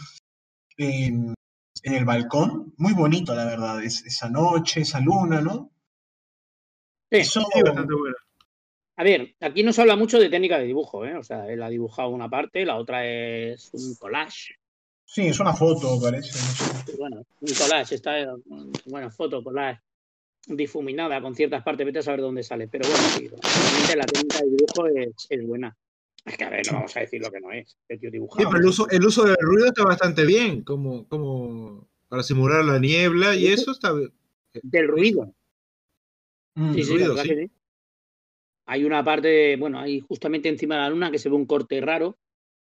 [0.76, 1.34] en,
[1.82, 2.74] el balcón.
[2.76, 5.70] Muy bonito, la verdad, esa noche, esa luna, ¿no?
[7.10, 7.40] Sí, Eso...
[7.40, 8.16] bastante bueno.
[8.96, 11.16] A ver, aquí no se habla mucho de técnica de dibujo, ¿eh?
[11.16, 14.56] O sea, él ha dibujado una parte, la otra es un collage.
[15.04, 16.36] Sí, es una foto, parece.
[16.98, 18.12] Bueno, un collage, está,
[18.86, 19.80] bueno, foto, collage
[20.48, 22.68] difuminada con ciertas partes, vete a saber dónde sale.
[22.68, 23.28] Pero bueno, sí,
[23.96, 24.86] la técnica de dibujo
[25.28, 25.76] es, buena.
[26.24, 27.76] Es que a ver, no vamos a decir lo que no es.
[27.88, 28.40] El tío dibujado.
[28.40, 32.64] Sí, pero el uso, el uso del ruido está bastante bien, como, como para simular
[32.64, 33.92] la niebla y eso está.
[34.62, 35.34] Del ruido.
[36.54, 37.50] Mm, sí, sí, ruido, sí.
[38.66, 41.80] Hay una parte, bueno, hay justamente encima de la luna que se ve un corte
[41.80, 42.18] raro,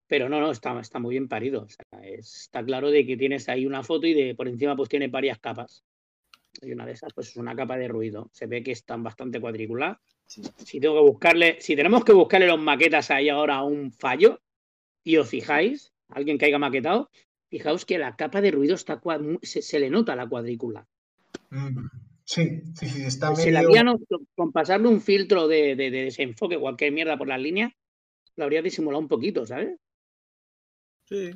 [0.06, 1.66] pero no, no, está, está muy bien parido.
[2.02, 5.38] está claro de que tienes ahí una foto y de por encima pues tiene varias
[5.38, 5.84] capas.
[6.62, 8.30] Y una de esas, pues es una capa de ruido.
[8.32, 9.98] Se ve que están bastante cuadricular.
[10.26, 14.40] Si tengo que buscarle, si tenemos que buscarle los maquetas ahí ahora a un fallo,
[15.04, 17.10] y os fijáis, alguien que haya maquetado,
[17.48, 19.00] fijaos que la capa de ruido está
[19.42, 20.86] se, le nota la cuadrícula.
[21.50, 21.86] Mm,
[22.24, 24.00] sí, sí, sí, está pues medio...
[24.34, 27.72] con pasarle un filtro de, de, desenfoque, cualquier mierda por las líneas,
[28.34, 29.78] lo habría disimulado un poquito, ¿sabes?
[31.04, 31.30] Sí.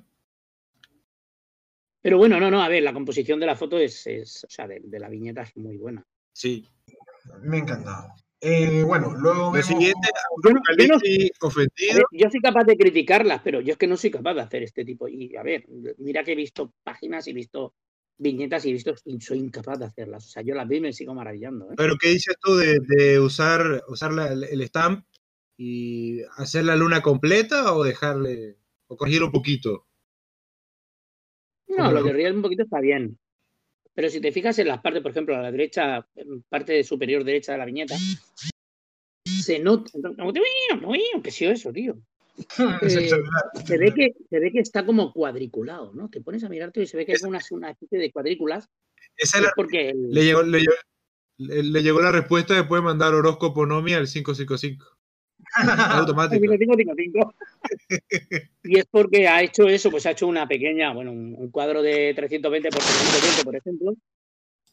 [2.02, 4.66] Pero bueno, no, no, a ver, la composición de la foto es, es o sea,
[4.66, 6.04] de, la viñeta es muy buena.
[6.32, 6.66] Sí.
[7.42, 8.14] Me ha encantado.
[8.40, 9.66] Eh, bueno, luego vemos...
[9.66, 10.08] siguiente,
[10.42, 10.50] yo,
[11.42, 12.04] ofendido.
[12.10, 14.84] yo soy capaz de criticarlas, pero yo es que no soy capaz de hacer este
[14.84, 15.08] tipo.
[15.08, 15.66] Y a ver,
[15.98, 17.74] mira que he visto páginas y he visto
[18.16, 20.26] viñetas y he visto y soy incapaz de hacerlas.
[20.26, 21.70] O sea, yo las vi y me sigo maravillando.
[21.70, 21.74] ¿eh?
[21.76, 24.12] Pero ¿qué dices tú de, usar, usar
[24.50, 25.04] el stamp
[25.58, 28.56] y hacer la luna completa o dejarle,
[28.86, 29.86] o corregir un poquito?
[31.76, 33.18] No, lo que ríe un poquito está bien.
[33.94, 36.06] Pero si te fijas en las partes, por ejemplo, a la derecha,
[36.48, 37.96] parte superior derecha de la viñeta,
[39.24, 39.90] se nota.
[39.92, 41.96] ¿Qué ha eso, tío?
[42.82, 43.10] Eh,
[43.66, 46.08] se, ve que, se ve que está como cuadriculado, ¿no?
[46.08, 48.66] Te pones a mirarte y se ve que es una, una especie de cuadrículas.
[49.16, 50.62] Esa es porque le, llegó, le,
[51.36, 54.86] le, llegó, la respuesta después de mandar horóscopo Nomi al 555.
[55.90, 57.34] Automático.
[58.62, 62.12] y es porque ha hecho eso, pues ha hecho una pequeña, bueno, un, cuadro de
[62.14, 63.94] 320 por 320, por ejemplo.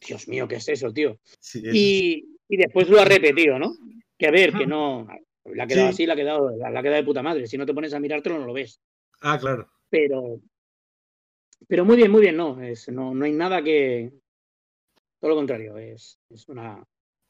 [0.06, 1.18] Dios mío, ¿qué es eso, tío?
[1.54, 3.74] y, y, después lo ha repetido, ¿no?
[4.16, 5.08] Que a ver, que no,
[5.44, 7.46] la ha quedado así, la ha quedado, la, ha quedado de puta madre.
[7.46, 8.80] Si no te pones a mirártelo, no lo ves.
[9.20, 9.68] Ah, claro.
[9.90, 10.40] Pero,
[11.66, 12.62] pero muy bien, muy bien, no.
[12.62, 14.12] Es, no, no hay nada que.
[15.20, 16.80] Todo lo contrario, es, es una,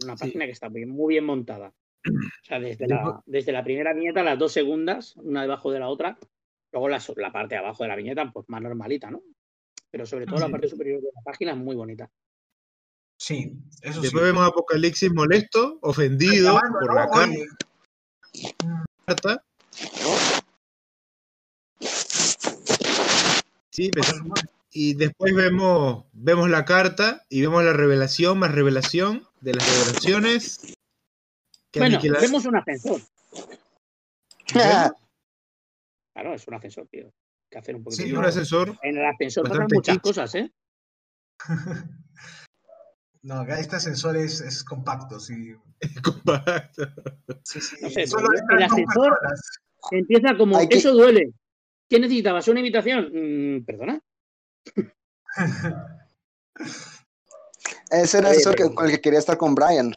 [0.02, 1.72] una página que está muy bien montada.
[2.08, 5.88] O sea, desde la, desde la primera viñeta, las dos segundas, una debajo de la
[5.88, 6.18] otra.
[6.72, 9.22] Luego la, la parte de abajo de la viñeta, pues más normalita, ¿no?
[9.90, 12.10] Pero sobre todo la parte superior de la página es muy bonita.
[13.18, 17.46] Sí, eso Después vemos Apocalipsis molesto, ofendido por la carne.
[23.70, 23.90] Sí,
[24.70, 30.77] y después vemos, vemos la carta y vemos la revelación más revelación de las revelaciones.
[31.74, 33.00] Bueno, vemos un ascensor.
[34.46, 34.94] Claro,
[36.34, 37.12] es un ascensor, tío.
[37.50, 38.02] Que hacer un poquito.
[38.02, 38.78] Sí, un ascensor.
[38.82, 40.52] En el ascensor pasan muchas cosas, ¿eh?
[43.22, 45.54] No, este ascensor es, es compacto, sí.
[46.04, 46.86] compacto.
[47.44, 47.76] Sí, sí.
[47.82, 49.18] No sé, el ascensor
[49.90, 51.32] empieza como, eso duele.
[51.88, 52.46] ¿Qué necesitabas?
[52.48, 53.10] ¿Una invitación?
[53.12, 54.00] Mm, ¿Perdona?
[57.90, 59.94] Ese era eso con el que quería estar con Brian.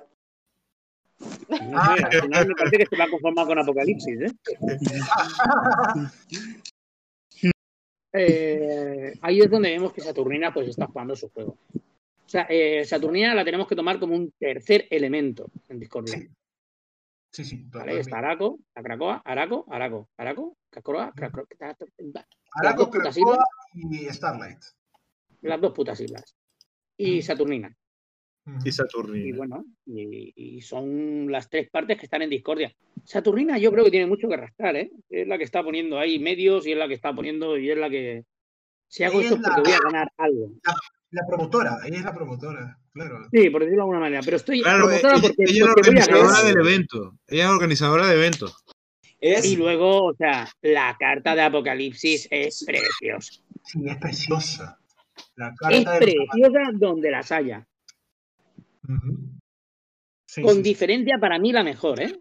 [1.76, 4.32] Ah, al final me parece que se va a conformar con Apocalipsis, ¿eh?
[8.14, 11.58] eh ahí es donde vemos que Saturnina pues está jugando su juego.
[11.74, 16.20] O sea, eh, Saturnina la tenemos que tomar como un tercer elemento en Discordia.
[17.32, 17.66] Sí, sí.
[17.68, 18.00] ¿Vale?
[18.00, 21.46] Está Araco, Cracoa, Araco, Araco, Araco, Cracoa, Cracoa.
[22.54, 24.60] Araco, Cracoa y Starlight.
[25.42, 26.36] Las dos putas islas.
[26.98, 27.76] Y Saturnina.
[28.66, 29.28] Y Saturnina.
[29.28, 32.74] Y bueno, y, son las tres partes que están en Discordia.
[33.06, 34.92] Saturnina yo creo que tiene mucho que arrastrar, ¿eh?
[35.10, 37.78] Es la que está poniendo ahí medios y es la que está poniendo y es
[37.78, 38.26] la que...
[38.88, 40.52] Si hago esto es porque voy a ganar algo.
[41.12, 43.28] La promotora, ella es la promotora, claro.
[43.32, 47.18] Sí, por decirlo de alguna manera, pero estoy promotora porque, ella es organizadora del evento.
[47.28, 48.52] Ella es organizadora de evento.
[49.22, 53.44] Y luego, o sea, la carta de Apocalipsis es preciosa.
[53.64, 54.80] Sí, es preciosa.
[55.36, 57.68] La carta es preciosa donde las haya.
[60.42, 62.18] Con diferencia, para mí, la mejor, ¿eh?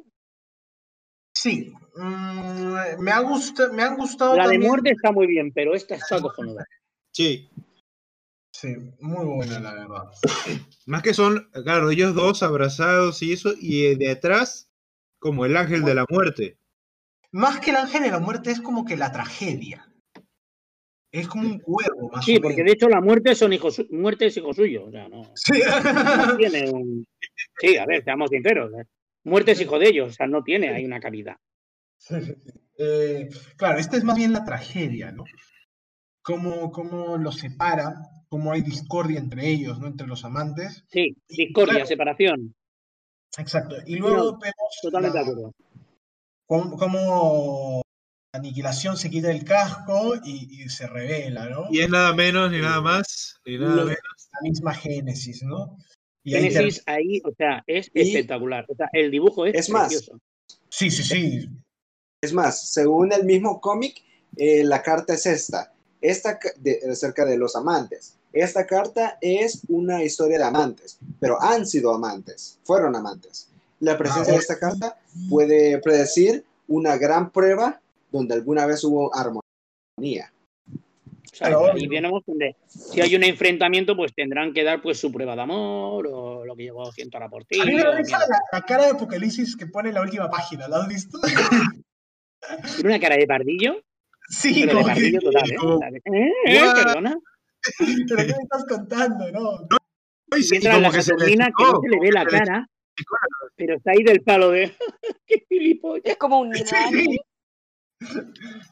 [1.35, 1.73] Sí.
[1.97, 4.37] Mm, me, ha gustado, me han gustado.
[4.37, 6.67] La de muerte está muy bien, pero esta está cojonuda.
[7.13, 7.51] Sí.
[8.53, 10.11] Sí, muy buena la verdad.
[10.87, 14.71] Más que son, claro, ellos dos abrazados y eso, y de atrás,
[15.19, 16.59] como el ángel de la muerte.
[17.33, 19.90] Más que el ángel de la muerte es como que la tragedia.
[21.13, 24.37] Es como un cuervo, más Sí, porque de hecho la muerte son hijos, muerte es
[24.37, 24.87] hijo suyo.
[24.87, 25.61] O sea, no, sí.
[26.39, 27.07] tiene un...
[27.61, 28.73] Sí, a ver, seamos sinceros.
[28.75, 28.85] ¿eh?
[29.25, 31.37] Muerte es hijo de ellos, o sea, no tiene ahí una cavidad.
[32.79, 35.25] Eh, claro, esta es más bien la tragedia, ¿no?
[36.23, 37.95] Cómo, cómo los separa
[38.31, 39.89] cómo hay discordia entre ellos, ¿no?
[39.89, 40.85] Entre los amantes.
[40.89, 42.55] Sí, discordia, separación.
[43.37, 43.77] Exacto.
[43.87, 45.53] Y luego vemos totalmente de acuerdo.
[46.47, 47.83] Cómo,
[48.33, 51.67] aniquilación se quita el casco y, se revela, ¿no?
[51.71, 53.99] Y es nada menos ni nada más, ni nada menos.
[54.33, 55.77] La misma Génesis, ¿no?
[56.25, 58.65] Génesis ahí, o sea, es espectacular.
[58.69, 60.11] O sea, el dibujo es, es más.
[60.69, 61.49] Sí, sí, sí.
[62.23, 64.03] Es más, según el mismo cómic,
[64.37, 65.73] eh, la carta es esta.
[66.01, 68.17] Esta de, acerca de los amantes.
[68.33, 73.49] Esta carta es una historia de amantes, pero han sido amantes, fueron amantes.
[73.81, 80.33] La presencia de esta carta puede predecir una gran prueba donde alguna vez hubo armonía.
[81.77, 85.43] y vienemos donde si hay un enfrentamiento, pues tendrán que dar pues su prueba de
[85.43, 88.91] amor o lo que llegó siento a la por A mí me la, cara de
[88.91, 91.19] Apocalipsis que pone en la última página, ¿la has visto?
[91.21, 91.41] ¿Tiene
[92.85, 93.83] una cara de pardillo?
[94.29, 95.51] Sí, como de pardillo total,
[95.97, 96.01] ¿eh?
[96.05, 96.33] ¿Eh?
[96.47, 96.61] ¿Eh?
[96.75, 97.19] ¿Perdona?
[98.09, 99.31] ¿Pero qué me estás contando?
[99.33, 99.69] No.
[100.51, 102.67] Mientras la Saturnina que no se le ve la cara,
[103.57, 104.73] pero está ahí del palo de.
[105.27, 106.05] ¡Qué gilipollas!
[106.05, 107.19] Es como un nani.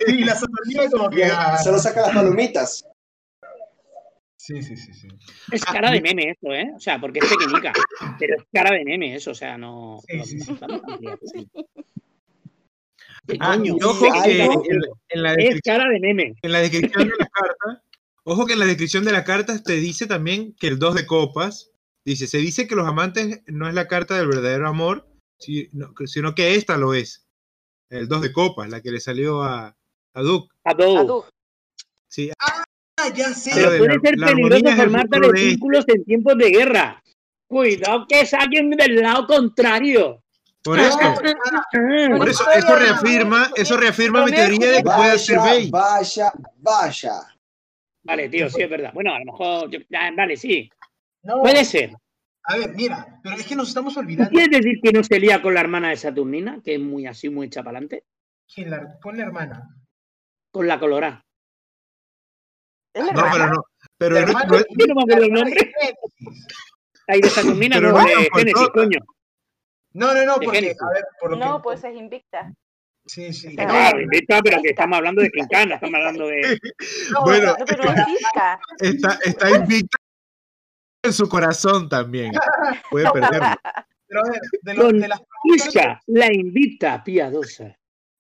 [0.06, 1.24] Y la Saturnina como que.
[1.24, 2.84] Ah, solo saca las palomitas.
[4.36, 5.08] Sí, sí, sí, sí.
[5.52, 6.72] Es cara de meme eso, ¿eh?
[6.74, 7.72] O sea, porque es pequeñica.
[8.18, 10.00] Pero es cara de meme eso, o sea, no.
[10.06, 11.50] Sí, sí, sí.
[13.40, 14.42] Ah, ojo que
[15.10, 16.34] en, la es cara de meme.
[16.40, 17.82] En la descripción de la carta
[18.30, 21.06] Ojo que en la descripción de la carta te dice también que el 2 de
[21.06, 21.72] copas,
[22.04, 25.08] dice, se dice que los amantes no es la carta del verdadero amor,
[25.38, 27.27] sino que esta lo es.
[27.90, 29.74] El 2 de copas, la que le salió a,
[30.14, 30.54] a Duke.
[30.64, 31.28] A Duke.
[32.06, 32.30] Sí.
[32.38, 32.64] Ah,
[33.14, 33.52] ya sé.
[33.54, 37.02] Pero puede ser peligroso formarte los vínculos en tiempos de guerra.
[37.46, 40.22] Cuidado que es alguien del lado contrario.
[40.62, 40.98] Por eso,
[42.16, 45.70] por eso, eso reafirma, eso reafirma mi teoría de que puede ser Bey.
[45.70, 47.20] Vaya, vaya.
[48.02, 48.90] Vale, tío, sí es verdad.
[48.92, 49.70] Bueno, a lo mejor,
[50.16, 50.68] vale, sí.
[51.22, 51.92] Puede ser.
[52.50, 54.30] A ver, mira, pero es que nos estamos olvidando.
[54.30, 57.28] ¿Quieres decir que no se lía con la hermana de Saturnina, que es muy así,
[57.28, 57.50] muy
[58.70, 59.68] la, con la hermana?
[60.50, 61.26] Con la colorada.
[62.94, 63.64] No, pero no.
[63.98, 65.72] Pero no, no, no me acuerdo el nombre.
[67.08, 68.98] Ahí de Saturnina, no, de Génesis, coño.
[69.92, 72.50] No, no, no, porque, a ver, por lo No, pues es Invicta.
[73.04, 73.56] Sí, sí.
[73.56, 76.58] No, Invicta, pero que estamos hablando de Quincana, estamos hablando de.
[77.12, 78.58] No, bueno, no, pero Invicta.
[78.80, 79.98] Está, está Invicta
[81.02, 82.32] en su corazón también.
[82.90, 83.42] Puede perder.
[84.06, 87.76] Pero a ver, de, lo, de las Isca, la invita piadosa.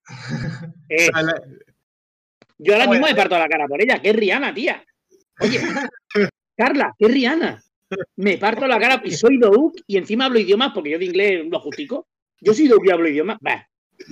[0.90, 1.10] Eh,
[2.56, 4.00] yo ahora mismo me parto la cara por ella.
[4.00, 4.82] ¡Qué Rihanna, tía!
[5.40, 5.60] Oye,
[6.56, 7.62] Carla, qué Rihanna.
[8.16, 11.46] Me parto la cara y soy Douk y encima hablo idiomas porque yo de inglés
[11.46, 12.08] lo justico.
[12.40, 13.36] Yo soy Douk y hablo idiomas.
[13.40, 13.68] Bah,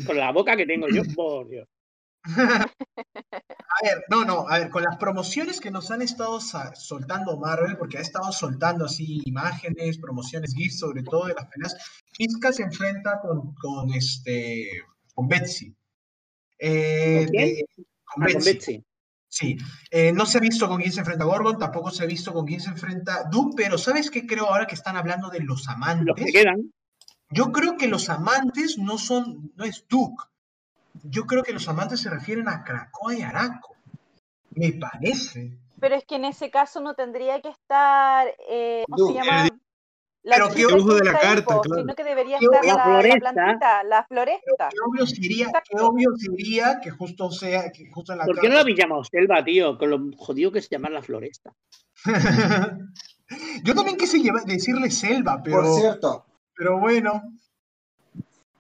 [0.07, 1.67] con la boca que tengo yo, por Dios.
[2.27, 7.77] A ver, no, no, a ver, con las promociones que nos han estado soltando Marvel,
[7.77, 11.77] porque ha estado soltando así imágenes, promociones, GIFs, sobre todo de las penas,
[12.13, 14.67] Kiska se enfrenta con, con, este,
[15.15, 15.75] con Betsy.
[16.59, 17.27] Eh,
[18.05, 18.83] ¿Con, ah, Betsy.
[19.29, 19.59] Sí,
[19.91, 22.47] eh, no se ha visto con quién se enfrenta Gorgon, tampoco se ha visto con
[22.47, 26.07] quién se enfrenta Duke, pero ¿sabes qué creo ahora que están hablando de los amantes?
[26.07, 26.73] Los que quedan.
[27.29, 30.25] Yo creo que los amantes no son, no es Duke,
[31.05, 33.77] yo creo que los amantes se refieren a Krakoa y Araco.
[34.51, 35.59] Me parece.
[35.81, 38.27] Pero es que en ese caso no tendría que estar.
[38.49, 39.49] Eh, ¿Cómo se llama?
[40.23, 41.83] La pero qué ojo de la carta, claro.
[41.83, 43.19] Sino que debería estar la, floresta.
[43.21, 44.69] la plantita, la floresta.
[44.71, 48.49] Qué obvio sería, qué obvio sería que justo sea, que justo en la ¿Por qué
[48.49, 49.79] no la pillamos selva, tío?
[49.79, 51.55] Con lo jodido que se llama la floresta.
[53.63, 55.63] Yo también quise decirle selva, pero.
[55.63, 56.27] Por cierto.
[56.57, 57.23] Pero bueno.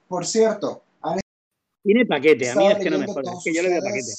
[0.06, 0.84] Por cierto,
[1.86, 4.12] tiene paquete, a mí es que no me jodas, es que yo le doy paquete.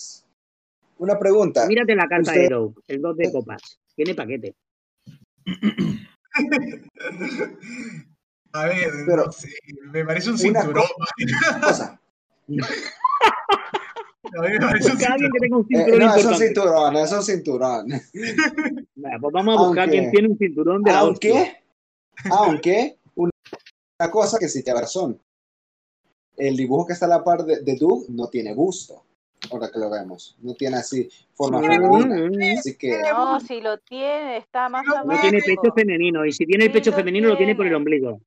[0.99, 1.67] Una pregunta.
[1.67, 3.61] Mírate la carta de Rogue, el 2 de copas.
[3.93, 4.55] Tiene paquete.
[8.53, 9.29] A ver, Pero,
[9.91, 10.85] me parece un cinturón.
[11.61, 11.99] Cosa.
[14.37, 16.01] A mí me parece un alguien que tenga un cinturón.
[16.01, 17.87] Eh, no, es un cinturón, es un cinturón.
[18.95, 21.63] Bueno, pues vamos a buscar aunque, quien tiene un cinturón de la Aunque, hostia.
[22.31, 23.31] aunque, una,
[23.99, 25.21] una cosa que sí te razón
[26.37, 29.03] el dibujo que está a la par de, de Doug no tiene gusto.
[29.51, 32.59] Ahora que lo vemos, no tiene así forma femenina.
[32.59, 32.99] Así que...
[33.11, 36.91] No, si lo tiene, está más No tiene pecho femenino, y si tiene el pecho
[36.91, 38.19] femenino, lo tiene por el ombligo.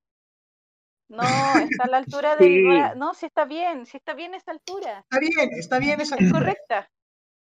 [1.09, 2.47] No, está a la altura del.
[2.47, 2.97] Sí.
[2.97, 4.99] No, si está bien, si está bien esa altura.
[4.99, 6.29] Está bien, está bien esa altura.
[6.29, 6.91] Es correcta.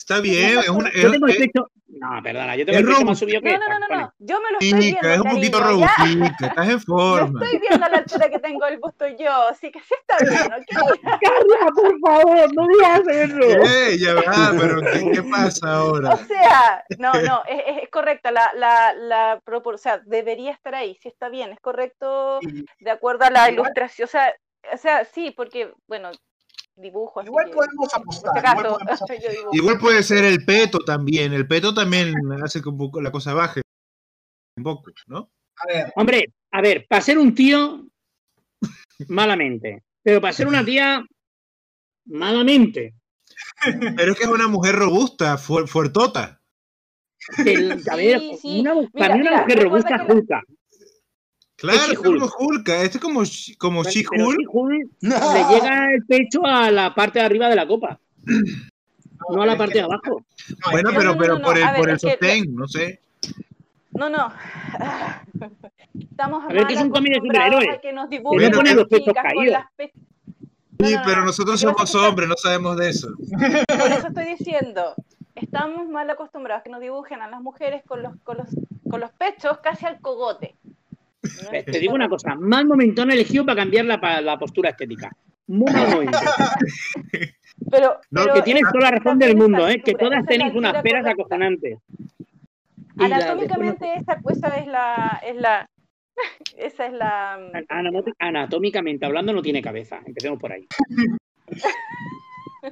[0.01, 0.91] Está bien, es una.
[0.93, 1.69] Yo tengo el pecho.
[1.85, 3.51] No, perdona, yo tengo el pecho más subido que.
[3.51, 5.09] No, no, no, no, yo me lo estoy viendo.
[5.09, 7.39] Es un poquito robustito, estás en forma.
[7.39, 10.17] Yo estoy viendo a la altura que tengo el busto yo, así que sí está
[10.25, 10.65] bien, ¿ok?
[11.21, 13.39] Carla, por favor, no digas eso.
[13.71, 16.13] Eh, ya va, pero ¿qué, ¿qué, pasa ahora?
[16.15, 20.73] O sea, no, no, es, es correcta la, la, la proporción, o sea, debería estar
[20.73, 22.39] ahí, sí está bien, es correcto
[22.80, 24.33] de acuerdo a la ilustración, o sea,
[24.73, 26.11] o sea, sí, porque, bueno,
[26.75, 27.22] dibujo.
[27.24, 28.38] Igual podemos apostar.
[28.38, 29.17] Igual, podemos apostar.
[29.51, 31.33] igual, puede ser el peto también.
[31.33, 33.61] El peto también hace que un poco la cosa baje.
[34.58, 35.32] Un poco, ¿no?
[35.58, 35.93] A ver.
[35.95, 37.88] Hombre, a ver, para ser un tío,
[39.08, 39.83] malamente.
[40.03, 41.06] Pero para ser una tía,
[42.06, 42.95] malamente.
[43.95, 46.41] Pero es que es una mujer robusta, fu fuertota.
[47.45, 48.59] El, a ver, sí, sí.
[48.61, 50.41] Una, mira, para mí una mira, mujer robusta es justa.
[51.61, 53.22] Claro, es como Hulk, este es como,
[53.59, 54.49] como She-Hulk.
[55.01, 55.33] No.
[55.33, 57.99] le llega el pecho a la parte de arriba de la copa.
[59.30, 60.25] No a la parte de abajo.
[60.72, 62.99] Bueno, pero, pero por el, por el sostén, no sé.
[63.91, 64.33] No, no.
[65.99, 67.80] Estamos a ver, que es un cómic de superhéroes.
[67.83, 69.61] Que nos dibujen no ponen los pechos caídos.
[69.77, 73.09] Sí, pero nosotros somos hombres, no sabemos de eso.
[73.38, 74.95] Por eso estoy diciendo,
[75.35, 78.48] estamos mal acostumbrados a que nos dibujen a las mujeres con los, con los,
[78.90, 80.56] con los pechos casi al cogote.
[81.66, 85.11] Te digo una cosa, mal momentón elegido para cambiar la, la postura estética.
[85.48, 86.17] Muy mal momento.
[87.69, 89.82] Pero, pero que tienes toda la razón del mundo, ¿eh?
[89.85, 91.77] que todas tenéis unas peras acojonantes.
[92.98, 95.69] Anatómicamente esa, esa es la, es la
[96.58, 97.40] esa es la
[98.19, 100.67] anatómicamente hablando no tiene cabeza, empecemos por ahí.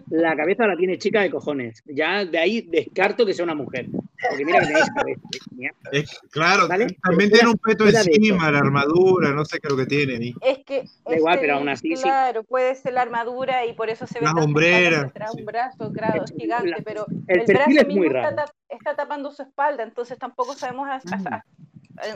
[0.09, 1.81] La cabeza la tiene chica de cojones.
[1.85, 3.87] Ya de ahí descarto que sea una mujer.
[4.29, 6.19] Porque mira que tenéis cabeza.
[6.29, 10.15] claro, también tiene un peto encima, la armadura, no sé qué es lo que tiene
[10.15, 10.33] ahí.
[10.41, 10.83] Es que.
[11.05, 11.93] Da igual, pero aún así.
[11.93, 14.29] Claro, puede ser la armadura y por eso se ve.
[14.29, 15.11] Una hombrera.
[15.33, 18.29] un brazo claro, gigante, pero el, perfil brazo es muy raro.
[18.29, 20.87] Está, está, tapando su espalda, entonces tampoco sabemos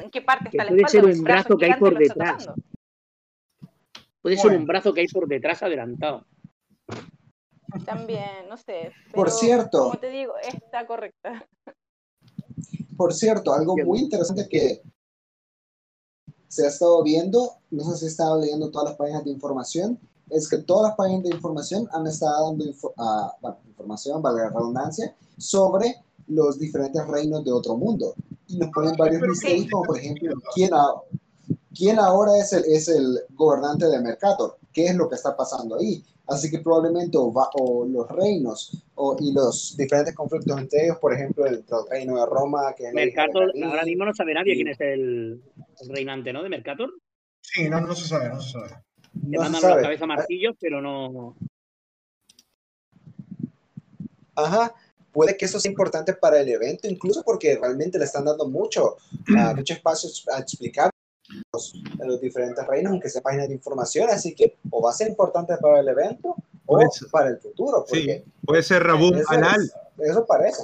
[0.02, 0.90] en qué parte está la espalda.
[0.90, 2.50] Puede ser un brazo que hay por detrás.
[4.22, 6.26] Puede ser un brazo que hay por detrás adelantado.
[7.86, 8.92] También, no sé.
[9.14, 9.86] por cierto.
[9.86, 11.48] Como te digo, está correcta.
[12.96, 14.82] Por cierto, algo muy interesante que
[16.48, 20.00] se ha estado viendo, no sé si he estado leyendo todas las páginas de información,
[20.30, 25.16] es que todas las páginas de información han estado dando uh, información, valga la redundancia,
[25.38, 25.96] sobre
[26.28, 28.14] los diferentes reinos de otro mundo.
[28.48, 30.72] Y nos ponen varios misterios, como por ejemplo, ¿quién,
[31.74, 34.58] quién ahora es el, es el gobernante de Mercator?
[34.74, 36.04] ¿Qué es lo que está pasando ahí?
[36.28, 41.46] Así que probablemente o, los reinos o, y los diferentes conflictos entre ellos, por ejemplo,
[41.46, 45.42] el, reino de Roma, que Mercator, ahora mismo no sabe nadie quién es el,
[45.90, 46.42] reinante, ¿no?
[46.42, 46.90] De Mercator.
[47.42, 48.70] Sí, no, no se sabe, no se sabe.
[49.28, 51.36] Le mandan la cabeza martillos, pero no.
[54.36, 54.74] Ajá,
[55.12, 58.98] puede que eso sea importante para el evento, incluso porque realmente le están dando mucho,
[59.30, 60.93] uh, mucho espacio a explicar
[61.52, 65.10] los, los, diferentes reinos, aunque sea páginas de información, así que o va a ser
[65.10, 66.80] importante para el evento o
[67.12, 67.86] para el futuro.
[67.88, 69.72] Sí, puede ser Rabun Anal.
[69.98, 70.64] eso parece.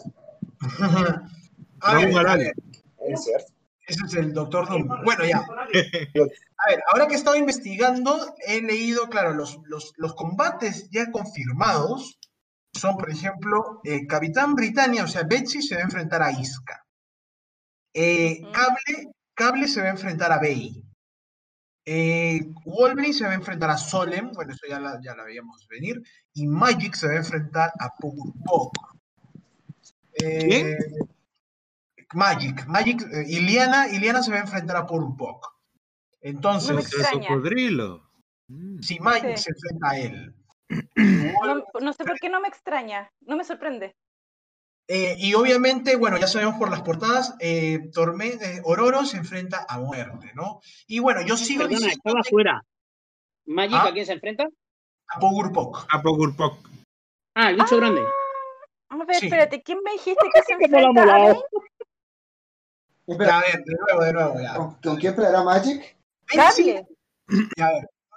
[1.79, 2.53] Rabun Anal.
[2.99, 3.53] Es cierto.
[3.87, 4.87] Ese es el doctor Doom.
[5.03, 5.39] Bueno, ya.
[5.39, 11.09] A ver, ahora que he estado investigando, he leído, claro, los, los, los combates ya
[11.09, 12.19] confirmados
[12.73, 16.85] son, por ejemplo, eh, Capitán Britannia, o sea, Betsy se va a enfrentar a Iska.
[17.93, 20.83] Eh, Cable Cable se va a enfrentar a Bey.
[21.85, 25.65] Eh, Wolverine se va a enfrentar a Solem, bueno, eso ya la, ya la veíamos
[25.69, 26.03] venir.
[26.33, 28.75] Y Magic se va a enfrentar a Pugurpok.
[30.21, 30.77] Eh,
[32.13, 35.55] Magic, Magic, eh, Iliana, Iliana se va a enfrentar a Pugurpok.
[36.19, 36.71] Entonces.
[36.71, 38.11] No cocodrilo.
[38.81, 40.35] Si Magic se enfrenta a él.
[41.81, 43.95] no sé por qué no me extraña, no me sorprende.
[44.91, 49.77] Eh, y obviamente, bueno, ya sabemos por las portadas, eh, eh, Ororo se enfrenta a
[49.77, 50.61] muerte, ¿no?
[50.87, 52.01] Y bueno, yo sigo Perdona, diciendo.
[52.03, 52.65] Estaba fuera.
[53.45, 53.89] ¿Magic ¿Ah?
[53.89, 54.47] a quién se enfrenta?
[55.09, 55.85] A Pogurpok.
[55.91, 56.67] A Pogurpok.
[57.35, 58.01] Ah, el bicho ah, grande.
[58.89, 59.27] A ver, sí.
[59.27, 61.33] espérate, ¿quién me dijiste que se enfrenta a A
[63.41, 64.55] ver, de nuevo, de nuevo, ya.
[64.55, 65.97] ¿Con, ¿con quién peleará Magic?
[66.35, 66.87] A ver,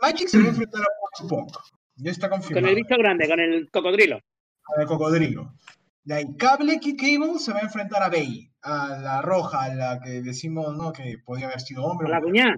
[0.01, 0.87] Magic se va a enfrentar a
[1.19, 1.65] Pogurpok.
[1.97, 2.63] Ya está confirmado.
[2.63, 4.21] Con el bicho grande, con el cocodrilo.
[4.63, 5.53] Con el cocodrilo.
[6.05, 9.75] De ahí, Cable Kid Cable se va a enfrentar a Bey, a la roja, a
[9.75, 10.93] la que decimos, ¿no?
[10.93, 12.09] Que podía haber sido hombre.
[12.09, 12.57] ¿La cuñada?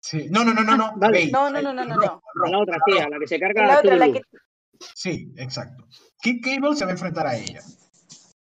[0.00, 0.28] Sí.
[0.30, 0.92] No, no, no, no, no.
[0.96, 1.30] Vale.
[1.30, 1.96] No, no, no, no, no.
[1.96, 2.22] no.
[2.50, 4.22] La otra, sí, a la que se carga la otra, la que...
[4.94, 5.86] Sí, exacto.
[6.20, 7.60] Kid Cable se va a enfrentar a ella.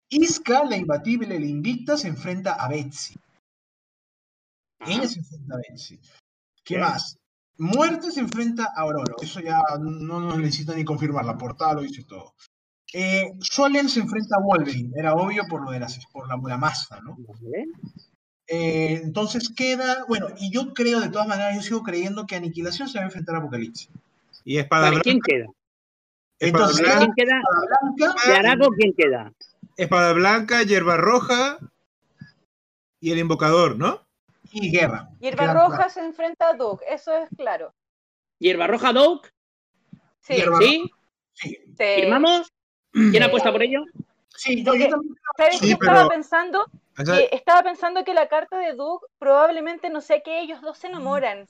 [0.09, 3.15] Iska, la imbatible, la invicta, se enfrenta a Betsy.
[4.85, 5.99] Ella se enfrenta a Betsy.
[6.63, 7.17] ¿Qué más?
[7.57, 9.15] Muerte se enfrenta a Aurora.
[9.21, 11.25] Eso ya no nos necesita ni confirmar.
[11.25, 12.33] La portada lo dice todo.
[12.93, 16.99] Eh, Solen se enfrenta a Wolverine, era obvio por lo de la, por la, masa,
[17.01, 17.17] ¿no?
[18.47, 22.89] Eh, entonces queda, bueno, y yo creo, de todas maneras, yo sigo creyendo que Aniquilación
[22.89, 23.89] se va a enfrentar a Apocalipsis.
[24.43, 25.03] ¿Y Espada Blanca?
[25.03, 25.45] ¿Quién queda?
[26.39, 27.41] Entonces, ¿quién queda?
[27.95, 29.31] Blanca, ¿De Arago quién queda?
[29.77, 31.59] Espada Blanca, Hierba Roja
[32.99, 34.05] y el Invocador, ¿no?
[34.51, 35.09] Y Guerra.
[35.21, 37.73] Hierba Roja se enfrenta a Doug, eso es claro.
[38.37, 39.21] ¿Hierba Roja Doug?
[40.19, 40.43] Sí.
[40.59, 40.91] ¿Sí?
[41.33, 41.57] Sí.
[41.77, 42.51] ¿Firmamos?
[42.91, 43.25] ¿Quién mm.
[43.25, 43.83] apuesta por ello?
[44.35, 45.15] Sí, yo, yo también.
[45.59, 45.91] Sí, pero...
[45.91, 46.65] estaba pensando?
[46.95, 50.87] Que estaba pensando que la carta de Doug probablemente no sea que ellos dos se
[50.87, 51.47] enamoran,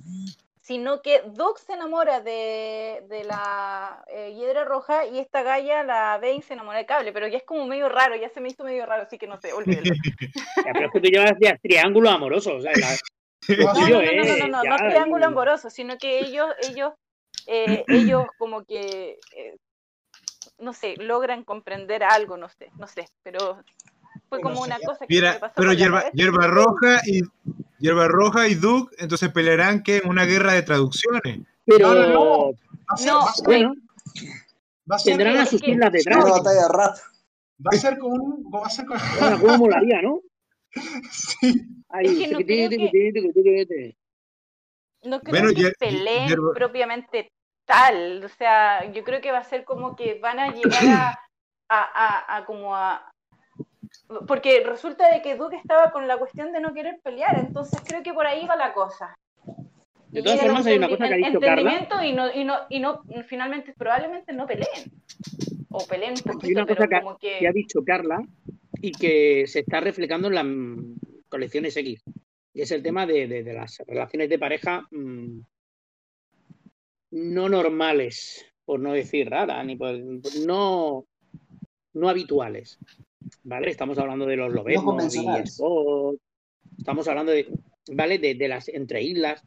[0.62, 6.20] sino que Doug se enamora de, de la eh, hiedra roja y esta galla, la
[6.22, 8.64] Bane, se enamora de cable, pero ya es como medio raro, ya se me hizo
[8.64, 9.84] medio raro, así que no sé, olvídalo.
[10.66, 12.96] Ya, pero es que tú llevas ya triángulo amoroso, o sea, la...
[13.58, 16.94] No, no, no, no, no, no, no, no, triángulo amoroso, sino que ellos, ellos,
[17.48, 19.58] eh, ellos como que eh,
[20.62, 23.64] no sé, logran comprender algo, no sé, no sé, pero
[24.30, 27.22] fue como una cosa que Mira, me pasó pero hierba, hierba roja y
[27.80, 31.40] hierba roja y Duke entonces pelearán que en una guerra de traducciones.
[31.66, 32.52] Pero no, no,
[33.06, 33.26] no.
[33.44, 33.74] bueno,
[34.90, 36.24] va a ser tendrán a sus islas detrás.
[36.24, 36.96] Una batalla rap.
[37.64, 40.22] Va a ser con un, va a ser con bueno, ¿Cómo molaría, no?
[41.12, 41.62] sí.
[41.90, 43.96] Ahí, es que no creo que,
[45.04, 46.54] no creo bueno, que peleen hierba...
[47.72, 51.18] propiamente o sea, yo creo que va a ser como que van a llegar
[51.70, 53.12] a, a, como a...
[54.28, 58.04] Porque resulta de que Duke estaba con la cuestión de no querer pelear, entonces creo
[58.04, 59.18] que por ahí va la cosa.
[60.10, 61.88] De todas formas, hay una cosa que ha dicho Carla.
[62.04, 64.92] Y no, y no, y no, finalmente, probablemente no peleen.
[65.70, 67.40] O peleen un poquito, hay una cosa pero como que...
[67.40, 68.22] que ha dicho Carla,
[68.82, 72.04] y que se está reflejando en las colecciones X.
[72.54, 75.40] Y es el tema de, las relaciones de pareja mm,
[77.12, 79.78] no normales, por no decir raras, ni
[80.46, 81.06] no,
[81.94, 82.80] no habituales.
[83.44, 83.70] ¿Vale?
[83.70, 85.26] Estamos hablando de los lobesnos y
[86.78, 87.48] estamos hablando de,
[87.92, 88.18] ¿vale?
[88.18, 89.44] De, las entre islas.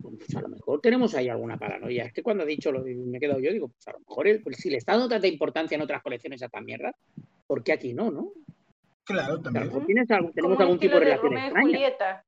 [0.00, 2.04] Pues a lo mejor tenemos ahí alguna paranoia.
[2.04, 4.42] Es que cuando ha dicho lo me he quedado yo, digo, pues a lo mejor
[4.42, 6.94] pues si le está dando tanta importancia en otras colecciones a esta mierda,
[7.46, 8.32] ¿por qué aquí no, no?
[9.04, 9.70] Claro, también.
[10.34, 12.24] tenemos algún tipo de relación extraña.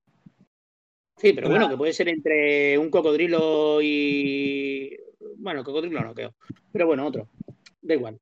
[1.19, 4.97] Sí, pero bueno, que puede ser entre un cocodrilo y.
[5.39, 6.35] Bueno, cocodrilo no creo.
[6.73, 7.29] Pero bueno, otro.
[7.83, 8.21] Da igual.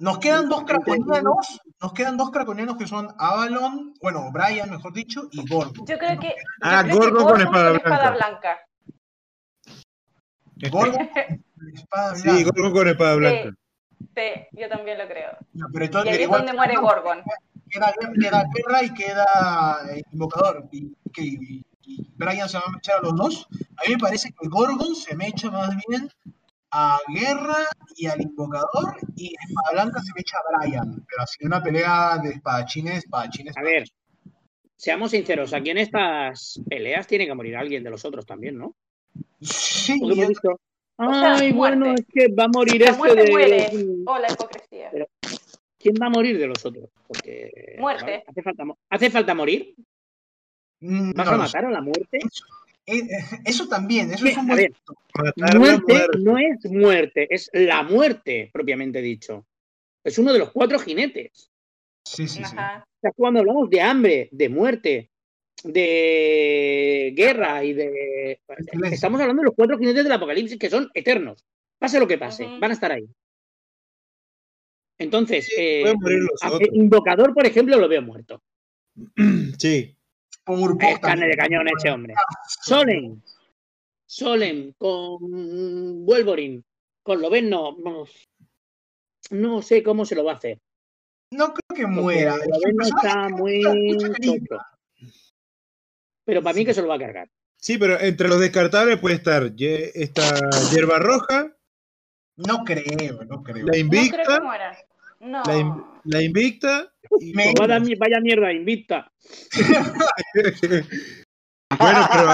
[0.00, 1.60] Nos quedan dos craconianos.
[1.80, 5.84] Nos quedan dos craconianos que son Avalon, bueno, Brian, mejor dicho, y Gorgo.
[5.86, 6.34] Yo creo que.
[6.60, 8.58] Ah, Gorgo, con espada blanca.
[10.70, 12.36] Gorgo con espada blanca.
[12.36, 13.54] Sí, Gorgo con espada blanca.
[14.16, 15.30] Sí, yo también lo creo.
[15.72, 17.22] pero y ahí es donde muere Gorgon.
[17.70, 20.68] Queda, queda Guerra y queda eh, Invocador.
[20.72, 21.64] Y, y,
[22.16, 23.48] Brian se va a echar a los dos.
[23.76, 26.10] A mí me parece que Gorgon se me echa más bien
[26.70, 31.04] a Guerra y al Invocador y Espada Blanca se me echa a Brian.
[31.08, 33.56] Pero así una pelea de espadachines, espadachines.
[33.56, 33.84] A ver,
[34.76, 38.74] seamos sinceros, aquí en estas peleas tiene que morir alguien de los otros también, ¿no?
[39.40, 40.00] Sí.
[40.96, 43.30] Ay, bueno, es que va a morir este de.
[43.30, 43.70] Muere.
[44.06, 44.90] Oh, la hipocresía.
[45.78, 46.90] ¿Quién va a morir de los otros?
[47.08, 47.76] Porque.
[47.78, 48.24] Muerte.
[48.26, 49.74] ¿hace, falta, ¿Hace falta morir?
[50.82, 52.18] Mm, ¿Vas a matar a la muerte?
[52.86, 53.06] Eh, eh,
[53.44, 54.74] eso, también, eso es un muerte,
[55.36, 59.46] muerte no es muerte, es la muerte, propiamente dicho.
[60.02, 61.52] Es uno de los cuatro jinetes.
[62.04, 62.56] Sí, sí, sí.
[63.14, 65.10] cuando hablamos de hambre, de muerte,
[65.62, 68.40] de guerra y de.
[68.90, 71.44] Estamos hablando de los cuatro jinetes del apocalipsis que son eternos.
[71.78, 73.08] Pase lo que pase, van a estar ahí.
[74.98, 75.94] Entonces, eh,
[76.72, 78.42] Invocador, por ejemplo, lo veo muerto.
[79.58, 79.96] Sí.
[80.46, 82.14] Es carne de cañón ese hombre.
[82.64, 83.22] Solen.
[84.06, 86.62] Solen con Wolverine.
[87.02, 87.76] Con Loven no,
[89.30, 89.62] no.
[89.62, 90.58] sé cómo se lo va a hacer.
[91.30, 92.36] No creo que muera.
[92.36, 93.62] Loven no está muy
[96.24, 97.30] Pero para mí que se lo va a cargar.
[97.56, 101.56] Sí, pero entre los descartables puede estar esta hierba roja.
[102.36, 103.66] No creo, no creo.
[103.66, 104.40] La invicta.
[105.20, 105.42] No
[106.04, 106.91] La, invicta.
[107.34, 109.10] Vaya, vaya, mierda, invicta.
[111.78, 112.28] bueno, pero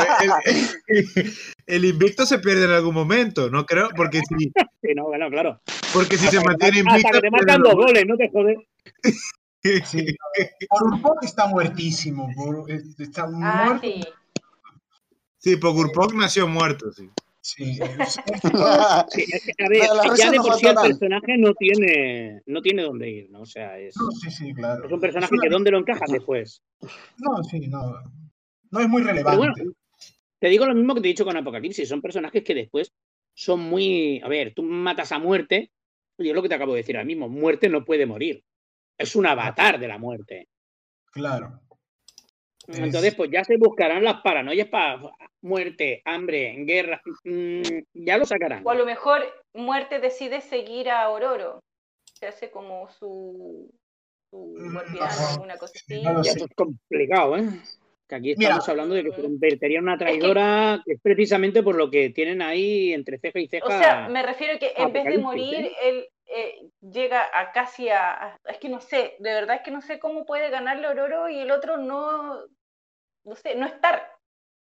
[1.67, 3.89] el, invicto se pierde en algún momento, ¿no creo?
[3.97, 4.53] Porque si.
[4.81, 5.61] Sí, no, bueno, claro.
[5.93, 7.09] Porque si se mantiene invicto.
[7.09, 8.59] Hasta que te marcan dos goles, no te jodes.
[9.85, 10.17] Sí.
[10.69, 12.31] Por un poco está muertísimo.
[12.37, 13.81] Por, está ah, muerto.
[13.83, 14.01] Sí.
[15.39, 17.11] sí, Pogurpok nació muerto, sí.
[17.41, 19.07] Sí, a
[19.69, 23.43] ver, ya de por sí el personaje no tiene, no tiene dónde ir, ¿no?
[23.43, 24.85] O sea, es, sí, sí, claro.
[24.87, 26.63] es un personaje que dónde lo encajas después.
[27.19, 27.95] No, sí, no.
[28.71, 29.65] No es muy relevante.
[30.39, 31.89] te digo lo mismo que te he dicho con Apocalipsis.
[31.89, 32.93] Son personajes que después
[33.35, 34.21] son muy.
[34.23, 35.71] A ver, tú matas a muerte.
[36.19, 37.29] Yo es lo que te acabo de decir ahora mismo.
[37.29, 38.45] Muerte no puede morir.
[38.99, 40.49] Es un avatar de la muerte.
[41.13, 41.61] Claro.
[42.69, 45.01] Entonces, pues ya se buscarán las paranoias para
[45.41, 47.63] muerte, hambre, guerra, mm,
[47.95, 48.67] ya lo sacarán.
[48.67, 49.23] O a lo mejor
[49.55, 51.63] muerte decide seguir a Auroro.
[52.13, 53.71] Se hace como su,
[54.31, 56.03] su mm, guardián, una cosa así.
[56.03, 57.49] Ya es complicado, ¿eh?
[58.07, 61.75] Que aquí estamos hablando de que se convertiría en una traidora, que es precisamente por
[61.75, 63.67] lo que tienen ahí entre ceja y ceja.
[63.67, 65.73] O sea, me refiero que en vez de morir, ¿eh?
[65.83, 69.83] él eh, llega a casi a, Es que no sé, de verdad es que no
[69.83, 72.45] sé cómo puede ganarle Auroro y el otro no
[73.29, 74.03] no sé, no estar.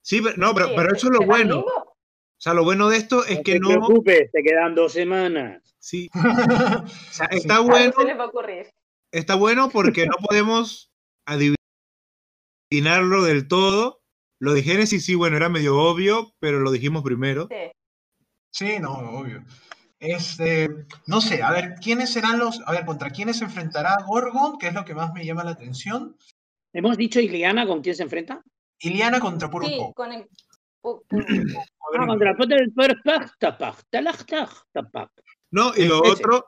[0.02, 1.60] Sí, pero, no, pero, pero eso es lo bueno.
[1.60, 3.70] O sea, lo bueno de esto es que no.
[3.70, 5.62] No te preocupes, te quedan dos semanas.
[5.80, 6.10] Sí.
[6.14, 7.94] o sea, está bueno.
[7.98, 8.70] Se les va a ocurrir.
[9.12, 10.92] Está bueno porque no podemos
[11.26, 14.02] adivinarlo del todo.
[14.40, 17.50] Lo de Génesis, sí, bueno, era medio obvio, pero lo dijimos primero.
[17.50, 17.72] Sí,
[18.52, 19.44] sí no, obvio.
[20.00, 20.70] Este,
[21.08, 22.62] no sé, a ver, ¿quiénes serán los.
[22.66, 24.58] A ver, ¿contra quiénes se enfrentará Gorgon?
[24.58, 26.16] Que es lo que más me llama la atención.
[26.74, 28.44] ¿Hemos dicho Iliana con quién se enfrenta?
[28.80, 30.22] Iliana contra Puro Sí, con el.
[30.84, 32.06] ah, contra
[35.52, 36.46] No, y lo otro,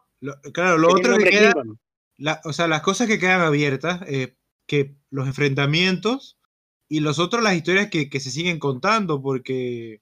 [0.53, 1.53] claro, lo otro que queda,
[2.45, 6.37] o sea, las cosas que quedan abiertas, eh, que los enfrentamientos
[6.87, 10.01] y los otros las historias que, que, se siguen contando, porque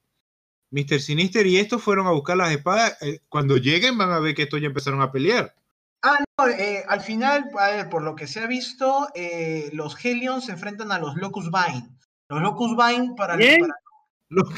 [0.70, 1.00] Mr.
[1.00, 4.42] Sinister y estos fueron a buscar las espadas, eh, cuando lleguen van a ver que
[4.42, 5.54] estos ya empezaron a pelear.
[6.02, 7.50] Ah, no, eh, al final,
[7.90, 11.90] por lo que se ha visto, eh, los Helions se enfrentan a los Locus Vine.
[12.28, 14.48] Los Locus Vine para, Los,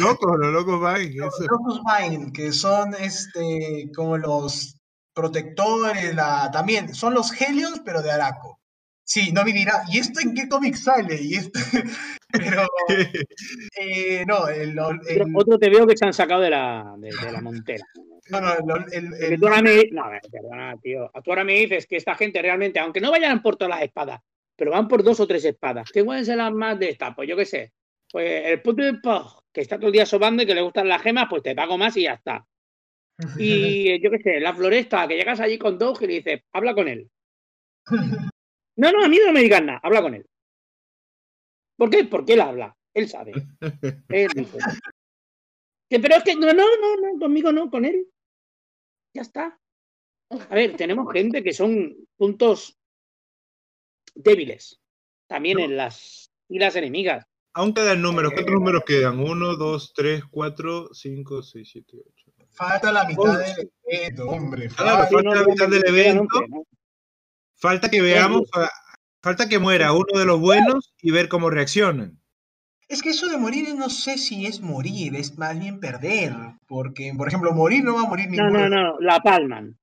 [0.00, 1.14] locos, los Locus Vine.
[1.16, 4.76] Los Locus Vine, que son este como los
[5.12, 8.61] protectores, la, también son los Helions, pero de Araco.
[9.04, 11.20] Sí, no me dirá, ¿y esto en qué cómic sale?
[11.20, 11.58] Y esto...
[12.32, 12.66] Pero,
[13.78, 17.84] eh, no, el, Otro te veo que se han sacado de la, de, la montera.
[18.30, 19.84] No, no, el, el, tú ahora me...
[19.90, 21.10] No, perdona, tío.
[21.22, 24.20] Tú ahora me dices que esta gente realmente, aunque no vayan por todas las espadas,
[24.56, 27.14] pero van por dos o tres espadas, ¿qué pueden ser las más de estas?
[27.14, 27.72] Pues yo qué sé.
[28.10, 28.82] Pues el puto
[29.52, 31.76] que está todo el día sobando y que le gustan las gemas, pues te pago
[31.76, 32.46] más y ya está.
[33.38, 36.74] Y yo qué sé, la floresta, que llegas allí con Doug y le dices, habla
[36.74, 37.10] con él.
[38.76, 40.26] No, no, a mí no me digas nada, habla con él.
[41.76, 42.04] ¿Por qué?
[42.04, 43.32] Porque él habla, él sabe.
[44.08, 44.58] Él dice.
[45.88, 48.06] pero es que no, no, no, no, conmigo no, con él.
[49.14, 49.58] Ya está.
[50.30, 52.78] A ver, tenemos gente que son puntos
[54.14, 54.80] débiles.
[55.26, 57.26] También en las filas enemigas.
[57.54, 58.32] Aún quedan números.
[58.32, 59.20] ¿Cuántos números quedan?
[59.20, 62.32] Uno, dos, tres, cuatro, cinco, seis, siete, ocho.
[62.50, 64.70] Falta la mitad del evento, hombre.
[64.70, 66.28] Falta, la mitad del evento.
[67.62, 68.50] Falta que veamos,
[69.22, 72.18] falta que muera uno de los buenos y ver cómo reaccionan.
[72.88, 76.34] Es que eso de morir no sé si es morir, es más bien perder.
[76.66, 78.50] Porque, por ejemplo, morir no va a morir ninguno.
[78.50, 79.78] No, no, no, la palman.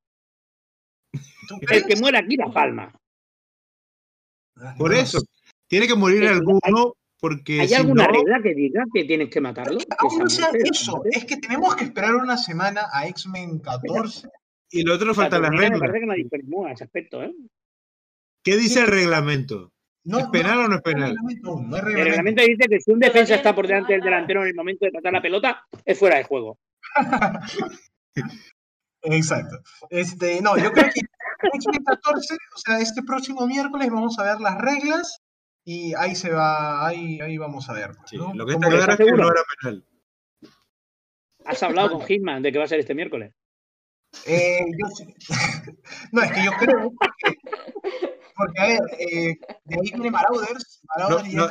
[1.72, 2.94] El que muera aquí la palma.
[4.78, 5.22] Por eso,
[5.70, 9.80] tiene que morir alguno porque ¿Hay alguna regla que diga que tienes que matarlo?
[10.00, 14.28] Aún no sea eso, es que tenemos que esperar una semana a X-Men 14.
[14.72, 15.78] Y lo otro falta la regla.
[15.78, 17.34] Me parece que no hay ese aspecto, ¿eh?
[18.44, 19.72] ¿Qué dice el reglamento?
[20.06, 21.16] ¿Es penal o no es penal?
[21.16, 24.86] El reglamento dice que si un defensa está por delante del delantero en el momento
[24.86, 26.58] de tratar la pelota, es fuera de juego.
[29.04, 29.60] Exacto.
[29.90, 31.02] Este, no, yo creo que
[31.86, 35.22] 14, o sea, este próximo miércoles vamos a ver las reglas
[35.64, 37.92] y ahí se va, ahí, ahí vamos a ver.
[38.34, 39.86] lo que está claro es que no era penal.
[41.46, 43.34] ¿Has hablado con Hitman de que va a ser este miércoles?
[44.26, 44.66] Eh,
[46.12, 50.82] no, es que yo creo que, porque a ver, eh, de ahí viene Marauders.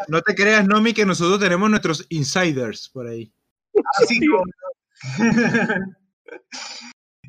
[0.09, 3.31] no, te creas, Nomi, que nosotros tenemos nuestros insiders por ahí.
[4.01, 4.19] Así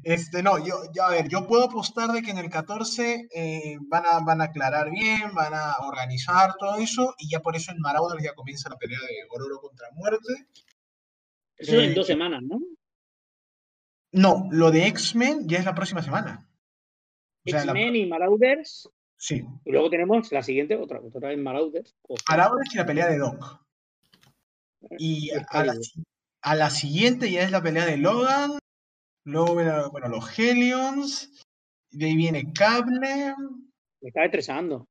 [0.02, 3.78] Este, no, yo, yo, a ver, yo puedo apostar de que en el 14 eh,
[3.82, 7.74] van, a, van a aclarar bien, van a organizar todo eso, y ya por eso
[7.74, 10.48] en Marauders ya comienza la pelea de Ororo contra Muerte.
[11.58, 12.62] Eso en dos semanas, ¿no?
[14.14, 16.50] No, lo de X-Men ya es la próxima semana.
[17.44, 18.90] X-Men y Marauders.
[19.20, 19.44] Sí.
[19.66, 21.96] Y luego tenemos la siguiente, otra, otra vez Marauders.
[22.30, 23.62] Marauders y la pelea de Doc.
[24.98, 25.76] Y a la,
[26.42, 28.60] a la, siguiente ya es la pelea de Logan.
[29.26, 29.56] Luego,
[29.92, 31.46] bueno, los Helions.
[31.92, 33.36] De ahí viene Cable.
[34.02, 34.88] Me está estresando.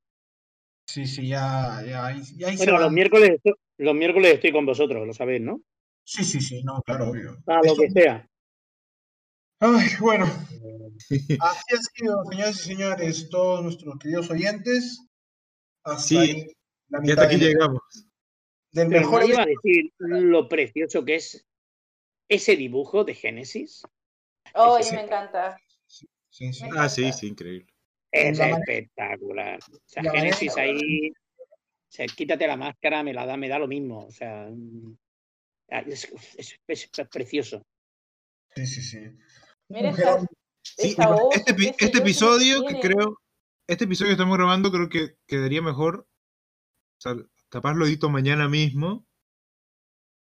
[0.86, 3.40] Sí, sí, ya, ya, ya Bueno, los miércoles,
[3.78, 5.60] los miércoles estoy con vosotros, lo sabéis, ¿no?
[6.04, 7.38] Sí, sí, sí, no, claro, obvio.
[7.44, 8.27] Para lo que sea.
[9.60, 10.24] Ay, bueno.
[11.40, 15.04] Así ha sido, señores y señores, todos nuestros queridos oyentes.
[15.82, 16.46] Hasta sí,
[16.88, 17.82] la mitad hasta aquí llegamos.
[18.70, 19.28] Del mejor.
[19.28, 21.44] iba a decir lo precioso que es
[22.28, 23.82] ese dibujo de Génesis.
[24.54, 25.56] Oh, me encanta.
[26.76, 27.72] ah, sí, sí, increíble.
[28.12, 29.58] Es espectacular.
[29.58, 31.10] O sea, Génesis ahí.
[31.10, 34.06] O sea, quítate la máscara, me la da, me da lo mismo.
[34.06, 34.48] O sea,
[35.86, 36.58] es, es
[37.10, 37.66] precioso.
[38.54, 38.98] Sí, sí, sí.
[39.68, 39.90] Mira
[40.76, 43.18] este, este episodio que creo,
[43.66, 46.06] este episodio que estamos grabando creo que quedaría mejor,
[46.98, 47.14] o sea,
[47.48, 49.06] capaz lo edito mañana mismo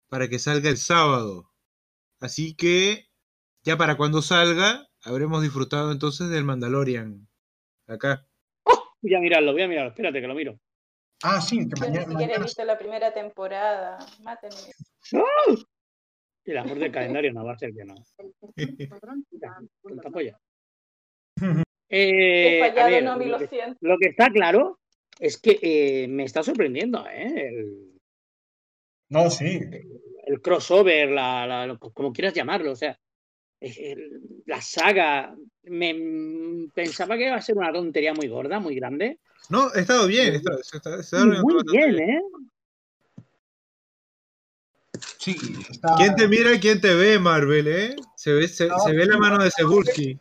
[0.09, 1.51] para que salga el sábado.
[2.19, 3.07] Así que
[3.63, 7.27] ya para cuando salga habremos disfrutado entonces del Mandalorian
[7.87, 8.25] acá.
[9.01, 10.59] voy a mirarlo, voy a mirarlo, espérate que lo miro.
[11.23, 12.05] Ah, sí, que mañana.
[12.05, 13.97] Ni siquiera he visto la primera temporada.
[14.21, 14.73] Mátenme.
[16.45, 17.95] El amor del calendario no va a ser que no.
[21.95, 22.73] Eh,
[23.81, 24.79] lo, que, está claro
[25.19, 27.49] es que eh, me está sorprendiendo, ¿eh?
[27.49, 28.01] El,
[29.09, 29.59] no, sí.
[30.25, 32.99] El, crossover, la, como quieras llamarlo, o sea,
[34.47, 35.35] la saga.
[35.65, 39.19] Me, pensaba que iba a ser una tontería muy gorda, muy grande.
[39.49, 40.33] No, ha estado bien.
[40.33, 40.57] Está,
[41.43, 42.21] muy bien, ¿eh?
[45.23, 47.95] ¿Quién te mira y quién te ve, Marvel, eh?
[48.15, 50.19] Se ve, se, ve la mano de Cebulski.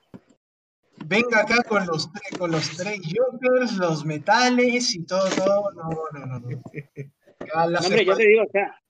[1.07, 2.09] Venga acá con los,
[2.39, 5.73] con los tres Jokers, los metales y todo, todo.
[5.73, 6.39] No, no, no.
[6.39, 7.79] no.
[7.81, 8.81] hombre, yo te digo, o sea,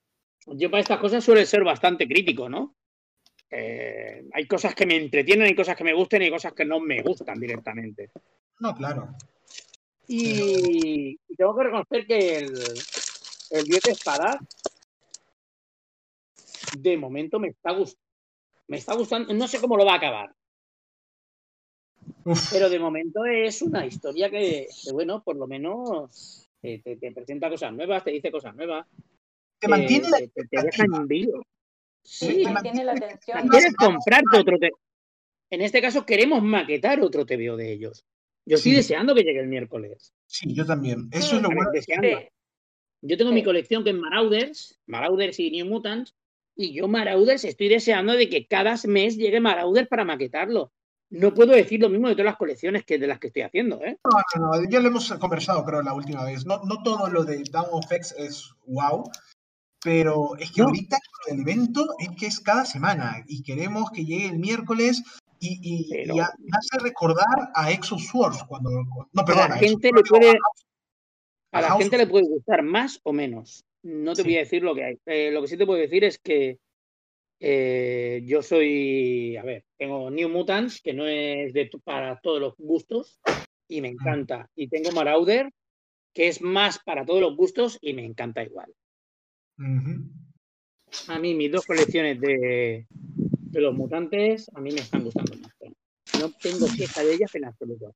[0.47, 2.77] yo para estas cosas suele ser bastante crítico, ¿no?
[3.51, 6.65] Eh, hay cosas que me entretienen, hay cosas que me gusten y hay cosas que
[6.65, 8.11] no me gustan directamente.
[8.61, 9.15] No, claro.
[10.09, 12.53] Y, tengo que reconocer que el,
[13.51, 14.37] el 10 de espadas
[16.79, 18.03] de momento me está gustando.
[18.69, 20.35] Me está gustando, no sé cómo lo va a acabar.
[22.51, 28.05] Pero de momento es una historia que, bueno, por lo menos te, presenta cosas nuevas,
[28.05, 28.87] te dice cosas nuevas.
[29.59, 31.45] Te mantiene la te, te deja en vivo.
[32.03, 33.49] Sí, mantiene la atención.
[33.49, 34.57] Quieres comprarte otro
[35.51, 38.05] En este caso queremos maquetar otro TVO de ellos.
[38.45, 40.13] Yo estoy deseando que llegue el miércoles.
[40.27, 41.09] Sí, yo también.
[41.13, 41.71] Eso es lo bueno.
[43.05, 46.15] Yo tengo mi colección que es Marauders, Marauders y New Mutants,
[46.55, 50.73] y yo Marauders estoy deseando de que cada mes llegue Marauders para maquetarlo.
[51.11, 53.83] No puedo decir lo mismo de todas las colecciones que de las que estoy haciendo,
[53.85, 53.99] ¿eh?
[54.05, 56.47] No, no, ya lo hemos conversado, creo, la última vez.
[56.47, 59.05] No, no todo lo de Down of X es wow,
[59.85, 60.97] pero es que ahorita
[61.29, 65.03] el evento es que es cada semana y queremos que llegue el miércoles
[65.39, 68.71] y, y, hace recordar a Exos Swords cuando...
[68.71, 70.39] No, perdón, a la gente le puede...
[71.51, 73.65] A la gente le puede gustar más o menos.
[73.83, 74.99] No te voy a decir lo que hay.
[75.07, 76.59] Eh, lo que sí te puedo decir es que
[77.41, 82.55] eh, yo soy, a ver, tengo New Mutants, que no es de, para todos los
[82.57, 83.21] gustos,
[83.67, 84.49] y me encanta.
[84.55, 85.51] Y tengo Marauder,
[86.15, 88.73] que es más para todos los gustos y me encanta igual.
[91.09, 95.53] A mí mis dos colecciones de, de, los mutantes, a mí me están gustando más.
[96.21, 97.95] No tengo queja de ellas en absoluto.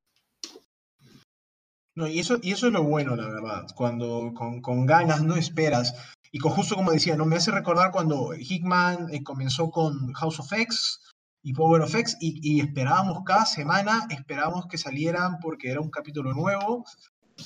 [1.96, 3.66] No, y eso, y eso es lo bueno, la verdad.
[3.74, 5.94] Cuando con, con ganas no esperas
[6.36, 7.24] y justo como decía, ¿no?
[7.24, 11.00] me hace recordar cuando Hickman eh, comenzó con House of X
[11.42, 16.34] y Power of X y, esperábamos cada semana, esperábamos que salieran porque era un capítulo
[16.34, 16.84] nuevo.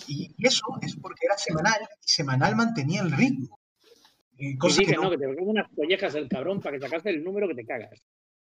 [0.08, 3.60] Y eso es porque era semanal y semanal mantenía el ritmo.
[4.38, 7.46] Eh, cosa que, no, que te unas collejas el cabrón para que sacaste el número
[7.46, 8.00] que te cagas.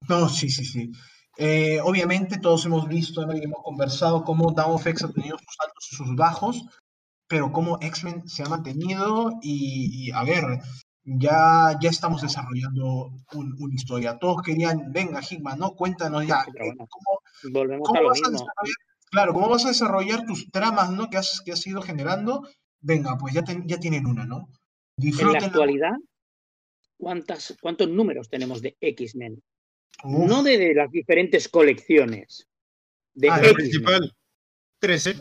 [0.09, 0.91] No, sí, sí, sí.
[1.39, 5.57] Eh, obviamente todos hemos visto y hemos conversado cómo Down of X ha tenido sus
[5.61, 6.65] altos y sus bajos,
[7.27, 10.45] pero cómo X-Men se ha mantenido y, a ver,
[11.05, 14.19] ya, ya estamos desarrollando una historia.
[14.19, 15.75] Todos querían, venga, Hickman, ¿no?
[15.75, 16.45] Cuéntanos ya.
[16.89, 17.21] ¿cómo,
[17.51, 18.47] Volvemos a lo mismo.
[19.11, 21.09] claro, ¿cómo vas a desarrollar tus tramas, ¿no?
[21.09, 22.47] Que has, que has ido generando.
[22.81, 24.49] Venga, pues ya, ya tienen una, ¿no?
[24.99, 25.93] En la actualidad,
[26.99, 29.43] ¿cuántas, ¿cuántos números tenemos de X-Men?
[30.05, 32.49] No de, las diferentes colecciones.
[33.15, 34.15] De ah, el principal.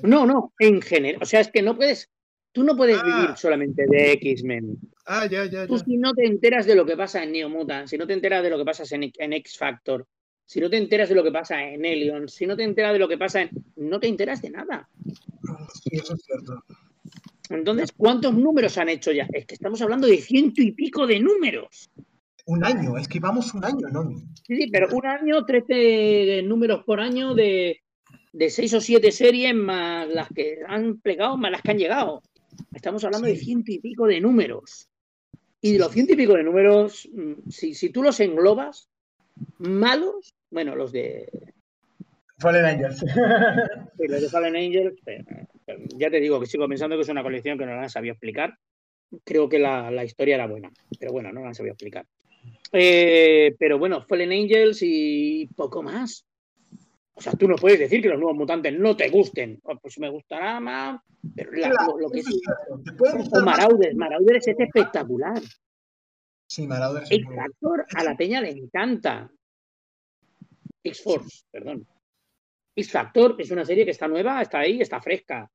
[0.03, 1.22] No, no, en general.
[1.22, 2.09] O sea, es que no puedes.
[2.51, 3.35] Tú no puedes vivir ah.
[3.38, 4.77] solamente de X-Men.
[5.06, 7.88] Ah, ya, ya, Tú si no te enteras de lo que pasa en Neo Mutant,
[7.88, 10.06] si no te enteras de lo que pasa en, en X Factor,
[10.45, 13.00] si no te enteras de lo que pasa en Alien, si no te enteras de
[13.00, 13.51] lo que pasa en.
[13.77, 14.90] No te enteras de nada.
[15.82, 16.64] Sí, eso es cierto.
[17.50, 19.27] Entonces, ¿cuántos números han hecho ya?
[19.32, 21.90] Es que estamos hablando de ciento y pico de números.
[22.45, 24.09] Un año, es que vamos un año, ¿no?
[24.47, 27.81] Sí, sí, pero un año, 13 números por año de,
[28.33, 32.21] de seis o siete series más las que han plegado, más las que han llegado.
[32.73, 34.87] Estamos hablando de ciento y pico de números.
[35.61, 38.89] Y de los ciento y pico de números, mm, si, si tú los englobas,
[39.59, 41.29] malos, bueno, los de.
[42.39, 43.05] Fallen Angels.
[43.97, 44.99] Sí, los de Fallen Angels,
[45.95, 48.13] ya te digo que sigo pensando que es una colección que no la han sabido
[48.13, 48.57] explicar.
[49.23, 52.07] Creo que la, la historia era buena, pero bueno, no la han sabido explicar.
[52.71, 56.25] Eh, pero bueno, Fallen Angels y poco más.
[57.13, 59.59] O sea, tú no puedes decir que los nuevos mutantes no te gusten.
[59.63, 61.01] Oh, pues me gustará más,
[61.35, 62.41] pero lo, que sí.
[63.33, 65.41] O Marauder, Marauder es espectacular.
[66.47, 69.29] Sí, Marauder es X-Factor a la peña le encanta.
[70.83, 71.85] X-Force, perdón.
[72.75, 75.49] X-Factor es una serie que está nueva, está ahí, está fresca.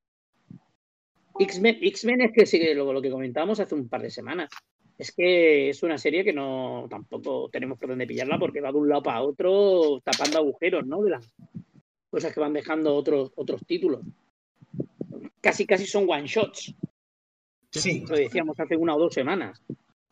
[1.39, 4.51] X-Men es que sigue lo, lo que comentábamos hace un par de semanas
[4.99, 8.79] es que es una serie que no tampoco tenemos por dónde pillarla porque va de
[8.79, 11.03] un lado para otro tapando agujeros, ¿no?
[11.03, 11.31] De las
[12.09, 14.01] cosas que van dejando otros otros títulos.
[15.41, 16.75] Casi casi son one shots.
[17.71, 18.05] Sí.
[18.09, 19.63] Lo decíamos hace una o dos semanas.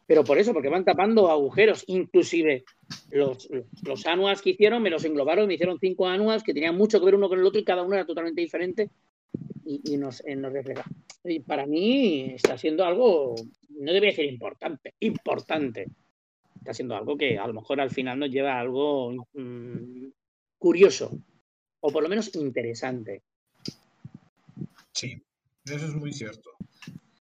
[0.06, 1.82] Pero por eso, porque van tapando agujeros.
[1.86, 2.64] Inclusive
[3.10, 3.48] los,
[3.82, 7.06] los anuals que hicieron, me los englobaron, me hicieron cinco anuals que tenían mucho que
[7.06, 8.90] ver uno con el otro y cada uno era totalmente diferente
[9.64, 10.84] y, nos, refleja.
[11.24, 13.34] Y para mí está siendo algo,
[13.68, 15.86] no debe ser importante, importante.
[16.56, 20.06] Está siendo algo que a lo mejor al final nos lleva a algo mm,
[20.58, 21.18] curioso
[21.80, 23.22] o por lo menos interesante.
[24.92, 25.22] Sí,
[25.66, 26.50] eso es muy cierto.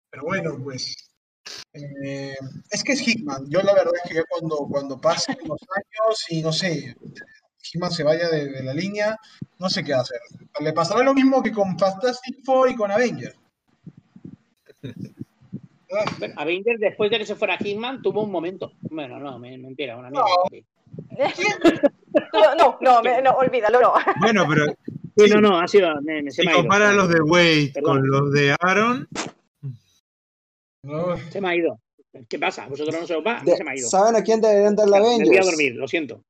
[0.09, 0.95] Pero bueno, pues
[1.75, 2.35] eh,
[2.71, 3.49] es que es Hitman.
[3.51, 6.97] Yo la verdad es que cuando, cuando pasen los años y no sé,
[7.73, 9.19] Hitman se vaya de, la línea,
[9.59, 10.21] no sé qué hacer.
[10.61, 13.37] Le pasará lo mismo que con Fantastic Four y con Avengers.
[16.37, 18.73] Avengers, después de que se fuera Hitman, tuvo un momento.
[18.81, 20.27] Bueno, no, mentira, una mierda.
[21.17, 23.95] No, no, no, no, olvídalo, no.
[24.21, 24.67] Bueno, pero.
[25.17, 26.01] Sí, no, no, ha sido.
[26.03, 29.09] Me, si compara los de Wade con los de Aaron.
[31.31, 31.81] Se me ha ido.
[32.29, 32.67] ¿Qué pasa?
[32.69, 33.43] ¿Vosotros no se os va?
[33.45, 33.89] se me ha ido.
[33.89, 35.29] ¿Saben a quién deberían dar la Avengers?
[35.31, 36.23] Me voy a dormir, lo siento.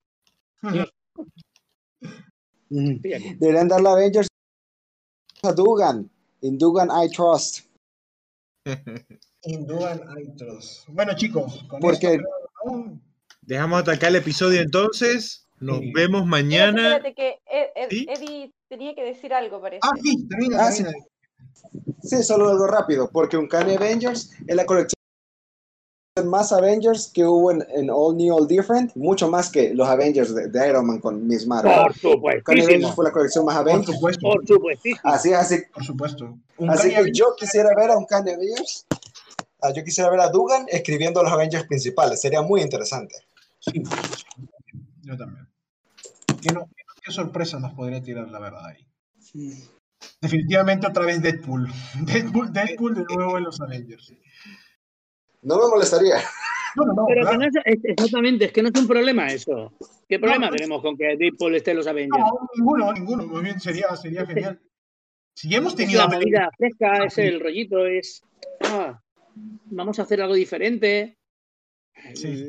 [2.68, 4.28] Deberían dar la Avengers
[5.42, 6.10] a Dugan.
[6.42, 7.66] In Dugan I trust.
[9.42, 10.88] In Dugan I trust.
[10.88, 12.18] Bueno, chicos, con Porque...
[13.42, 15.46] Dejamos atacar el episodio entonces.
[15.60, 16.96] Nos vemos mañana.
[16.96, 19.80] Espérate, que Eddie tenía que decir algo, parece.
[19.82, 20.72] Ah, sí, termina, ah.
[20.72, 20.84] Sí.
[22.02, 22.22] sí.
[22.22, 24.95] solo algo rápido, porque un Kanye Avengers es la colección
[26.24, 30.68] más Avengers que hubo en, All New, All Different, mucho más que los Avengers de,
[30.68, 31.72] Iron Man con Miss Marvel.
[31.72, 32.52] Por supuesto.
[32.52, 33.86] Avengers fue la colección más Avengers.
[33.86, 34.26] Por supuesto.
[34.26, 34.88] Por supuesto.
[35.04, 35.58] Así, así.
[35.72, 36.38] Por supuesto.
[36.68, 38.86] así que yo quisiera ver a un Kanye Avengers.
[39.60, 42.20] Ah, yo quisiera ver a Dugan escribiendo los Avengers principales.
[42.20, 43.14] Sería muy interesante.
[43.58, 43.82] Sí.
[45.02, 45.46] Yo también.
[46.40, 46.54] ¿Qué,
[47.04, 48.86] qué sorpresa nos podría tirar la verdad ahí?
[50.20, 51.70] Definitivamente otra vez Deadpool.
[52.00, 54.14] Deadpool, Deadpool de nuevo en los Avengers.
[55.47, 56.16] No me molestaría.
[56.75, 59.73] No, no, Pero que no es, exactamente, es que no es un problema eso.
[60.08, 62.18] ¿Qué problema tenemos con que Deadpool esté en los Avengers?
[62.18, 63.26] No, ninguno, ninguno.
[63.26, 64.60] Muy bien, sería, sería genial.
[65.34, 66.02] Si hemos tenido.
[66.02, 68.23] Es la movida fresca, es el rollito, es.
[68.60, 69.00] Ah,
[69.66, 71.16] vamos a hacer algo diferente.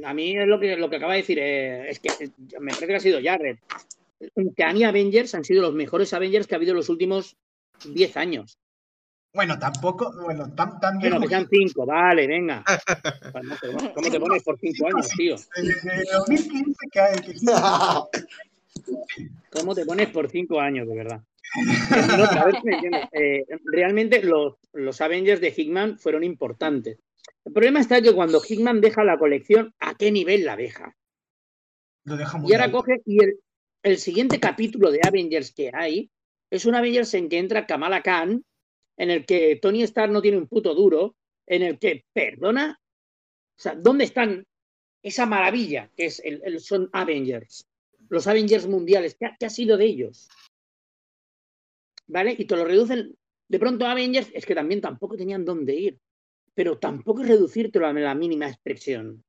[0.03, 2.09] A mí es lo que, lo que acaba de decir, eh, es que
[2.59, 3.59] me parece que ha sido Jared.
[4.55, 7.37] Que a mí Avengers han sido los mejores Avengers que ha habido en los últimos
[7.85, 8.57] 10 años.
[9.37, 12.63] Bueno, tampoco, bueno, tan, tan Bueno, que sean cinco, vale, venga.
[13.93, 15.35] ¿Cómo te pones por cinco años, tío?
[15.55, 17.35] Desde 2015 que hay que...
[19.51, 21.21] ¿Cómo te pones por cinco años, de verdad?
[22.35, 23.03] a ver si me entiendes.
[23.11, 26.97] Eh, realmente los, los Avengers de Hickman fueron importantes.
[27.45, 30.95] El problema está que cuando Hickman deja la colección, ¿a qué nivel la deja?
[32.05, 33.39] Lo deja muy y ahora coge y el,
[33.83, 36.09] el siguiente capítulo de Avengers que hay
[36.49, 38.43] es un Avengers en que entra Kamala Khan
[38.97, 42.79] en el que Tony Stark no tiene un puto duro, en el que, perdona,
[43.57, 44.45] o sea, ¿dónde están
[45.01, 47.67] esa maravilla que es el, son Avengers?
[48.09, 50.27] Los Avengers mundiales, ¿qué ha, sido de ellos?
[52.07, 52.35] ¿Vale?
[52.37, 53.17] Y te lo reducen,
[53.47, 55.99] de pronto Avengers es que también tampoco tenían dónde ir,
[56.53, 59.23] pero tampoco es reducírtelo a la mínima expresión,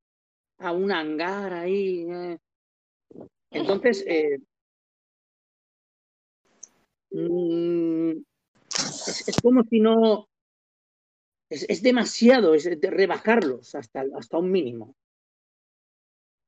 [0.58, 2.06] a un hangar ahí.
[2.08, 2.38] Eh.
[3.50, 4.38] Entonces, eh,
[7.10, 8.22] mm,
[8.78, 10.28] es, como si no.
[11.50, 14.94] Es, demasiado, es de rebajarlos hasta, hasta un mínimo.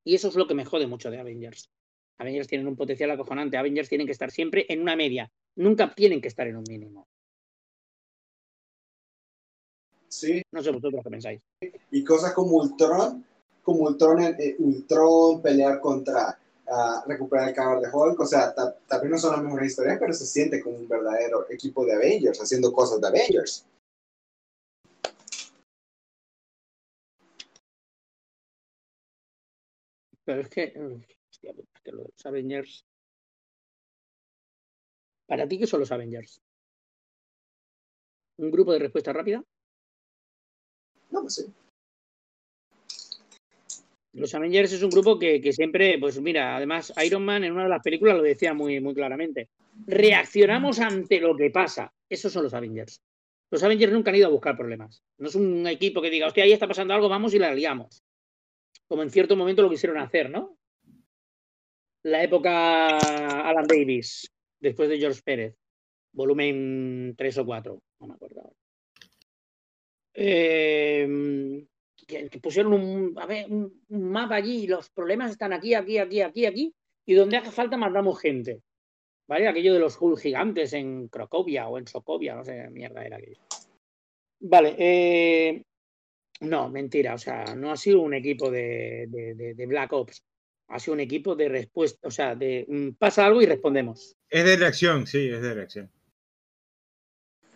[0.04, 1.70] Y eso es lo que me jode mucho de Avengers.
[2.18, 3.56] Avengers tienen un potencial acojonante.
[3.56, 5.30] Avengers tienen que estar siempre en una media.
[5.56, 7.08] Nunca tienen que estar en un mínimo.
[10.08, 10.42] Sí.
[10.52, 11.40] No sé vosotros qué pensáis.
[11.90, 13.24] Y cosas como Ultron,
[13.62, 16.38] como Ultron, eh, Ultron pelear contra
[17.06, 18.20] recuperar el cadáver de Hulk.
[18.20, 18.54] O sea,
[18.86, 22.40] también no son las mejores historias, pero se siente como un verdadero equipo de Avengers
[22.40, 23.66] haciendo cosas de Avengers.
[30.24, 30.72] Pero es que,
[31.28, 32.84] hostia, es que los Avengers.
[35.26, 36.40] ¿Para ti qué son los Avengers?
[38.38, 39.44] ¿Un grupo de respuesta rápida?
[41.10, 41.52] No, pues sí.
[44.12, 47.68] Los Avengers es un grupo que, siempre, pues mira, además Iron Man en una de
[47.68, 49.48] las películas lo decía muy, muy claramente.
[49.86, 51.92] Reaccionamos ante lo que pasa.
[52.08, 53.00] Esos son los Avengers.
[53.50, 55.02] Los Avengers nunca han ido a buscar problemas.
[55.18, 58.02] No es un equipo que diga, hostia, ahí está pasando algo, vamos y la liamos.
[58.88, 60.56] Como en cierto momento lo quisieron hacer, ¿no?
[62.02, 65.56] La época Alan Davis, después de George Pérez,
[66.12, 68.54] volumen 3 o 4, no me acuerdo.
[70.14, 71.66] Eh,
[72.10, 76.20] que, pusieron un, a ver, un, mapa allí y los problemas están aquí, aquí, aquí,
[76.20, 76.74] aquí, aquí,
[77.06, 78.62] y donde haga falta mandamos gente.
[79.28, 79.46] ¿Vale?
[79.46, 83.38] Aquello de los Hulk gigantes en Crocovia o en Sokovia, no sé, mierda era aquello.
[84.40, 85.62] Vale, eh,
[86.40, 90.24] no, mentira, o sea, no ha sido un equipo de, de, Black Ops,
[90.68, 94.16] ha sido un equipo de respuesta, o sea, de mm, pasa algo y respondemos.
[94.28, 95.90] Es de reacción, sí, es de reacción.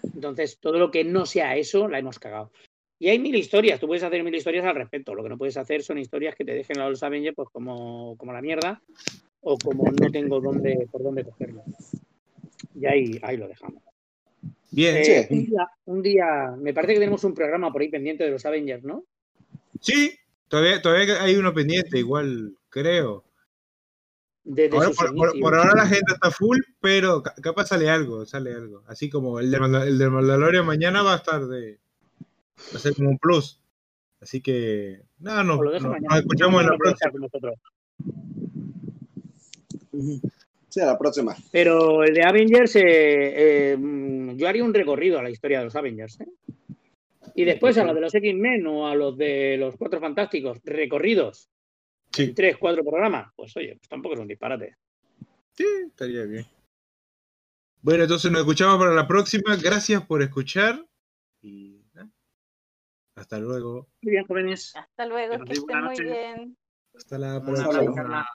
[0.02, 2.52] Entonces, todo lo que no sea eso, la hemos cagado.
[2.98, 5.14] Y hay mil historias, tú puedes hacer mil historias al respecto.
[5.14, 8.16] Lo que no puedes hacer son historias que te dejen a los Avengers pues como,
[8.16, 8.81] como la mierda
[9.40, 11.62] o como no tengo dónde, por dónde cogerlo.
[12.74, 13.82] Y ahí, ahí lo dejamos.
[14.70, 14.97] Bien.
[14.97, 15.28] Eh,
[15.84, 19.05] un, día, me parece que tenemos un programa por ahí pendiente de los Avengers, ¿no?
[19.81, 23.24] Sí, todavía, todavía hay uno pendiente, igual, creo.
[24.44, 28.82] por, ahora la gente está full, pero capaz sale algo, sale algo.
[28.86, 31.78] Así como el de, el de Mandalorian mañana va a estar de,
[32.73, 33.60] Va a ser como un plus.
[34.20, 37.52] Así que, nada, no, nos escuchamos en la próxima.
[40.68, 41.36] Sí, a la próxima.
[41.52, 45.66] Pero el de Avengers, eh, eh, mm, yo haría un recorrido a la historia de
[45.66, 46.20] los Avengers.
[46.20, 46.26] ¿eh?
[47.36, 51.49] Y después a los de los X-Men o a los de los Cuatro Fantásticos, recorridos.
[52.12, 52.33] Sí.
[52.33, 53.33] tres, cuatro programas.
[53.36, 54.76] Pues oye, pues tampoco es un disparate.
[55.52, 56.47] Sí, estaría bien.
[57.83, 59.57] Bueno, entonces nos escuchamos para la próxima.
[59.57, 60.84] Gracias por escuchar.
[61.42, 61.74] Y
[63.17, 63.89] hasta luego.
[64.02, 64.75] Muy bien, jóvenes.
[64.76, 66.57] Hasta luego, que estén muy bien.
[66.94, 68.26] Hasta la próxima.